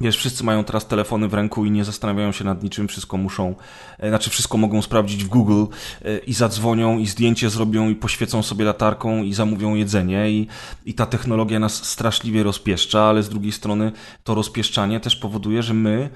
Wiesz, 0.01 0.17
wszyscy 0.17 0.43
mają 0.43 0.63
teraz 0.63 0.88
telefony 0.88 1.27
w 1.27 1.34
ręku 1.34 1.65
i 1.65 1.71
nie 1.71 1.86
zastanawiają 1.86 2.31
się 2.31 2.43
nad 2.43 2.63
niczym, 2.63 2.88
wszystko 2.88 3.17
muszą, 3.17 3.55
e, 3.99 4.10
znaczy 4.10 4.29
wszystko 4.29 4.58
mogą 4.58 4.81
sprawdzić 4.81 5.23
w 5.23 5.27
Google 5.27 5.63
e, 6.05 6.17
i 6.17 6.34
zadzwonią 6.34 6.97
i 6.97 7.08
zdjęcie 7.08 7.49
zrobią 7.49 7.89
i 7.89 7.95
poświecą 7.95 8.43
sobie 8.43 8.65
latarką 8.65 9.23
i 9.23 9.34
zamówią 9.34 9.75
jedzenie 9.75 10.31
i, 10.31 10.47
i 10.86 10.93
ta 10.93 11.05
technologia 11.05 11.60
nas 11.60 11.86
straszliwie 11.86 12.43
rozpieszcza, 12.43 13.03
ale 13.03 13.23
z 13.23 13.29
drugiej 13.29 13.51
strony 13.51 13.91
to 14.23 14.36
rozpieszczanie 14.36 14.99
też 14.99 15.15
powoduje, 15.15 15.63
że 15.63 15.73
my 15.73 16.10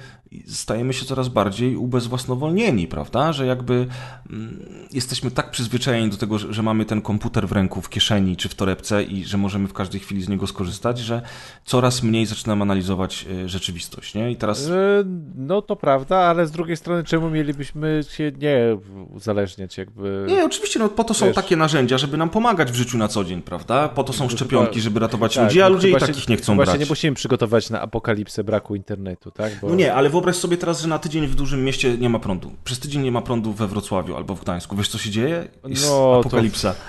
stajemy 0.48 0.94
się 0.94 1.06
coraz 1.06 1.28
bardziej 1.28 1.76
ubezwłasnowolnieni, 1.76 2.88
prawda? 2.88 3.34
Że 3.34 3.46
jakby 3.46 3.88
mm, 4.30 4.66
jesteśmy 4.92 5.32
tak 5.32 5.52
przyzwyczajeni 5.52 6.10
do 6.10 6.18
tego, 6.18 6.38
że, 6.38 6.64
mamy 6.64 6.86
ten 6.86 7.02
komputer 7.02 7.48
w 7.48 7.52
ręku, 7.52 7.82
w 7.82 7.90
kieszeni 7.90 8.38
czy 8.38 8.50
w 8.50 8.56
torebce 8.56 9.04
i 9.04 9.26
że 9.26 9.38
możemy 9.38 9.68
w 9.68 9.74
każdej 9.74 10.00
chwili 10.02 10.22
z 10.22 10.30
niego 10.30 10.48
skorzystać, 10.48 11.00
że 11.00 11.22
coraz 11.66 12.04
mniej 12.04 12.26
zaczynamy 12.26 12.62
analizować 12.62 13.26
e, 13.44 13.50
rzeczywistość, 13.50 14.16
nie? 14.16 14.32
I 14.32 14.36
teraz... 14.36 14.68
E, 14.68 15.04
no 15.36 15.62
to 15.62 15.76
prawda, 15.76 16.18
ale 16.18 16.48
z 16.48 16.52
drugiej 16.52 16.78
strony 16.78 17.04
czemu 17.04 17.30
mielibyśmy 17.30 18.02
się 18.10 18.32
nie 18.42 18.78
uzależniać 19.16 19.78
jakby... 19.78 20.26
Nie, 20.28 20.46
oczywiście, 20.46 20.80
no 20.80 20.90
po 20.90 21.04
to 21.04 21.14
są 21.14 21.26
Wiesz... 21.26 21.36
takie 21.36 21.56
narzędzia, 21.56 21.98
żeby 21.98 22.18
nam 22.18 22.30
pomagać 22.30 22.72
w 22.72 22.76
życiu 22.76 22.98
na 22.98 23.08
co 23.08 23.24
dzień, 23.24 23.42
prawda? 23.42 23.90
Po 23.90 24.04
to 24.04 24.14
są 24.14 24.30
szczepionki, 24.30 24.82
żeby 24.82 25.00
ratować 25.00 25.36
tak, 25.36 25.44
ludzi, 25.44 25.62
a 25.62 25.68
ludzie 25.68 25.90
i 25.90 25.96
takich 25.96 26.30
nie 26.30 26.38
chcą 26.38 26.56
brać. 26.56 26.68
Właśnie 26.68 26.86
nie 26.86 26.90
musimy 26.90 27.16
przygotować 27.16 27.70
na 27.70 27.82
apokalipsę 27.82 28.44
braku 28.44 28.76
internetu, 28.76 29.32
tak? 29.32 29.54
Bo... 29.62 29.70
No 29.70 29.76
nie, 29.76 29.94
ale 29.94 30.10
w 30.10 30.19
wyobraź 30.20 30.36
sobie 30.36 30.58
teraz, 30.58 30.82
że 30.82 30.88
na 30.88 31.00
tydzień 31.00 31.28
w 31.28 31.36
dużym 31.36 31.64
mieście 31.64 31.98
nie 31.98 32.10
ma 32.10 32.20
prądu. 32.20 32.52
Przez 32.64 32.80
tydzień 32.80 33.02
nie 33.02 33.12
ma 33.12 33.22
prądu 33.22 33.54
we 33.54 33.68
Wrocławiu 33.68 34.16
albo 34.16 34.36
w 34.36 34.42
Gdańsku. 34.42 34.76
Wiesz, 34.76 34.90
co 34.90 34.98
się 34.98 35.10
dzieje? 35.10 35.48
Jest 35.68 35.90
no, 35.90 36.20
apokalipsa. 36.20 36.74
To... 36.74 36.80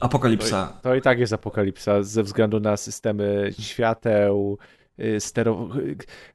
Apokalipsa. 0.00 0.66
To, 0.66 0.88
to, 0.88 0.94
i 0.94 1.02
tak 1.02 1.18
jest 1.18 1.32
apokalipsa 1.32 2.02
ze 2.02 2.22
względu 2.22 2.60
na 2.60 2.76
systemy 2.76 3.50
świateł, 3.60 4.58
y, 5.00 5.20
stero... 5.20 5.68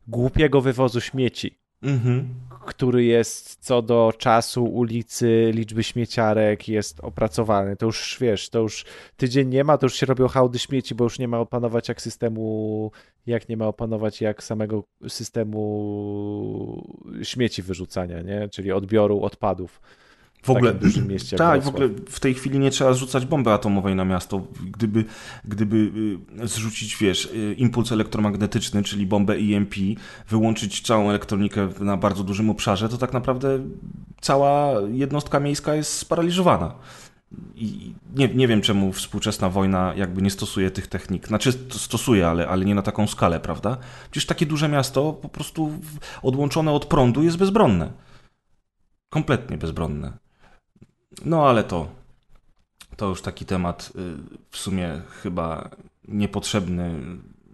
głupiego 0.08 0.62
wywozu 0.62 1.02
śmieci. 1.02 1.60
Mhm. 1.84 2.30
Który 2.68 3.04
jest 3.04 3.66
co 3.66 3.82
do 3.82 4.14
czasu, 4.18 4.66
ulicy, 4.66 5.52
liczby 5.54 5.84
śmieciarek 5.84 6.68
jest 6.68 7.00
opracowany. 7.00 7.76
To 7.76 7.86
już 7.86 8.18
wiesz, 8.22 8.50
to 8.50 8.60
już 8.60 8.86
tydzień 9.18 9.50
nie 9.50 9.64
ma, 9.64 9.78
to 9.78 9.86
już 9.86 9.96
się 9.96 10.06
robią 10.06 10.28
hałdy 10.28 10.60
śmieci, 10.60 10.96
bo 10.96 11.04
już 11.04 11.20
nie 11.20 11.28
ma 11.28 11.40
opanować 11.40 11.90
jak 11.90 12.02
systemu, 12.02 12.92
jak 13.28 13.50
nie 13.50 13.58
ma 13.58 13.68
opanować 13.68 14.22
jak 14.22 14.44
samego 14.44 14.84
systemu 15.08 16.84
śmieci 17.24 17.62
wyrzucania, 17.62 18.22
nie? 18.22 18.50
czyli 18.50 18.72
odbioru 18.72 19.22
odpadów 19.22 19.82
w 20.44 20.50
ogóle, 20.50 20.74
w 20.74 20.80
dużym 20.80 21.08
mieście. 21.08 21.38
Tak, 21.38 21.64
w 21.64 21.68
ogóle 21.68 21.90
w 22.10 22.20
tej 22.20 22.34
chwili 22.34 22.60
nie 22.60 22.72
trzeba 22.72 22.94
zrzucać 22.94 23.26
bomby 23.26 23.52
atomowej 23.52 23.96
na 23.96 24.06
miasto. 24.06 24.48
Gdyby, 24.72 25.06
gdyby 25.46 25.92
y, 26.44 26.48
zrzucić, 26.48 26.98
wiesz, 26.98 27.26
y, 27.26 27.56
impuls 27.58 27.92
elektromagnetyczny, 27.92 28.84
czyli 28.84 29.06
bombę 29.06 29.34
EMP, 29.34 29.76
wyłączyć 30.30 30.82
całą 30.82 31.10
elektronikę 31.10 31.70
na 31.80 31.98
bardzo 31.98 32.24
dużym 32.24 32.50
obszarze, 32.50 32.90
to 32.90 32.98
tak 32.98 33.14
naprawdę 33.14 33.60
cała 34.22 34.82
jednostka 34.92 35.40
miejska 35.40 35.76
jest 35.76 35.94
sparaliżowana. 35.94 36.76
I 37.56 37.94
nie, 38.16 38.28
nie 38.28 38.48
wiem, 38.48 38.62
czemu 38.62 38.94
współczesna 38.94 39.50
wojna 39.50 39.94
jakby 39.96 40.22
nie 40.22 40.32
stosuje 40.32 40.72
tych 40.72 40.88
technik. 40.88 41.28
Znaczy 41.28 41.52
stosuje, 41.72 42.28
ale, 42.28 42.48
ale 42.48 42.66
nie 42.66 42.76
na 42.76 42.82
taką 42.82 43.08
skalę, 43.08 43.40
prawda? 43.40 43.78
Przecież 44.12 44.26
takie 44.26 44.46
duże 44.46 44.70
miasto 44.70 45.14
po 45.14 45.30
prostu 45.30 45.72
odłączone 46.22 46.72
od 46.72 46.86
prądu 46.86 47.24
jest 47.24 47.38
bezbronne. 47.38 47.92
Kompletnie 49.10 49.58
bezbronne. 49.58 50.27
No 51.26 51.50
ale 51.50 51.64
to, 51.64 51.88
to 52.96 53.10
już 53.10 53.22
taki 53.22 53.46
temat 53.46 53.92
y, 53.96 54.18
w 54.50 54.58
sumie 54.58 55.02
chyba 55.24 55.70
niepotrzebny. 56.08 56.96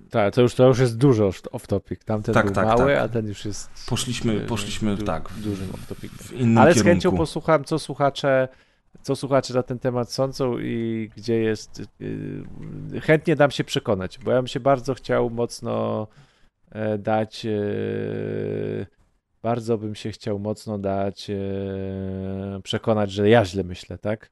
Tak, 0.10 0.34
to 0.34 0.42
już, 0.42 0.56
to 0.56 0.68
już 0.68 0.80
jest 0.80 0.98
dużo 0.98 1.30
off-topic. 1.30 2.04
Tamten 2.06 2.34
tak, 2.34 2.46
był 2.46 2.56
tak, 2.56 2.66
mały, 2.66 2.94
tak. 2.94 3.04
a 3.04 3.10
ten 3.10 3.28
już 3.28 3.46
jest... 3.46 3.70
Poszliśmy, 3.90 4.40
poszliśmy 4.40 4.96
du, 4.96 5.06
tak. 5.06 5.30
Dużym 5.38 5.68
off-topic. 5.68 6.10
W 6.10 6.58
Ale 6.58 6.74
z 6.74 6.84
chęcią 6.84 7.18
posłucham, 7.18 7.64
co 7.64 7.80
słuchacze 7.80 8.48
co 9.02 9.16
słuchacze 9.16 9.54
na 9.54 9.64
ten 9.64 9.80
temat 9.80 10.12
sądzą 10.12 10.60
i 10.60 11.10
gdzie 11.18 11.40
jest. 11.40 11.82
Y, 12.02 13.02
chętnie 13.02 13.36
dam 13.36 13.52
się 13.52 13.64
przekonać, 13.64 14.20
bo 14.20 14.32
ja 14.32 14.38
bym 14.38 14.48
się 14.48 14.60
bardzo 14.60 14.94
chciał 14.94 15.30
mocno 15.30 16.08
e, 16.72 16.98
dać 16.98 17.46
e, 17.46 17.50
bardzo 19.44 19.78
bym 19.78 19.96
się 19.96 20.12
chciał 20.12 20.40
mocno 20.40 20.78
dać 20.80 21.30
e, 21.30 21.36
przekonać, 22.64 23.12
że 23.12 23.30
ja 23.30 23.46
źle 23.46 23.64
myślę, 23.64 23.98
tak? 23.98 24.32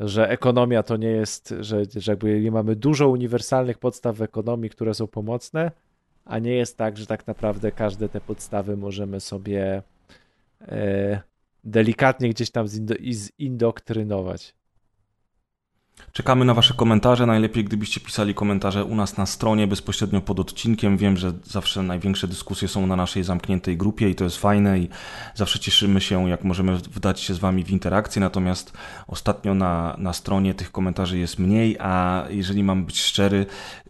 Że 0.00 0.30
ekonomia 0.30 0.82
to 0.82 0.96
nie 0.96 1.08
jest, 1.08 1.54
że, 1.60 1.82
że 1.96 2.12
jakby 2.12 2.40
nie 2.40 2.50
mamy 2.50 2.76
dużo 2.76 3.08
uniwersalnych 3.08 3.78
podstaw 3.78 4.16
w 4.16 4.22
ekonomii, 4.22 4.70
które 4.70 4.94
są 4.94 5.06
pomocne, 5.06 5.70
a 6.24 6.38
nie 6.38 6.54
jest 6.54 6.78
tak, 6.78 6.96
że 6.96 7.06
tak 7.06 7.26
naprawdę 7.26 7.72
każde 7.72 8.08
te 8.08 8.20
podstawy 8.20 8.76
możemy 8.76 9.20
sobie 9.20 9.82
e, 10.60 11.20
delikatnie 11.64 12.28
gdzieś 12.28 12.50
tam 12.50 12.68
zindo, 12.68 12.94
zindoktrynować. 13.40 14.54
Czekamy 16.12 16.44
na 16.44 16.54
Wasze 16.54 16.74
komentarze. 16.74 17.26
Najlepiej, 17.26 17.64
gdybyście 17.64 18.00
pisali 18.00 18.34
komentarze 18.34 18.84
u 18.84 18.94
nas 18.94 19.16
na 19.16 19.26
stronie, 19.26 19.66
bezpośrednio 19.66 20.20
pod 20.20 20.40
odcinkiem. 20.40 20.96
Wiem, 20.96 21.16
że 21.16 21.32
zawsze 21.44 21.82
największe 21.82 22.28
dyskusje 22.28 22.68
są 22.68 22.86
na 22.86 22.96
naszej 22.96 23.24
zamkniętej 23.24 23.76
grupie 23.76 24.10
i 24.10 24.14
to 24.14 24.24
jest 24.24 24.36
fajne 24.36 24.78
i 24.78 24.88
zawsze 25.34 25.58
cieszymy 25.58 26.00
się, 26.00 26.28
jak 26.30 26.44
możemy 26.44 26.76
wdać 26.76 27.20
się 27.20 27.34
z 27.34 27.38
Wami 27.38 27.64
w 27.64 27.70
interakcję. 27.70 28.20
Natomiast 28.20 28.72
ostatnio 29.06 29.54
na, 29.54 29.96
na 29.98 30.12
stronie 30.12 30.54
tych 30.54 30.72
komentarzy 30.72 31.18
jest 31.18 31.38
mniej, 31.38 31.76
a 31.80 32.24
jeżeli 32.30 32.64
mam 32.64 32.84
być 32.84 33.00
szczery, 33.00 33.46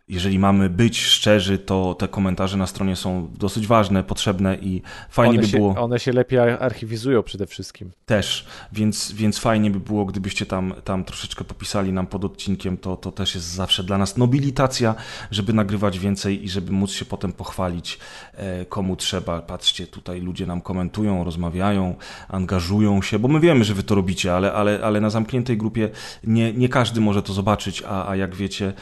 jeżeli 0.09 0.39
mamy 0.39 0.71
być 0.71 1.01
szczerzy, 1.03 1.59
to 1.59 1.95
te 1.95 2.09
komentarze 2.09 2.57
na 2.57 2.67
stronie 2.67 2.97
są 2.97 3.31
dosyć 3.39 3.67
ważne, 3.67 4.03
potrzebne 4.03 4.57
i 4.57 4.83
fajnie 5.11 5.31
one 5.31 5.43
by 5.43 5.49
się, 5.49 5.57
było. 5.57 5.75
One 5.75 5.99
się 5.99 6.13
lepiej 6.13 6.39
archiwizują 6.39 7.23
przede 7.23 7.47
wszystkim. 7.47 7.91
Też, 8.07 8.47
więc, 8.73 9.13
więc 9.13 9.39
fajnie 9.39 9.71
by 9.71 9.81
było, 9.81 10.05
gdybyście 10.05 10.47
tam, 10.47 10.75
tam 10.85 11.05
troszeczkę 11.05 11.45
popisali 11.45 11.93
nam 11.93 12.07
pod 12.07 12.25
odcinkiem. 12.25 12.77
To, 12.77 12.97
to 12.97 13.13
też 13.13 13.35
jest 13.35 13.47
zawsze 13.47 13.85
dla 13.85 13.99
nas 13.99 14.17
nobilitacja, 14.17 14.95
żeby 15.31 15.53
nagrywać 15.53 15.99
więcej 15.99 16.45
i 16.45 16.49
żeby 16.49 16.73
móc 16.73 16.91
się 16.91 17.05
potem 17.05 17.33
pochwalić 17.33 17.99
e, 18.35 18.65
komu 18.65 18.97
trzeba. 18.97 19.43
Patrzcie, 19.43 19.87
tutaj 19.87 20.21
ludzie 20.21 20.47
nam 20.47 20.61
komentują, 20.61 21.25
rozmawiają, 21.25 21.95
angażują 22.29 23.03
się, 23.03 23.19
bo 23.19 23.29
my 23.29 23.41
wiemy, 23.41 23.65
że 23.65 23.75
wy 23.75 23.83
to 23.83 23.95
robicie, 23.95 24.35
ale, 24.35 24.53
ale, 24.53 24.81
ale 24.83 25.01
na 25.01 25.11
zamkniętej 25.11 25.57
grupie 25.57 25.91
nie, 26.25 26.53
nie 26.53 26.69
każdy 26.69 27.01
może 27.01 27.23
to 27.23 27.33
zobaczyć, 27.33 27.83
a, 27.87 28.09
a 28.09 28.17
jak 28.17 28.35
wiecie, 28.35 28.73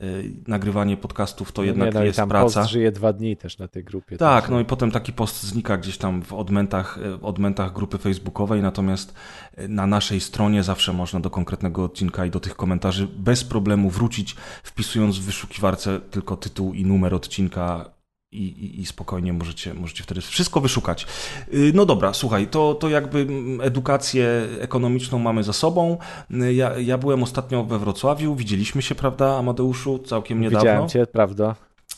e, 0.00 0.04
nagrywać 0.46 0.71
nagrywanie 0.72 0.96
podcastów 0.96 1.52
to 1.52 1.62
no 1.62 1.66
jednak 1.66 1.94
nie, 1.94 2.00
no 2.00 2.04
jest 2.04 2.16
tam 2.16 2.28
praca. 2.28 2.60
Post 2.60 2.70
żyje 2.70 2.92
dwa 2.92 3.12
dni 3.12 3.36
też 3.36 3.58
na 3.58 3.68
tej 3.68 3.84
grupie. 3.84 4.16
Tak, 4.16 4.48
no 4.48 4.60
i 4.60 4.64
potem 4.64 4.90
taki 4.90 5.12
post 5.12 5.42
znika 5.42 5.76
gdzieś 5.76 5.98
tam 5.98 6.22
w 6.22 6.32
odmętach, 6.32 6.98
e, 6.98 7.22
odmętach 7.22 7.72
grupy 7.72 7.98
facebookowej, 7.98 8.62
natomiast 8.62 9.14
e, 9.56 9.68
na 9.68 9.86
naszej 9.86 10.20
stronie 10.20 10.62
zawsze 10.62 10.92
można 10.92 11.20
do 11.20 11.30
konkretnego 11.30 11.84
odcinka 11.84 12.26
i 12.26 12.30
do 12.30 12.40
tych 12.40 12.56
komentarzy 12.56 13.08
bez 13.16 13.44
problemu 13.44 13.90
wrócić, 13.90 14.36
wpisując 14.62 15.18
w 15.18 15.22
wyszukiwarce 15.22 16.00
tylko 16.00 16.36
tytuł 16.36 16.74
i 16.74 16.84
numer 16.84 17.14
odcinka 17.14 17.90
i, 18.32 18.42
i, 18.42 18.80
i, 18.80 18.86
spokojnie 18.86 19.32
możecie, 19.32 19.74
możecie 19.74 20.02
wtedy 20.02 20.20
wszystko 20.20 20.60
wyszukać. 20.60 21.06
Y, 21.54 21.72
no 21.74 21.86
dobra, 21.86 22.14
słuchaj, 22.14 22.46
to, 22.46 22.74
to 22.74 22.88
jakby 22.88 23.26
edukację 23.62 24.48
ekonomiczną 24.60 25.18
mamy 25.18 25.44
za 25.44 25.52
sobą. 25.52 25.98
Y, 26.30 26.54
ja, 26.54 26.78
ja 26.78 26.98
byłem 26.98 27.22
ostatnio 27.22 27.64
we 27.64 27.78
Wrocławiu, 27.78 28.34
widzieliśmy 28.34 28.82
się, 28.82 28.94
prawda, 28.94 29.36
Amadeuszu, 29.38 29.98
całkiem 29.98 30.40
niedawno. 30.40 30.60
Widziałem 30.60 30.88
cię, 30.88 31.06
prawda. 31.06 31.54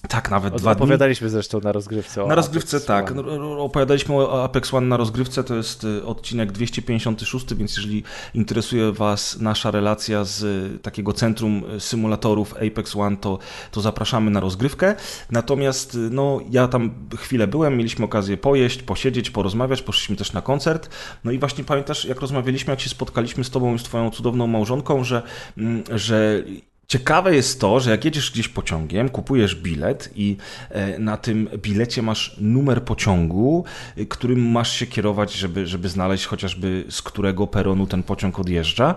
Tak, 0.08 0.30
nawet 0.30 0.54
dwa 0.54 0.74
dni. 0.74 0.82
Opowiadaliśmy 0.82 1.28
zresztą 1.28 1.60
na 1.60 1.72
rozgrywce. 1.72 2.26
na 2.26 2.34
rozgrywce, 2.34 2.76
Apex 2.76 2.86
tak. 2.86 3.10
One. 3.10 3.22
Opowiadaliśmy 3.58 4.14
o 4.14 4.44
Apex 4.44 4.74
One 4.74 4.86
na 4.86 4.96
rozgrywce, 4.96 5.44
to 5.44 5.54
jest 5.54 5.84
y, 5.84 6.04
odcinek 6.04 6.52
256, 6.52 7.54
więc 7.54 7.76
jeżeli 7.76 8.02
interesuje 8.34 8.92
Was 8.92 9.40
nasza 9.40 9.70
relacja 9.70 10.24
z 10.24 10.42
y, 10.42 10.78
takiego 10.78 11.12
centrum 11.12 11.62
y, 11.76 11.80
symulatorów 11.80 12.54
Apex 12.56 12.96
One, 12.96 13.16
to, 13.16 13.38
to 13.70 13.80
zapraszamy 13.80 14.30
na 14.30 14.40
rozgrywkę. 14.40 14.94
Natomiast 15.30 15.98
no, 16.10 16.40
ja 16.50 16.68
tam 16.68 16.94
chwilę 17.16 17.46
byłem, 17.46 17.76
mieliśmy 17.76 18.04
okazję 18.04 18.36
pojeść, 18.36 18.82
posiedzieć, 18.82 19.30
porozmawiać, 19.30 19.82
poszliśmy 19.82 20.16
też 20.16 20.32
na 20.32 20.42
koncert. 20.42 20.88
No 21.24 21.32
i 21.32 21.38
właśnie 21.38 21.64
pamiętasz, 21.64 22.04
jak 22.04 22.20
rozmawialiśmy, 22.20 22.70
jak 22.70 22.80
się 22.80 22.90
spotkaliśmy 22.90 23.44
z 23.44 23.50
Tobą 23.50 23.74
i 23.74 23.78
z 23.78 23.82
Twoją 23.82 24.10
cudowną 24.10 24.46
małżonką, 24.46 25.04
że, 25.04 25.22
mm, 25.56 25.84
że 25.90 26.44
Ciekawe 26.88 27.34
jest 27.34 27.60
to, 27.60 27.80
że 27.80 27.90
jak 27.90 28.04
jedziesz 28.04 28.30
gdzieś 28.30 28.48
pociągiem, 28.48 29.08
kupujesz 29.08 29.54
bilet 29.54 30.10
i 30.16 30.36
e, 30.70 30.98
na 30.98 31.16
tym 31.16 31.48
bilecie 31.56 32.02
masz 32.02 32.36
numer 32.40 32.82
pociągu, 32.82 33.64
e, 33.96 34.06
którym 34.06 34.50
masz 34.50 34.72
się 34.72 34.86
kierować, 34.86 35.32
żeby, 35.32 35.66
żeby 35.66 35.88
znaleźć 35.88 36.26
chociażby 36.26 36.84
z 36.88 37.02
którego 37.02 37.46
peronu 37.46 37.86
ten 37.86 38.02
pociąg 38.02 38.40
odjeżdża, 38.40 38.94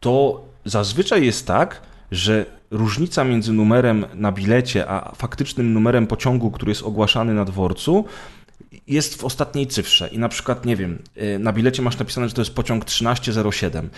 to 0.00 0.44
zazwyczaj 0.64 1.24
jest 1.24 1.46
tak, 1.46 1.82
że 2.10 2.46
różnica 2.70 3.24
między 3.24 3.52
numerem 3.52 4.04
na 4.14 4.32
bilecie 4.32 4.90
a 4.90 5.14
faktycznym 5.14 5.72
numerem 5.72 6.06
pociągu, 6.06 6.50
który 6.50 6.70
jest 6.70 6.82
ogłaszany 6.82 7.34
na 7.34 7.44
dworcu, 7.44 8.04
jest 8.86 9.20
w 9.20 9.24
ostatniej 9.24 9.66
cyfrze 9.66 10.08
i 10.08 10.18
na 10.18 10.28
przykład, 10.28 10.64
nie 10.64 10.76
wiem, 10.76 10.98
y, 11.16 11.38
na 11.38 11.52
bilecie 11.52 11.82
masz 11.82 11.98
napisane, 11.98 12.28
że 12.28 12.34
to 12.34 12.40
jest 12.40 12.54
pociąg 12.54 12.84
1307, 12.84 13.90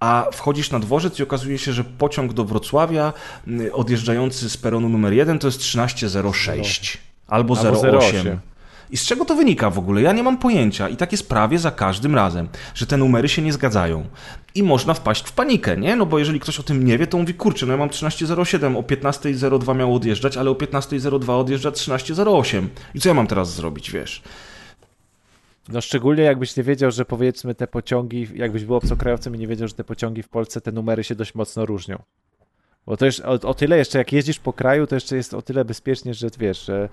a 0.00 0.26
wchodzisz 0.32 0.70
na 0.70 0.78
dworzec 0.78 1.18
i 1.18 1.22
okazuje 1.22 1.58
się, 1.58 1.72
że 1.72 1.84
pociąg 1.84 2.32
do 2.32 2.44
Wrocławia 2.44 3.12
y, 3.48 3.72
odjeżdżający 3.72 4.50
z 4.50 4.56
peronu 4.56 4.88
numer 4.88 5.12
1 5.12 5.38
to 5.38 5.48
jest 5.48 5.58
1306 5.58 6.98
albo, 7.26 7.58
albo 7.58 7.80
08. 7.80 7.96
08. 7.96 8.40
I 8.90 8.96
z 8.96 9.04
czego 9.04 9.24
to 9.24 9.34
wynika 9.34 9.70
w 9.70 9.78
ogóle? 9.78 10.02
Ja 10.02 10.12
nie 10.12 10.22
mam 10.22 10.38
pojęcia. 10.38 10.88
I 10.88 10.96
tak 10.96 11.12
jest 11.12 11.28
prawie 11.28 11.58
za 11.58 11.70
każdym 11.70 12.14
razem, 12.14 12.48
że 12.74 12.86
te 12.86 12.96
numery 12.96 13.28
się 13.28 13.42
nie 13.42 13.52
zgadzają. 13.52 14.04
I 14.54 14.62
można 14.62 14.94
wpaść 14.94 15.28
w 15.28 15.32
panikę, 15.32 15.76
nie? 15.76 15.96
No 15.96 16.06
bo 16.06 16.18
jeżeli 16.18 16.40
ktoś 16.40 16.60
o 16.60 16.62
tym 16.62 16.84
nie 16.84 16.98
wie, 16.98 17.06
to 17.06 17.18
mówi, 17.18 17.34
kurczę, 17.34 17.66
no 17.66 17.72
ja 17.72 17.78
mam 17.78 17.88
13.07, 17.88 18.78
o 18.78 18.82
15.02 18.82 19.76
miało 19.76 19.96
odjeżdżać, 19.96 20.36
ale 20.36 20.50
o 20.50 20.54
15.02 20.54 21.40
odjeżdża 21.40 21.70
13.08. 21.70 22.66
I 22.94 23.00
co 23.00 23.08
ja 23.08 23.14
mam 23.14 23.26
teraz 23.26 23.54
zrobić, 23.54 23.90
wiesz? 23.90 24.22
No 25.68 25.80
szczególnie 25.80 26.22
jakbyś 26.22 26.56
nie 26.56 26.62
wiedział, 26.62 26.90
że 26.90 27.04
powiedzmy 27.04 27.54
te 27.54 27.66
pociągi, 27.66 28.28
jakbyś 28.34 28.64
był 28.64 28.76
obcokrajowcem 28.76 29.36
i 29.36 29.38
nie 29.38 29.46
wiedział, 29.46 29.68
że 29.68 29.74
te 29.74 29.84
pociągi 29.84 30.22
w 30.22 30.28
Polsce, 30.28 30.60
te 30.60 30.72
numery 30.72 31.04
się 31.04 31.14
dość 31.14 31.34
mocno 31.34 31.66
różnią. 31.66 32.02
Bo 32.86 32.96
to 32.96 33.06
już 33.06 33.20
o, 33.20 33.30
o, 33.30 33.54
tyle 33.54 33.78
jeszcze, 33.78 33.98
jak 33.98 34.12
jeździsz 34.12 34.38
po 34.38 34.52
kraju, 34.52 34.86
to 34.86 34.94
jeszcze 34.94 35.16
jest 35.16 35.34
o 35.34 35.42
tyle 35.42 35.64
bezpiecznie, 35.64 36.14
że 36.14 36.28
wiesz, 36.38 36.64
że 36.66 36.88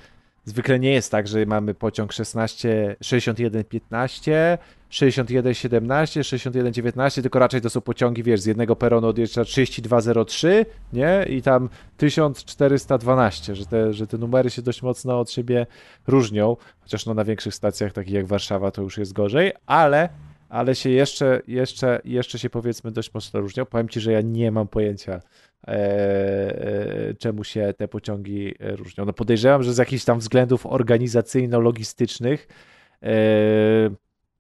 Zwykle 0.46 0.80
nie 0.80 0.92
jest 0.92 1.12
tak, 1.12 1.28
że 1.28 1.46
mamy 1.46 1.74
pociąg 1.74 2.14
16, 2.14 2.96
61, 3.02 3.64
15, 3.64 4.58
61, 4.90 5.54
17, 5.54 6.24
61, 6.24 6.74
19, 6.74 7.22
tylko 7.22 7.40
raczej 7.40 7.62
to 7.62 7.70
są 7.70 7.82
pociągi, 7.82 8.24
wiesz, 8.24 8.42
z 8.42 8.46
jednego 8.46 8.76
peronu 8.76 9.08
odjeżdża 9.08 9.46
3203, 9.46 10.66
nie? 10.94 11.26
I 11.30 11.42
tam 11.42 11.70
1412, 11.98 13.56
że 13.56 13.66
te, 13.66 13.94
że 13.94 14.08
te 14.08 14.18
numery 14.18 14.50
się 14.50 14.62
dość 14.62 14.82
mocno 14.82 15.20
od 15.20 15.32
siebie 15.32 15.68
różnią, 16.08 16.58
chociaż 16.82 17.06
no 17.06 17.14
na 17.14 17.24
większych 17.24 17.56
stacjach, 17.56 17.94
takich 17.94 18.14
jak 18.14 18.28
Warszawa, 18.28 18.72
to 18.72 18.82
już 18.82 18.98
jest 18.98 19.14
gorzej, 19.14 19.52
ale 19.66 20.10
ale 20.50 20.76
się 20.76 20.90
jeszcze, 20.90 21.42
jeszcze, 21.48 22.02
jeszcze 22.06 22.40
się 22.40 22.50
powiedzmy 22.50 22.92
dość 22.92 23.14
mocno 23.14 23.40
różnią. 23.40 23.66
Powiem 23.66 23.90
Ci, 23.90 24.00
że 24.00 24.12
ja 24.12 24.22
nie 24.22 24.52
mam 24.52 24.68
pojęcia, 24.68 25.22
czemu 27.20 27.44
się 27.44 27.74
te 27.78 27.88
pociągi 27.88 28.56
różnią. 28.60 29.06
No 29.06 29.14
podejrzewam, 29.14 29.64
że 29.64 29.74
z 29.74 29.78
jakichś 29.78 30.04
tam 30.04 30.20
względów 30.20 30.66
organizacyjno-logistycznych 30.66 32.48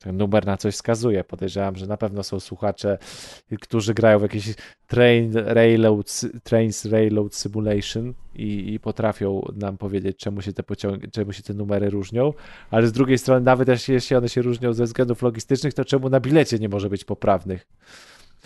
ten 0.04 0.18
numer 0.18 0.46
na 0.46 0.58
coś 0.58 0.74
wskazuje. 0.74 1.24
Podejrzewam, 1.24 1.76
że 1.76 1.88
na 1.88 1.98
pewno 1.98 2.24
są 2.24 2.40
słuchacze, 2.40 2.98
którzy 3.62 3.94
grają 3.94 4.20
w 4.20 4.22
jakiś 4.22 4.54
train, 4.88 5.34
railroad, 5.36 6.22
Trains 6.44 6.86
Railroad 6.86 7.36
Simulation 7.36 8.14
i, 8.36 8.74
i, 8.74 8.80
potrafią 8.80 9.42
nam 9.56 9.78
powiedzieć, 9.78 10.18
czemu 10.18 10.42
się, 10.42 10.54
te 10.54 10.64
pociągi, 10.64 11.12
czemu 11.12 11.34
się 11.34 11.44
te 11.44 11.54
numery 11.54 11.90
różnią, 11.90 12.34
ale 12.72 12.88
z 12.88 12.92
drugiej 12.92 13.18
strony, 13.18 13.46
nawet 13.46 13.88
jeśli 13.88 14.16
one 14.16 14.30
się 14.30 14.42
różnią 14.42 14.74
ze 14.74 14.84
względów 14.84 15.22
logistycznych, 15.22 15.74
to 15.74 15.86
czemu 15.86 16.10
na 16.10 16.20
bilecie 16.20 16.60
nie 16.60 16.70
może 16.70 16.90
być 16.90 17.06
poprawnych? 17.06 17.68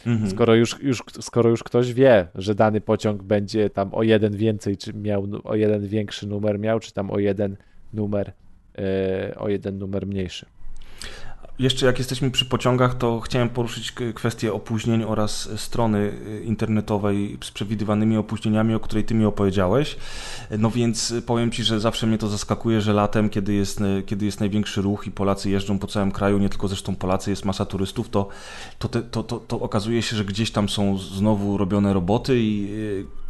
Mhm. 0.06 0.30
Skoro, 0.32 0.56
już, 0.56 0.80
już, 0.82 1.04
skoro 1.22 1.50
już 1.50 1.64
ktoś 1.64 1.93
wie, 1.93 2.28
że 2.36 2.56
dany 2.56 2.82
pociąg 2.82 3.24
będzie 3.24 3.70
tam 3.70 3.93
o 3.93 4.04
jeden 4.04 4.38
więcej, 4.38 4.78
czy 4.78 4.93
miał 4.93 5.28
o 5.43 5.56
jeden 5.56 5.88
większy 5.88 6.28
numer 6.28 6.60
miał, 6.60 6.80
czy 6.80 6.93
tam 6.93 7.12
o 7.12 7.20
jeden 7.20 7.56
numer, 7.93 8.34
yy, 8.78 8.84
o 9.38 9.50
jeden 9.50 9.78
numer 9.78 10.08
mniejszy. 10.08 10.45
Jeszcze 11.60 11.86
jak 11.86 11.97
jesteśmy 11.97 12.32
przy 12.32 12.45
pociągach, 12.45 12.95
to 12.95 13.20
chciałem 13.20 13.49
poruszyć 13.49 13.93
kwestię 14.16 14.53
opóźnień 14.53 15.03
oraz 15.03 15.49
strony 15.55 15.97
y, 15.97 16.43
internetowej 16.43 17.38
z 17.43 17.51
przewidywanymi 17.51 18.18
opóźnieniami, 18.18 18.74
o 18.76 18.80
której 18.80 19.03
ty 19.03 19.14
mi 19.14 19.26
opowiedziałeś. 19.26 19.97
No 20.58 20.72
więc 20.72 21.14
powiem 21.26 21.51
ci, 21.51 21.64
że 21.64 21.80
zawsze 21.80 22.08
mnie 22.08 22.18
to 22.18 22.28
zaskakuje, 22.28 22.82
że 22.82 22.93
latem, 22.93 23.30
kiedy 23.30 23.53
jest, 23.53 23.80
kiedy 24.05 24.26
jest 24.26 24.39
największy 24.39 24.82
ruch 24.82 25.08
i 25.08 25.12
Polacy 25.12 25.49
jeżdżą 25.49 25.80
po 25.80 25.88
całym 25.88 26.12
kraju, 26.12 26.38
nie 26.38 26.49
tylko 26.49 26.68
zresztą 26.68 26.95
Polacy, 26.95 27.30
jest 27.30 27.45
masa 27.45 27.66
turystów, 27.66 28.10
to, 28.10 28.28
to, 28.80 28.89
te, 28.89 29.01
to, 29.01 29.24
to, 29.24 29.39
to 29.39 29.60
okazuje 29.60 30.01
się, 30.01 30.16
że 30.16 30.26
gdzieś 30.26 30.51
tam 30.51 30.70
są 30.70 30.97
znowu 30.97 31.58
robione 31.58 31.93
roboty 31.93 32.39
i 32.39 32.68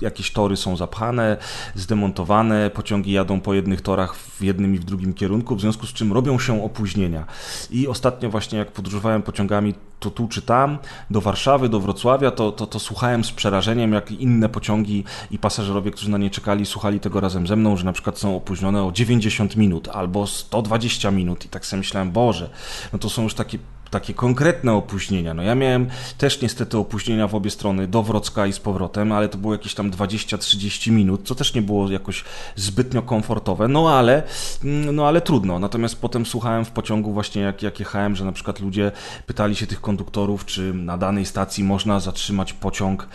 jakieś 0.01 0.31
tory 0.31 0.57
są 0.57 0.77
zapchane, 0.77 1.37
zdemontowane, 1.75 2.69
pociągi 2.69 3.11
jadą 3.11 3.41
po 3.41 3.53
jednych 3.53 3.81
torach 3.81 4.15
w 4.15 4.41
jednym 4.41 4.75
i 4.75 4.79
w 4.79 4.83
drugim 4.83 5.13
kierunku, 5.13 5.55
w 5.55 5.61
związku 5.61 5.87
z 5.87 5.93
czym 5.93 6.13
robią 6.13 6.39
się 6.39 6.63
opóźnienia. 6.63 7.25
I 7.71 7.87
ostatnio 7.87 8.29
właśnie 8.29 8.59
jak 8.59 8.71
podróżowałem 8.71 9.21
pociągami 9.21 9.73
to 9.99 10.11
tu 10.11 10.27
czy 10.27 10.41
tam, 10.41 10.77
do 11.09 11.21
Warszawy, 11.21 11.69
do 11.69 11.79
Wrocławia, 11.79 12.31
to, 12.31 12.51
to, 12.51 12.67
to 12.67 12.79
słuchałem 12.79 13.23
z 13.23 13.31
przerażeniem, 13.31 13.93
jak 13.93 14.11
inne 14.11 14.49
pociągi 14.49 15.03
i 15.31 15.39
pasażerowie, 15.39 15.91
którzy 15.91 16.09
na 16.09 16.17
nie 16.17 16.29
czekali, 16.29 16.65
słuchali 16.65 16.99
tego 16.99 17.19
razem 17.19 17.47
ze 17.47 17.55
mną, 17.55 17.77
że 17.77 17.85
na 17.85 17.93
przykład 17.93 18.19
są 18.19 18.35
opóźnione 18.35 18.83
o 18.83 18.91
90 18.91 19.55
minut 19.55 19.87
albo 19.87 20.27
120 20.27 21.11
minut 21.11 21.45
i 21.45 21.49
tak 21.49 21.65
sobie 21.65 21.77
myślałem, 21.77 22.11
Boże, 22.11 22.49
no 22.93 22.99
to 22.99 23.09
są 23.09 23.23
już 23.23 23.33
takie 23.33 23.59
takie 23.89 24.13
konkretne 24.13 24.73
opóźnienia. 24.73 25.33
No 25.33 25.43
ja 25.43 25.55
miałem 25.55 25.87
też 26.17 26.41
niestety 26.41 26.77
opóźnienia 26.77 27.27
w 27.27 27.35
obie 27.35 27.49
strony, 27.49 27.87
do 27.87 28.03
Wrocka 28.03 28.47
i 28.47 28.53
z 28.53 28.59
powrotem, 28.59 29.11
ale 29.11 29.29
to 29.29 29.37
było 29.37 29.53
jakieś 29.53 29.73
tam 29.73 29.91
20-30 29.91 30.91
minut, 30.91 31.27
co 31.27 31.35
też 31.35 31.53
nie 31.53 31.61
było 31.61 31.91
jakoś 31.91 32.23
zbytnio 32.55 33.01
komfortowe, 33.01 33.67
no 33.67 33.89
ale, 33.89 34.23
mm, 34.63 34.95
no 34.95 35.07
ale 35.07 35.21
trudno. 35.21 35.59
Natomiast 35.59 36.01
potem 36.01 36.25
słuchałem 36.25 36.65
w 36.65 36.71
pociągu 36.71 37.13
właśnie 37.13 37.41
jak, 37.41 37.63
jak 37.63 37.79
jechałem, 37.79 38.15
że 38.15 38.25
na 38.25 38.31
przykład 38.31 38.59
ludzie 38.59 38.91
pytali 39.25 39.55
się 39.55 39.67
tych 39.67 39.81
konduktorów, 39.81 40.45
czy 40.45 40.73
na 40.73 40.97
danej 40.97 41.25
stacji 41.25 41.63
można 41.63 41.99
zatrzymać 41.99 42.53
pociąg, 42.53 43.07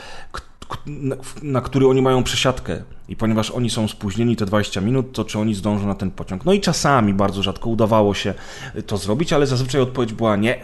na, 0.87 1.17
na 1.43 1.61
który 1.61 1.87
oni 1.87 2.03
mają 2.03 2.23
przesiadkę 2.23 2.83
i 3.09 3.17
ponieważ 3.17 3.51
oni 3.51 3.71
są 3.71 3.89
spóźnieni 3.89 4.37
te 4.37 4.47
20 4.47 4.81
minut, 4.81 5.13
to 5.13 5.25
czy 5.25 5.39
oni 5.39 5.55
zdążą 5.55 5.87
na 5.87 5.95
ten 5.95 6.11
pociąg? 6.11 6.45
No 6.45 6.53
i 6.53 6.61
czasami 6.61 7.15
bardzo 7.15 7.43
rzadko 7.43 7.71
udawało 7.71 8.15
się 8.15 8.35
to 8.87 8.97
zrobić, 8.97 9.33
ale 9.33 9.47
zazwyczaj 9.47 9.81
odpowiedź 9.81 10.13
była 10.13 10.37
nie, 10.37 10.61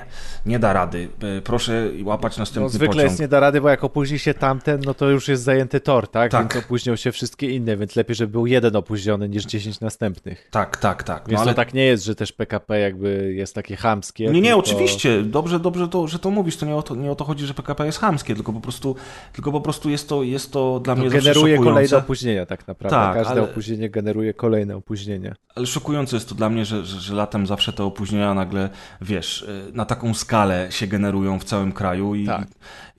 nie 0.47 0.59
da 0.59 0.73
rady. 0.73 1.09
E, 1.39 1.41
proszę 1.41 1.91
łapać 2.05 2.39
następny 2.39 2.63
no, 2.63 2.69
zwykle 2.69 2.89
pociąg. 2.89 3.05
jest 3.05 3.21
nie 3.21 3.29
da 3.29 3.41
rady, 3.41 3.61
bo 3.61 3.69
jak 3.69 3.85
opóźni 3.85 4.19
się 4.19 4.35
tamten, 4.35 4.81
no 4.85 4.95
to 4.95 5.11
już 5.11 5.29
jest 5.29 5.43
zajęty 5.43 5.81
tor, 5.81 6.09
tak? 6.09 6.31
tak. 6.31 6.55
Więc 6.55 6.65
opóźnią 6.65 6.97
się 6.97 7.13
wszystkie 7.13 7.51
inne, 7.51 7.77
więc 7.77 7.97
lepiej, 7.97 8.17
żeby 8.17 8.33
był 8.33 8.47
jeden 8.47 8.77
opóźniony 8.77 9.29
niż 9.29 9.45
10 9.45 9.81
następnych. 9.81 10.49
Tak, 10.51 10.77
tak, 10.77 11.03
tak. 11.03 11.23
No, 11.23 11.31
więc 11.31 11.41
ale... 11.41 11.53
to 11.53 11.57
tak 11.57 11.75
nie 11.75 11.85
jest, 11.85 12.05
że 12.05 12.15
też 12.15 12.33
PKP 12.33 12.81
jakby 12.81 13.35
jest 13.35 13.55
takie 13.55 13.77
chamskie. 13.77 14.25
Nie, 14.25 14.33
nie, 14.33 14.43
tylko... 14.43 14.59
oczywiście. 14.59 15.23
Dobrze, 15.23 15.61
dobrze 15.61 15.89
to, 15.89 16.09
że 16.09 16.19
to 16.19 16.31
mówisz. 16.31 16.57
To 16.57 16.67
nie 16.67 16.77
o 16.77 16.83
to, 16.83 16.95
nie 16.95 17.11
o 17.11 17.15
to 17.15 17.25
chodzi, 17.25 17.47
że 17.47 17.55
PKP 17.55 17.87
jest 17.87 17.99
chamskie, 17.99 18.35
tylko 18.35 18.53
po 18.53 18.61
prostu, 18.61 18.97
tylko 19.33 19.53
po 19.53 19.61
prostu 19.61 19.91
jest 19.91 19.98
to, 20.07 20.23
jest 20.23 20.53
to 20.53 20.81
dla 20.81 20.95
mnie 20.95 21.11
generuje 21.11 21.59
kolejne 21.59 21.97
opóźnienia 21.97 22.47
tak 22.47 22.69
naprawdę. 22.69 22.97
Tak, 22.97 23.15
Każde 23.15 23.33
ale... 23.33 23.43
opóźnienie 23.43 23.91
generuje 23.91 24.35
kolejne 24.35 24.77
opóźnienie. 24.77 25.35
Ale 25.55 25.67
szokujące 25.67 26.17
jest 26.17 26.29
to 26.29 26.35
dla 26.35 26.49
mnie, 26.49 26.65
że, 26.65 26.85
że, 26.85 27.01
że 27.01 27.15
latem 27.15 27.47
zawsze 27.47 27.73
te 27.73 27.85
opóźnienia 27.85 28.35
nagle, 28.35 28.71
wiesz, 29.01 29.43
y, 29.43 29.73
na 29.73 29.85
taką 29.85 30.15
skalę 30.15 30.67
się 30.71 30.87
generują 30.87 31.39
w 31.39 31.45
całym 31.45 31.73
kraju 31.73 32.15
i, 32.15 32.27
tak. 32.27 32.49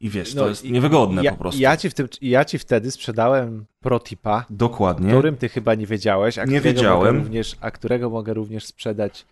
i 0.01 0.09
wiesz, 0.09 0.35
no, 0.35 0.41
to 0.41 0.49
jest 0.49 0.63
niewygodne 0.63 1.23
ja, 1.23 1.31
po 1.31 1.37
prostu. 1.37 1.61
Ja 1.61 1.77
ci, 1.77 1.89
w 1.89 1.93
tym, 1.93 2.07
ja 2.21 2.45
ci 2.45 2.59
wtedy 2.59 2.91
sprzedałem 2.91 3.65
protipa, 3.79 4.45
Dokładnie. 4.49 5.09
którym 5.09 5.37
ty 5.37 5.49
chyba 5.49 5.75
nie 5.75 5.85
wiedziałeś, 5.85 6.37
a, 6.37 6.45
nie 6.45 6.61
wiedziałem. 6.61 7.17
Również, 7.17 7.55
a 7.61 7.71
którego 7.71 8.09
mogę 8.09 8.33
również 8.33 8.65
sprzedać 8.65 9.25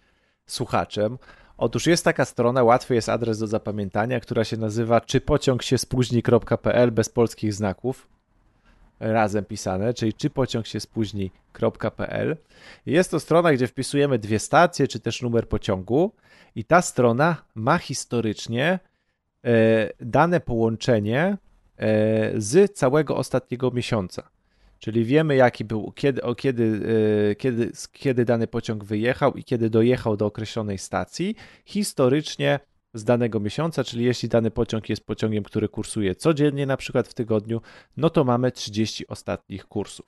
słuchaczem. 0.45 1.17
Otóż 1.57 1.87
jest 1.87 2.03
taka 2.03 2.25
strona, 2.25 2.63
łatwy 2.63 2.95
jest 2.95 3.09
adres 3.09 3.39
do 3.39 3.47
zapamiętania, 3.47 4.19
która 4.19 4.43
się 4.43 4.57
nazywa 4.57 5.01
czypociąg 5.01 5.63
się 5.63 5.77
spóźni.pl 5.77 6.91
bez 6.91 7.09
polskich 7.09 7.53
znaków 7.53 8.07
razem 8.99 9.45
pisane, 9.45 9.93
czyli 9.93 10.13
czy 10.13 10.29
pociąg 10.29 10.67
się 10.67 10.79
spóźni.pl. 10.79 12.37
Jest 12.85 13.11
to 13.11 13.19
strona, 13.19 13.53
gdzie 13.53 13.67
wpisujemy 13.67 14.19
dwie 14.19 14.39
stacje, 14.39 14.87
czy 14.87 14.99
też 14.99 15.21
numer 15.21 15.47
pociągu 15.47 16.11
i 16.55 16.65
ta 16.65 16.81
strona 16.81 17.35
ma 17.55 17.77
historycznie 17.77 18.79
e, 19.45 19.89
dane 19.99 20.39
połączenie 20.39 21.37
e, 21.77 22.41
z 22.41 22.73
całego 22.73 23.17
ostatniego 23.17 23.71
miesiąca. 23.71 24.29
Czyli 24.79 25.05
wiemy, 25.05 25.35
jaki 25.35 25.65
był, 25.65 25.91
kiedy, 25.91 26.21
o, 26.21 26.35
kiedy, 26.35 26.79
e, 27.31 27.35
kiedy, 27.35 27.71
kiedy 27.91 28.25
dany 28.25 28.47
pociąg 28.47 28.83
wyjechał 28.83 29.33
i 29.33 29.43
kiedy 29.43 29.69
dojechał 29.69 30.17
do 30.17 30.25
określonej 30.25 30.77
stacji. 30.77 31.35
Historycznie 31.65 32.59
z 32.93 33.03
danego 33.03 33.39
miesiąca, 33.39 33.83
czyli 33.83 34.05
jeśli 34.05 34.29
dany 34.29 34.51
pociąg 34.51 34.89
jest 34.89 35.05
pociągiem, 35.05 35.43
który 35.43 35.69
kursuje 35.69 36.15
codziennie, 36.15 36.65
na 36.65 36.77
przykład 36.77 37.07
w 37.07 37.13
tygodniu, 37.13 37.61
no 37.97 38.09
to 38.09 38.23
mamy 38.23 38.51
30 38.51 39.07
ostatnich 39.07 39.65
kursów. 39.65 40.05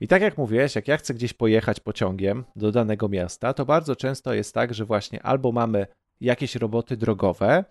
I 0.00 0.08
tak 0.08 0.22
jak 0.22 0.38
mówiłeś, 0.38 0.74
jak 0.74 0.88
ja 0.88 0.96
chcę 0.96 1.14
gdzieś 1.14 1.32
pojechać 1.32 1.80
pociągiem 1.80 2.44
do 2.56 2.72
danego 2.72 3.08
miasta, 3.08 3.54
to 3.54 3.64
bardzo 3.64 3.96
często 3.96 4.34
jest 4.34 4.54
tak, 4.54 4.74
że 4.74 4.84
właśnie 4.84 5.22
albo 5.22 5.52
mamy 5.52 5.86
jakieś 6.20 6.54
roboty 6.54 6.96
drogowe, 6.96 7.64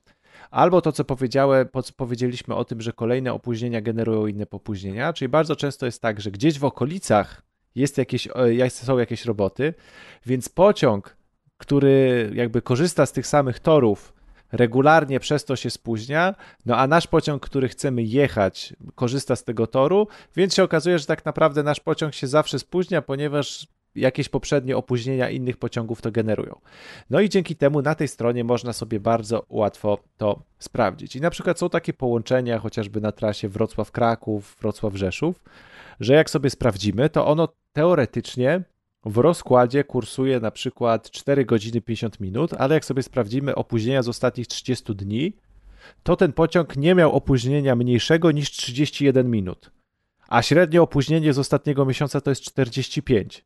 albo 0.51 0.81
to, 0.81 0.91
co 0.91 1.05
powiedziałem, 1.05 1.67
powiedzieliśmy 1.97 2.55
o 2.55 2.65
tym, 2.65 2.81
że 2.81 2.93
kolejne 2.93 3.33
opóźnienia 3.33 3.81
generują 3.81 4.27
inne 4.27 4.45
popóźnienia, 4.45 5.13
czyli 5.13 5.29
bardzo 5.29 5.55
często 5.55 5.85
jest 5.85 6.01
tak, 6.01 6.21
że 6.21 6.31
gdzieś 6.31 6.59
w 6.59 6.65
okolicach 6.65 7.41
jest 7.75 7.97
jakieś, 7.97 8.27
są 8.69 8.97
jakieś 8.97 9.25
roboty, 9.25 9.73
więc 10.25 10.49
pociąg, 10.49 11.17
który 11.57 12.31
jakby 12.33 12.61
korzysta 12.61 13.05
z 13.05 13.11
tych 13.11 13.27
samych 13.27 13.59
torów, 13.59 14.13
regularnie 14.51 15.19
przez 15.19 15.45
to 15.45 15.55
się 15.55 15.69
spóźnia, 15.69 16.35
no 16.65 16.77
a 16.77 16.88
nasz 16.88 17.07
pociąg, 17.07 17.45
który 17.45 17.67
chcemy 17.67 18.03
jechać, 18.03 18.73
korzysta 18.95 19.35
z 19.35 19.43
tego 19.43 19.67
toru, 19.67 20.07
więc 20.35 20.55
się 20.55 20.63
okazuje, 20.63 20.99
że 20.99 21.05
tak 21.05 21.25
naprawdę 21.25 21.63
nasz 21.63 21.79
pociąg 21.79 22.13
się 22.13 22.27
zawsze 22.27 22.59
spóźnia, 22.59 23.01
ponieważ 23.01 23.67
jakieś 23.95 24.29
poprzednie 24.29 24.77
opóźnienia 24.77 25.29
innych 25.29 25.57
pociągów 25.57 26.01
to 26.01 26.11
generują. 26.11 26.59
No 27.09 27.21
i 27.21 27.29
dzięki 27.29 27.55
temu 27.55 27.81
na 27.81 27.95
tej 27.95 28.07
stronie 28.07 28.43
można 28.43 28.73
sobie 28.73 28.99
bardzo 28.99 29.45
łatwo 29.49 29.97
to 30.17 30.43
sprawdzić. 30.59 31.15
I 31.15 31.21
na 31.21 31.29
przykład 31.29 31.59
są 31.59 31.69
takie 31.69 31.93
połączenia, 31.93 32.59
chociażby 32.59 33.01
na 33.01 33.11
trasie 33.11 33.49
Wrocław-Kraków, 33.49 34.57
Wrocław-Rzeszów, 34.61 35.33
że 35.99 36.13
jak 36.13 36.29
sobie 36.29 36.49
sprawdzimy, 36.49 37.09
to 37.09 37.27
ono 37.27 37.47
teoretycznie 37.73 38.63
w 39.05 39.17
rozkładzie 39.17 39.83
kursuje 39.83 40.39
na 40.39 40.51
przykład 40.51 41.11
4 41.11 41.45
godziny 41.45 41.81
50 41.81 42.19
minut, 42.19 42.53
ale 42.57 42.75
jak 42.75 42.85
sobie 42.85 43.03
sprawdzimy 43.03 43.55
opóźnienia 43.55 44.03
z 44.03 44.09
ostatnich 44.09 44.47
30 44.47 44.95
dni, 44.95 45.33
to 46.03 46.15
ten 46.15 46.33
pociąg 46.33 46.77
nie 46.77 46.95
miał 46.95 47.11
opóźnienia 47.11 47.75
mniejszego 47.75 48.31
niż 48.31 48.51
31 48.51 49.31
minut, 49.31 49.71
a 50.27 50.41
średnie 50.41 50.81
opóźnienie 50.81 51.33
z 51.33 51.39
ostatniego 51.39 51.85
miesiąca 51.85 52.21
to 52.21 52.31
jest 52.31 52.41
45. 52.41 53.45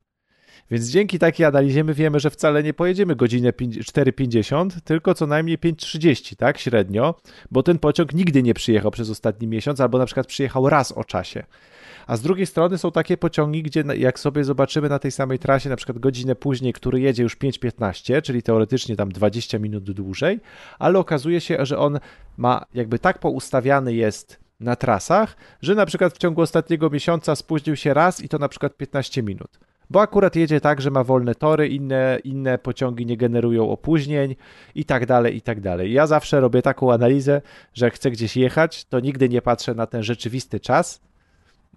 Więc 0.72 0.88
dzięki 0.90 1.20
takiej 1.20 1.46
analizie 1.46 1.84
my 1.84 1.94
wiemy, 1.94 2.20
że 2.20 2.30
wcale 2.30 2.64
nie 2.64 2.74
pojedziemy 2.74 3.16
godzinę 3.16 3.52
4,50, 3.52 4.70
tylko 4.84 5.14
co 5.14 5.28
najmniej 5.28 5.58
5,30, 5.58 6.36
tak, 6.36 6.58
średnio, 6.58 7.16
bo 7.52 7.64
ten 7.64 7.80
pociąg 7.80 8.14
nigdy 8.14 8.44
nie 8.44 8.54
przyjechał 8.54 8.92
przez 8.92 9.10
ostatni 9.10 9.48
miesiąc, 9.48 9.80
albo 9.80 9.98
na 9.98 10.06
przykład 10.06 10.28
przyjechał 10.28 10.70
raz 10.70 10.92
o 10.92 11.04
czasie. 11.04 11.44
A 12.08 12.18
z 12.18 12.22
drugiej 12.22 12.46
strony 12.46 12.78
są 12.78 12.92
takie 12.92 13.18
pociągi, 13.18 13.64
gdzie 13.64 13.84
jak 13.98 14.20
sobie 14.20 14.44
zobaczymy 14.44 14.90
na 14.90 15.00
tej 15.00 15.12
samej 15.12 15.40
trasie, 15.40 15.70
na 15.70 15.76
przykład 15.76 16.00
godzinę 16.00 16.36
później, 16.36 16.74
który 16.74 17.00
jedzie 17.00 17.24
już 17.24 17.38
5.15, 17.38 18.22
czyli 18.22 18.44
teoretycznie 18.44 18.96
tam 18.96 19.12
20 19.12 19.60
minut 19.60 19.92
dłużej, 19.92 20.40
ale 20.80 21.00
okazuje 21.00 21.42
się, 21.42 21.66
że 21.66 21.78
on 21.78 22.00
ma 22.38 22.66
jakby 22.74 23.00
tak 23.00 23.20
poustawiany 23.20 23.94
jest 23.94 24.40
na 24.60 24.76
trasach, 24.76 25.36
że 25.62 25.76
na 25.76 25.86
przykład 25.86 26.14
w 26.14 26.18
ciągu 26.18 26.42
ostatniego 26.42 26.90
miesiąca 26.90 27.36
spóźnił 27.36 27.76
się 27.76 27.94
raz 27.94 28.24
i 28.24 28.30
to 28.30 28.38
na 28.38 28.50
przykład 28.50 28.78
15 28.78 29.24
minut 29.24 29.71
bo 29.92 30.02
akurat 30.02 30.36
jedzie 30.36 30.62
tak, 30.62 30.82
że 30.82 30.92
ma 30.92 31.04
wolne 31.04 31.36
tory, 31.36 31.68
inne, 31.68 32.20
inne 32.24 32.58
pociągi 32.58 33.06
nie 33.06 33.18
generują 33.18 33.70
opóźnień 33.70 34.36
i 34.76 34.86
tak 34.86 35.06
dalej, 35.06 35.36
i 35.36 35.42
tak 35.42 35.62
dalej. 35.62 35.94
Ja 35.94 36.08
zawsze 36.08 36.40
robię 36.40 36.62
taką 36.62 36.94
analizę, 36.94 37.42
że 37.74 37.86
jak 37.86 37.94
chcę 37.94 38.12
gdzieś 38.12 38.38
jechać, 38.38 38.86
to 38.86 39.00
nigdy 39.00 39.30
nie 39.30 39.42
patrzę 39.42 39.74
na 39.74 39.88
ten 39.88 40.04
rzeczywisty 40.04 40.60
czas, 40.60 41.02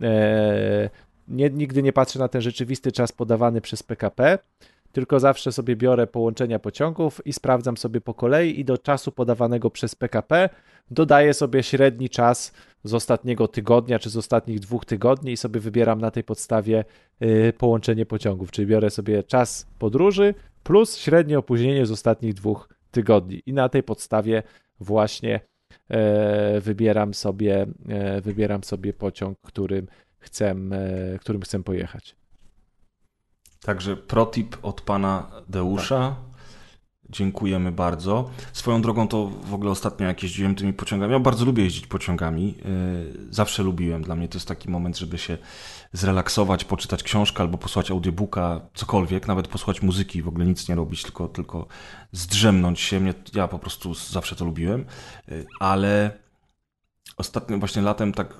e, 0.00 0.90
nie, 1.28 1.50
nigdy 1.50 1.82
nie 1.82 1.92
patrzę 1.92 2.18
na 2.18 2.28
ten 2.28 2.40
rzeczywisty 2.40 2.92
czas 2.92 3.12
podawany 3.12 3.60
przez 3.60 3.82
PKP, 3.82 4.38
tylko 4.94 5.20
zawsze 5.20 5.52
sobie 5.52 5.76
biorę 5.76 6.06
połączenia 6.06 6.58
pociągów 6.58 7.26
i 7.26 7.32
sprawdzam 7.32 7.76
sobie 7.76 8.00
po 8.00 8.14
kolei 8.14 8.60
i 8.60 8.64
do 8.64 8.78
czasu 8.78 9.12
podawanego 9.12 9.70
przez 9.70 9.94
PKP 9.94 10.48
dodaję 10.90 11.34
sobie 11.34 11.62
średni 11.62 12.10
czas 12.10 12.52
z 12.84 12.94
ostatniego 12.94 13.48
tygodnia 13.48 13.98
czy 13.98 14.10
z 14.10 14.16
ostatnich 14.16 14.60
dwóch 14.60 14.84
tygodni 14.84 15.32
i 15.32 15.36
sobie 15.36 15.60
wybieram 15.60 16.00
na 16.00 16.10
tej 16.10 16.24
podstawie 16.24 16.84
y, 17.22 17.52
połączenie 17.58 18.06
pociągów, 18.06 18.50
czyli 18.50 18.66
biorę 18.66 18.90
sobie 18.90 19.22
czas 19.22 19.66
podróży 19.78 20.34
plus 20.62 20.96
średnie 20.96 21.38
opóźnienie 21.38 21.86
z 21.86 21.90
ostatnich 21.90 22.34
dwóch 22.34 22.68
tygodni 22.90 23.42
i 23.46 23.52
na 23.52 23.68
tej 23.68 23.82
podstawie 23.82 24.42
właśnie 24.80 25.40
e, 25.88 26.60
wybieram 26.60 27.14
sobie, 27.14 27.66
e, 27.88 28.20
wybieram 28.20 28.64
sobie 28.64 28.92
pociąg, 28.92 29.38
którym 29.42 29.86
chcę, 30.18 30.50
e, 30.50 31.18
którym 31.18 31.42
chcę 31.42 31.62
pojechać. 31.62 32.16
Także 33.64 33.96
protip 33.96 34.56
od 34.62 34.80
pana 34.80 35.30
Deusza. 35.48 35.98
Tak. 35.98 36.34
Dziękujemy 37.10 37.72
bardzo. 37.72 38.30
Swoją 38.52 38.82
drogą 38.82 39.08
to 39.08 39.26
w 39.26 39.54
ogóle 39.54 39.70
ostatnio 39.70 40.06
jak 40.06 40.22
jeździłem 40.22 40.54
tymi 40.54 40.72
pociągami, 40.72 41.12
ja 41.12 41.18
bardzo 41.18 41.44
lubię 41.44 41.64
jeździć 41.64 41.86
pociągami, 41.86 42.46
yy, 42.46 43.32
zawsze 43.34 43.62
lubiłem. 43.62 44.02
Dla 44.02 44.14
mnie 44.14 44.28
to 44.28 44.36
jest 44.36 44.48
taki 44.48 44.70
moment, 44.70 44.98
żeby 44.98 45.18
się 45.18 45.38
zrelaksować, 45.92 46.64
poczytać 46.64 47.02
książkę 47.02 47.40
albo 47.40 47.58
posłuchać 47.58 47.90
audiobooka, 47.90 48.60
cokolwiek, 48.74 49.28
nawet 49.28 49.48
posłuchać 49.48 49.82
muzyki, 49.82 50.22
w 50.22 50.28
ogóle 50.28 50.46
nic 50.46 50.68
nie 50.68 50.74
robić, 50.74 51.02
tylko, 51.02 51.28
tylko 51.28 51.66
zdrzemnąć 52.12 52.80
się. 52.80 53.00
Mnie, 53.00 53.14
ja 53.34 53.48
po 53.48 53.58
prostu 53.58 53.94
zawsze 53.94 54.36
to 54.36 54.44
lubiłem, 54.44 54.84
yy, 55.28 55.46
ale 55.60 56.18
ostatnio 57.16 57.58
właśnie 57.58 57.82
latem 57.82 58.12
tak 58.12 58.34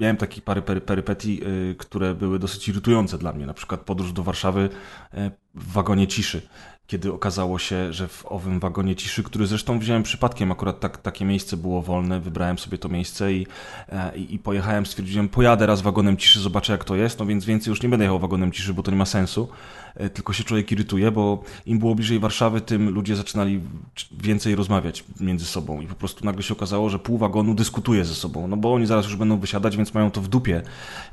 miałem 0.00 0.16
takie 0.16 0.40
parę 0.40 0.62
pery, 0.62 0.80
perypetii, 0.80 1.40
yy, 1.40 1.74
które 1.78 2.14
były 2.14 2.38
dosyć 2.38 2.68
irytujące 2.68 3.18
dla 3.18 3.32
mnie. 3.32 3.46
Na 3.46 3.54
przykład 3.54 3.80
podróż 3.80 4.12
do 4.12 4.22
Warszawy 4.22 4.68
yy, 5.12 5.30
w 5.54 5.72
wagonie 5.72 6.06
ciszy 6.06 6.48
kiedy 6.86 7.12
okazało 7.12 7.58
się, 7.58 7.92
że 7.92 8.08
w 8.08 8.26
owym 8.26 8.60
wagonie 8.60 8.96
ciszy, 8.96 9.22
który 9.22 9.46
zresztą 9.46 9.78
wziąłem 9.78 10.02
przypadkiem, 10.02 10.52
akurat 10.52 10.80
tak, 10.80 10.98
takie 10.98 11.24
miejsce 11.24 11.56
było 11.56 11.82
wolne, 11.82 12.20
wybrałem 12.20 12.58
sobie 12.58 12.78
to 12.78 12.88
miejsce 12.88 13.32
i, 13.32 13.46
e, 13.88 14.16
i, 14.16 14.34
i, 14.34 14.38
pojechałem, 14.38 14.86
stwierdziłem, 14.86 15.28
pojadę 15.28 15.66
raz 15.66 15.82
wagonem 15.82 16.16
ciszy, 16.16 16.40
zobaczę 16.40 16.72
jak 16.72 16.84
to 16.84 16.96
jest, 16.96 17.18
no 17.18 17.26
więc 17.26 17.44
więcej 17.44 17.70
już 17.70 17.82
nie 17.82 17.88
będę 17.88 18.04
jechał 18.04 18.18
wagonem 18.18 18.52
ciszy, 18.52 18.74
bo 18.74 18.82
to 18.82 18.90
nie 18.90 18.96
ma 18.96 19.06
sensu. 19.06 19.48
E, 19.94 20.10
tylko 20.10 20.32
się 20.32 20.44
człowiek 20.44 20.72
irytuje, 20.72 21.10
bo 21.10 21.42
im 21.66 21.78
było 21.78 21.94
bliżej 21.94 22.18
Warszawy, 22.18 22.60
tym 22.60 22.90
ludzie 22.90 23.16
zaczynali 23.16 23.60
więcej 24.12 24.54
rozmawiać 24.54 25.04
między 25.20 25.44
sobą. 25.44 25.80
I 25.80 25.86
po 25.86 25.94
prostu 25.94 26.24
nagle 26.24 26.42
się 26.42 26.54
okazało, 26.54 26.90
że 26.90 26.98
pół 26.98 27.18
wagonu 27.18 27.54
dyskutuje 27.54 28.04
ze 28.04 28.14
sobą, 28.14 28.48
no 28.48 28.56
bo 28.56 28.74
oni 28.74 28.86
zaraz 28.86 29.04
już 29.04 29.16
będą 29.16 29.38
wysiadać, 29.38 29.76
więc 29.76 29.94
mają 29.94 30.10
to 30.10 30.20
w 30.20 30.28
dupie, 30.28 30.62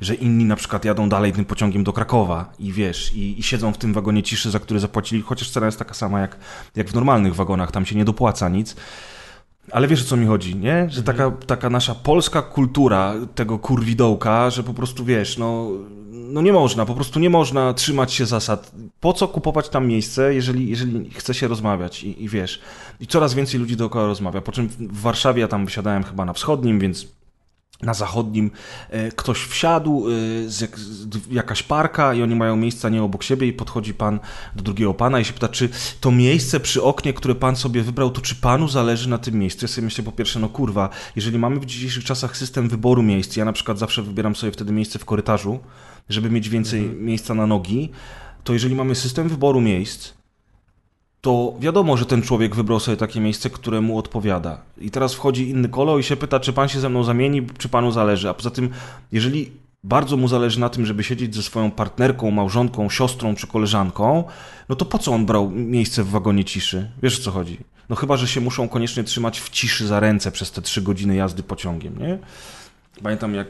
że 0.00 0.14
inni 0.14 0.44
na 0.44 0.56
przykład 0.56 0.84
jadą 0.84 1.08
dalej 1.08 1.32
tym 1.32 1.44
pociągiem 1.44 1.84
do 1.84 1.92
Krakowa 1.92 2.52
i 2.58 2.72
wiesz, 2.72 3.14
i, 3.14 3.40
i 3.40 3.42
siedzą 3.42 3.72
w 3.72 3.78
tym 3.78 3.92
wagonie 3.92 4.22
ciszy, 4.22 4.50
za 4.50 4.58
który 4.58 4.80
zapłacili, 4.80 5.22
chociaż 5.22 5.50
cena 5.62 5.66
jest 5.66 5.78
taka 5.78 5.94
sama 5.94 6.20
jak, 6.20 6.36
jak 6.76 6.88
w 6.88 6.94
normalnych 6.94 7.34
wagonach, 7.34 7.70
tam 7.70 7.86
się 7.86 7.96
nie 7.96 8.04
dopłaca 8.04 8.48
nic. 8.48 8.76
Ale 9.72 9.88
wiesz 9.88 10.02
o 10.02 10.04
co 10.04 10.16
mi 10.16 10.26
chodzi, 10.26 10.56
nie? 10.56 10.86
Że 10.90 11.02
taka, 11.02 11.30
taka 11.30 11.70
nasza 11.70 11.94
polska 11.94 12.42
kultura 12.42 13.14
tego 13.34 13.58
kurwidołka, 13.58 14.50
że 14.50 14.62
po 14.62 14.74
prostu 14.74 15.04
wiesz, 15.04 15.38
no 15.38 15.68
no 16.12 16.42
nie 16.42 16.52
można, 16.52 16.86
po 16.86 16.94
prostu 16.94 17.20
nie 17.20 17.30
można 17.30 17.74
trzymać 17.74 18.12
się 18.12 18.26
zasad. 18.26 18.72
Po 19.00 19.12
co 19.12 19.28
kupować 19.28 19.68
tam 19.68 19.86
miejsce, 19.86 20.34
jeżeli, 20.34 20.70
jeżeli 20.70 21.10
chce 21.10 21.34
się 21.34 21.48
rozmawiać 21.48 22.04
i, 22.04 22.24
i 22.24 22.28
wiesz, 22.28 22.60
i 23.00 23.06
coraz 23.06 23.34
więcej 23.34 23.60
ludzi 23.60 23.76
dookoła 23.76 24.06
rozmawia. 24.06 24.40
Po 24.40 24.52
czym 24.52 24.68
w 24.68 25.00
Warszawie 25.00 25.40
ja 25.40 25.48
tam 25.48 25.64
wysiadałem 25.64 26.02
chyba 26.04 26.24
na 26.24 26.32
wschodnim, 26.32 26.78
więc 26.78 27.06
na 27.82 27.94
zachodnim 27.94 28.50
e, 28.90 29.10
ktoś 29.10 29.38
wsiadł, 29.44 30.08
e, 30.08 30.12
z 30.48 30.60
jak, 30.60 30.76
jakaś 31.30 31.62
parka 31.62 32.14
i 32.14 32.22
oni 32.22 32.34
mają 32.34 32.56
miejsca 32.56 32.88
nie 32.88 33.02
obok 33.02 33.22
siebie 33.22 33.46
i 33.46 33.52
podchodzi 33.52 33.94
pan 33.94 34.20
do 34.56 34.62
drugiego 34.62 34.94
pana 34.94 35.20
i 35.20 35.24
się 35.24 35.32
pyta, 35.32 35.48
czy 35.48 35.68
to 36.00 36.10
miejsce 36.10 36.60
przy 36.60 36.82
oknie, 36.82 37.12
które 37.12 37.34
pan 37.34 37.56
sobie 37.56 37.82
wybrał, 37.82 38.10
to 38.10 38.20
czy 38.20 38.34
panu 38.34 38.68
zależy 38.68 39.08
na 39.08 39.18
tym 39.18 39.38
miejscu? 39.38 39.64
Ja 39.64 39.68
sobie 39.68 39.84
myślę 39.84 40.04
po 40.04 40.12
pierwsze, 40.12 40.40
no 40.40 40.48
kurwa, 40.48 40.88
jeżeli 41.16 41.38
mamy 41.38 41.60
w 41.60 41.66
dzisiejszych 41.66 42.04
czasach 42.04 42.36
system 42.36 42.68
wyboru 42.68 43.02
miejsc, 43.02 43.36
ja 43.36 43.44
na 43.44 43.52
przykład 43.52 43.78
zawsze 43.78 44.02
wybieram 44.02 44.36
sobie 44.36 44.52
wtedy 44.52 44.72
miejsce 44.72 44.98
w 44.98 45.04
korytarzu, 45.04 45.60
żeby 46.08 46.30
mieć 46.30 46.48
więcej 46.48 46.80
mhm. 46.80 47.04
miejsca 47.04 47.34
na 47.34 47.46
nogi, 47.46 47.90
to 48.44 48.52
jeżeli 48.52 48.74
mamy 48.74 48.94
system 48.94 49.28
wyboru 49.28 49.60
miejsc, 49.60 50.12
to 51.22 51.54
wiadomo, 51.60 51.96
że 51.96 52.06
ten 52.06 52.22
człowiek 52.22 52.54
wybrał 52.54 52.80
sobie 52.80 52.96
takie 52.96 53.20
miejsce, 53.20 53.50
które 53.50 53.80
mu 53.80 53.98
odpowiada. 53.98 54.62
I 54.78 54.90
teraz 54.90 55.14
wchodzi 55.14 55.50
inny 55.50 55.68
kolo 55.68 55.98
i 55.98 56.02
się 56.02 56.16
pyta, 56.16 56.40
czy 56.40 56.52
pan 56.52 56.68
się 56.68 56.80
ze 56.80 56.88
mną 56.88 57.04
zamieni, 57.04 57.46
czy 57.58 57.68
panu 57.68 57.92
zależy. 57.92 58.28
A 58.28 58.34
poza 58.34 58.50
tym, 58.50 58.70
jeżeli 59.12 59.52
bardzo 59.84 60.16
mu 60.16 60.28
zależy 60.28 60.60
na 60.60 60.68
tym, 60.68 60.86
żeby 60.86 61.04
siedzieć 61.04 61.34
ze 61.34 61.42
swoją 61.42 61.70
partnerką, 61.70 62.30
małżonką, 62.30 62.90
siostrą 62.90 63.34
czy 63.34 63.46
koleżanką, 63.46 64.24
no 64.68 64.76
to 64.76 64.84
po 64.84 64.98
co 64.98 65.12
on 65.12 65.26
brał 65.26 65.50
miejsce 65.50 66.04
w 66.04 66.10
wagonie 66.10 66.44
ciszy? 66.44 66.90
Wiesz 67.02 67.20
o 67.20 67.22
co 67.22 67.30
chodzi? 67.30 67.58
No 67.88 67.96
chyba, 67.96 68.16
że 68.16 68.28
się 68.28 68.40
muszą 68.40 68.68
koniecznie 68.68 69.04
trzymać 69.04 69.40
w 69.40 69.50
ciszy 69.50 69.86
za 69.86 70.00
ręce 70.00 70.32
przez 70.32 70.50
te 70.50 70.62
trzy 70.62 70.82
godziny 70.82 71.16
jazdy 71.16 71.42
pociągiem, 71.42 71.98
nie? 71.98 72.18
Pamiętam 73.02 73.34
jak 73.34 73.48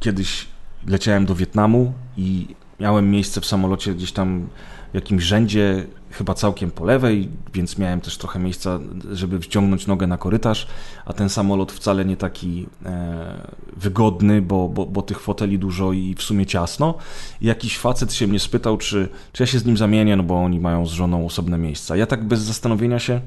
kiedyś 0.00 0.46
leciałem 0.86 1.26
do 1.26 1.34
Wietnamu 1.34 1.92
i 2.16 2.46
miałem 2.80 3.10
miejsce 3.10 3.40
w 3.40 3.46
samolocie 3.46 3.94
gdzieś 3.94 4.12
tam 4.12 4.48
w 4.92 4.94
jakimś 4.94 5.24
rzędzie, 5.24 5.86
chyba 6.14 6.34
całkiem 6.34 6.70
po 6.70 6.84
lewej, 6.84 7.28
więc 7.54 7.78
miałem 7.78 8.00
też 8.00 8.18
trochę 8.18 8.38
miejsca, 8.38 8.78
żeby 9.12 9.40
wciągnąć 9.40 9.86
nogę 9.86 10.06
na 10.06 10.18
korytarz, 10.18 10.66
a 11.04 11.12
ten 11.12 11.28
samolot 11.28 11.72
wcale 11.72 12.04
nie 12.04 12.16
taki 12.16 12.66
e, 12.84 13.52
wygodny, 13.76 14.42
bo, 14.42 14.68
bo, 14.68 14.86
bo 14.86 15.02
tych 15.02 15.20
foteli 15.20 15.58
dużo 15.58 15.92
i 15.92 16.14
w 16.14 16.22
sumie 16.22 16.46
ciasno. 16.46 16.94
Jakiś 17.40 17.78
facet 17.78 18.12
się 18.12 18.26
mnie 18.26 18.40
spytał, 18.40 18.76
czy, 18.78 19.08
czy 19.32 19.42
ja 19.42 19.46
się 19.46 19.58
z 19.58 19.64
nim 19.64 19.76
zamienię, 19.76 20.16
no 20.16 20.22
bo 20.22 20.44
oni 20.44 20.60
mają 20.60 20.86
z 20.86 20.90
żoną 20.90 21.26
osobne 21.26 21.58
miejsca. 21.58 21.96
Ja 21.96 22.06
tak 22.06 22.24
bez 22.24 22.40
zastanowienia 22.40 22.98
się 22.98 23.20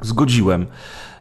zgodziłem. 0.00 0.66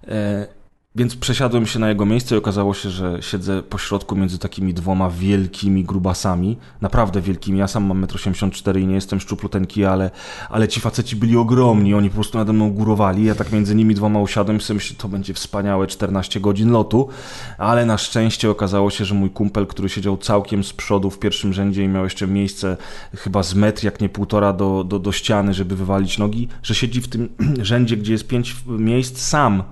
E, 0.08 0.63
więc 0.96 1.16
przesiadłem 1.16 1.66
się 1.66 1.80
na 1.80 1.90
jego 1.90 2.06
miejsce 2.06 2.36
i 2.36 2.38
okazało 2.38 2.74
się, 2.74 2.90
że 2.90 3.18
siedzę 3.22 3.64
po 3.64 3.78
środku 3.78 4.16
między 4.16 4.40
takimi 4.40 4.74
dwoma 4.74 5.10
wielkimi 5.10 5.84
grubasami, 5.84 6.58
naprawdę 6.82 7.22
wielkimi. 7.22 7.60
Ja 7.60 7.68
sam 7.68 7.84
mam 7.84 8.06
1,84 8.06 8.70
m 8.70 8.82
i 8.82 8.88
nie 8.88 8.96
jestem 8.96 9.20
szczupluteńki, 9.20 9.86
ale, 9.86 10.12
ale 10.50 10.68
ci 10.68 10.80
faceci 10.80 11.16
byli 11.16 11.38
ogromni, 11.38 11.94
oni 11.94 12.10
po 12.10 12.16
prostu 12.16 12.38
nade 12.38 12.54
mną 12.54 12.72
górowali. 12.72 13.24
Ja 13.24 13.36
tak 13.36 13.52
między 13.52 13.76
nimi 13.76 13.96
dwoma 13.96 14.20
usiadłem 14.20 14.58
i 14.58 14.62
sobie 14.62 14.76
myślę, 14.76 14.96
to 15.00 15.08
będzie 15.08 15.34
wspaniałe 15.34 15.88
14 15.88 16.40
godzin 16.40 16.72
lotu, 16.72 17.10
ale 17.58 17.86
na 17.86 17.98
szczęście 17.98 18.50
okazało 18.50 18.90
się, 18.90 19.06
że 19.06 19.16
mój 19.16 19.30
kumpel, 19.30 19.68
który 19.68 19.90
siedział 19.90 20.18
całkiem 20.18 20.64
z 20.64 20.74
przodu 20.74 21.10
w 21.10 21.20
pierwszym 21.20 21.54
rzędzie 21.54 21.84
i 21.84 21.88
miał 21.88 22.04
jeszcze 22.04 22.28
miejsce 22.28 22.78
chyba 23.16 23.44
z 23.44 23.56
metr, 23.56 23.84
jak 23.84 24.02
nie 24.02 24.10
półtora 24.10 24.54
do, 24.54 24.84
do, 24.84 25.00
do 25.00 25.12
ściany, 25.12 25.54
żeby 25.54 25.76
wywalić 25.76 26.18
nogi, 26.18 26.48
że 26.64 26.76
siedzi 26.76 27.02
w 27.02 27.08
tym 27.08 27.30
rzędzie, 27.62 27.98
gdzie 27.98 28.12
jest 28.12 28.28
pięć 28.28 28.56
miejsc 28.68 29.18
sam 29.18 29.64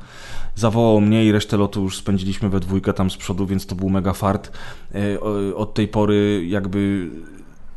zawołał 0.56 1.02
mnie 1.02 1.26
i 1.26 1.32
resztę 1.32 1.58
lotu 1.58 1.84
już 1.84 1.98
spędziliśmy 1.98 2.50
we 2.50 2.60
dwójkę 2.60 2.94
tam 2.94 3.12
z 3.12 3.18
przodu, 3.18 3.46
więc 3.46 3.66
to 3.66 3.76
był 3.76 3.90
mega 3.90 4.14
fart. 4.14 4.52
E, 4.96 5.56
od 5.56 5.74
tej 5.74 5.88
pory 5.88 6.46
jakby 6.48 7.10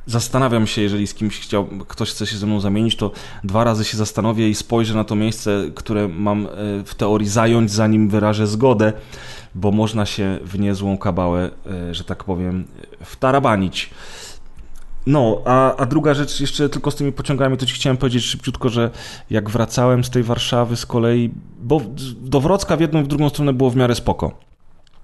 zastanawiam 0.07 0.67
się, 0.67 0.83
jeżeli 0.83 1.07
z 1.07 1.15
kimś 1.15 1.41
chciał, 1.41 1.67
ktoś 1.89 2.11
chce 2.11 2.27
się 2.27 2.37
ze 2.37 2.47
mną 2.47 2.61
zamienić, 2.61 2.97
to 2.97 3.11
dwa 3.45 3.65
razy 3.65 3.85
się 3.85 3.97
zastanowię 3.97 4.49
i 4.49 4.55
spojrzę 4.55 4.95
na 4.95 5.05
to 5.05 5.15
miejsce, 5.15 5.65
które 5.75 6.09
mam 6.09 6.47
e, 6.47 6.49
w 6.85 6.95
teorii 6.95 7.29
zająć, 7.29 7.71
zanim 7.71 8.09
wyrażę 8.09 8.47
zgodę, 8.47 8.93
bo 9.55 9.73
można 9.73 10.07
się 10.07 10.39
w 10.43 10.59
niezłą 10.59 10.99
kabałę, 10.99 11.51
e, 11.67 11.95
że 11.95 12.05
tak 12.05 12.25
powiem, 12.25 12.65
wtarabanić. 13.05 13.91
No, 15.07 15.43
a, 15.45 15.77
a 15.77 15.87
druga 15.87 16.15
rzecz 16.15 16.41
jeszcze 16.41 16.69
tylko 16.69 16.91
z 16.91 16.95
tymi 16.95 17.13
pociągami, 17.13 17.57
to 17.57 17.67
ci 17.67 17.75
chciałem 17.75 17.97
powiedzieć 17.97 18.25
szybciutko, 18.25 18.69
że 18.69 18.91
jak 19.31 19.51
wracałem 19.51 20.05
z 20.05 20.11
tej 20.11 20.23
Warszawy 20.23 20.77
z 20.77 20.87
kolei, 20.87 21.31
bo 21.63 21.81
do 22.21 22.41
Wrocka 22.41 22.77
w 22.77 22.81
jedną 22.81 23.01
i 23.01 23.05
w 23.05 23.07
drugą 23.07 23.29
stronę 23.29 23.53
było 23.53 23.71
w 23.71 23.77
miarę 23.77 23.95
spoko. 23.95 24.39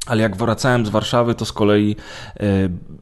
Ale 0.06 0.22
jak 0.22 0.36
wracałem 0.36 0.86
z 0.86 0.88
Warszawy, 0.88 1.34
to 1.34 1.44
z 1.44 1.52
kolei 1.52 1.96
e, 2.40 2.44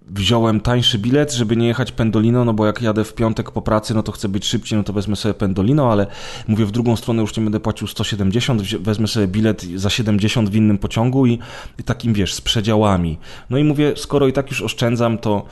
wziąłem 0.09 0.61
tańszy 0.61 0.99
bilet, 0.99 1.32
żeby 1.32 1.57
nie 1.57 1.66
jechać 1.66 1.92
Pendolino, 1.92 2.44
no 2.44 2.55
bo 2.55 2.66
jak 2.66 2.82
jadę 2.82 3.05
w 3.05 3.14
piątek 3.14 3.51
po 3.51 3.62
pracy, 3.62 3.94
no 3.94 4.03
to 4.03 4.12
chcę 4.12 4.28
być 4.28 4.46
szybciej, 4.46 4.78
no 4.78 4.84
to 4.84 4.92
wezmę 4.92 5.16
sobie 5.16 5.34
Pendolino, 5.34 5.92
ale 5.92 6.07
mówię 6.49 6.66
w 6.66 6.70
drugą 6.70 6.96
stronę 6.96 7.22
już 7.22 7.36
nie 7.36 7.42
będę 7.42 7.61
płacił 7.61 7.86
170, 7.86 8.62
wezmę 8.62 9.07
sobie 9.07 9.26
bilet 9.26 9.62
za 9.62 9.90
70 9.90 10.51
w 10.51 10.55
innym 10.55 10.78
pociągu 10.78 11.26
i, 11.26 11.38
i 11.78 11.82
takim, 11.84 12.12
wiesz, 12.12 12.34
z 12.34 12.40
przedziałami. 12.40 13.18
No 13.51 13.59
i 13.59 13.64
mówię, 13.64 13.92
skoro 13.96 14.26
i 14.26 14.32
tak 14.32 14.51
już 14.51 14.62
oszczędzam, 14.62 15.18
to 15.18 15.46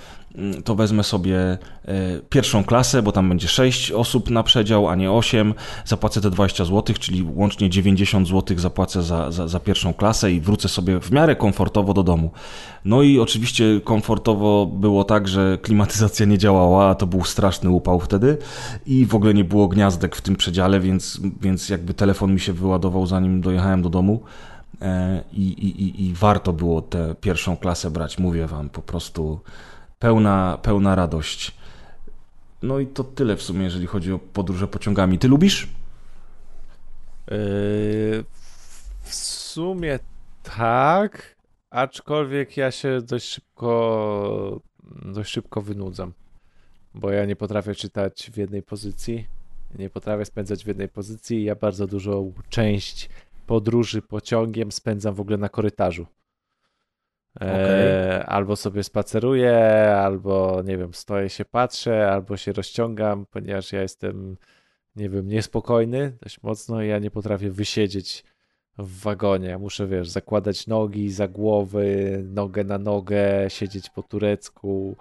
to 0.64 0.74
wezmę 0.74 1.04
sobie 1.04 1.38
e, 1.38 1.58
pierwszą 2.28 2.64
klasę, 2.64 3.02
bo 3.02 3.12
tam 3.12 3.28
będzie 3.28 3.48
6 3.48 3.92
osób 3.92 4.30
na 4.30 4.42
przedział, 4.42 4.88
a 4.88 4.94
nie 4.94 5.12
8. 5.12 5.54
Zapłacę 5.84 6.20
te 6.20 6.30
20 6.30 6.64
zł, 6.64 6.96
czyli 7.00 7.26
łącznie 7.34 7.70
90 7.70 8.28
zł 8.28 8.58
zapłacę 8.58 9.02
za, 9.02 9.32
za, 9.32 9.48
za, 9.48 9.60
pierwszą 9.60 9.94
klasę 9.94 10.32
i 10.32 10.40
wrócę 10.40 10.68
sobie 10.68 11.00
w 11.00 11.10
miarę 11.10 11.36
komfortowo 11.36 11.94
do 11.94 12.02
domu. 12.02 12.30
No 12.84 13.02
i 13.02 13.18
oczywiście 13.18 13.64
komfortowo 13.84 14.66
było 14.66 15.04
tak, 15.04 15.28
że 15.28 15.58
klimatyzacja 15.62 16.26
nie 16.26 16.38
działała, 16.38 16.88
a 16.90 16.94
to 16.94 17.06
był 17.06 17.24
straszny 17.24 17.70
upał 17.70 18.00
wtedy 18.00 18.38
i 18.86 19.06
w 19.06 19.14
ogóle 19.14 19.34
nie 19.34 19.44
było 19.44 19.68
gniazdek 19.68 20.16
w 20.16 20.20
tym 20.20 20.36
przedziale, 20.36 20.80
więc, 20.80 21.20
więc 21.40 21.68
jakby 21.68 21.94
telefon 21.94 22.32
mi 22.32 22.40
się 22.40 22.52
wyładował 22.52 23.06
zanim 23.06 23.40
dojechałem 23.40 23.82
do 23.82 23.88
domu. 23.88 24.22
E, 24.82 25.24
I, 25.32 25.42
i, 25.42 25.82
i, 25.82 26.06
I 26.06 26.14
warto 26.14 26.52
było 26.52 26.82
tę 26.82 27.14
pierwszą 27.20 27.56
klasę 27.56 27.90
brać, 27.90 28.18
mówię 28.18 28.46
wam, 28.46 28.68
po 28.68 28.82
prostu 28.82 29.40
pełna, 29.98 30.58
pełna 30.62 30.94
radość. 30.94 31.54
No 32.62 32.78
i 32.78 32.86
to 32.86 33.04
tyle 33.04 33.36
w 33.36 33.42
sumie, 33.42 33.64
jeżeli 33.64 33.86
chodzi 33.86 34.12
o 34.12 34.18
podróże 34.18 34.68
pociągami. 34.68 35.18
Ty 35.18 35.28
lubisz? 35.28 35.68
Yy, 37.30 38.24
w 39.02 39.14
sumie 39.14 39.98
tak, 40.42 41.36
aczkolwiek 41.70 42.56
ja 42.56 42.70
się 42.70 43.00
dość 43.02 43.26
szybko, 43.26 44.60
dość 45.04 45.30
szybko 45.30 45.62
wynudzam, 45.62 46.12
bo 46.94 47.10
ja 47.10 47.24
nie 47.24 47.36
potrafię 47.36 47.74
czytać 47.74 48.30
w 48.32 48.36
jednej 48.36 48.62
pozycji, 48.62 49.26
nie 49.78 49.90
potrafię 49.90 50.24
spędzać 50.24 50.64
w 50.64 50.66
jednej 50.66 50.88
pozycji. 50.88 51.44
Ja 51.44 51.54
bardzo 51.54 51.86
dużą 51.86 52.32
część 52.48 53.08
podróży 53.46 54.02
pociągiem 54.02 54.72
spędzam 54.72 55.14
w 55.14 55.20
ogóle 55.20 55.38
na 55.38 55.48
korytarzu. 55.48 56.06
Okay. 57.36 58.26
albo 58.26 58.56
sobie 58.56 58.82
spaceruję, 58.82 59.56
albo 59.96 60.62
nie 60.64 60.78
wiem, 60.78 60.94
stoję 60.94 61.28
się 61.28 61.44
patrzę, 61.44 62.10
albo 62.10 62.36
się 62.36 62.52
rozciągam, 62.52 63.26
ponieważ 63.30 63.72
ja 63.72 63.82
jestem, 63.82 64.36
nie 64.96 65.08
wiem, 65.08 65.28
niespokojny 65.28 66.12
dość 66.22 66.42
mocno 66.42 66.82
i 66.82 66.88
ja 66.88 66.98
nie 66.98 67.10
potrafię 67.10 67.50
wysiedzieć 67.50 68.24
w 68.78 69.00
wagonie. 69.00 69.48
Ja 69.48 69.58
muszę, 69.58 69.86
wiesz, 69.86 70.08
zakładać 70.08 70.66
nogi 70.66 71.10
za 71.10 71.28
głowy, 71.28 72.22
nogę 72.24 72.64
na 72.64 72.78
nogę, 72.78 73.46
siedzieć 73.48 73.90
po 73.90 74.02
turecku. 74.02 74.96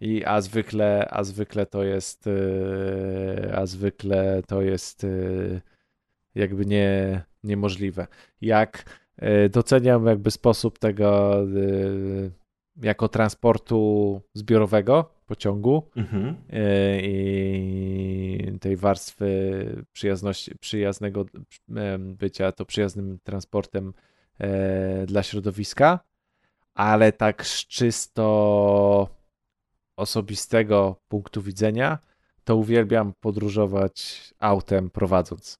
I 0.00 0.24
a 0.24 0.40
zwykle, 0.40 1.08
a 1.10 1.24
zwykle 1.24 1.66
to 1.66 1.82
jest, 1.84 2.26
e, 2.26 3.56
a 3.56 3.66
zwykle 3.66 4.42
to 4.46 4.62
jest 4.62 5.04
e, 5.04 5.08
jakby 6.34 6.66
nie, 6.66 7.22
niemożliwe. 7.44 8.06
Jak 8.40 8.84
E, 8.84 9.07
doceniam 9.50 10.06
jakby 10.06 10.30
sposób 10.30 10.78
tego 10.78 11.40
e, 11.42 11.46
jako 12.82 13.08
transportu 13.08 14.20
zbiorowego 14.34 15.10
pociągu 15.26 15.82
mhm. 15.96 16.36
E, 16.50 17.00
i 17.02 18.58
tej 18.60 18.76
warstwy 18.76 19.86
przyjazności, 19.92 20.58
przyjaznego 20.60 21.24
bycia 21.98 22.52
to 22.52 22.64
przyjaznym 22.64 23.18
transportem 23.22 23.92
dla 25.06 25.22
środowiska, 25.22 26.00
ale 26.74 27.12
tak 27.12 27.46
z 27.46 27.66
czysto 27.66 29.08
osobistego 29.96 30.96
punktu 31.08 31.42
widzenia 31.42 31.98
to 32.44 32.56
uwielbiam 32.56 33.12
podróżować 33.20 34.28
autem 34.38 34.90
prowadząc. 34.90 35.58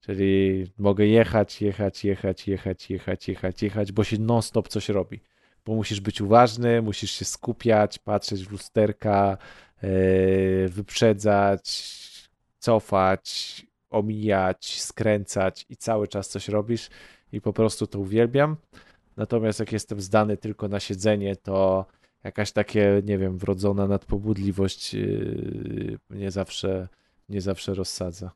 Czyli 0.00 0.66
mogę 0.78 1.06
jechać, 1.06 1.62
jechać, 1.62 2.04
jechać, 2.04 2.48
jechać, 2.48 2.90
jechać, 2.90 3.28
jechać, 3.28 3.62
jechać, 3.62 3.92
bo 3.92 4.04
się 4.04 4.18
non-stop 4.18 4.68
coś 4.68 4.88
robi. 4.88 5.20
Bo 5.66 5.74
musisz 5.74 6.00
być 6.00 6.20
uważny, 6.20 6.82
musisz 6.82 7.10
się 7.10 7.24
skupiać, 7.24 7.98
patrzeć 7.98 8.44
w 8.44 8.52
lusterka, 8.52 9.38
yy, 9.82 10.68
wyprzedzać, 10.68 11.88
cofać, 12.58 13.66
omijać, 13.90 14.80
skręcać 14.82 15.66
i 15.68 15.76
cały 15.76 16.08
czas 16.08 16.28
coś 16.28 16.48
robisz 16.48 16.88
i 17.32 17.40
po 17.40 17.52
prostu 17.52 17.86
to 17.86 17.98
uwielbiam. 17.98 18.56
Natomiast 19.16 19.60
jak 19.60 19.72
jestem 19.72 20.00
zdany 20.00 20.36
tylko 20.36 20.68
na 20.68 20.80
siedzenie, 20.80 21.36
to 21.36 21.86
jakaś 22.24 22.52
takie, 22.52 23.02
nie 23.04 23.18
wiem, 23.18 23.38
wrodzona 23.38 23.86
nadpobudliwość 23.86 24.94
yy, 24.94 26.30
zawsze, 26.30 26.88
nie 27.28 27.40
zawsze 27.40 27.74
rozsadza. 27.74 28.30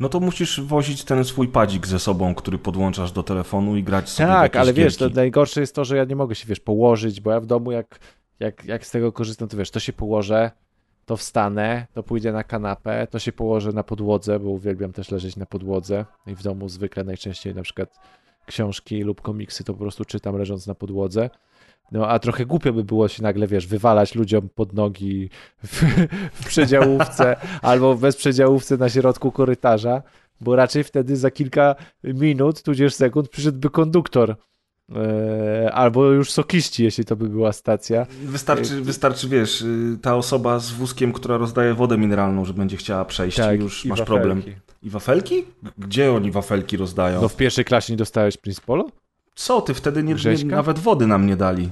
No 0.00 0.08
to 0.08 0.20
musisz 0.20 0.60
wozić 0.60 1.04
ten 1.04 1.24
swój 1.24 1.48
padzik 1.48 1.86
ze 1.86 1.98
sobą, 1.98 2.34
który 2.34 2.58
podłączasz 2.58 3.12
do 3.12 3.22
telefonu 3.22 3.76
i 3.76 3.82
grać 3.82 4.08
sobie 4.08 4.28
Tak, 4.28 4.56
ale 4.56 4.72
wiesz, 4.72 4.96
to 4.96 5.08
najgorsze 5.08 5.60
jest 5.60 5.74
to, 5.74 5.84
że 5.84 5.96
ja 5.96 6.04
nie 6.04 6.16
mogę 6.16 6.34
się, 6.34 6.46
wiesz, 6.46 6.60
położyć, 6.60 7.20
bo 7.20 7.30
ja 7.30 7.40
w 7.40 7.46
domu 7.46 7.72
jak, 7.72 7.98
jak, 8.40 8.64
jak 8.64 8.86
z 8.86 8.90
tego 8.90 9.12
korzystam, 9.12 9.48
to 9.48 9.56
wiesz, 9.56 9.70
to 9.70 9.80
się 9.80 9.92
położę, 9.92 10.50
to 11.06 11.16
wstanę, 11.16 11.86
to 11.94 12.02
pójdę 12.02 12.32
na 12.32 12.44
kanapę, 12.44 13.06
to 13.06 13.18
się 13.18 13.32
położę 13.32 13.72
na 13.72 13.82
podłodze, 13.82 14.40
bo 14.40 14.50
uwielbiam 14.50 14.92
też 14.92 15.10
leżeć 15.10 15.36
na 15.36 15.46
podłodze 15.46 16.04
i 16.26 16.34
w 16.34 16.42
domu 16.42 16.68
zwykle 16.68 17.04
najczęściej 17.04 17.54
na 17.54 17.62
przykład 17.62 17.98
książki 18.46 19.02
lub 19.02 19.20
komiksy 19.20 19.64
to 19.64 19.72
po 19.72 19.78
prostu 19.78 20.04
czytam 20.04 20.36
leżąc 20.38 20.66
na 20.66 20.74
podłodze. 20.74 21.30
No 21.92 22.08
a 22.08 22.18
trochę 22.18 22.46
głupio 22.46 22.72
by 22.72 22.84
było 22.84 23.08
się 23.08 23.22
nagle, 23.22 23.46
wiesz, 23.46 23.66
wywalać 23.66 24.14
ludziom 24.14 24.48
pod 24.54 24.72
nogi 24.72 25.30
w, 25.64 25.82
w 26.32 26.46
przedziałówce 26.46 27.36
albo 27.62 27.94
w 27.94 28.00
bezprzedziałówce 28.00 28.76
na 28.76 28.88
środku 28.88 29.32
korytarza, 29.32 30.02
bo 30.40 30.56
raczej 30.56 30.84
wtedy 30.84 31.16
za 31.16 31.30
kilka 31.30 31.74
minut, 32.04 32.62
tudzież 32.62 32.94
sekund 32.94 33.28
przyszedłby 33.28 33.70
konduktor 33.70 34.36
e, 34.96 35.72
albo 35.72 36.04
już 36.04 36.32
sokiści, 36.32 36.84
jeśli 36.84 37.04
to 37.04 37.16
by 37.16 37.28
była 37.28 37.52
stacja. 37.52 38.06
Wystarczy, 38.22 38.80
wystarczy, 38.80 39.28
wiesz, 39.28 39.62
y, 39.62 39.98
ta 40.02 40.16
osoba 40.16 40.58
z 40.58 40.70
wózkiem, 40.72 41.12
która 41.12 41.36
rozdaje 41.36 41.74
wodę 41.74 41.98
mineralną, 41.98 42.44
że 42.44 42.54
będzie 42.54 42.76
chciała 42.76 43.04
przejść 43.04 43.36
tak, 43.36 43.60
i 43.60 43.62
już 43.62 43.84
i 43.84 43.88
masz 43.88 43.98
wafelki. 43.98 44.20
problem. 44.20 44.42
I 44.82 44.90
wafelki? 44.90 45.44
Gdzie 45.78 46.12
oni 46.12 46.30
wafelki 46.30 46.76
rozdają? 46.76 47.22
No 47.22 47.28
w 47.28 47.36
pierwszej 47.36 47.64
klasie 47.64 47.92
nie 47.92 47.96
dostałeś 47.96 48.36
Prince 48.36 48.60
Polo? 48.60 48.90
Co 49.36 49.60
ty, 49.60 49.74
wtedy 49.74 50.02
nie, 50.02 50.14
nie, 50.14 50.44
nawet 50.44 50.78
wody 50.78 51.06
nam 51.06 51.26
nie 51.26 51.36
dali. 51.36 51.70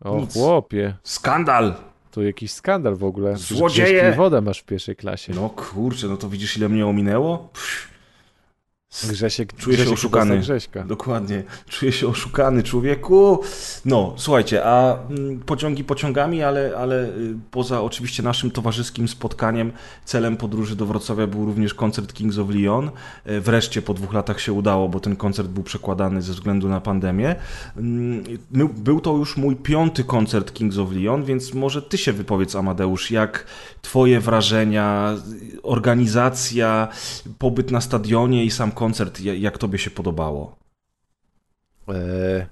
O 0.00 0.16
Nic. 0.16 0.32
chłopie. 0.32 0.94
Skandal! 1.02 1.74
To 2.10 2.22
jakiś 2.22 2.52
skandal 2.52 2.96
w 2.96 3.04
ogóle. 3.04 3.36
Złodzieje! 3.36 4.12
wodę 4.12 4.40
masz 4.40 4.60
w 4.60 4.64
pierwszej 4.64 4.96
klasie. 4.96 5.32
No 5.34 5.48
kurczę, 5.48 6.06
no 6.08 6.16
to 6.16 6.28
widzisz 6.28 6.56
ile 6.56 6.68
mnie 6.68 6.86
ominęło? 6.86 7.38
Pff. 7.38 7.95
Grzesiek, 9.04 9.56
Czuję 9.56 9.76
Grzesiek 9.76 9.88
się 9.88 9.94
oszukany. 9.94 10.42
Dokładnie. 10.84 11.42
Czuję 11.68 11.92
się 11.92 12.08
oszukany, 12.08 12.62
człowieku. 12.62 13.40
No, 13.84 14.14
słuchajcie, 14.16 14.64
a 14.64 14.98
mm, 15.10 15.40
pociągi 15.40 15.84
pociągami, 15.84 16.42
ale, 16.42 16.72
ale 16.78 17.04
y, 17.04 17.34
poza 17.50 17.82
oczywiście 17.82 18.22
naszym 18.22 18.50
towarzyskim 18.50 19.08
spotkaniem, 19.08 19.72
celem 20.04 20.36
podróży 20.36 20.76
do 20.76 20.86
Wrocławia 20.86 21.26
był 21.26 21.44
również 21.44 21.74
koncert 21.74 22.12
Kings 22.12 22.38
of 22.38 22.50
Leon. 22.50 22.90
E, 23.24 23.40
wreszcie 23.40 23.82
po 23.82 23.94
dwóch 23.94 24.12
latach 24.12 24.40
się 24.40 24.52
udało, 24.52 24.88
bo 24.88 25.00
ten 25.00 25.16
koncert 25.16 25.48
był 25.48 25.62
przekładany 25.62 26.22
ze 26.22 26.32
względu 26.32 26.68
na 26.68 26.80
pandemię. 26.80 27.34
Mm, 27.76 28.24
był 28.76 29.00
to 29.00 29.16
już 29.16 29.36
mój 29.36 29.56
piąty 29.56 30.04
koncert 30.04 30.52
Kings 30.52 30.78
of 30.78 30.92
Leon, 30.92 31.24
więc 31.24 31.54
może 31.54 31.82
ty 31.82 31.98
się 31.98 32.12
wypowiedz, 32.12 32.56
Amadeusz, 32.56 33.10
jak 33.10 33.46
twoje 33.82 34.20
wrażenia, 34.20 35.14
organizacja, 35.62 36.88
pobyt 37.38 37.70
na 37.70 37.80
stadionie 37.80 38.44
i 38.44 38.50
sam 38.50 38.72
koncert 38.72 38.85
koncert, 38.86 39.20
jak 39.20 39.58
tobie 39.58 39.78
się 39.78 39.90
podobało? 39.90 40.56
E, 41.88 42.46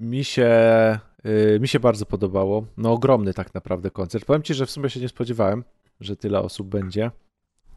mi 0.00 0.24
się, 0.24 0.44
e, 0.44 1.58
mi 1.60 1.68
się 1.68 1.80
bardzo 1.80 2.06
podobało. 2.06 2.64
No 2.76 2.92
ogromny 2.92 3.34
tak 3.34 3.54
naprawdę 3.54 3.90
koncert. 3.90 4.24
Powiem 4.24 4.42
ci, 4.42 4.54
że 4.54 4.66
w 4.66 4.70
sumie 4.70 4.90
się 4.90 5.00
nie 5.00 5.08
spodziewałem, 5.08 5.64
że 6.00 6.16
tyle 6.16 6.40
osób 6.40 6.68
będzie. 6.68 7.10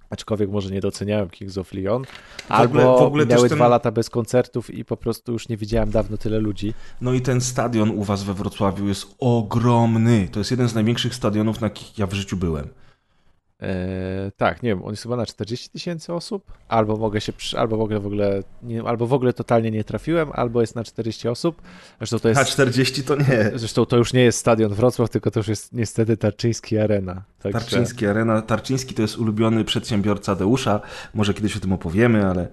Aczkolwiek 0.09 0.49
może 0.49 0.69
nie 0.69 0.81
doceniałem 0.81 1.29
Kings 1.29 1.57
of 1.57 1.73
Leon. 1.73 2.03
Albo 2.49 2.73
w 2.73 2.77
ogóle, 2.77 2.85
w 2.85 3.01
ogóle 3.01 3.25
miały 3.25 3.49
ten... 3.49 3.57
dwa 3.57 3.67
lata 3.67 3.91
bez 3.91 4.09
koncertów 4.09 4.69
i 4.69 4.85
po 4.85 4.97
prostu 4.97 5.31
już 5.31 5.49
nie 5.49 5.57
widziałem 5.57 5.91
dawno 5.91 6.17
tyle 6.17 6.39
ludzi. 6.39 6.73
No 7.01 7.13
i 7.13 7.21
ten 7.21 7.41
stadion 7.41 7.89
u 7.89 8.03
was 8.03 8.23
we 8.23 8.33
Wrocławiu 8.33 8.87
jest 8.87 9.15
ogromny. 9.19 10.27
To 10.31 10.39
jest 10.39 10.51
jeden 10.51 10.69
z 10.69 10.75
największych 10.75 11.15
stadionów, 11.15 11.61
na 11.61 11.67
jakich 11.67 11.99
ja 11.99 12.07
w 12.07 12.13
życiu 12.13 12.37
byłem. 12.37 12.69
Eee, 13.65 14.31
tak, 14.37 14.63
nie 14.63 14.69
wiem, 14.69 14.83
on 14.83 14.89
jest 14.89 15.03
chyba 15.03 15.15
na 15.15 15.25
40 15.25 15.69
tysięcy 15.69 16.13
osób, 16.13 16.53
albo 16.67 16.97
mogę 16.97 17.21
się, 17.21 17.33
albo 17.57 17.77
w 17.77 17.81
ogóle, 17.81 17.99
w 17.99 18.05
ogóle 18.05 18.43
nie, 18.63 18.83
albo 18.83 19.07
w 19.07 19.13
ogóle 19.13 19.33
totalnie 19.33 19.71
nie 19.71 19.83
trafiłem, 19.83 20.29
albo 20.33 20.61
jest 20.61 20.75
na 20.75 20.83
40 20.83 21.27
osób. 21.27 21.61
Zresztą 21.97 22.19
to 22.19 22.29
jest, 22.29 22.41
a 22.41 22.45
40 22.45 23.03
to 23.03 23.15
nie. 23.15 23.51
Zresztą 23.55 23.85
to 23.85 23.97
już 23.97 24.13
nie 24.13 24.23
jest 24.23 24.39
stadion 24.39 24.73
Wrocław, 24.73 25.09
tylko 25.09 25.31
to 25.31 25.39
już 25.39 25.47
jest 25.47 25.73
niestety 25.73 26.17
Tarczyński 26.17 26.77
Arena. 26.77 27.23
Także... 27.39 27.59
Tarczyński 27.59 28.07
Arena, 28.07 28.41
Tarczyński 28.41 28.93
to 28.93 29.01
jest 29.01 29.17
ulubiony 29.17 29.63
przedsiębiorca 29.63 30.35
Deusza, 30.35 30.81
może 31.13 31.33
kiedyś 31.33 31.57
o 31.57 31.59
tym 31.59 31.73
opowiemy, 31.73 32.25
ale... 32.25 32.47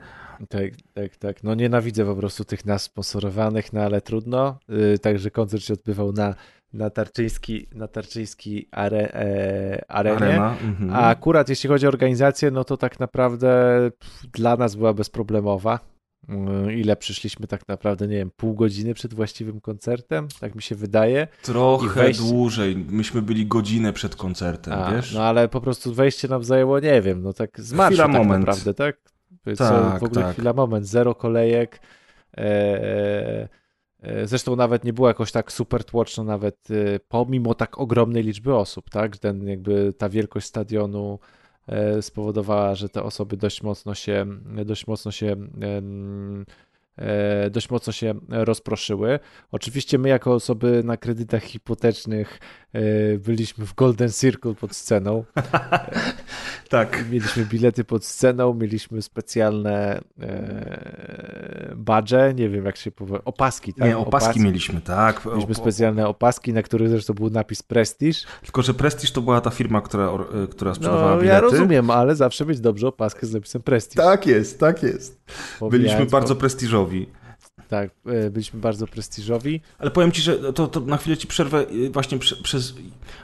Tak, 0.49 0.71
tak, 0.95 1.17
tak. 1.17 1.43
No 1.43 1.55
nienawidzę 1.55 2.05
po 2.05 2.17
prostu 2.17 2.45
tych 2.45 2.65
nas 2.65 2.83
sponsorowanych, 2.83 3.73
no 3.73 3.81
ale 3.81 4.01
trudno. 4.01 4.59
Yy, 4.69 4.99
także 4.99 5.31
koncert 5.31 5.63
się 5.63 5.75
odbywał 5.75 6.13
na 6.13 6.35
na 6.73 6.91
Tarczyński, 6.91 7.67
na 7.75 7.89
Tarczyński 7.89 8.69
are, 8.71 9.15
e, 9.15 9.91
arenie. 9.91 10.17
Arena, 10.17 10.57
mhm. 10.65 10.91
A 10.91 11.09
akurat 11.09 11.49
jeśli 11.49 11.69
chodzi 11.69 11.87
o 11.87 11.89
organizację, 11.89 12.51
no 12.51 12.65
to 12.65 12.77
tak 12.77 13.01
naprawdę 13.01 13.91
dla 14.33 14.57
nas 14.57 14.77
była 14.77 14.95
bezproblemowa. 14.95 15.81
Mm, 16.29 16.71
ile 16.71 16.97
przyszliśmy 16.97 17.47
tak 17.47 17.69
naprawdę, 17.69 18.09
nie 18.09 18.17
wiem, 18.17 18.31
pół 18.37 18.55
godziny 18.55 18.95
przed 18.95 19.15
właściwym 19.15 19.61
koncertem, 19.61 20.29
tak 20.41 20.55
mi 20.55 20.63
się 20.63 20.75
wydaje. 20.75 21.29
Trochę 21.43 22.11
dłużej. 22.11 22.77
Myśmy 22.77 23.23
byli 23.23 23.47
godzinę 23.47 23.93
przed 23.93 24.17
koncertem, 24.17 24.75
A, 24.75 24.93
wiesz? 24.93 25.15
No 25.15 25.23
ale 25.23 25.49
po 25.49 25.61
prostu 25.61 25.95
wejście 25.95 26.29
nam 26.29 26.45
zajęło, 26.45 26.81
nie 26.81 27.03
wiem, 27.03 27.23
no 27.23 27.33
tak 27.33 27.61
z 27.61 27.73
marszu 27.73 27.99
tak 27.99 28.11
moment. 28.11 28.47
naprawdę, 28.47 28.75
tak? 28.75 28.97
Tak, 29.59 30.01
w 30.01 30.03
ogóle 30.03 30.23
tak. 30.23 30.33
chwila 30.33 30.53
moment, 30.53 30.87
zero 30.87 31.15
kolejek. 31.15 31.81
E 31.81 32.03
E, 32.39 33.49
zresztą 34.25 34.57
nawet 34.57 34.85
nie 34.85 34.93
było 34.93 35.09
jakoś 35.09 35.33
tak 35.33 35.53
super 35.53 35.85
tłoczno, 35.85 36.25
nawet 36.25 36.69
e, 36.71 37.01
pomimo 37.09 37.55
tak 37.55 37.79
ogromnej 37.79 38.23
liczby 38.23 38.55
osób, 38.55 38.91
tak? 38.91 39.19
Ten 39.19 39.49
jakby 39.49 39.93
ta 39.99 40.09
wielkość 40.09 40.47
stadionu 40.47 41.19
e, 41.67 42.03
spowodowała, 42.03 42.75
że 42.75 42.89
te 42.89 43.03
osoby 43.03 43.37
dość 43.37 43.63
mocno 43.63 43.95
się, 43.95 44.27
dość 44.65 44.87
mocno 44.87 45.13
się 45.13 45.37
e, 46.97 47.51
dość 47.51 47.71
mocno 47.71 47.93
się 47.93 48.15
rozproszyły. 48.29 49.19
Oczywiście 49.51 49.99
my 49.99 50.09
jako 50.09 50.35
osoby 50.35 50.83
na 50.85 50.97
kredytach 50.97 51.43
hipotecznych 51.43 52.39
e, 52.39 52.62
byliśmy 53.19 53.67
w 53.67 53.75
Golden 53.75 54.11
Circle 54.11 54.55
pod 54.55 54.77
sceną. 54.77 55.25
tak. 56.69 57.05
Mieliśmy 57.11 57.47
bilety 57.47 57.85
pod 57.85 58.05
sceną, 58.05 58.55
mieliśmy 58.55 59.03
specjalne 59.03 60.01
e, 60.21 61.73
badże, 61.77 62.35
nie 62.35 62.49
wiem 62.49 62.65
jak 62.65 62.77
się 62.77 62.91
powie, 62.91 63.25
opaski, 63.25 63.75
tak? 63.75 63.89
Nie, 63.89 63.99
opaski, 63.99 64.25
opaski 64.27 64.41
mieliśmy, 64.41 64.81
tak. 64.81 65.27
Mieliśmy 65.27 65.55
specjalne 65.55 66.09
opaski, 66.09 66.53
na 66.53 66.63
których 66.63 66.89
zresztą 66.89 67.15
był 67.15 67.31
napis 67.31 67.63
Prestige. 67.63 68.19
Tylko, 68.43 68.63
że 68.63 68.75
Prestige 68.75 69.13
to 69.13 69.21
była 69.21 69.41
ta 69.41 69.51
firma, 69.51 69.81
która, 69.81 70.09
która 70.51 70.75
sprzedawała 70.75 71.11
no, 71.11 71.21
bilety. 71.21 71.35
Ja 71.35 71.41
rozumiem, 71.41 71.91
ale 71.91 72.17
zawsze 72.17 72.45
być 72.45 72.61
dobrze 72.61 72.89
opaskę 72.89 73.27
z 73.27 73.35
napisem 73.35 73.63
Prestige. 73.63 74.05
Tak 74.05 74.27
jest, 74.27 74.61
tak 74.61 74.83
jest. 74.83 75.23
Byliśmy 75.71 76.07
bardzo 76.07 76.37
prestiżowi. 76.37 77.07
Tak, 77.73 77.91
e, 78.07 78.31
byliśmy 78.31 78.61
bardzo 78.61 78.87
prestiżowi. 78.87 79.61
Ale 79.79 79.91
powiem 79.91 80.13
ci, 80.13 80.23
że 80.23 80.53
to, 80.53 80.67
to 80.67 80.81
na 80.81 80.97
chwilę 80.97 81.17
ci 81.17 81.27
przerwę 81.27 81.67
e, 81.87 81.91
właśnie 81.91 82.19
przez. 82.19 82.75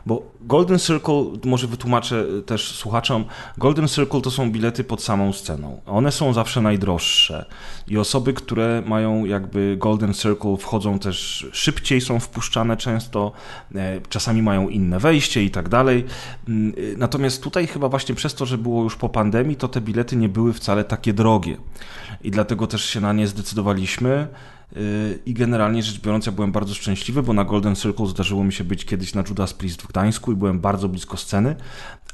Bo 0.06 0.22
Golden 0.40 0.78
Circle, 0.78 1.24
może 1.44 1.66
wytłumaczę 1.66 2.24
e, 2.38 2.42
też 2.42 2.74
słuchaczom, 2.74 3.24
Golden 3.58 3.88
Circle 3.88 4.20
to 4.20 4.30
są 4.30 4.52
bilety 4.52 4.84
pod 4.84 5.02
samą 5.02 5.32
sceną. 5.32 5.80
One 5.86 6.12
są 6.12 6.32
zawsze 6.32 6.60
najdroższe. 6.60 7.46
I 7.88 7.98
osoby, 7.98 8.32
które 8.32 8.82
mają 8.86 9.24
jakby 9.24 9.76
Golden 9.78 10.14
Circle, 10.14 10.56
wchodzą 10.56 10.98
też 10.98 11.46
szybciej, 11.52 12.00
są 12.00 12.20
wpuszczane 12.20 12.76
często, 12.76 13.32
czasami 14.08 14.42
mają 14.42 14.68
inne 14.68 14.98
wejście 14.98 15.44
i 15.44 15.50
tak 15.50 15.68
dalej. 15.68 16.04
Mm, 16.48 16.72
natomiast 16.96 17.42
tutaj 17.42 17.66
chyba 17.66 17.88
właśnie 17.88 18.14
przez 18.14 18.34
to, 18.34 18.46
że 18.46 18.58
było 18.58 18.82
już 18.82 18.96
po 18.96 19.08
pandemii, 19.08 19.56
to 19.56 19.68
te 19.68 19.80
bilety 19.80 20.16
nie 20.16 20.28
były 20.28 20.52
wcale 20.52 20.84
takie 20.84 21.12
drogie. 21.12 21.56
I 22.22 22.30
dlatego 22.30 22.66
też 22.66 22.84
się 22.84 23.00
na 23.00 23.12
nie 23.12 23.26
zdecydowaliśmy. 23.26 24.28
I 25.26 25.34
generalnie 25.34 25.82
rzecz 25.82 26.00
biorąc, 26.00 26.26
ja 26.26 26.32
byłem 26.32 26.52
bardzo 26.52 26.74
szczęśliwy, 26.74 27.22
bo 27.22 27.32
na 27.32 27.44
Golden 27.44 27.76
Circle 27.76 28.06
zdarzyło 28.06 28.44
mi 28.44 28.52
się 28.52 28.64
być 28.64 28.84
kiedyś 28.84 29.14
na 29.14 29.24
Judas 29.28 29.54
Priest 29.54 29.82
w 29.82 29.86
Gdańsku 29.86 30.32
i 30.32 30.36
byłem 30.36 30.60
bardzo 30.60 30.88
blisko 30.88 31.16
sceny, 31.16 31.56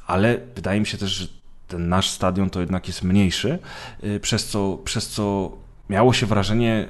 ale 0.07 0.41
wydaje 0.55 0.81
mi 0.81 0.87
się 0.87 0.99
też, 0.99 1.11
że 1.11 1.27
ten 1.69 1.89
nasz 1.89 2.11
stadion 2.11 2.51
to 2.51 2.61
jednak 2.61 2.89
jest 2.89 3.03
mniejszy, 3.03 3.59
y, 4.05 4.21
przez 4.21 4.47
co, 4.47 4.79
przez 4.85 5.09
co 5.09 5.53
miało 5.91 6.13
się 6.13 6.27
wrażenie 6.27 6.89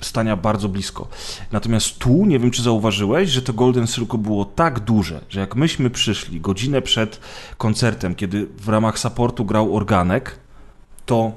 stania 0.00 0.36
bardzo 0.36 0.68
blisko. 0.68 1.08
Natomiast 1.52 1.98
tu, 1.98 2.26
nie 2.26 2.38
wiem 2.38 2.50
czy 2.50 2.62
zauważyłeś, 2.62 3.30
że 3.30 3.42
to 3.42 3.52
Golden 3.52 3.86
Circle 3.86 4.18
było 4.18 4.44
tak 4.44 4.80
duże, 4.80 5.20
że 5.28 5.40
jak 5.40 5.56
myśmy 5.56 5.90
przyszli 5.90 6.40
godzinę 6.40 6.82
przed 6.82 7.20
koncertem, 7.58 8.14
kiedy 8.14 8.46
w 8.46 8.68
ramach 8.68 8.98
supportu 8.98 9.44
grał 9.44 9.76
organek, 9.76 10.38
to 11.06 11.32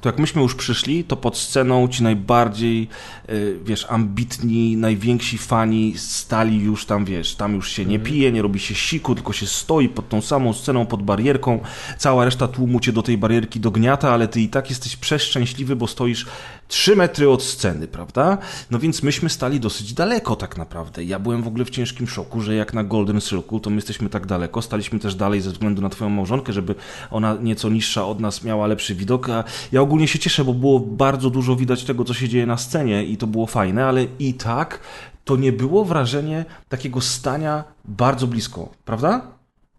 to 0.00 0.08
jak 0.08 0.18
myśmy 0.18 0.42
już 0.42 0.54
przyszli, 0.54 1.04
to 1.04 1.16
pod 1.16 1.38
sceną 1.38 1.88
ci 1.88 2.02
najbardziej, 2.02 2.88
y, 3.30 3.58
wiesz, 3.64 3.86
ambitni, 3.88 4.76
najwięksi 4.76 5.38
fani 5.38 5.94
stali 5.96 6.60
już 6.60 6.86
tam, 6.86 7.04
wiesz, 7.04 7.34
tam 7.34 7.54
już 7.54 7.70
się 7.70 7.84
nie 7.84 7.96
mhm. 7.96 8.12
pije, 8.12 8.32
nie 8.32 8.42
robi 8.42 8.60
się 8.60 8.74
siku, 8.74 9.14
tylko 9.14 9.32
się 9.32 9.46
stoi 9.46 9.88
pod 9.88 10.08
tą 10.08 10.20
samą 10.20 10.52
sceną, 10.52 10.86
pod 10.86 11.02
barierką. 11.02 11.60
Cała 11.98 12.24
reszta 12.24 12.48
tłumu 12.48 12.80
cię 12.80 12.92
do 12.92 13.02
tej 13.02 13.18
barierki 13.18 13.60
dogniata, 13.60 14.12
ale 14.12 14.28
ty 14.28 14.40
i 14.40 14.48
tak 14.48 14.70
jesteś 14.70 14.96
przeszczęśliwy, 14.96 15.76
bo 15.76 15.86
stoisz 15.86 16.26
trzy 16.68 16.96
metry 16.96 17.30
od 17.30 17.42
sceny, 17.42 17.88
prawda? 17.88 18.38
No 18.70 18.78
więc 18.78 19.02
myśmy 19.02 19.30
stali 19.30 19.60
dosyć 19.60 19.92
daleko 19.92 20.36
tak 20.36 20.56
naprawdę. 20.56 21.04
Ja 21.04 21.18
byłem 21.18 21.42
w 21.42 21.46
ogóle 21.46 21.64
w 21.64 21.70
ciężkim 21.70 22.08
szoku, 22.08 22.40
że 22.40 22.54
jak 22.54 22.74
na 22.74 22.84
Golden 22.84 23.20
Circle, 23.20 23.60
to 23.60 23.70
my 23.70 23.76
jesteśmy 23.76 24.08
tak 24.08 24.26
daleko. 24.26 24.62
Staliśmy 24.62 24.98
też 24.98 25.14
dalej 25.14 25.40
ze 25.40 25.50
względu 25.50 25.82
na 25.82 25.88
twoją 25.88 26.10
małżonkę, 26.10 26.52
żeby 26.52 26.74
ona 27.10 27.36
nieco 27.42 27.68
niższa 27.68 28.06
od 28.06 28.20
nas 28.20 28.44
miała 28.44 28.66
lepszy 28.66 28.94
widok, 28.94 29.28
a 29.28 29.44
ja 29.74 29.80
ogólnie 29.80 30.08
się 30.08 30.18
cieszę, 30.18 30.44
bo 30.44 30.54
było 30.54 30.80
bardzo 30.80 31.30
dużo 31.30 31.56
widać 31.56 31.84
tego, 31.84 32.04
co 32.04 32.14
się 32.14 32.28
dzieje 32.28 32.46
na 32.46 32.56
scenie 32.56 33.04
i 33.04 33.16
to 33.16 33.26
było 33.26 33.46
fajne, 33.46 33.86
ale 33.86 34.06
i 34.18 34.34
tak 34.34 34.80
to 35.24 35.36
nie 35.36 35.52
było 35.52 35.84
wrażenie 35.84 36.44
takiego 36.68 37.00
stania 37.00 37.64
bardzo 37.84 38.26
blisko, 38.26 38.68
prawda? 38.84 39.20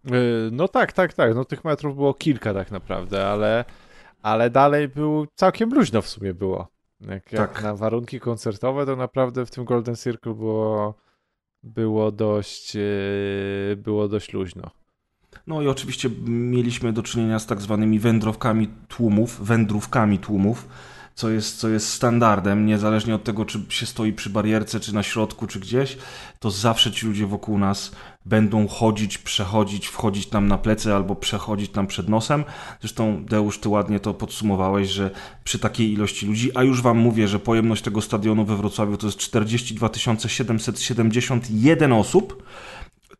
E, 0.06 0.10
no 0.52 0.68
tak, 0.68 0.92
tak, 0.92 1.12
tak. 1.12 1.34
No 1.34 1.44
tych 1.44 1.64
metrów 1.64 1.96
było 1.96 2.14
kilka 2.14 2.54
tak 2.54 2.70
naprawdę, 2.70 3.26
ale, 3.26 3.64
ale 4.22 4.50
dalej 4.50 4.88
był 4.88 5.26
całkiem 5.34 5.74
luźno 5.74 6.02
w 6.02 6.08
sumie 6.08 6.34
było. 6.34 6.68
Jak, 7.00 7.24
tak. 7.24 7.32
jak 7.32 7.62
na 7.62 7.74
warunki 7.74 8.20
koncertowe, 8.20 8.86
to 8.86 8.96
naprawdę 8.96 9.46
w 9.46 9.50
tym 9.50 9.64
Golden 9.64 9.96
Circle 9.96 10.34
było, 10.34 10.94
było 11.62 12.12
dość 12.12 12.76
e, 12.76 12.80
było 13.76 14.08
dość 14.08 14.32
luźno. 14.32 14.70
No 15.46 15.62
i 15.62 15.68
oczywiście 15.68 16.10
mieliśmy 16.26 16.92
do 16.92 17.02
czynienia 17.02 17.38
z 17.38 17.46
tak 17.46 17.60
zwanymi 17.60 17.98
wędrowkami 17.98 18.68
tłumów, 18.88 19.46
wędrówkami 19.46 20.18
tłumów, 20.18 20.68
co 21.14 21.30
jest, 21.30 21.58
co 21.58 21.68
jest 21.68 21.88
standardem, 21.88 22.66
niezależnie 22.66 23.14
od 23.14 23.24
tego, 23.24 23.44
czy 23.44 23.60
się 23.68 23.86
stoi 23.86 24.12
przy 24.12 24.30
barierce, 24.30 24.80
czy 24.80 24.94
na 24.94 25.02
środku, 25.02 25.46
czy 25.46 25.60
gdzieś, 25.60 25.98
to 26.40 26.50
zawsze 26.50 26.92
ci 26.92 27.06
ludzie 27.06 27.26
wokół 27.26 27.58
nas 27.58 27.92
będą 28.26 28.68
chodzić, 28.68 29.18
przechodzić, 29.18 29.86
wchodzić 29.86 30.30
nam 30.30 30.48
na 30.48 30.58
plecy 30.58 30.94
albo 30.94 31.16
przechodzić 31.16 31.74
nam 31.74 31.86
przed 31.86 32.08
nosem. 32.08 32.44
Zresztą, 32.80 33.24
Deusz, 33.24 33.58
ty 33.58 33.68
ładnie 33.68 34.00
to 34.00 34.14
podsumowałeś, 34.14 34.88
że 34.88 35.10
przy 35.44 35.58
takiej 35.58 35.92
ilości 35.92 36.26
ludzi, 36.26 36.50
a 36.54 36.62
już 36.62 36.82
wam 36.82 36.98
mówię, 36.98 37.28
że 37.28 37.38
pojemność 37.38 37.82
tego 37.82 38.02
stadionu 38.02 38.44
we 38.44 38.56
Wrocławiu 38.56 38.96
to 38.96 39.06
jest 39.06 39.18
42 39.18 39.90
771 40.26 41.92
osób, 41.92 42.42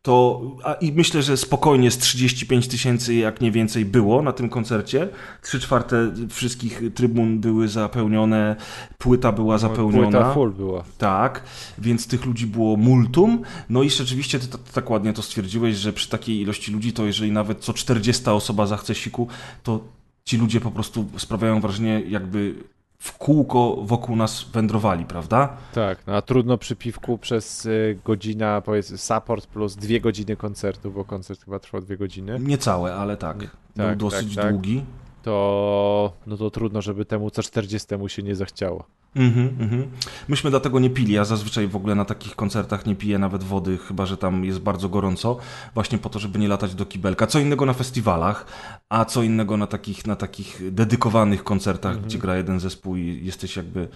to 0.06 0.42
a, 0.64 0.72
i 0.72 0.92
myślę, 0.92 1.22
że 1.22 1.36
spokojnie 1.36 1.90
z 1.90 1.98
35 1.98 2.68
tysięcy, 2.68 3.14
jak 3.14 3.40
nie 3.40 3.52
więcej, 3.52 3.84
było 3.84 4.22
na 4.22 4.32
tym 4.32 4.48
koncercie. 4.48 5.08
Trzy 5.42 5.60
czwarte 5.60 6.12
wszystkich 6.30 6.82
trybun 6.94 7.40
były 7.40 7.68
zapełnione, 7.68 8.56
płyta 8.98 9.32
była 9.32 9.58
zapełniona. 9.58 10.10
Płyta 10.10 10.34
full 10.34 10.52
była. 10.52 10.84
Tak, 10.98 11.42
więc 11.78 12.06
tych 12.06 12.26
ludzi 12.26 12.46
było 12.46 12.76
multum. 12.76 13.42
No 13.68 13.82
i 13.82 13.90
rzeczywiście 13.90 14.38
ty 14.38 14.46
tak 14.74 14.90
ładnie 14.90 15.12
to 15.12 15.22
stwierdziłeś, 15.22 15.76
że 15.76 15.92
przy 15.92 16.08
takiej 16.08 16.40
ilości 16.40 16.72
ludzi, 16.72 16.92
to 16.92 17.06
jeżeli 17.06 17.32
nawet 17.32 17.60
co 17.60 17.72
40 17.72 18.30
osoba 18.30 18.66
zachce 18.66 18.94
siku, 18.94 19.28
to 19.62 19.80
ci 20.24 20.36
ludzie 20.36 20.60
po 20.60 20.70
prostu 20.70 21.06
sprawiają 21.16 21.60
wrażenie, 21.60 22.02
jakby 22.08 22.54
w 22.98 23.18
kółko 23.18 23.76
wokół 23.82 24.16
nas 24.16 24.44
wędrowali, 24.52 25.04
prawda? 25.04 25.56
Tak, 25.74 25.98
no 26.06 26.16
a 26.16 26.22
trudno 26.22 26.58
przy 26.58 26.76
piwku 26.76 27.18
przez 27.18 27.66
y, 27.66 27.98
godzina, 28.04 28.60
powiedzmy, 28.60 28.98
support 28.98 29.46
plus 29.46 29.76
dwie 29.76 30.00
godziny 30.00 30.36
koncertu, 30.36 30.90
bo 30.90 31.04
koncert 31.04 31.44
chyba 31.44 31.58
trwał 31.58 31.80
dwie 31.80 31.96
godziny. 31.96 32.38
Niecałe, 32.40 32.94
ale 32.94 33.16
tak. 33.16 33.40
Nie, 33.40 33.48
Był 33.76 33.86
tak, 33.86 33.96
dosyć 33.96 34.34
tak, 34.34 34.44
tak. 34.44 34.52
długi. 34.52 34.84
To, 35.26 36.12
no 36.26 36.36
to 36.36 36.50
trudno, 36.50 36.82
żeby 36.82 37.04
temu 37.04 37.30
co 37.30 37.42
40 37.42 37.88
się 38.06 38.22
nie 38.22 38.34
zachciało. 38.34 38.84
Mhm, 39.16 39.56
mhm. 39.60 39.90
Myśmy 40.28 40.50
dlatego 40.50 40.78
nie 40.78 40.90
pili. 40.90 41.12
Ja 41.12 41.24
zazwyczaj 41.24 41.68
w 41.68 41.76
ogóle 41.76 41.94
na 41.94 42.04
takich 42.04 42.36
koncertach 42.36 42.86
nie 42.86 42.96
piję 42.96 43.18
nawet 43.18 43.44
wody, 43.44 43.78
chyba 43.78 44.06
że 44.06 44.16
tam 44.16 44.44
jest 44.44 44.58
bardzo 44.58 44.88
gorąco, 44.88 45.36
właśnie 45.74 45.98
po 45.98 46.08
to, 46.08 46.18
żeby 46.18 46.38
nie 46.38 46.48
latać 46.48 46.74
do 46.74 46.86
kibelka. 46.86 47.26
Co 47.26 47.38
innego 47.38 47.66
na 47.66 47.72
festiwalach, 47.72 48.46
a 48.88 49.04
co 49.04 49.22
innego 49.22 49.56
na 49.56 49.66
takich, 49.66 50.06
na 50.06 50.16
takich 50.16 50.74
dedykowanych 50.74 51.44
koncertach, 51.44 51.92
mhm. 51.92 52.08
gdzie 52.08 52.18
gra 52.18 52.36
jeden 52.36 52.60
zespół 52.60 52.96
i 52.96 53.20
jesteś 53.24 53.56
jakby 53.56 53.88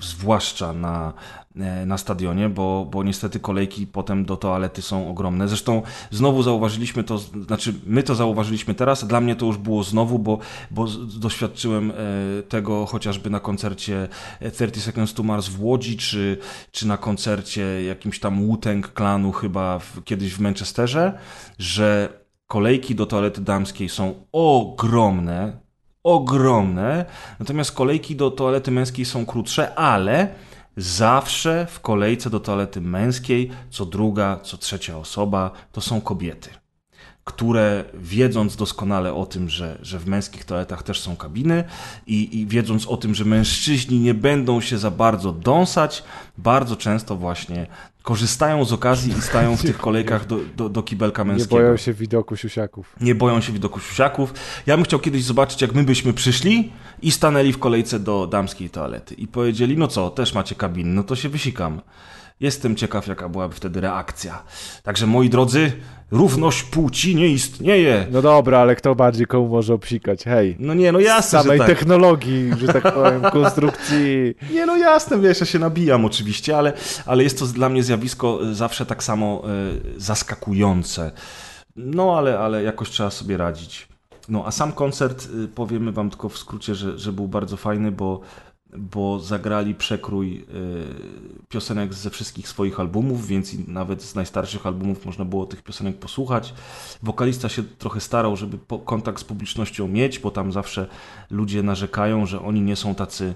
zwłaszcza 0.00 0.72
na, 0.72 1.12
e, 1.56 1.86
na 1.86 1.98
stadionie, 1.98 2.48
bo, 2.48 2.88
bo 2.90 3.02
niestety 3.02 3.40
kolejki 3.40 3.86
potem 3.86 4.24
do 4.24 4.36
toalety 4.36 4.82
są 4.82 5.10
ogromne. 5.10 5.48
Zresztą 5.48 5.82
znowu 6.10 6.42
zauważyliśmy 6.42 7.04
to, 7.04 7.18
znaczy 7.18 7.74
my 7.86 8.02
to 8.02 8.14
zauważyliśmy 8.14 8.74
teraz, 8.74 9.06
dla 9.06 9.20
mnie 9.20 9.36
to 9.36 9.46
już 9.46 9.56
było 9.56 9.84
znowu, 9.84 10.18
bo, 10.18 10.38
bo 10.70 10.86
doświadczyłem 11.18 11.90
e, 11.90 11.94
tego 12.42 12.86
chociażby 12.86 13.30
na 13.30 13.40
koncercie 13.40 14.08
30 14.52 14.80
Seconds 14.80 15.14
to 15.14 15.22
Mars 15.22 15.48
w 15.48 15.62
Łodzi, 15.62 15.96
czy, 15.96 16.38
czy 16.70 16.86
na 16.86 16.96
koncercie 16.96 17.84
jakimś 17.84 18.20
tam 18.20 18.46
Wu-Tang 18.46 18.92
klanu 18.92 19.32
chyba 19.32 19.78
w, 19.78 20.04
kiedyś 20.04 20.34
w 20.34 20.40
Manchesterze, 20.40 21.18
że 21.58 22.08
kolejki 22.46 22.94
do 22.94 23.06
toalety 23.06 23.40
damskiej 23.40 23.88
są 23.88 24.14
ogromne, 24.32 25.65
ogromne, 26.06 27.04
natomiast 27.38 27.72
kolejki 27.72 28.16
do 28.16 28.30
toalety 28.30 28.70
męskiej 28.70 29.04
są 29.04 29.26
krótsze, 29.26 29.74
ale 29.74 30.28
zawsze 30.76 31.66
w 31.70 31.80
kolejce 31.80 32.30
do 32.30 32.40
toalety 32.40 32.80
męskiej 32.80 33.50
co 33.70 33.86
druga, 33.86 34.40
co 34.42 34.56
trzecia 34.56 34.98
osoba 34.98 35.50
to 35.72 35.80
są 35.80 36.00
kobiety 36.00 36.50
które 37.26 37.84
wiedząc 37.94 38.56
doskonale 38.56 39.14
o 39.14 39.26
tym, 39.26 39.48
że, 39.48 39.78
że 39.82 39.98
w 39.98 40.06
męskich 40.06 40.44
toaletach 40.44 40.82
też 40.82 41.00
są 41.00 41.16
kabiny 41.16 41.64
i, 42.06 42.40
i 42.40 42.46
wiedząc 42.46 42.86
o 42.86 42.96
tym, 42.96 43.14
że 43.14 43.24
mężczyźni 43.24 44.00
nie 44.00 44.14
będą 44.14 44.60
się 44.60 44.78
za 44.78 44.90
bardzo 44.90 45.32
dąsać, 45.32 46.04
bardzo 46.38 46.76
często 46.76 47.16
właśnie 47.16 47.66
korzystają 48.02 48.64
z 48.64 48.72
okazji 48.72 49.12
i 49.18 49.22
stają 49.22 49.56
w 49.56 49.62
tych 49.62 49.78
kolejkach 49.78 50.26
do, 50.26 50.38
do, 50.56 50.68
do 50.68 50.82
kibelka 50.82 51.24
męskiego. 51.24 51.56
Nie 51.56 51.62
boją 51.62 51.76
się 51.76 51.92
widoku 51.92 52.36
siusiaków. 52.36 52.96
Nie 53.00 53.14
boją 53.14 53.40
się 53.40 53.52
widoku 53.52 53.80
siusiaków. 53.80 54.34
Ja 54.66 54.76
bym 54.76 54.84
chciał 54.84 55.00
kiedyś 55.00 55.24
zobaczyć, 55.24 55.62
jak 55.62 55.74
my 55.74 55.84
byśmy 55.84 56.12
przyszli 56.12 56.72
i 57.02 57.10
stanęli 57.10 57.52
w 57.52 57.58
kolejce 57.58 58.00
do 58.00 58.26
damskiej 58.26 58.70
toalety 58.70 59.14
i 59.14 59.26
powiedzieli, 59.26 59.76
no 59.76 59.88
co, 59.88 60.10
też 60.10 60.34
macie 60.34 60.54
kabiny, 60.54 60.90
no 60.94 61.02
to 61.02 61.16
się 61.16 61.28
wysikam. 61.28 61.80
Jestem 62.40 62.76
ciekaw, 62.76 63.06
jaka 63.06 63.28
byłaby 63.28 63.54
wtedy 63.54 63.80
reakcja. 63.80 64.42
Także 64.82 65.06
moi 65.06 65.30
drodzy, 65.30 65.72
Równość 66.10 66.62
płci 66.62 67.16
nie 67.16 67.28
istnieje. 67.28 68.06
No 68.10 68.22
dobra, 68.22 68.58
ale 68.58 68.76
kto 68.76 68.94
bardziej 68.94 69.26
komu 69.26 69.48
może 69.48 69.74
obsikać? 69.74 70.24
Hej. 70.24 70.56
No 70.58 70.74
nie, 70.74 70.92
no 70.92 71.00
jasne, 71.00 71.42
Samej 71.42 71.58
tak. 71.58 71.66
technologii, 71.66 72.50
że 72.58 72.72
tak 72.72 72.94
powiem, 72.94 73.22
konstrukcji. 73.42 74.34
Nie, 74.52 74.66
no 74.66 74.76
jasne, 74.76 75.20
wiesz, 75.20 75.40
ja 75.40 75.46
się 75.46 75.58
nabijam 75.58 76.04
oczywiście, 76.04 76.58
ale, 76.58 76.72
ale 77.06 77.22
jest 77.22 77.38
to 77.38 77.46
dla 77.46 77.68
mnie 77.68 77.82
zjawisko 77.82 78.40
e, 78.50 78.54
zawsze 78.54 78.86
tak 78.86 79.02
samo 79.02 79.42
y, 79.96 80.00
zaskakujące. 80.00 81.10
No, 81.76 82.18
ale, 82.18 82.38
ale 82.38 82.62
jakoś 82.62 82.90
trzeba 82.90 83.10
sobie 83.10 83.36
radzić. 83.36 83.88
No, 84.28 84.46
a 84.46 84.50
sam 84.50 84.72
koncert, 84.72 85.28
y, 85.44 85.48
powiemy 85.48 85.92
wam 85.92 86.10
tylko 86.10 86.28
w 86.28 86.38
skrócie, 86.38 86.74
że, 86.74 86.98
że 86.98 87.12
był 87.12 87.28
bardzo 87.28 87.56
fajny, 87.56 87.92
bo 87.92 88.20
bo 88.78 89.18
zagrali 89.18 89.74
przekrój 89.74 90.36
y, 90.36 91.46
piosenek 91.48 91.94
ze 91.94 92.10
wszystkich 92.10 92.48
swoich 92.48 92.80
albumów, 92.80 93.26
więc 93.26 93.68
nawet 93.68 94.02
z 94.02 94.14
najstarszych 94.14 94.66
albumów 94.66 95.06
można 95.06 95.24
było 95.24 95.46
tych 95.46 95.62
piosenek 95.62 95.98
posłuchać. 95.98 96.54
Wokalista 97.02 97.48
się 97.48 97.62
trochę 97.62 98.00
starał, 98.00 98.36
żeby 98.36 98.58
kontakt 98.84 99.20
z 99.20 99.24
publicznością 99.24 99.88
mieć, 99.88 100.18
bo 100.18 100.30
tam 100.30 100.52
zawsze 100.52 100.86
ludzie 101.30 101.62
narzekają, 101.62 102.26
że 102.26 102.40
oni 102.42 102.60
nie 102.60 102.76
są 102.76 102.94
tacy 102.94 103.34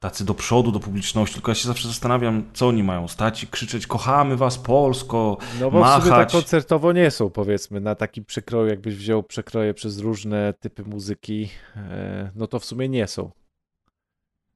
tacy 0.00 0.24
do 0.24 0.34
przodu, 0.34 0.72
do 0.72 0.80
publiczności, 0.80 1.34
tylko 1.34 1.50
ja 1.50 1.54
się 1.54 1.68
zawsze 1.68 1.88
zastanawiam, 1.88 2.44
co 2.52 2.68
oni 2.68 2.82
mają 2.82 3.08
stać 3.08 3.42
i 3.42 3.46
krzyczeć, 3.46 3.86
kochamy 3.86 4.36
was 4.36 4.58
Polsko, 4.58 5.36
No 5.60 5.70
bo 5.70 5.80
machać. 5.80 6.00
w 6.02 6.04
sumie 6.04 6.16
tak 6.16 6.30
koncertowo 6.30 6.92
nie 6.92 7.10
są, 7.10 7.30
powiedzmy, 7.30 7.80
na 7.80 7.94
taki 7.94 8.24
przekroju, 8.24 8.68
jakbyś 8.68 8.96
wziął 8.96 9.22
przekroje 9.22 9.74
przez 9.74 9.98
różne 9.98 10.54
typy 10.60 10.84
muzyki, 10.84 11.48
e, 11.76 12.30
no 12.34 12.46
to 12.46 12.58
w 12.58 12.64
sumie 12.64 12.88
nie 12.88 13.06
są 13.06 13.30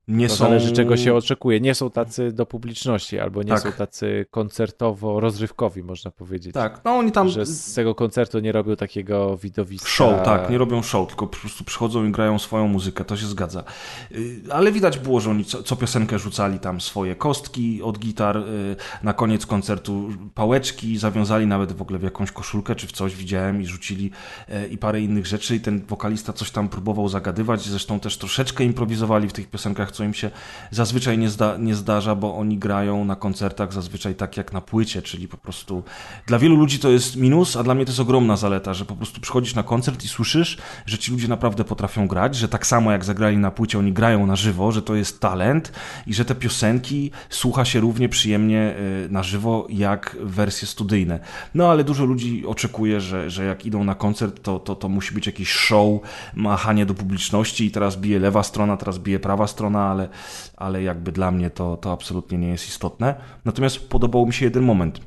nie 0.09 0.29
to 0.29 0.35
są... 0.35 0.45
zależy 0.45 0.73
czego 0.73 0.97
się 0.97 1.15
oczekuje. 1.15 1.61
Nie 1.61 1.75
są 1.75 1.91
tacy 1.91 2.33
do 2.33 2.47
publiczności, 2.47 3.19
albo 3.19 3.43
nie 3.43 3.49
tak. 3.49 3.61
są 3.61 3.73
tacy 3.73 4.27
koncertowo-rozrywkowi, 4.31 5.83
można 5.83 6.11
powiedzieć. 6.11 6.55
Tak, 6.55 6.81
no 6.85 6.91
oni 6.91 7.13
tam... 7.13 7.29
Że 7.29 7.47
z 7.47 7.75
tego 7.75 7.95
koncertu 7.95 8.39
nie 8.39 8.53
robią 8.53 8.77
takiego 8.77 9.37
widowiska. 9.37 9.89
Show, 9.89 10.25
tak, 10.25 10.51
nie 10.51 10.59
robią 10.59 10.83
show, 10.83 11.09
tylko 11.09 11.27
po 11.27 11.37
prostu 11.37 11.65
przychodzą 11.65 12.05
i 12.05 12.11
grają 12.11 12.39
swoją 12.39 12.69
muzykę, 12.69 13.05
to 13.05 13.17
się 13.17 13.27
zgadza. 13.27 13.65
Y, 14.13 14.41
ale 14.51 14.73
widać 14.73 14.99
było, 14.99 15.21
że 15.21 15.31
oni 15.31 15.45
co, 15.45 15.63
co 15.63 15.77
piosenkę 15.77 16.19
rzucali 16.19 16.59
tam 16.59 16.81
swoje 16.81 17.17
kostki 17.17 17.83
od 17.83 17.99
gitar, 17.99 18.37
y, 18.37 18.77
na 19.03 19.13
koniec 19.13 19.47
koncertu 19.47 20.09
pałeczki, 20.35 20.99
zawiązali 20.99 21.47
nawet 21.47 21.73
w 21.73 21.83
ogóle 21.83 21.99
w 21.99 22.03
jakąś 22.03 22.33
koszulkę 22.33 22.75
czy 22.75 22.87
w 22.87 22.93
coś, 22.93 23.17
widziałem 23.17 23.63
i 23.63 23.67
rzucili 23.67 24.11
y, 24.49 24.69
i 24.69 24.79
parę 24.79 25.01
innych 25.01 25.27
rzeczy 25.27 25.57
i 25.57 25.61
ten 25.61 25.85
wokalista 25.89 26.33
coś 26.33 26.51
tam 26.51 26.69
próbował 26.69 27.09
zagadywać, 27.09 27.63
zresztą 27.63 28.01
też 28.01 28.19
troszeczkę 28.19 28.65
improwizowali 28.65 29.29
w 29.29 29.33
tych 29.33 29.51
piosenkach, 29.51 29.92
co 29.93 30.05
im 30.05 30.15
się 30.15 30.31
zazwyczaj 30.71 31.19
nie, 31.19 31.31
zda, 31.31 31.57
nie 31.57 31.75
zdarza, 31.75 32.15
bo 32.15 32.37
oni 32.37 32.59
grają 32.59 33.05
na 33.05 33.17
koncertach 33.17 33.73
zazwyczaj 33.73 34.15
tak 34.15 34.37
jak 34.37 34.53
na 34.53 34.61
płycie, 34.61 35.03
czyli 35.03 35.29
po 35.29 35.37
prostu 35.37 35.83
dla 36.27 36.39
wielu 36.39 36.57
ludzi 36.57 36.79
to 36.79 36.89
jest 36.89 37.17
minus, 37.17 37.57
a 37.57 37.63
dla 37.63 37.75
mnie 37.75 37.85
to 37.85 37.91
jest 37.91 38.01
ogromna 38.01 38.37
zaleta, 38.37 38.75
że 38.75 38.85
po 38.85 38.97
prostu 38.97 39.21
przychodzisz 39.21 39.55
na 39.55 39.63
koncert 39.63 40.05
i 40.05 40.09
słyszysz, 40.09 40.59
że 40.87 40.99
ci 40.99 41.13
ludzie 41.13 41.29
naprawdę 41.29 41.65
potrafią 41.65 42.09
grać, 42.09 42.37
że 42.37 42.49
tak 42.49 42.67
samo 42.67 42.93
jak 42.93 43.05
zagrali 43.05 43.37
na 43.37 43.51
płycie, 43.51 43.79
oni 43.79 43.93
grają 43.93 44.27
na 44.27 44.37
żywo, 44.37 44.73
że 44.73 44.83
to 44.83 44.95
jest 44.95 45.21
talent 45.21 45.73
i 46.07 46.15
że 46.15 46.25
te 46.25 46.35
piosenki 46.35 47.11
słucha 47.31 47.65
się 47.65 47.81
równie 47.81 48.09
przyjemnie 48.09 48.75
y, 49.07 49.09
na 49.11 49.23
żywo 49.23 49.67
jak 49.71 50.17
wersje 50.21 50.69
studyjne. 50.69 51.21
No 51.55 51.71
ale 51.71 51.85
dużo 51.85 52.05
ludzi 52.05 52.47
oczekuje, 52.47 53.01
że, 53.01 53.31
że 53.31 53.45
jak 53.45 53.67
idą 53.67 53.85
na 53.85 53.95
koncert, 53.95 54.43
to, 54.43 54.59
to, 54.59 54.75
to 54.75 54.89
musi 54.89 55.15
być 55.15 55.27
jakiś 55.27 55.49
show, 55.49 56.01
machanie 56.35 56.87
do 56.87 56.95
publiczności 56.95 57.67
i 57.67 57.71
teraz 57.71 57.97
bije 57.97 58.19
lewa 58.19 58.43
strona, 58.43 58.77
teraz 58.77 58.99
bije 58.99 59.19
prawa 59.21 59.47
strona, 59.47 59.82
ale, 59.83 60.09
ale 60.57 60.83
jakby 60.83 61.13
dla 61.13 61.31
mnie 61.31 61.51
to, 61.51 61.77
to 61.77 61.93
absolutnie 61.93 62.39
nie 62.39 62.49
jest 62.49 62.69
istotne. 62.69 63.15
Natomiast 63.45 63.89
podobał 63.89 64.27
mi 64.27 64.33
się 64.33 64.45
jeden 64.45 64.63
moment. 64.63 65.01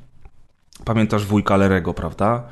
Pamiętasz 0.85 1.25
wujka 1.25 1.57
Lerego, 1.57 1.93
prawda? 1.93 2.43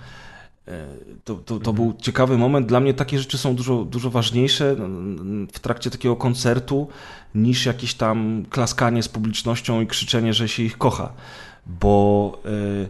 E, 0.68 0.88
to, 1.24 1.36
to, 1.36 1.60
to 1.60 1.74
był 1.74 1.94
ciekawy 2.02 2.38
moment. 2.38 2.68
Dla 2.68 2.80
mnie 2.80 2.94
takie 2.94 3.20
rzeczy 3.20 3.38
są 3.38 3.56
dużo, 3.56 3.86
dużo 3.86 4.10
ważniejsze 4.10 4.76
w 5.54 5.60
trakcie 5.60 5.90
takiego 5.90 6.16
koncertu 6.16 6.88
niż 7.36 7.66
jakieś 7.66 7.94
tam 7.94 8.46
klaskanie 8.50 9.04
z 9.04 9.08
publicznością 9.10 9.82
i 9.82 9.88
krzyczenie, 9.88 10.34
że 10.34 10.48
się 10.48 10.64
ich 10.64 10.78
kocha. 10.78 11.14
Bo 11.66 12.42
yy, 12.46 12.90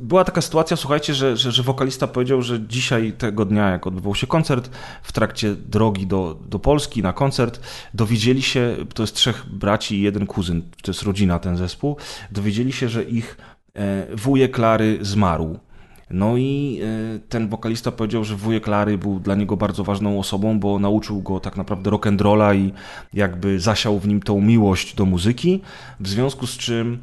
była 0.00 0.24
taka 0.24 0.40
sytuacja, 0.40 0.76
słuchajcie, 0.76 1.14
że, 1.14 1.36
że, 1.36 1.52
że, 1.52 1.62
wokalista 1.62 2.06
powiedział, 2.06 2.42
że 2.42 2.60
dzisiaj 2.60 3.12
tego 3.12 3.44
dnia, 3.44 3.70
jak 3.70 3.86
odbywał 3.86 4.14
się 4.14 4.26
koncert, 4.26 4.70
w 5.02 5.12
trakcie 5.12 5.54
drogi 5.54 6.06
do, 6.06 6.38
do 6.48 6.58
Polski 6.58 7.02
na 7.02 7.12
koncert, 7.12 7.60
dowiedzieli 7.94 8.42
się, 8.42 8.76
to 8.94 9.02
jest 9.02 9.14
trzech 9.14 9.46
braci 9.50 9.98
i 9.98 10.02
jeden 10.02 10.26
kuzyn, 10.26 10.62
to 10.82 10.90
jest 10.90 11.02
rodzina 11.02 11.38
ten 11.38 11.56
zespół, 11.56 11.96
dowiedzieli 12.32 12.72
się, 12.72 12.88
że 12.88 13.04
ich 13.04 13.36
e, 13.76 14.16
wujek 14.16 14.52
Klary 14.52 14.98
zmarł. 15.00 15.58
No 16.10 16.36
i 16.36 16.80
e, 16.82 17.18
ten 17.28 17.48
wokalista 17.48 17.92
powiedział, 17.92 18.24
że 18.24 18.36
wujek 18.36 18.64
Klary 18.64 18.98
był 18.98 19.20
dla 19.20 19.34
niego 19.34 19.56
bardzo 19.56 19.84
ważną 19.84 20.18
osobą, 20.18 20.60
bo 20.60 20.78
nauczył 20.78 21.22
go 21.22 21.40
tak 21.40 21.56
naprawdę 21.56 21.90
rock'n'rolla 21.90 22.56
i 22.56 22.72
jakby 23.14 23.60
zasiał 23.60 23.98
w 23.98 24.08
nim 24.08 24.22
tą 24.22 24.40
miłość 24.40 24.94
do 24.94 25.04
muzyki, 25.04 25.60
w 26.00 26.08
związku 26.08 26.46
z 26.46 26.56
czym 26.56 26.98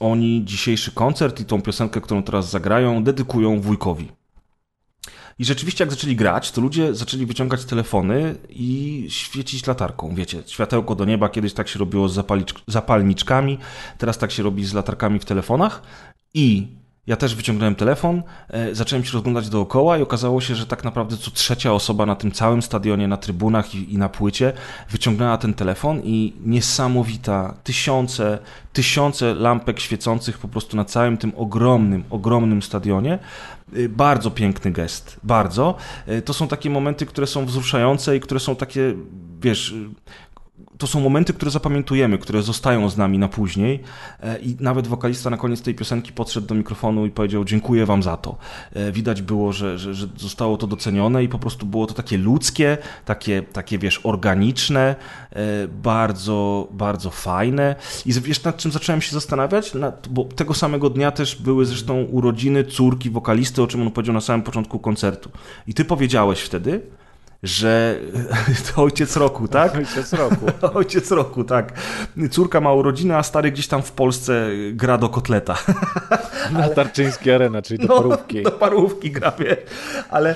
oni 0.00 0.44
dzisiejszy 0.44 0.92
koncert 0.92 1.40
i 1.40 1.44
tą 1.44 1.62
piosenkę, 1.62 2.00
którą 2.00 2.22
teraz 2.22 2.50
zagrają, 2.50 3.04
dedykują 3.04 3.60
wujkowi. 3.60 4.08
I 5.38 5.44
rzeczywiście, 5.44 5.84
jak 5.84 5.90
zaczęli 5.90 6.16
grać, 6.16 6.52
to 6.52 6.60
ludzie 6.60 6.94
zaczęli 6.94 7.26
wyciągać 7.26 7.64
telefony 7.64 8.34
i 8.48 9.06
świecić 9.08 9.66
latarką. 9.66 10.14
Wiecie, 10.14 10.42
światełko 10.46 10.94
do 10.94 11.04
nieba, 11.04 11.28
kiedyś 11.28 11.52
tak 11.52 11.68
się 11.68 11.78
robiło 11.78 12.08
z 12.08 12.24
zapalniczkami, 12.66 13.58
teraz 13.98 14.18
tak 14.18 14.32
się 14.32 14.42
robi 14.42 14.64
z 14.64 14.74
latarkami 14.74 15.18
w 15.18 15.24
telefonach. 15.24 15.82
I 16.34 16.68
ja 17.08 17.16
też 17.16 17.34
wyciągnąłem 17.34 17.74
telefon, 17.74 18.22
e, 18.48 18.74
zacząłem 18.74 19.04
się 19.04 19.12
rozglądać 19.12 19.48
dookoła 19.48 19.98
i 19.98 20.02
okazało 20.02 20.40
się, 20.40 20.54
że 20.54 20.66
tak 20.66 20.84
naprawdę 20.84 21.16
co 21.16 21.30
trzecia 21.30 21.72
osoba 21.72 22.06
na 22.06 22.14
tym 22.14 22.32
całym 22.32 22.62
stadionie, 22.62 23.08
na 23.08 23.16
trybunach 23.16 23.74
i, 23.74 23.94
i 23.94 23.98
na 23.98 24.08
płycie 24.08 24.52
wyciągnęła 24.90 25.38
ten 25.38 25.54
telefon 25.54 26.00
i 26.04 26.32
niesamowita, 26.44 27.54
tysiące, 27.64 28.38
tysiące 28.72 29.34
lampek 29.34 29.80
świecących 29.80 30.38
po 30.38 30.48
prostu 30.48 30.76
na 30.76 30.84
całym 30.84 31.16
tym 31.16 31.32
ogromnym, 31.36 32.04
ogromnym 32.10 32.62
stadionie. 32.62 33.18
E, 33.76 33.88
bardzo 33.88 34.30
piękny 34.30 34.70
gest, 34.70 35.20
bardzo. 35.22 35.74
E, 36.06 36.22
to 36.22 36.32
są 36.32 36.48
takie 36.48 36.70
momenty, 36.70 37.06
które 37.06 37.26
są 37.26 37.46
wzruszające 37.46 38.16
i 38.16 38.20
które 38.20 38.40
są 38.40 38.56
takie, 38.56 38.94
wiesz, 39.40 39.74
to 40.78 40.86
są 40.86 41.00
momenty, 41.00 41.32
które 41.32 41.50
zapamiętujemy, 41.50 42.18
które 42.18 42.42
zostają 42.42 42.90
z 42.90 42.96
nami 42.96 43.18
na 43.18 43.28
później 43.28 43.80
e, 44.20 44.38
i 44.38 44.56
nawet 44.60 44.86
wokalista 44.86 45.30
na 45.30 45.36
koniec 45.36 45.62
tej 45.62 45.74
piosenki 45.74 46.12
podszedł 46.12 46.46
do 46.46 46.54
mikrofonu 46.54 47.06
i 47.06 47.10
powiedział 47.10 47.44
dziękuję 47.44 47.86
wam 47.86 48.02
za 48.02 48.16
to. 48.16 48.36
E, 48.74 48.92
widać 48.92 49.22
było, 49.22 49.52
że, 49.52 49.78
że, 49.78 49.94
że 49.94 50.06
zostało 50.16 50.56
to 50.56 50.66
docenione 50.66 51.24
i 51.24 51.28
po 51.28 51.38
prostu 51.38 51.66
było 51.66 51.86
to 51.86 51.94
takie 51.94 52.18
ludzkie, 52.18 52.78
takie, 53.04 53.42
takie 53.42 53.78
wiesz, 53.78 54.00
organiczne, 54.04 54.96
e, 55.32 55.68
bardzo, 55.68 56.68
bardzo 56.70 57.10
fajne 57.10 57.76
i 58.06 58.12
wiesz 58.12 58.44
nad 58.44 58.56
czym 58.56 58.72
zacząłem 58.72 59.00
się 59.00 59.12
zastanawiać? 59.12 59.74
Nad, 59.74 60.08
bo 60.08 60.24
tego 60.24 60.54
samego 60.54 60.90
dnia 60.90 61.10
też 61.10 61.36
były 61.36 61.66
zresztą 61.66 62.02
urodziny 62.02 62.64
córki 62.64 63.10
wokalisty, 63.10 63.62
o 63.62 63.66
czym 63.66 63.82
on 63.82 63.90
powiedział 63.90 64.14
na 64.14 64.20
samym 64.20 64.42
początku 64.42 64.78
koncertu. 64.78 65.30
I 65.66 65.74
ty 65.74 65.84
powiedziałeś 65.84 66.40
wtedy, 66.40 66.82
że 67.42 68.00
to 68.74 68.82
ojciec 68.82 69.16
roku, 69.16 69.48
tak? 69.48 69.74
Ojciec 69.74 70.12
roku. 70.12 70.46
ojciec 70.78 71.10
roku, 71.10 71.44
tak. 71.44 71.72
Córka 72.30 72.60
ma 72.60 72.72
urodziny, 72.72 73.16
a 73.16 73.22
stary 73.22 73.52
gdzieś 73.52 73.68
tam 73.68 73.82
w 73.82 73.92
Polsce 73.92 74.48
gra 74.72 74.98
do 74.98 75.08
kotleta. 75.08 75.58
Na 76.52 76.64
Ale... 76.64 76.74
Tarczyńskiej 76.74 77.34
Arena, 77.34 77.62
czyli 77.62 77.86
do 77.86 77.94
no, 77.94 77.96
parówki. 77.96 78.42
do 78.42 78.50
parówki 78.50 79.10
gra, 79.10 79.30
wie. 79.30 79.56
Ale 80.10 80.34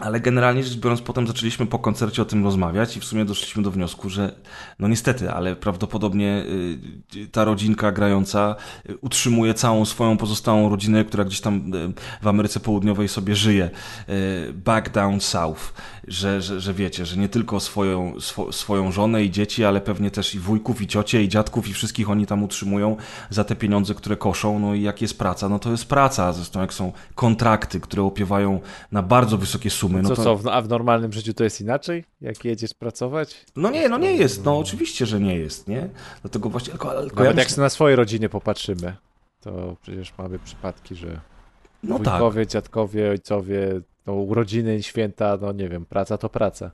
ale 0.00 0.20
generalnie 0.20 0.64
rzecz 0.64 0.76
biorąc, 0.76 1.00
potem 1.00 1.26
zaczęliśmy 1.26 1.66
po 1.66 1.78
koncercie 1.78 2.22
o 2.22 2.24
tym 2.24 2.44
rozmawiać 2.44 2.96
i 2.96 3.00
w 3.00 3.04
sumie 3.04 3.24
doszliśmy 3.24 3.62
do 3.62 3.70
wniosku, 3.70 4.10
że 4.10 4.34
no 4.78 4.88
niestety, 4.88 5.30
ale 5.30 5.56
prawdopodobnie 5.56 6.44
y, 7.16 7.26
ta 7.32 7.44
rodzinka 7.44 7.92
grająca 7.92 8.56
y, 8.90 8.96
utrzymuje 9.00 9.54
całą 9.54 9.84
swoją 9.84 10.16
pozostałą 10.16 10.68
rodzinę, 10.68 11.04
która 11.04 11.24
gdzieś 11.24 11.40
tam 11.40 11.74
y, 11.74 11.92
w 12.22 12.28
Ameryce 12.28 12.60
Południowej 12.60 13.08
sobie 13.08 13.36
żyje. 13.36 13.70
Back 14.54 14.90
down 14.90 15.20
south 15.20 15.72
że, 16.10 16.42
że, 16.42 16.60
że 16.60 16.74
wiecie, 16.74 17.06
że 17.06 17.16
nie 17.16 17.28
tylko 17.28 17.60
swoją, 17.60 18.20
swo, 18.20 18.52
swoją 18.52 18.92
żonę 18.92 19.24
i 19.24 19.30
dzieci, 19.30 19.64
ale 19.64 19.80
pewnie 19.80 20.10
też 20.10 20.34
i 20.34 20.38
wujków, 20.38 20.82
i 20.82 20.86
ciocie, 20.86 21.22
i 21.22 21.28
dziadków, 21.28 21.68
i 21.68 21.72
wszystkich 21.72 22.10
oni 22.10 22.26
tam 22.26 22.42
utrzymują 22.42 22.96
za 23.30 23.44
te 23.44 23.56
pieniądze, 23.56 23.94
które 23.94 24.16
koszą. 24.16 24.58
No 24.58 24.74
i 24.74 24.82
jak 24.82 25.02
jest 25.02 25.18
praca, 25.18 25.48
no 25.48 25.58
to 25.58 25.70
jest 25.70 25.84
praca. 25.84 26.32
Zresztą 26.32 26.60
jak 26.60 26.74
są 26.74 26.92
kontrakty, 27.14 27.80
które 27.80 28.02
opiewają 28.02 28.60
na 28.92 29.02
bardzo 29.02 29.38
wysokie 29.38 29.70
sumy. 29.70 29.89
No 29.90 30.08
co, 30.08 30.16
to... 30.16 30.38
co, 30.38 30.52
a 30.52 30.62
w 30.62 30.68
normalnym 30.68 31.12
życiu 31.12 31.34
to 31.34 31.44
jest 31.44 31.60
inaczej? 31.60 32.04
Jak 32.20 32.44
jedziesz 32.44 32.74
pracować? 32.74 33.44
No 33.56 33.70
nie, 33.70 33.88
no 33.88 33.98
nie 33.98 34.12
jest. 34.12 34.44
No 34.44 34.58
oczywiście, 34.58 35.06
że 35.06 35.20
nie 35.20 35.36
jest, 35.38 35.68
nie? 35.68 35.88
Dlatego 36.22 36.48
właśnie... 36.48 36.70
Tylko, 36.70 37.02
tylko 37.02 37.24
Nawet 37.24 37.36
ja 37.36 37.42
jak 37.42 37.56
na 37.56 37.68
swoje 37.68 37.96
rodziny 37.96 38.28
popatrzymy, 38.28 38.96
to 39.40 39.76
przecież 39.82 40.12
mamy 40.18 40.38
przypadki, 40.38 40.94
że 40.94 41.20
no 41.82 41.98
wujkowie, 41.98 42.42
tak. 42.42 42.52
dziadkowie, 42.52 43.10
ojcowie 43.10 43.80
no, 44.06 44.12
urodziny, 44.12 44.82
święta, 44.82 45.38
no 45.40 45.52
nie 45.52 45.68
wiem, 45.68 45.86
praca 45.86 46.18
to 46.18 46.28
praca. 46.28 46.70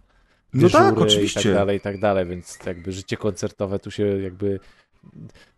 No 0.55 0.69
tak, 0.69 0.99
oczywiście. 0.99 1.41
I 1.41 1.43
tak 1.43 1.53
dalej, 1.55 1.77
i 1.77 1.81
tak 1.81 2.01
dalej, 2.01 2.27
więc 2.27 2.59
jakby 2.67 2.93
życie 2.93 3.17
koncertowe 3.17 3.79
tu 3.79 3.91
się 3.91 4.07
jakby 4.07 4.61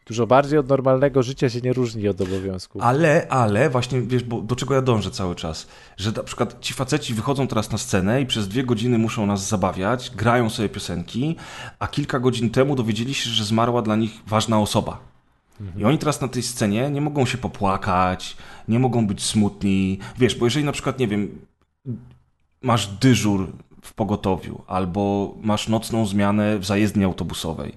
dużo 0.08 0.26
bardziej 0.26 0.58
od 0.58 0.68
normalnego 0.68 1.22
życia 1.22 1.50
się 1.50 1.60
nie 1.60 1.72
różni 1.72 2.08
od 2.08 2.20
obowiązku. 2.20 2.80
Ale, 2.82 3.26
ale, 3.28 3.70
właśnie 3.70 4.00
wiesz, 4.00 4.24
bo 4.24 4.40
do 4.40 4.56
czego 4.56 4.74
ja 4.74 4.82
dążę 4.82 5.10
cały 5.10 5.34
czas, 5.34 5.66
że 5.96 6.12
na 6.12 6.22
przykład 6.22 6.56
ci 6.60 6.74
faceci 6.74 7.14
wychodzą 7.14 7.46
teraz 7.46 7.72
na 7.72 7.78
scenę 7.78 8.22
i 8.22 8.26
przez 8.26 8.48
dwie 8.48 8.64
godziny 8.64 8.98
muszą 8.98 9.26
nas 9.26 9.48
zabawiać, 9.48 10.10
grają 10.10 10.50
sobie 10.50 10.68
piosenki, 10.68 11.36
a 11.78 11.88
kilka 11.88 12.18
godzin 12.20 12.50
temu 12.50 12.76
dowiedzieli 12.76 13.14
się, 13.14 13.30
że 13.30 13.44
zmarła 13.44 13.82
dla 13.82 13.96
nich 13.96 14.12
ważna 14.26 14.60
osoba. 14.60 15.00
I 15.76 15.84
oni 15.84 15.98
teraz 15.98 16.20
na 16.20 16.28
tej 16.28 16.42
scenie 16.42 16.90
nie 16.90 17.00
mogą 17.00 17.26
się 17.26 17.38
popłakać, 17.38 18.36
nie 18.68 18.78
mogą 18.78 19.06
być 19.06 19.22
smutni. 19.22 19.98
Wiesz, 20.18 20.34
bo 20.34 20.46
jeżeli 20.46 20.64
na 20.64 20.72
przykład, 20.72 20.98
nie 20.98 21.08
wiem, 21.08 21.38
masz 22.62 22.86
dyżur 22.86 23.52
w 23.82 23.94
pogotowiu 23.94 24.62
albo 24.66 25.34
masz 25.42 25.68
nocną 25.68 26.06
zmianę 26.06 26.58
w 26.58 26.64
zajezdni 26.64 27.04
autobusowej, 27.04 27.76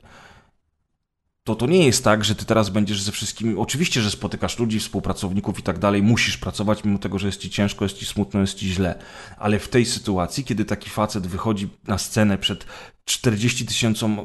to 1.43 1.55
to 1.55 1.67
nie 1.67 1.85
jest 1.85 2.03
tak, 2.03 2.23
że 2.23 2.35
ty 2.35 2.45
teraz 2.45 2.69
będziesz 2.69 3.01
ze 3.01 3.11
wszystkimi. 3.11 3.55
Oczywiście, 3.57 4.01
że 4.01 4.11
spotykasz 4.11 4.59
ludzi, 4.59 4.79
współpracowników 4.79 5.59
i 5.59 5.63
tak 5.63 5.79
dalej, 5.79 6.03
musisz 6.03 6.37
pracować, 6.37 6.83
mimo 6.83 6.99
tego, 6.99 7.19
że 7.19 7.27
jest 7.27 7.41
ci 7.41 7.49
ciężko, 7.49 7.85
jest 7.85 7.97
ci 7.97 8.05
smutno, 8.05 8.39
jest 8.39 8.55
ci 8.55 8.69
źle. 8.69 8.99
Ale 9.37 9.59
w 9.59 9.69
tej 9.69 9.85
sytuacji, 9.85 10.43
kiedy 10.43 10.65
taki 10.65 10.89
facet 10.89 11.27
wychodzi 11.27 11.69
na 11.87 11.97
scenę 11.97 12.37
przed 12.37 12.65
40 13.05 13.65
tysiącom, 13.65 14.19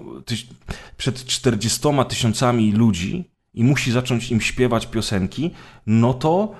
przed 0.97 1.25
40 1.25 1.81
tysiącami 2.09 2.73
ludzi 2.73 3.31
i 3.55 3.65
musi 3.65 3.93
zacząć 3.93 4.31
im 4.31 4.41
śpiewać 4.41 4.87
piosenki, 4.87 5.51
no 5.87 6.15
to 6.15 6.55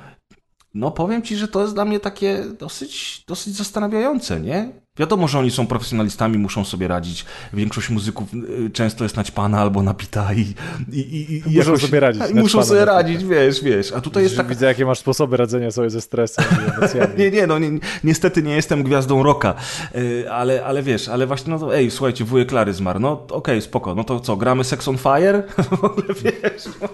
no 0.75 0.91
powiem 0.91 1.23
ci, 1.23 1.37
że 1.37 1.49
to 1.49 1.63
jest 1.63 1.75
dla 1.75 1.85
mnie 1.85 2.01
takie 2.01 2.45
dosyć, 2.59 3.25
dosyć 3.27 3.55
zastanawiające, 3.55 4.41
nie? 4.41 4.73
Wiadomo, 4.99 5.29
że 5.29 5.39
oni 5.39 5.51
są 5.51 5.67
profesjonalistami, 5.67 6.39
muszą 6.39 6.65
sobie 6.65 6.89
radzić. 6.89 7.25
Większość 7.53 7.91
muzyków 7.91 8.29
y, 8.35 8.71
często 8.71 9.05
jest 9.05 9.17
naćpana 9.17 9.61
albo 9.61 9.83
napita 9.83 10.35
i, 10.35 10.55
i, 10.93 10.99
i, 10.99 11.37
i 11.37 11.43
muszą 11.57 11.71
jakoś, 11.71 11.83
sobie 11.83 12.01
radzić. 12.01 12.23
Muszą 12.35 12.65
sobie 12.65 12.85
radzić, 12.85 13.25
wiesz, 13.25 13.63
wiesz. 13.63 13.93
A 13.93 14.01
tutaj 14.01 14.23
jest 14.23 14.37
tak. 14.37 14.47
Widzę, 14.47 14.67
jakie 14.67 14.87
masz 14.87 14.99
sposoby 14.99 15.37
radzenia 15.37 15.71
sobie 15.71 15.91
ze 15.91 16.01
stresem 16.01 16.45
nie, 17.19 17.31
nie, 17.31 17.47
no 17.47 17.59
ni 17.59 17.81
niestety 18.05 18.43
nie 18.43 18.57
jestem 18.57 18.83
gwiazdą 18.83 19.23
rocka, 19.23 19.55
yy, 19.95 20.33
ale, 20.33 20.65
ale 20.65 20.83
wiesz, 20.83 21.09
ale 21.09 21.27
właśnie, 21.27 21.53
no 21.53 21.59
to 21.59 21.77
ej, 21.77 21.91
słuchajcie, 21.91 22.25
wujek 22.25 22.49
Klary 22.49 22.73
zmarł, 22.73 23.01
no 23.01 23.13
okej, 23.13 23.29
okay, 23.29 23.61
spoko, 23.61 23.95
no 23.95 24.05
to 24.05 24.21
co, 24.21 24.37
gramy 24.37 24.65
Sex 24.65 24.89
on 24.89 24.99
Fire? 24.99 25.43
wiesz, 26.25 26.65
no, 26.83 26.89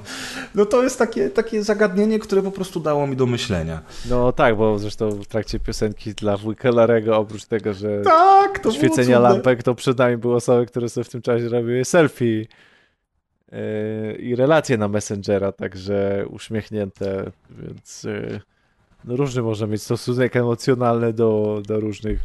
no 0.55 0.67
to 0.67 0.83
jest 0.83 0.99
takie, 0.99 1.31
takie 1.31 1.63
zagadnienie, 1.63 2.19
które 2.19 2.43
po 2.43 2.51
prostu 2.51 2.81
dało 2.81 3.07
mi 3.07 3.17
do 3.17 3.27
myślenia. 3.27 3.81
No 4.11 4.33
tak, 4.33 4.57
bo 4.57 4.79
zresztą 4.79 5.11
w 5.11 5.27
trakcie 5.27 5.61
piosenki 5.61 6.15
dla 6.15 6.37
wujka 6.37 6.71
Larego, 6.71 7.17
oprócz 7.17 7.45
tego, 7.45 7.73
że 7.73 7.92
tak, 8.05 8.59
to 8.59 8.73
świecenia 8.73 9.19
lampek, 9.19 9.63
to 9.63 9.75
przed 9.75 9.99
nami 9.99 10.17
były 10.17 10.35
osoby, 10.35 10.67
które 10.67 10.89
sobie 10.89 11.05
w 11.05 11.09
tym 11.09 11.23
czasie 11.23 11.49
robiły 11.49 11.85
selfie 11.85 12.25
yy, 12.27 12.49
i 14.19 14.35
relacje 14.35 14.79
na 14.79 14.89
Messengera, 14.89 15.53
także 15.53 16.27
uśmiechnięte, 16.31 17.31
więc 17.51 18.05
yy, 18.05 18.41
no 19.05 19.17
różny 19.17 19.43
może 19.43 19.67
mieć 19.67 19.83
stosunek 19.83 20.37
emocjonalny 20.37 21.13
do, 21.13 21.63
do 21.67 21.81
różnych 21.81 22.21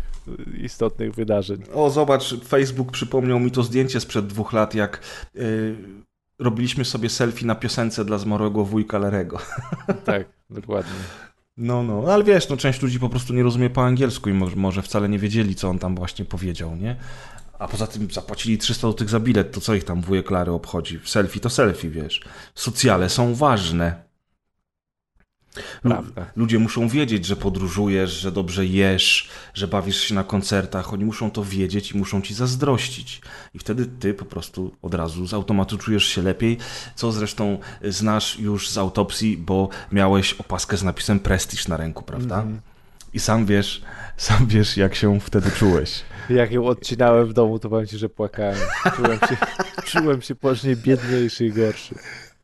istotnych 0.61 1.13
wydarzeń. 1.13 1.63
O, 1.74 1.89
zobacz, 1.89 2.36
Facebook 2.47 2.91
przypomniał 2.91 3.39
mi 3.39 3.51
to 3.51 3.63
zdjęcie 3.63 3.99
sprzed 3.99 4.28
dwóch 4.28 4.53
lat, 4.53 4.76
jak 4.76 4.99
yy, 5.36 5.76
robiliśmy 6.39 6.86
sobie 6.86 7.09
selfie 7.09 7.45
na 7.45 7.55
piosence 7.55 8.05
dla 8.05 8.18
zmarłego 8.18 8.63
wujka 8.63 8.97
Lerego. 8.97 9.39
Tak, 10.05 10.26
dokładnie. 10.49 11.26
No, 11.58 11.84
no, 11.84 12.14
ale 12.14 12.24
wiesz, 12.24 12.49
no, 12.49 12.58
część 12.58 12.82
ludzi 12.82 12.99
po 12.99 13.10
prostu 13.10 13.34
nie 13.34 13.43
rozumie 13.43 13.70
po 13.70 13.86
angielsku 13.86 14.30
i 14.30 14.34
może, 14.34 14.55
może 14.55 14.82
wcale 14.82 15.10
nie 15.10 15.20
wiedzieli, 15.20 15.55
co 15.55 15.70
on 15.70 15.80
tam 15.80 15.95
właśnie 15.95 16.26
powiedział, 16.26 16.76
nie? 16.76 16.95
A 17.60 17.68
poza 17.68 17.88
tym 17.88 18.12
zapłacili 18.12 18.58
300 18.58 18.88
zł 18.88 19.08
za 19.08 19.20
bilet, 19.20 19.51
to 19.51 19.62
co 19.62 19.76
ich 19.76 19.84
tam 19.84 20.01
wujek 20.01 20.26
Klary 20.26 20.51
obchodzi? 20.51 20.99
Selfie 21.05 21.39
to 21.39 21.49
selfie, 21.49 21.89
wiesz. 21.89 22.22
Socjale 22.55 23.10
są 23.10 23.36
ważne. 23.36 24.07
Prawda. 25.82 26.26
Ludzie 26.36 26.60
muszą 26.60 26.89
wiedzieć, 26.89 27.26
że 27.26 27.36
podróżujesz, 27.36 28.12
że 28.12 28.32
dobrze 28.32 28.66
jesz, 28.66 29.30
że 29.53 29.68
bawisz 29.68 30.01
się 30.01 30.16
na 30.16 30.24
koncertach. 30.24 30.93
Oni 30.93 31.05
muszą 31.05 31.32
to 31.32 31.43
wiedzieć 31.43 31.91
i 31.91 31.97
muszą 31.97 32.22
ci 32.22 32.34
zazdrościć. 32.34 33.22
I 33.53 33.60
wtedy 33.60 33.86
ty 33.86 34.14
po 34.14 34.26
prostu 34.26 34.76
od 34.82 34.93
razu 34.93 35.28
z 35.28 35.34
automatu 35.34 35.78
czujesz 35.78 36.05
się 36.05 36.22
lepiej, 36.22 36.58
co 36.95 37.12
zresztą 37.12 37.60
znasz 37.84 38.39
już 38.39 38.70
z 38.70 38.78
autopsji, 38.78 39.38
bo 39.38 39.70
miałeś 39.91 40.34
opaskę 40.34 40.78
z 40.78 40.84
napisem 40.84 41.20
Prestige 41.20 41.64
na 41.68 41.78
ręku, 41.78 42.03
prawda? 42.03 42.41
Mm. 42.41 42.62
I 43.14 43.20
sam 43.20 43.45
wiesz, 43.45 43.82
sam 44.18 44.47
wiesz, 44.47 44.78
jak 44.78 44.95
się 44.95 45.20
wtedy 45.20 45.51
czułeś. 45.51 46.03
Jak 46.30 46.51
ją 46.51 46.66
odcinałem 46.66 47.28
w 47.28 47.34
domu, 47.34 47.60
to 47.60 47.70
powiem 47.70 47.88
ci, 47.88 47.97
że 47.97 48.10
płakałem. 48.10 48.58
Czułem 48.95 49.20
się, 49.20 49.38
czułem 49.91 50.22
się 50.22 50.36
później 50.36 50.76
biedniejszy 50.76 51.45
i 51.45 51.51
gorszy. 51.51 51.95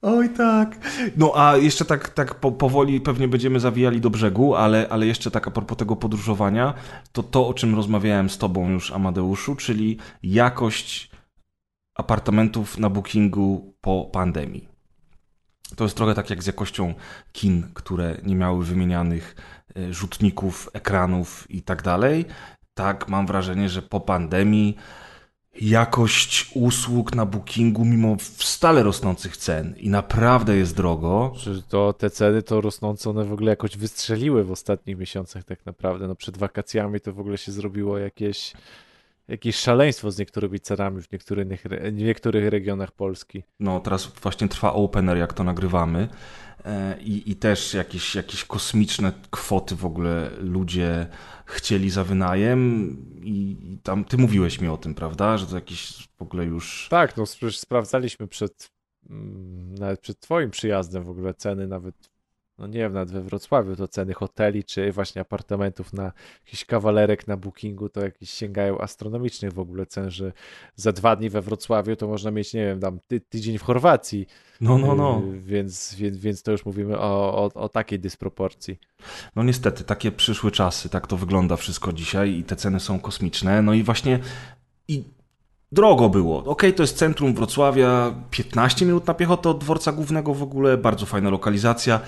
Oj 0.03 0.29
tak. 0.29 0.77
No 1.17 1.31
a 1.35 1.57
jeszcze 1.57 1.85
tak, 1.85 2.09
tak 2.09 2.35
po, 2.35 2.51
powoli 2.51 3.01
pewnie 3.01 3.27
będziemy 3.27 3.59
zawijali 3.59 4.01
do 4.01 4.09
brzegu, 4.09 4.55
ale, 4.55 4.87
ale 4.89 5.05
jeszcze 5.07 5.31
tak 5.31 5.47
a 5.47 5.51
propos 5.51 5.77
tego 5.77 5.95
podróżowania, 5.95 6.73
to 7.11 7.23
to, 7.23 7.47
o 7.47 7.53
czym 7.53 7.75
rozmawiałem 7.75 8.29
z 8.29 8.37
tobą 8.37 8.69
już, 8.69 8.91
Amadeuszu, 8.91 9.55
czyli 9.55 9.97
jakość 10.23 11.11
apartamentów 11.95 12.77
na 12.77 12.89
bookingu 12.89 13.75
po 13.81 14.05
pandemii. 14.05 14.67
To 15.75 15.83
jest 15.83 15.97
trochę 15.97 16.15
tak 16.15 16.29
jak 16.29 16.43
z 16.43 16.47
jakością 16.47 16.93
kin, 17.31 17.67
które 17.73 18.17
nie 18.23 18.35
miały 18.35 18.65
wymienianych 18.65 19.35
e, 19.75 19.93
rzutników, 19.93 20.69
ekranów 20.73 21.51
i 21.51 21.61
tak 21.61 21.81
dalej. 21.81 22.25
Tak, 22.73 23.09
mam 23.09 23.27
wrażenie, 23.27 23.69
że 23.69 23.81
po 23.81 23.99
pandemii 23.99 24.77
jakość 25.61 26.51
usług 26.53 27.15
na 27.15 27.25
bookingu, 27.25 27.85
mimo 27.85 28.15
stale 28.37 28.83
rosnących 28.83 29.37
cen 29.37 29.75
i 29.77 29.89
naprawdę 29.89 30.55
jest 30.55 30.75
drogo. 30.75 31.33
To 31.69 31.93
te 31.93 32.09
ceny 32.09 32.43
to 32.43 32.61
rosnące, 32.61 33.09
one 33.09 33.25
w 33.25 33.33
ogóle 33.33 33.49
jakoś 33.49 33.77
wystrzeliły 33.77 34.43
w 34.43 34.51
ostatnich 34.51 34.97
miesiącach 34.97 35.43
tak 35.43 35.65
naprawdę. 35.65 36.07
No 36.07 36.15
przed 36.15 36.37
wakacjami 36.37 36.99
to 36.99 37.13
w 37.13 37.19
ogóle 37.19 37.37
się 37.37 37.51
zrobiło 37.51 37.97
jakieś, 37.97 38.53
jakieś 39.27 39.55
szaleństwo 39.55 40.11
z 40.11 40.17
niektórymi 40.17 40.59
cenami 40.59 41.01
w 41.01 41.11
niektórych, 41.11 41.47
w 41.93 41.93
niektórych 41.93 42.49
regionach 42.49 42.91
Polski. 42.91 43.43
No 43.59 43.79
teraz 43.79 44.07
właśnie 44.21 44.47
trwa 44.47 44.73
opener, 44.73 45.17
jak 45.17 45.33
to 45.33 45.43
nagrywamy. 45.43 46.09
E, 46.65 46.97
I, 47.01 47.31
i 47.31 47.35
też 47.35 47.73
jakieś, 47.73 48.15
jakieś 48.15 48.45
kosmiczne 48.45 49.11
kwoty 49.31 49.75
w 49.75 49.85
ogóle 49.85 50.29
ludzie 50.39 51.07
chcieli 51.45 51.89
za 51.89 52.03
wynajem. 52.03 52.97
I, 53.23 53.57
tam 53.83 54.05
ty 54.05 54.17
mówiłeś 54.17 54.61
mi 54.61 54.67
o 54.67 54.77
tym, 54.77 54.95
prawda, 54.95 55.37
że 55.37 55.47
to 55.47 55.55
jakieś 55.55 56.07
w 56.17 56.21
ogóle 56.21 56.45
już... 56.45 56.87
Tak, 56.89 57.17
no 57.17 57.25
sprawdzaliśmy 57.51 58.27
przed, 58.27 58.71
mm, 59.09 59.75
nawet 59.75 59.99
przed 59.99 60.19
twoim 60.19 60.51
przyjazdem 60.51 61.03
w 61.03 61.09
ogóle 61.09 61.33
ceny 61.33 61.67
nawet 61.67 62.12
no 62.57 62.67
nie 62.67 62.79
wiem, 62.79 62.93
nawet 62.93 63.11
we 63.11 63.21
Wrocławiu 63.21 63.75
to 63.75 63.87
ceny 63.87 64.13
hoteli, 64.13 64.63
czy 64.63 64.91
właśnie 64.91 65.21
apartamentów 65.21 65.93
na 65.93 66.11
jakiś 66.45 66.65
kawalerek 66.65 67.27
na 67.27 67.37
bookingu, 67.37 67.89
to 67.89 68.01
jakieś 68.01 68.29
sięgają 68.29 68.81
astronomicznych 68.81 69.53
w 69.53 69.59
ogóle 69.59 69.85
cen, 69.85 70.11
że 70.11 70.31
za 70.75 70.91
dwa 70.91 71.15
dni 71.15 71.29
we 71.29 71.41
Wrocławiu 71.41 71.95
to 71.95 72.07
można 72.07 72.31
mieć, 72.31 72.53
nie 72.53 72.65
wiem, 72.65 72.79
tam 72.79 72.99
ty, 73.07 73.21
tydzień 73.21 73.57
w 73.57 73.61
Chorwacji. 73.63 74.27
No, 74.61 74.77
no, 74.77 74.95
no. 74.95 75.21
Yy, 75.25 75.41
więc, 75.41 75.95
więc, 75.95 76.17
więc 76.17 76.43
to 76.43 76.51
już 76.51 76.65
mówimy 76.65 76.99
o, 76.99 77.43
o, 77.43 77.51
o 77.53 77.69
takiej 77.69 77.99
dysproporcji. 77.99 78.79
No 79.35 79.43
niestety, 79.43 79.83
takie 79.83 80.11
przyszły 80.11 80.51
czasy, 80.51 80.89
tak 80.89 81.07
to 81.07 81.17
wygląda 81.17 81.55
wszystko 81.55 81.93
dzisiaj 81.93 82.31
i 82.31 82.43
te 82.43 82.55
ceny 82.55 82.79
są 82.79 82.99
kosmiczne. 82.99 83.61
No 83.61 83.73
i 83.73 83.83
właśnie 83.83 84.19
i 84.87 85.03
drogo 85.73 86.09
było. 86.09 86.39
Okej, 86.39 86.51
okay, 86.51 86.73
to 86.73 86.83
jest 86.83 86.97
centrum 86.97 87.33
Wrocławia, 87.33 88.13
15 88.31 88.85
minut 88.85 89.07
na 89.07 89.13
piechotę 89.13 89.49
od 89.49 89.57
dworca 89.57 89.91
głównego 89.91 90.33
w 90.33 90.43
ogóle, 90.43 90.77
bardzo 90.77 91.05
fajna 91.05 91.29
lokalizacja. 91.29 91.99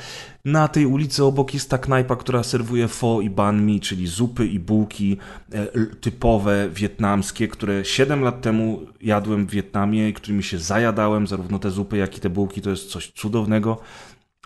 Na 0.45 0.67
tej 0.67 0.85
ulicy 0.85 1.23
obok 1.23 1.53
jest 1.53 1.69
ta 1.69 1.77
knajpa, 1.77 2.15
która 2.15 2.43
serwuje 2.43 2.87
pho 2.87 3.21
i 3.21 3.29
banh 3.29 3.61
mi, 3.61 3.79
czyli 3.79 4.07
zupy 4.07 4.47
i 4.47 4.59
bułki 4.59 5.17
e, 5.51 5.67
typowe 6.01 6.69
wietnamskie, 6.69 7.47
które 7.47 7.85
7 7.85 8.21
lat 8.21 8.41
temu 8.41 8.81
jadłem 9.01 9.45
w 9.45 9.49
Wietnamie 9.49 10.09
i 10.09 10.13
którymi 10.13 10.43
się 10.43 10.57
zajadałem, 10.57 11.27
zarówno 11.27 11.59
te 11.59 11.71
zupy, 11.71 11.97
jak 11.97 12.17
i 12.17 12.19
te 12.19 12.29
bułki, 12.29 12.61
to 12.61 12.69
jest 12.69 12.89
coś 12.89 13.11
cudownego. 13.11 13.77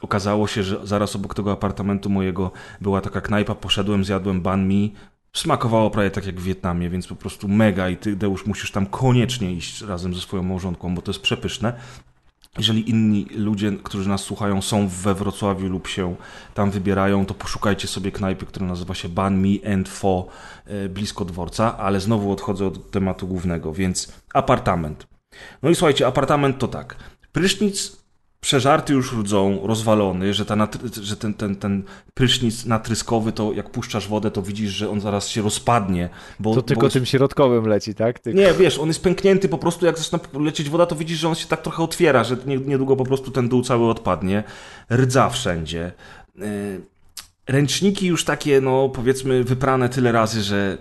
Okazało 0.01 0.47
się, 0.47 0.63
że 0.63 0.87
zaraz 0.87 1.15
obok 1.15 1.35
tego 1.35 1.51
apartamentu 1.51 2.09
mojego 2.09 2.51
była 2.81 3.01
taka 3.01 3.21
knajpa, 3.21 3.55
poszedłem, 3.55 4.05
zjadłem 4.05 4.41
banh 4.41 4.67
mi, 4.67 4.93
Smakowało 5.33 5.89
prawie 5.89 6.11
tak 6.11 6.25
jak 6.25 6.39
w 6.39 6.43
Wietnamie, 6.43 6.89
więc 6.89 7.07
po 7.07 7.15
prostu 7.15 7.47
mega 7.47 7.89
i 7.89 7.97
ty, 7.97 8.15
Deusz, 8.15 8.45
musisz 8.45 8.71
tam 8.71 8.85
koniecznie 8.85 9.53
iść 9.53 9.81
razem 9.81 10.13
ze 10.13 10.21
swoją 10.21 10.43
małżonką, 10.43 10.95
bo 10.95 11.01
to 11.01 11.11
jest 11.11 11.21
przepyszne. 11.21 11.73
Jeżeli 12.57 12.89
inni 12.89 13.27
ludzie, 13.35 13.71
którzy 13.83 14.09
nas 14.09 14.21
słuchają, 14.21 14.61
są 14.61 14.87
we 14.87 15.13
Wrocławiu 15.13 15.67
lub 15.67 15.87
się 15.87 16.15
tam 16.53 16.71
wybierają, 16.71 17.25
to 17.25 17.33
poszukajcie 17.33 17.87
sobie 17.87 18.11
knajpy, 18.11 18.45
która 18.45 18.65
nazywa 18.65 18.95
się 18.95 19.09
Ban 19.09 19.41
Mi 19.41 19.65
and 19.73 19.89
Fo 19.89 20.27
e, 20.65 20.89
blisko 20.89 21.25
dworca, 21.25 21.77
ale 21.77 21.99
znowu 21.99 22.31
odchodzę 22.31 22.67
od 22.67 22.91
tematu 22.91 23.27
głównego, 23.27 23.73
więc 23.73 24.13
apartament. 24.33 25.07
No 25.63 25.69
i 25.69 25.75
słuchajcie, 25.75 26.07
apartament 26.07 26.57
to 26.57 26.67
tak. 26.67 26.95
Prysznic 27.31 27.98
przeżarty 28.41 28.93
już 28.93 29.13
rdzą, 29.13 29.59
rozwalony, 29.63 30.33
że, 30.33 30.45
ta 30.45 30.67
że 31.01 31.17
ten, 31.17 31.33
ten, 31.33 31.55
ten 31.55 31.83
prysznic 32.13 32.65
natryskowy, 32.65 33.31
to 33.31 33.53
jak 33.53 33.69
puszczasz 33.69 34.07
wodę, 34.07 34.31
to 34.31 34.41
widzisz, 34.41 34.71
że 34.71 34.89
on 34.89 35.01
zaraz 35.01 35.27
się 35.27 35.41
rozpadnie. 35.41 36.09
Bo, 36.39 36.55
to 36.55 36.61
tylko 36.61 36.81
bo 36.81 36.85
jest... 36.85 36.93
tym 36.93 37.05
środkowym 37.05 37.67
leci, 37.67 37.95
tak? 37.95 38.19
Tylko... 38.19 38.39
Nie, 38.39 38.53
wiesz, 38.53 38.79
on 38.79 38.87
jest 38.87 39.03
pęknięty 39.03 39.49
po 39.49 39.57
prostu, 39.57 39.85
jak 39.85 39.97
zaczyna 39.97 40.19
lecieć 40.33 40.69
woda, 40.69 40.85
to 40.85 40.95
widzisz, 40.95 41.19
że 41.19 41.29
on 41.29 41.35
się 41.35 41.47
tak 41.47 41.61
trochę 41.61 41.83
otwiera, 41.83 42.23
że 42.23 42.37
niedługo 42.45 42.95
po 42.95 43.05
prostu 43.05 43.31
ten 43.31 43.49
dół 43.49 43.61
cały 43.61 43.89
odpadnie. 43.89 44.43
Rdza 44.91 45.29
wszędzie. 45.29 45.91
E, 46.41 46.43
ręczniki 47.47 48.07
już 48.07 48.25
takie, 48.25 48.61
no 48.61 48.89
powiedzmy, 48.89 49.43
wyprane 49.43 49.89
tyle 49.89 50.11
razy, 50.11 50.41
że 50.41 50.77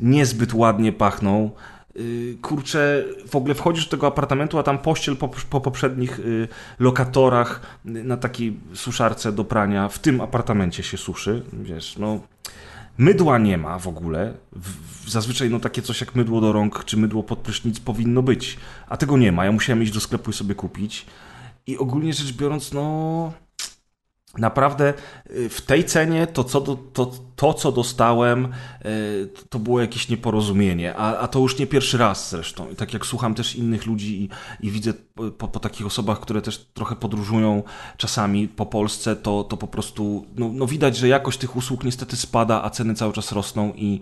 niezbyt 0.00 0.54
ładnie 0.54 0.92
pachną. 0.92 1.50
Y, 1.96 2.38
kurczę, 2.42 3.04
w 3.28 3.36
ogóle 3.36 3.54
wchodzisz 3.54 3.84
do 3.84 3.90
tego 3.90 4.06
apartamentu, 4.06 4.58
a 4.58 4.62
tam 4.62 4.78
pościel 4.78 5.16
po, 5.16 5.28
po 5.28 5.60
poprzednich 5.60 6.18
y, 6.18 6.48
lokatorach 6.78 7.60
na 7.84 8.16
takiej 8.16 8.56
suszarce 8.74 9.32
do 9.32 9.44
prania 9.44 9.88
w 9.88 9.98
tym 9.98 10.20
apartamencie 10.20 10.82
się 10.82 10.96
suszy, 10.96 11.42
wiesz, 11.52 11.98
no 11.98 12.20
mydła 12.98 13.38
nie 13.38 13.58
ma 13.58 13.78
w 13.78 13.88
ogóle. 13.88 14.34
Zazwyczaj 15.06 15.50
no 15.50 15.60
takie 15.60 15.82
coś 15.82 16.00
jak 16.00 16.14
mydło 16.14 16.40
do 16.40 16.52
rąk 16.52 16.84
czy 16.84 16.96
mydło 16.96 17.22
pod 17.22 17.38
prysznic 17.38 17.80
powinno 17.80 18.22
być, 18.22 18.56
a 18.88 18.96
tego 18.96 19.16
nie 19.16 19.32
ma. 19.32 19.44
Ja 19.44 19.52
musiałem 19.52 19.82
iść 19.82 19.92
do 19.92 20.00
sklepu 20.00 20.30
i 20.30 20.34
sobie 20.34 20.54
kupić. 20.54 21.06
I 21.66 21.78
ogólnie 21.78 22.12
rzecz 22.12 22.32
biorąc, 22.32 22.72
no 22.72 23.32
Naprawdę 24.38 24.94
y, 25.30 25.48
w 25.48 25.60
tej 25.60 25.84
cenie 25.84 26.26
to, 26.26 26.44
co, 26.44 26.60
do, 26.60 26.76
to, 26.76 27.12
to, 27.36 27.54
co 27.54 27.72
dostałem, 27.72 28.48
y, 28.84 29.28
to 29.48 29.58
było 29.58 29.80
jakieś 29.80 30.08
nieporozumienie, 30.08 30.94
a, 30.96 31.18
a 31.18 31.28
to 31.28 31.38
już 31.38 31.58
nie 31.58 31.66
pierwszy 31.66 31.98
raz 31.98 32.30
zresztą. 32.30 32.70
I 32.70 32.76
tak 32.76 32.92
jak 32.92 33.06
słucham 33.06 33.34
też 33.34 33.56
innych 33.56 33.86
ludzi 33.86 34.22
i, 34.22 34.28
i 34.66 34.70
widzę 34.70 34.92
po, 35.38 35.48
po, 35.48 35.60
takich 35.60 35.86
osobach, 35.86 36.20
które 36.20 36.42
też 36.42 36.58
trochę 36.74 36.96
podróżują 36.96 37.62
czasami 37.96 38.48
po 38.48 38.66
Polsce, 38.66 39.16
to, 39.16 39.44
to 39.44 39.56
po 39.56 39.66
prostu 39.66 40.26
no, 40.36 40.50
no 40.52 40.66
widać, 40.66 40.96
że 40.96 41.08
jakość 41.08 41.38
tych 41.38 41.56
usług 41.56 41.84
niestety 41.84 42.16
spada, 42.16 42.62
a 42.62 42.70
ceny 42.70 42.94
cały 42.94 43.12
czas 43.12 43.32
rosną 43.32 43.72
i, 43.76 44.00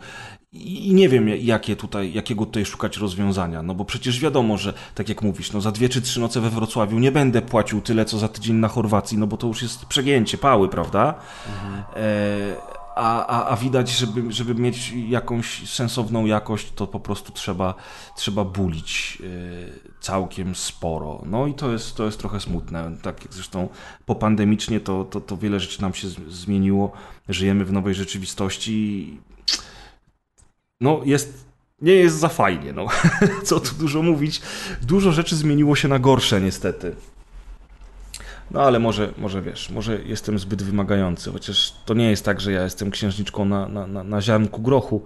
i 0.52 0.94
nie 0.94 1.08
wiem, 1.08 1.28
jakie 1.28 1.76
tutaj, 1.76 2.12
jakiego 2.12 2.46
tutaj 2.46 2.64
szukać 2.64 2.96
rozwiązania, 2.96 3.62
no 3.62 3.74
bo 3.74 3.84
przecież 3.84 4.20
wiadomo, 4.20 4.58
że 4.58 4.74
tak 4.94 5.08
jak 5.08 5.22
mówisz, 5.22 5.52
no 5.52 5.60
za 5.60 5.72
dwie 5.72 5.88
czy 5.88 6.02
trzy 6.02 6.20
noce 6.20 6.40
we 6.40 6.50
Wrocławiu 6.50 6.98
nie 6.98 7.12
będę 7.12 7.42
płacił 7.42 7.80
tyle, 7.80 8.04
co 8.04 8.18
za 8.18 8.28
tydzień 8.28 8.56
na 8.56 8.68
Chorwacji, 8.68 9.18
no 9.18 9.26
bo 9.26 9.36
to 9.36 9.46
już 9.46 9.62
jest 9.62 9.86
przegięcie 9.86 10.38
pały, 10.38 10.68
prawda? 10.68 11.14
Mhm. 11.48 11.82
E, 11.96 12.82
a, 12.94 13.26
a, 13.26 13.48
a 13.48 13.56
widać, 13.56 13.90
żeby, 13.90 14.32
żeby 14.32 14.54
mieć 14.54 14.92
jakąś 15.08 15.70
sensowną 15.70 16.26
jakość, 16.26 16.72
to 16.72 16.86
po 16.86 17.00
prostu 17.00 17.32
trzeba, 17.32 17.74
trzeba 18.16 18.44
bulić 18.44 19.18
e, 19.20 20.00
całkiem 20.00 20.54
sporo. 20.54 21.22
No 21.26 21.46
i 21.46 21.54
to 21.54 21.72
jest, 21.72 21.96
to 21.96 22.04
jest 22.04 22.18
trochę 22.18 22.40
smutne. 22.40 22.96
Tak 23.02 23.24
jak 23.24 23.34
zresztą 23.34 23.68
popandemicznie 24.06 24.80
to, 24.80 25.04
to, 25.04 25.20
to 25.20 25.36
wiele 25.36 25.60
rzeczy 25.60 25.82
nam 25.82 25.94
się 25.94 26.08
zmieniło. 26.28 26.92
Żyjemy 27.28 27.64
w 27.64 27.72
nowej 27.72 27.94
rzeczywistości 27.94 29.18
no 30.82 31.00
jest, 31.04 31.44
nie 31.82 31.92
jest 31.92 32.18
za 32.18 32.28
fajnie, 32.28 32.72
no. 32.72 32.86
Co 33.44 33.60
tu 33.60 33.74
dużo 33.74 34.02
mówić. 34.02 34.42
Dużo 34.82 35.12
rzeczy 35.12 35.36
zmieniło 35.36 35.76
się 35.76 35.88
na 35.88 35.98
gorsze 35.98 36.40
niestety. 36.40 36.94
No 38.50 38.62
ale 38.62 38.78
może, 38.78 39.12
może 39.18 39.42
wiesz, 39.42 39.70
może 39.70 40.02
jestem 40.02 40.38
zbyt 40.38 40.62
wymagający, 40.62 41.32
chociaż 41.32 41.74
to 41.84 41.94
nie 41.94 42.10
jest 42.10 42.24
tak, 42.24 42.40
że 42.40 42.52
ja 42.52 42.64
jestem 42.64 42.90
księżniczką 42.90 43.44
na, 43.44 43.68
na, 43.68 43.86
na, 43.86 44.04
na 44.04 44.20
ziarnku 44.20 44.62
grochu 44.62 45.04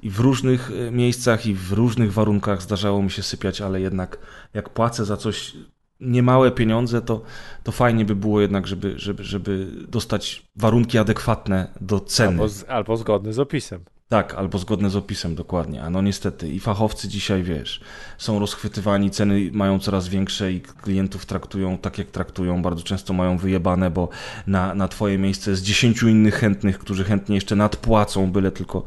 i 0.00 0.10
w 0.10 0.20
różnych 0.20 0.70
e, 0.70 0.90
miejscach 0.90 1.46
i 1.46 1.54
w 1.54 1.72
różnych 1.72 2.12
warunkach 2.12 2.62
zdarzało 2.62 3.02
mi 3.02 3.10
się 3.10 3.22
sypiać, 3.22 3.60
ale 3.60 3.80
jednak 3.80 4.18
jak 4.54 4.68
płacę 4.68 5.04
za 5.04 5.16
coś 5.16 5.56
niemałe 6.00 6.50
pieniądze, 6.50 7.02
to, 7.02 7.22
to 7.62 7.72
fajnie 7.72 8.04
by 8.04 8.16
było 8.16 8.40
jednak, 8.40 8.66
żeby, 8.66 8.98
żeby, 8.98 9.24
żeby 9.24 9.66
dostać 9.88 10.42
warunki 10.56 10.98
adekwatne 10.98 11.68
do 11.80 12.00
ceny. 12.00 12.28
Albo, 12.28 12.48
z, 12.48 12.64
albo 12.68 12.96
z 13.32 13.38
opisem. 13.38 13.84
Tak, 14.08 14.34
albo 14.34 14.58
zgodne 14.58 14.90
z 14.90 14.96
opisem, 14.96 15.34
dokładnie. 15.34 15.82
A 15.82 15.90
no 15.90 16.02
niestety 16.02 16.48
i 16.48 16.60
fachowcy 16.60 17.08
dzisiaj, 17.08 17.42
wiesz, 17.42 17.80
są 18.18 18.38
rozchwytywani, 18.38 19.10
ceny 19.10 19.50
mają 19.52 19.78
coraz 19.78 20.08
większe 20.08 20.52
i 20.52 20.60
klientów 20.60 21.26
traktują 21.26 21.78
tak, 21.78 21.98
jak 21.98 22.10
traktują. 22.10 22.62
Bardzo 22.62 22.82
często 22.82 23.12
mają 23.12 23.38
wyjebane, 23.38 23.90
bo 23.90 24.08
na, 24.46 24.74
na 24.74 24.88
twoje 24.88 25.18
miejsce 25.18 25.50
jest 25.50 25.62
dziesięciu 25.62 26.08
innych 26.08 26.34
chętnych, 26.34 26.78
którzy 26.78 27.04
chętnie 27.04 27.34
jeszcze 27.34 27.56
nadpłacą, 27.56 28.32
byle 28.32 28.50
tylko 28.50 28.84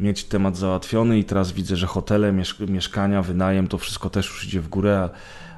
mieć 0.00 0.24
temat 0.24 0.56
załatwiony 0.56 1.18
i 1.18 1.24
teraz 1.24 1.52
widzę, 1.52 1.76
że 1.76 1.86
hotele, 1.86 2.32
mieszkania, 2.68 3.22
wynajem, 3.22 3.68
to 3.68 3.78
wszystko 3.78 4.10
też 4.10 4.28
już 4.28 4.44
idzie 4.44 4.60
w 4.60 4.68
górę, 4.68 4.98
a 4.98 5.10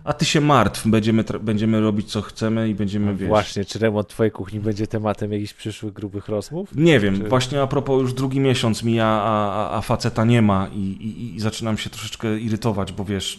a 0.06 0.12
ty 0.12 0.24
się 0.24 0.40
martw, 0.40 0.88
będziemy, 0.88 1.24
będziemy 1.40 1.80
robić 1.80 2.12
co 2.12 2.22
chcemy 2.22 2.68
i 2.68 2.74
będziemy, 2.74 3.06
no 3.06 3.16
wiesz... 3.16 3.28
Właśnie, 3.28 3.64
czy 3.64 3.78
remont 3.78 4.08
twojej 4.08 4.30
kuchni 4.30 4.60
będzie 4.60 4.86
tematem 4.86 5.32
jakichś 5.32 5.54
przyszłych 5.54 5.92
grubych 5.92 6.28
rozmów? 6.28 6.70
Nie 6.74 7.00
wiem, 7.00 7.20
czy... 7.20 7.28
właśnie 7.28 7.62
a 7.62 7.66
propos 7.66 8.00
już 8.00 8.14
drugi 8.14 8.40
miesiąc 8.40 8.82
mija, 8.82 9.06
a, 9.06 9.52
a, 9.52 9.76
a 9.76 9.80
faceta 9.80 10.24
nie 10.24 10.42
ma 10.42 10.68
i, 10.72 10.78
i, 10.78 11.36
i, 11.36 11.40
zaczynam 11.40 11.78
się 11.78 11.90
troszeczkę 11.90 12.38
irytować, 12.38 12.92
bo 12.92 13.04
wiesz, 13.04 13.38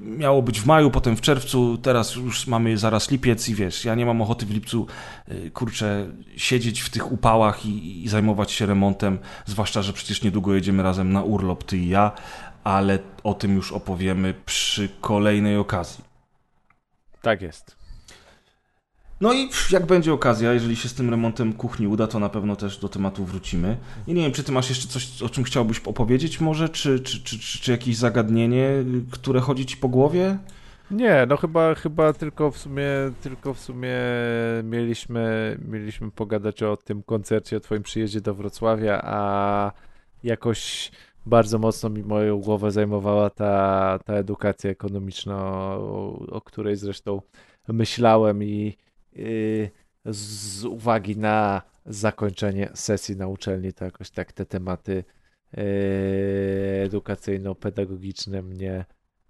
miało 0.00 0.42
być 0.42 0.60
w 0.60 0.66
maju, 0.66 0.90
potem 0.90 1.16
w 1.16 1.20
czerwcu, 1.20 1.78
teraz 1.78 2.14
już 2.14 2.46
mamy 2.46 2.78
zaraz 2.78 3.10
lipiec 3.10 3.48
i 3.48 3.54
wiesz, 3.54 3.84
ja 3.84 3.94
nie 3.94 4.06
mam 4.06 4.22
ochoty 4.22 4.46
w 4.46 4.50
lipcu, 4.50 4.86
y, 5.28 5.50
kurczę, 5.50 6.06
siedzieć 6.36 6.80
w 6.80 6.90
tych 6.90 7.12
upałach 7.12 7.66
i, 7.66 8.04
i 8.04 8.08
zajmować 8.08 8.52
się 8.52 8.66
remontem, 8.66 9.18
zwłaszcza, 9.46 9.82
że 9.82 9.92
przecież 9.92 10.22
niedługo 10.22 10.54
jedziemy 10.54 10.82
razem 10.82 11.12
na 11.12 11.22
urlop, 11.22 11.64
ty 11.64 11.78
i 11.78 11.88
ja, 11.88 12.12
ale 12.64 12.98
o 13.22 13.34
tym 13.34 13.54
już 13.56 13.72
opowiemy 13.72 14.34
przy 14.46 14.88
kolejnej 15.00 15.56
okazji. 15.56 16.04
Tak 17.22 17.42
jest. 17.42 17.84
No 19.20 19.32
i 19.32 19.48
jak 19.70 19.86
będzie 19.86 20.12
okazja, 20.12 20.52
jeżeli 20.52 20.76
się 20.76 20.88
z 20.88 20.94
tym 20.94 21.10
remontem 21.10 21.52
kuchni 21.52 21.86
uda, 21.86 22.06
to 22.06 22.18
na 22.18 22.28
pewno 22.28 22.56
też 22.56 22.78
do 22.78 22.88
tematu 22.88 23.24
wrócimy. 23.24 23.76
I 24.06 24.14
nie 24.14 24.22
wiem, 24.22 24.32
czy 24.32 24.44
ty 24.44 24.52
masz 24.52 24.68
jeszcze 24.68 24.88
coś, 24.88 25.22
o 25.22 25.28
czym 25.28 25.44
chciałbyś 25.44 25.78
opowiedzieć 25.78 26.40
może, 26.40 26.68
czy, 26.68 27.00
czy, 27.00 27.22
czy, 27.22 27.38
czy, 27.38 27.70
jakieś 27.70 27.96
zagadnienie, 27.96 28.68
które 29.10 29.40
chodzi 29.40 29.66
ci 29.66 29.76
po 29.76 29.88
głowie? 29.88 30.38
Nie, 30.90 31.26
no 31.28 31.36
chyba, 31.36 31.74
chyba 31.74 32.12
tylko 32.12 32.50
w 32.50 32.58
sumie 32.58 32.86
tylko 33.22 33.54
w 33.54 33.60
sumie 33.60 33.96
mieliśmy, 34.62 35.58
mieliśmy 35.68 36.10
pogadać 36.10 36.62
o 36.62 36.76
tym 36.76 37.02
koncercie, 37.02 37.56
o 37.56 37.60
twoim 37.60 37.82
przyjeździe 37.82 38.20
do 38.20 38.34
Wrocławia, 38.34 39.00
a 39.04 39.72
jakoś 40.24 40.90
bardzo 41.26 41.58
mocno 41.58 41.90
mi 41.90 42.02
moją 42.02 42.40
głowę 42.40 42.70
zajmowała 42.70 43.30
ta, 43.30 43.98
ta 44.04 44.14
edukacja 44.14 44.70
ekonomiczna, 44.70 45.36
o, 45.76 46.18
o 46.30 46.40
której 46.40 46.76
zresztą 46.76 47.20
myślałem 47.68 48.42
i 48.42 48.76
yy, 49.12 49.70
z 50.04 50.64
uwagi 50.64 51.16
na 51.16 51.62
zakończenie 51.86 52.70
sesji 52.74 53.16
na 53.16 53.26
uczelni, 53.26 53.72
to 53.72 53.84
jakoś 53.84 54.10
tak 54.10 54.32
te 54.32 54.46
tematy 54.46 55.04
yy, 55.52 55.62
edukacyjno-pedagogiczne 56.84 58.42
mnie, 58.42 58.84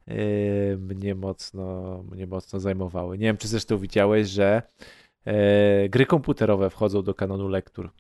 yy, 0.07 0.79
mnie, 0.79 1.15
mocno, 1.15 2.03
mnie 2.11 2.27
mocno 2.27 2.61
zajmowały. 2.61 3.19
Nie 3.19 3.27
wiem, 3.27 3.37
czy 3.37 3.49
zresztą 3.49 3.79
widziałeś, 3.79 4.29
że 4.29 4.63
yy, 5.27 5.33
gry 5.89 6.07
komputerowe 6.07 6.71
wchodzą 6.71 7.03
do 7.03 7.15
kanonu 7.15 7.49
lektur. 7.49 7.91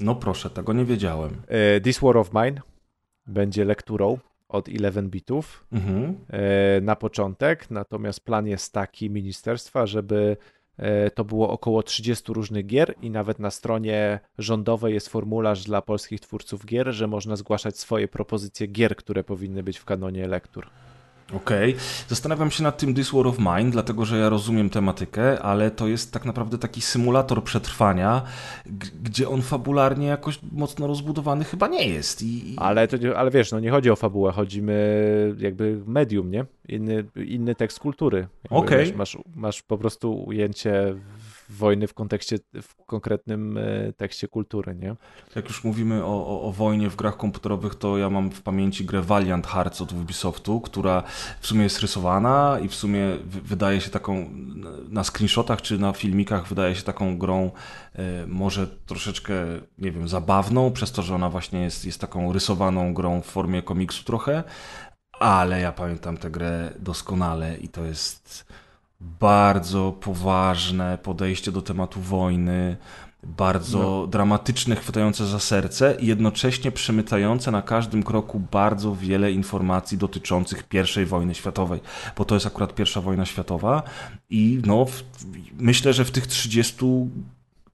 No 0.00 0.14
proszę, 0.14 0.50
tego 0.50 0.72
nie 0.72 0.84
wiedziałem. 0.84 1.42
Yy, 1.74 1.80
This 1.80 1.98
War 1.98 2.16
of 2.16 2.30
Mine 2.34 2.71
będzie 3.26 3.64
lekturą 3.64 4.18
od 4.48 4.68
11 4.68 5.02
bitów 5.02 5.66
mhm. 5.72 6.16
E, 6.28 6.80
na 6.80 6.96
początek, 6.96 7.70
natomiast 7.70 8.20
plan 8.20 8.46
jest 8.46 8.72
taki 8.72 9.10
ministerstwa, 9.10 9.86
żeby 9.86 10.36
e, 10.76 11.10
to 11.10 11.24
było 11.24 11.50
około 11.50 11.82
30 11.82 12.32
różnych 12.32 12.66
gier 12.66 12.94
i 13.02 13.10
nawet 13.10 13.38
na 13.38 13.50
stronie 13.50 14.20
rządowej 14.38 14.94
jest 14.94 15.08
formularz 15.08 15.64
dla 15.64 15.82
polskich 15.82 16.20
twórców 16.20 16.66
gier, 16.66 16.92
że 16.92 17.06
można 17.06 17.36
zgłaszać 17.36 17.78
swoje 17.78 18.08
propozycje 18.08 18.66
gier, 18.66 18.96
które 18.96 19.24
powinny 19.24 19.62
być 19.62 19.78
w 19.78 19.84
kanonie 19.84 20.28
lektur. 20.28 20.66
Okej. 21.36 21.70
Okay. 21.70 21.84
Zastanawiam 22.08 22.50
się 22.50 22.62
nad 22.62 22.78
tym 22.78 22.94
This 22.94 23.10
War 23.10 23.26
of 23.26 23.38
Mine, 23.38 23.70
dlatego 23.70 24.04
że 24.04 24.18
ja 24.18 24.28
rozumiem 24.28 24.70
tematykę, 24.70 25.42
ale 25.42 25.70
to 25.70 25.88
jest 25.88 26.12
tak 26.12 26.24
naprawdę 26.24 26.58
taki 26.58 26.80
symulator 26.80 27.44
przetrwania, 27.44 28.22
gdzie 29.02 29.28
on 29.28 29.42
fabularnie 29.42 30.06
jakoś 30.06 30.38
mocno 30.52 30.86
rozbudowany 30.86 31.44
chyba 31.44 31.68
nie 31.68 31.88
jest. 31.88 32.22
I... 32.22 32.54
Ale, 32.56 32.88
to, 32.88 32.96
ale 33.16 33.30
wiesz, 33.30 33.52
no 33.52 33.60
nie 33.60 33.70
chodzi 33.70 33.90
o 33.90 33.96
fabułę, 33.96 34.32
chodzimy 34.32 34.72
jakby 35.38 35.82
medium, 35.86 36.30
nie? 36.30 36.44
Inny, 36.68 37.04
inny 37.26 37.54
tekst 37.54 37.78
kultury. 37.78 38.28
Okej. 38.50 38.84
Okay. 38.86 38.96
Masz, 38.98 39.18
masz 39.34 39.62
po 39.62 39.78
prostu 39.78 40.24
ujęcie 40.24 40.94
wojny 41.52 41.86
w 41.86 41.94
kontekście, 41.94 42.38
w 42.62 42.84
konkretnym 42.86 43.58
e, 43.58 43.92
tekście 43.92 44.28
kultury, 44.28 44.74
nie? 44.74 44.96
Jak 45.36 45.48
już 45.48 45.64
mówimy 45.64 46.04
o, 46.04 46.26
o, 46.26 46.42
o, 46.42 46.52
wojnie 46.52 46.90
w 46.90 46.96
grach 46.96 47.16
komputerowych, 47.16 47.74
to 47.74 47.98
ja 47.98 48.10
mam 48.10 48.30
w 48.30 48.42
pamięci 48.42 48.84
grę 48.84 49.02
Valiant 49.02 49.46
Hearts 49.46 49.80
od 49.80 49.92
Ubisoftu, 49.92 50.60
która 50.60 51.02
w 51.40 51.46
sumie 51.46 51.62
jest 51.62 51.80
rysowana 51.80 52.58
i 52.62 52.68
w 52.68 52.74
sumie 52.74 53.18
wydaje 53.24 53.80
się 53.80 53.90
taką, 53.90 54.30
na 54.88 55.04
screenshotach 55.04 55.62
czy 55.62 55.78
na 55.78 55.92
filmikach 55.92 56.48
wydaje 56.48 56.74
się 56.74 56.82
taką 56.82 57.18
grą 57.18 57.50
e, 57.94 58.26
może 58.26 58.66
troszeczkę, 58.66 59.34
nie 59.78 59.92
wiem, 59.92 60.08
zabawną, 60.08 60.72
przez 60.72 60.92
to, 60.92 61.02
że 61.02 61.14
ona 61.14 61.30
właśnie 61.30 61.60
jest, 61.62 61.84
jest 61.84 62.00
taką 62.00 62.32
rysowaną 62.32 62.94
grą 62.94 63.20
w 63.20 63.26
formie 63.26 63.62
komiksu 63.62 64.04
trochę, 64.04 64.44
ale 65.20 65.60
ja 65.60 65.72
pamiętam 65.72 66.16
tę 66.16 66.30
grę 66.30 66.72
doskonale 66.78 67.56
i 67.56 67.68
to 67.68 67.84
jest 67.84 68.46
bardzo 69.20 69.92
poważne 70.00 70.98
podejście 70.98 71.52
do 71.52 71.62
tematu 71.62 72.00
wojny, 72.00 72.76
bardzo 73.22 73.78
no. 73.78 74.06
dramatyczne, 74.06 74.76
chwytające 74.76 75.26
za 75.26 75.40
serce 75.40 75.96
i 76.00 76.06
jednocześnie 76.06 76.72
przemycające 76.72 77.50
na 77.50 77.62
każdym 77.62 78.02
kroku 78.02 78.40
bardzo 78.50 78.94
wiele 78.94 79.32
informacji 79.32 79.98
dotyczących 79.98 80.64
I 81.00 81.04
wojny 81.04 81.34
światowej, 81.34 81.80
bo 82.16 82.24
to 82.24 82.34
jest 82.34 82.46
akurat 82.46 82.74
pierwsza 82.74 83.00
wojna 83.00 83.26
światowa 83.26 83.82
i 84.30 84.62
no, 84.66 84.84
w, 84.84 85.04
myślę, 85.58 85.92
że 85.92 86.04
w 86.04 86.10
tych 86.10 86.26
30 86.26 86.76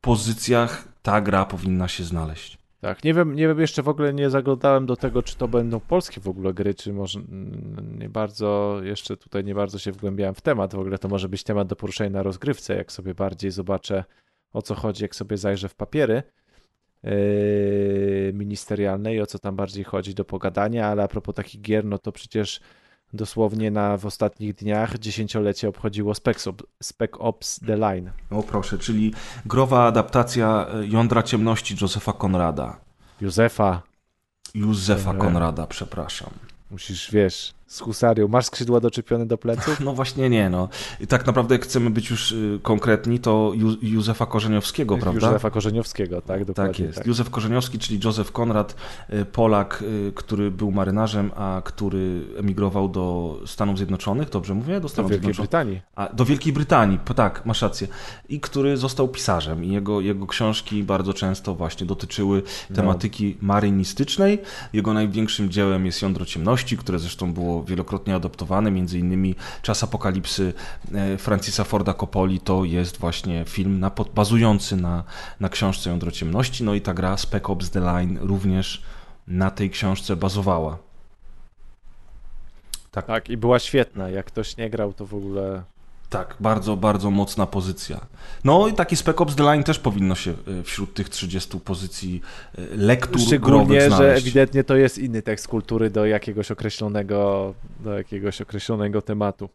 pozycjach 0.01 0.89
ta 1.03 1.21
gra 1.21 1.45
powinna 1.45 1.89
się 1.89 2.05
znaleźć. 2.05 2.58
Tak, 2.81 3.05
nie 3.05 3.15
wiem, 3.15 3.35
nie 3.35 3.49
wiem, 3.49 3.61
jeszcze 3.61 3.83
w 3.83 3.89
ogóle 3.89 4.15
nie 4.15 4.31
zaglądałem 4.31 4.87
do 4.87 4.97
tego, 4.97 5.23
czy 5.23 5.37
to 5.37 5.49
będą 5.49 5.81
polskie 5.81 6.21
w 6.21 6.29
ogóle 6.29 6.55
gry, 6.55 6.75
czy 6.75 6.93
może 6.93 7.21
nie 7.99 8.09
bardzo, 8.09 8.81
jeszcze 8.83 9.17
tutaj 9.17 9.45
nie 9.45 9.55
bardzo 9.55 9.79
się 9.79 9.93
wgłębiałem 9.93 10.35
w 10.35 10.41
temat. 10.41 10.75
W 10.75 10.79
ogóle 10.79 10.99
to 10.99 11.09
może 11.09 11.29
być 11.29 11.43
temat 11.43 11.69
do 11.69 11.77
poruszenia 11.77 12.11
na 12.11 12.23
rozgrywce, 12.23 12.77
jak 12.77 12.93
sobie 12.93 13.15
bardziej 13.15 13.51
zobaczę 13.51 14.05
o 14.53 14.63
co 14.63 14.75
chodzi, 14.75 15.05
jak 15.05 15.15
sobie 15.15 15.37
zajrzę 15.37 15.69
w 15.69 15.75
papiery 15.75 16.23
yy, 17.03 17.13
ministerialne 18.35 19.15
i 19.15 19.21
o 19.21 19.27
co 19.27 19.39
tam 19.39 19.57
bardziej 19.57 19.85
chodzi 19.85 20.15
do 20.15 20.25
pogadania, 20.25 20.87
ale 20.87 21.03
a 21.03 21.09
propos 21.09 21.35
takich 21.35 21.61
gier, 21.61 21.85
no 21.85 21.99
to 21.99 22.13
przecież 22.13 22.61
dosłownie 23.13 23.71
na, 23.71 23.97
w 23.97 24.07
ostatnich 24.07 24.55
dniach 24.55 24.99
dziesięciolecie 24.99 25.69
obchodziło 25.69 26.15
Spec, 26.15 26.45
Spec 26.83 27.11
Ops 27.19 27.61
The 27.67 27.77
Line. 27.77 28.11
O 28.31 28.43
proszę, 28.43 28.79
czyli 28.79 29.15
growa 29.47 29.87
adaptacja 29.87 30.67
e, 30.75 30.87
Jądra 30.87 31.23
Ciemności 31.23 31.77
Józefa 31.81 32.13
Konrada. 32.13 32.81
Józefa. 33.21 33.83
Józefa 34.55 35.15
Konrada, 35.15 35.67
przepraszam. 35.67 36.31
Musisz, 36.71 37.11
wiesz, 37.11 37.55
z 37.69 37.81
husarią. 37.81 38.29
Masz 38.29 38.47
skrzydła 38.47 38.81
doczepione 38.81 39.27
do 39.27 39.39
pleców? 39.39 39.81
No 39.81 39.93
właśnie 39.93 40.31
nie, 40.31 40.51
no. 40.51 40.69
I 41.01 41.07
tak 41.07 41.27
naprawdę 41.27 41.55
jak 41.55 41.65
chcemy 41.65 41.91
być 41.91 42.11
już 42.11 42.33
y, 42.33 42.61
konkretni, 42.63 43.19
to 43.19 43.53
Józefa 43.83 44.27
Korzeniowskiego, 44.27 44.99
prawda? 44.99 45.27
Józefa 45.27 45.51
Korzeniowskiego, 45.51 46.23
tak, 46.23 46.45
dokładnie. 46.45 46.75
Tak 46.75 46.81
jest. 46.81 46.99
Tak. 46.99 47.07
Józef 47.07 47.31
Korzeniowski, 47.31 47.79
czyli 47.79 48.01
Józef 48.05 48.33
Konrad, 48.33 48.75
y, 49.13 49.25
Polak, 49.25 49.83
y, 49.83 50.13
który 50.15 50.51
był 50.51 50.71
marynarzem, 50.71 51.31
a 51.37 51.63
który 51.65 52.25
emigrował 52.37 52.89
do 52.89 53.37
Stanów 53.47 53.77
Zjednoczonych, 53.77 54.29
dobrze 54.29 54.55
mówię? 54.55 54.81
Do 54.81 54.89
Stanów 54.89 55.11
do 55.11 55.19
Wielkiej 55.19 55.35
Brytanii. 55.35 55.81
A, 55.97 56.09
do 56.13 56.25
Wielkiej 56.25 56.53
Brytanii, 56.53 56.99
tak, 57.17 57.47
masz 57.47 57.63
rację. 57.63 57.89
I 58.29 58.41
który 58.41 58.77
został 58.77 59.09
pisarzem 59.09 59.65
i 59.65 59.73
jego, 59.73 60.01
jego 60.01 60.27
książki 60.27 60.83
bardzo 60.83 61.15
często 61.15 61.55
właśnie 61.55 61.87
dotyczyły 61.87 62.43
no. 62.71 62.77
tematyki 62.77 63.37
no. 63.43 63.47
marynistycznej. 63.47 64.39
Jego 64.73 64.95
największym 64.95 65.51
dziełem 65.51 65.87
jest 65.87 66.03
Jądro 66.03 66.25
Ciemności, 66.25 66.77
które 66.77 66.99
zresztą 66.99 67.33
było 67.33 67.58
wielokrotnie 67.63 68.15
adoptowane, 68.15 68.71
między 68.71 68.99
innymi 68.99 69.35
Czas 69.63 69.85
Apokalipsy 69.85 70.53
e, 70.95 71.19
Francisa 71.19 71.65
Forda 71.65 71.95
Coppoli 71.95 72.41
to 72.41 72.65
jest 72.65 72.99
właśnie 72.99 73.45
film 73.45 73.81
na, 73.81 73.91
bazujący 74.15 74.77
na, 74.77 75.05
na 75.41 75.49
książce 75.49 75.91
Jądro 75.91 76.11
Ciemności, 76.11 76.65
no 76.65 76.75
i 76.75 76.81
ta 76.81 76.95
gra 76.95 77.17
Spec 77.17 77.43
Ops 77.47 77.71
The 77.71 77.81
Line 77.81 78.19
również 78.21 78.83
na 79.29 79.51
tej 79.51 79.71
książce 79.71 80.17
bazowała. 80.17 80.79
Tak. 82.91 83.07
tak, 83.07 83.31
i 83.31 83.37
była 83.37 83.59
świetna. 83.59 84.11
Jak 84.11 84.27
ktoś 84.27 84.57
nie 84.57 84.71
grał, 84.71 84.93
to 84.93 85.07
w 85.07 85.15
ogóle 85.15 85.63
tak, 86.09 86.37
bardzo, 86.41 86.77
bardzo 86.77 87.11
mocna 87.11 87.47
pozycja. 87.47 88.01
No 88.45 88.69
i 88.69 88.73
taki 88.73 88.97
Spec 88.97 89.21
Ops 89.21 89.35
The 89.35 89.43
Line 89.43 89.65
też 89.65 89.79
powinno 89.79 90.15
się 90.15 90.31
e, 90.31 90.63
wśród 90.63 90.95
tych 90.95 91.09
30 91.09 91.61
pozycji 91.61 92.21
e, 92.59 92.63
lektur 92.77 93.21
Szczególnie, 93.21 93.91
że 93.91 94.15
ewidentnie 94.15 94.65
to 94.65 94.77
jest 94.77 94.99
inny 94.99 95.23
tekst 95.23 95.49
kultury 95.49 95.91
do 95.91 96.07
jakiegoś 96.07 96.51
określonego, 96.51 97.55
do 97.81 97.99
jakiegoś 97.99 98.41
określonego 98.41 99.03
tematu. 99.03 99.49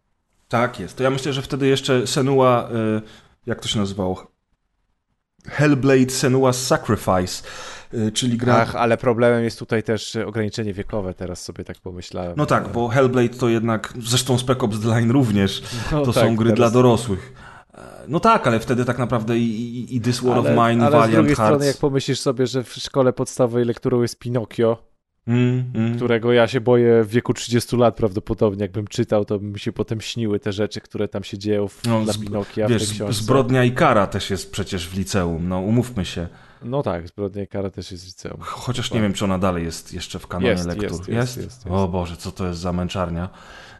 Tak 0.49 0.79
jest. 0.79 0.97
To 0.97 1.03
ja 1.03 1.09
myślę, 1.09 1.33
że 1.33 1.41
wtedy 1.41 1.67
jeszcze 1.67 2.07
Senua, 2.07 2.69
e, 2.69 3.01
jak 3.45 3.59
to 3.59 3.67
się 3.67 3.79
nazywało? 3.79 4.33
Hellblade 5.47 6.11
Senua's 6.11 6.53
Sacrifice 6.53 7.43
czyli 8.13 8.37
gra... 8.37 8.55
Ach, 8.55 8.75
ale 8.75 8.97
problemem 8.97 9.43
jest 9.43 9.59
tutaj 9.59 9.83
też 9.83 10.15
ograniczenie 10.15 10.73
wiekowe, 10.73 11.13
teraz 11.13 11.43
sobie 11.43 11.63
tak 11.63 11.77
pomyślałem. 11.77 12.33
No 12.37 12.45
tak, 12.45 12.67
bo 12.67 12.87
Hellblade 12.87 13.29
to 13.29 13.49
jednak, 13.49 13.93
zresztą 13.99 14.37
Spec 14.37 14.63
Ops 14.63 14.79
The 14.79 14.87
Line 14.87 15.11
również, 15.11 15.63
no 15.91 16.05
to 16.05 16.13
tak, 16.13 16.23
są 16.23 16.35
gry 16.35 16.49
teraz... 16.49 16.57
dla 16.57 16.71
dorosłych. 16.71 17.33
E, 17.73 17.81
no 18.07 18.19
tak, 18.19 18.47
ale 18.47 18.59
wtedy 18.59 18.85
tak 18.85 18.97
naprawdę 18.97 19.37
i, 19.37 19.79
i, 19.79 19.95
i 19.95 20.01
This 20.01 20.19
War 20.19 20.37
ale, 20.37 20.39
of 20.39 20.47
Mine, 20.47 20.85
ale 20.85 20.91
Valiant 20.91 21.11
z 21.11 21.15
drugiej 21.15 21.35
Hearts... 21.35 21.49
strony, 21.49 21.65
jak 21.65 21.77
pomyślisz 21.77 22.19
sobie, 22.19 22.47
że 22.47 22.63
w 22.63 22.73
szkole 22.73 23.13
podstawowej 23.13 23.65
lekturą 23.65 24.01
jest 24.01 24.19
Pinokio, 24.19 24.92
Mm, 25.27 25.71
mm. 25.75 25.95
którego 25.95 26.33
ja 26.33 26.47
się 26.47 26.61
boję 26.61 27.03
w 27.03 27.09
wieku 27.09 27.33
30 27.33 27.77
lat 27.77 27.95
prawdopodobnie. 27.95 28.61
Jakbym 28.61 28.87
czytał, 28.87 29.25
to 29.25 29.39
by 29.39 29.45
mi 29.45 29.59
się 29.59 29.71
potem 29.71 30.01
śniły 30.01 30.39
te 30.39 30.51
rzeczy, 30.51 30.81
które 30.81 31.07
tam 31.07 31.23
się 31.23 31.37
dzieją 31.37 31.67
w, 31.67 31.83
no, 31.85 32.01
dla 32.01 32.13
Pinokia 32.13 32.67
wiesz, 32.67 32.93
w. 32.93 33.13
Zbrodnia 33.13 33.63
i 33.63 33.71
kara 33.71 34.07
też 34.07 34.29
jest 34.29 34.51
przecież 34.51 34.89
w 34.89 34.97
liceum, 34.97 35.47
no 35.47 35.59
umówmy 35.59 36.05
się. 36.05 36.27
No 36.63 36.83
tak, 36.83 37.07
Zbrodnia 37.07 37.43
i 37.43 37.47
kara 37.47 37.69
też 37.69 37.91
jest 37.91 38.05
liceum. 38.05 38.37
Chociaż 38.39 38.91
nie 38.91 39.01
wiem, 39.01 39.13
czy 39.13 39.25
ona 39.25 39.39
dalej 39.39 39.63
jest 39.63 39.93
jeszcze 39.93 40.19
w 40.19 40.27
kanonie 40.27 40.49
jest, 40.49 40.65
lektur. 40.65 40.91
Jest, 40.91 41.07
jest, 41.07 41.37
jest? 41.37 41.37
jest, 41.37 41.67
O 41.69 41.87
Boże, 41.87 42.17
co 42.17 42.31
to 42.31 42.47
jest 42.47 42.59
za 42.59 42.73
męczarnia, 42.73 43.29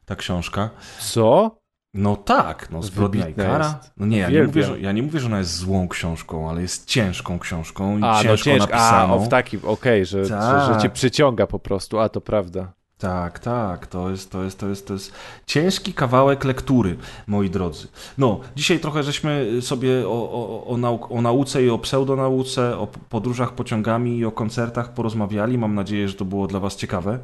ta 0.06 0.16
książka. 0.16 0.70
Co? 1.00 1.63
No 1.94 2.16
tak, 2.16 2.68
no 2.72 2.84
Zbrodnia 2.84 3.30
i 3.30 3.34
kara. 3.34 3.80
No 3.98 4.06
nie, 4.06 4.18
ja 4.18 4.30
nie, 4.30 4.44
mówię, 4.44 4.64
że, 4.64 4.80
ja 4.80 4.92
nie 4.92 5.04
mówię, 5.04 5.20
że 5.20 5.26
ona 5.26 5.38
jest 5.40 5.56
złą 5.56 5.88
książką, 5.88 6.50
ale 6.50 6.62
jest 6.62 6.86
ciężką 6.88 7.40
książką 7.40 7.98
i 7.98 8.04
a, 8.04 8.08
no 8.08 8.24
ciężko 8.24 8.32
no 8.32 8.38
ciężko. 8.38 8.72
napisaną. 8.72 9.16
A, 9.22 9.26
w 9.26 9.30
takim, 9.30 9.60
okej, 9.60 9.72
okay, 9.74 10.06
że, 10.06 10.26
że, 10.26 10.66
że 10.68 10.76
cię 10.76 10.82
tak. 10.82 10.94
przyciąga 10.94 11.48
po 11.48 11.60
prostu, 11.60 12.00
a 12.00 12.10
to 12.10 12.22
prawda. 12.22 12.74
Tak, 12.98 13.40
tak, 13.40 13.88
to 13.88 14.10
jest, 14.10 14.32
to 14.32 14.44
jest, 14.44 14.60
to 14.60 14.68
jest, 14.68 14.88
to 14.88 14.94
jest 14.94 15.14
ciężki 15.46 15.94
kawałek 15.94 16.44
lektury, 16.44 16.98
moi 17.28 17.50
drodzy. 17.50 17.88
No, 18.18 18.40
dzisiaj 18.56 18.80
trochę 18.80 19.04
żeśmy 19.04 19.62
sobie 19.62 20.08
o, 20.08 20.12
o, 20.12 20.66
o, 20.68 20.78
nau 20.78 21.18
o 21.18 21.22
nauce 21.22 21.64
i 21.64 21.70
o 21.70 21.78
pseudonauce, 21.78 22.78
o 22.78 22.88
podróżach 22.88 23.54
pociągami 23.54 24.18
i 24.18 24.26
o 24.26 24.32
koncertach 24.32 24.94
porozmawiali. 24.94 25.58
Mam 25.58 25.76
nadzieję, 25.76 26.08
że 26.08 26.14
to 26.14 26.26
było 26.26 26.48
dla 26.48 26.60
Was 26.60 26.76
ciekawe. 26.76 27.20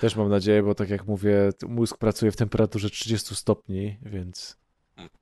Też 0.00 0.16
mam 0.16 0.28
nadzieję, 0.28 0.62
bo 0.62 0.74
tak 0.74 0.90
jak 0.90 1.06
mówię, 1.06 1.50
mózg 1.68 1.98
pracuje 1.98 2.32
w 2.32 2.36
temperaturze 2.36 2.90
30 2.90 3.34
stopni, 3.34 3.98
więc 4.02 4.62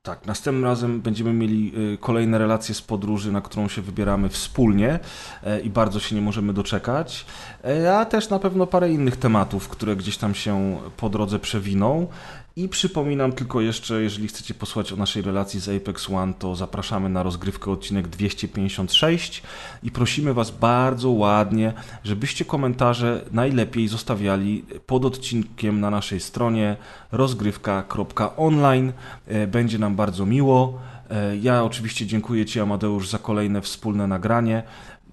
tak, 0.01 0.25
następnym 0.25 0.65
razem 0.65 1.01
będziemy 1.01 1.33
mieli 1.33 1.73
y, 1.93 1.97
kolejne 1.97 2.37
relacje 2.37 2.75
z 2.75 2.81
podróży, 2.81 3.31
na 3.31 3.41
którą 3.41 3.67
się 3.67 3.81
wybieramy 3.81 4.29
wspólnie 4.29 4.99
e, 5.43 5.59
i 5.59 5.69
bardzo 5.69 5.99
się 5.99 6.15
nie 6.15 6.21
możemy 6.21 6.53
doczekać, 6.53 7.25
e, 7.63 7.97
a 7.97 8.05
też 8.05 8.29
na 8.29 8.39
pewno 8.39 8.67
parę 8.67 8.91
innych 8.91 9.17
tematów, 9.17 9.67
które 9.67 9.95
gdzieś 9.95 10.17
tam 10.17 10.35
się 10.35 10.77
po 10.97 11.09
drodze 11.09 11.39
przewiną. 11.39 12.07
I 12.55 12.69
przypominam 12.69 13.31
tylko 13.31 13.61
jeszcze, 13.61 14.01
jeżeli 14.01 14.27
chcecie 14.27 14.53
posłuchać 14.53 14.93
o 14.93 14.95
naszej 14.95 15.21
relacji 15.21 15.59
z 15.59 15.69
Apex 15.69 16.09
One, 16.09 16.33
to 16.33 16.55
zapraszamy 16.55 17.09
na 17.09 17.23
rozgrywkę 17.23 17.71
odcinek 17.71 18.07
256 18.07 19.43
i 19.83 19.91
prosimy 19.91 20.33
Was 20.33 20.51
bardzo 20.51 21.09
ładnie, 21.09 21.73
żebyście 22.03 22.45
komentarze 22.45 23.25
najlepiej 23.31 23.87
zostawiali 23.87 24.65
pod 24.85 25.05
odcinkiem 25.05 25.79
na 25.79 25.89
naszej 25.89 26.19
stronie 26.19 26.77
rozgrywka.online. 27.11 28.93
E, 29.27 29.47
będzie 29.47 29.79
nam 29.79 29.95
bardzo 29.95 30.25
miło. 30.25 30.79
E, 31.09 31.37
ja 31.37 31.63
oczywiście 31.63 32.05
dziękuję 32.05 32.45
Ci, 32.45 32.59
Amadeusz, 32.59 33.09
za 33.09 33.19
kolejne 33.19 33.61
wspólne 33.61 34.07
nagranie. 34.07 34.63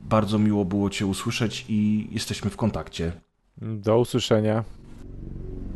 Bardzo 0.00 0.38
miło 0.38 0.64
było 0.64 0.90
Cię 0.90 1.06
usłyszeć 1.06 1.64
i 1.68 2.08
jesteśmy 2.10 2.50
w 2.50 2.56
kontakcie. 2.56 3.12
Do 3.56 3.98
usłyszenia. 3.98 4.64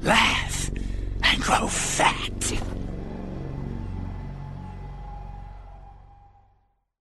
Laugh! 0.03 0.92
and 1.23 1.41
grow 1.41 1.67
fat. 1.67 2.53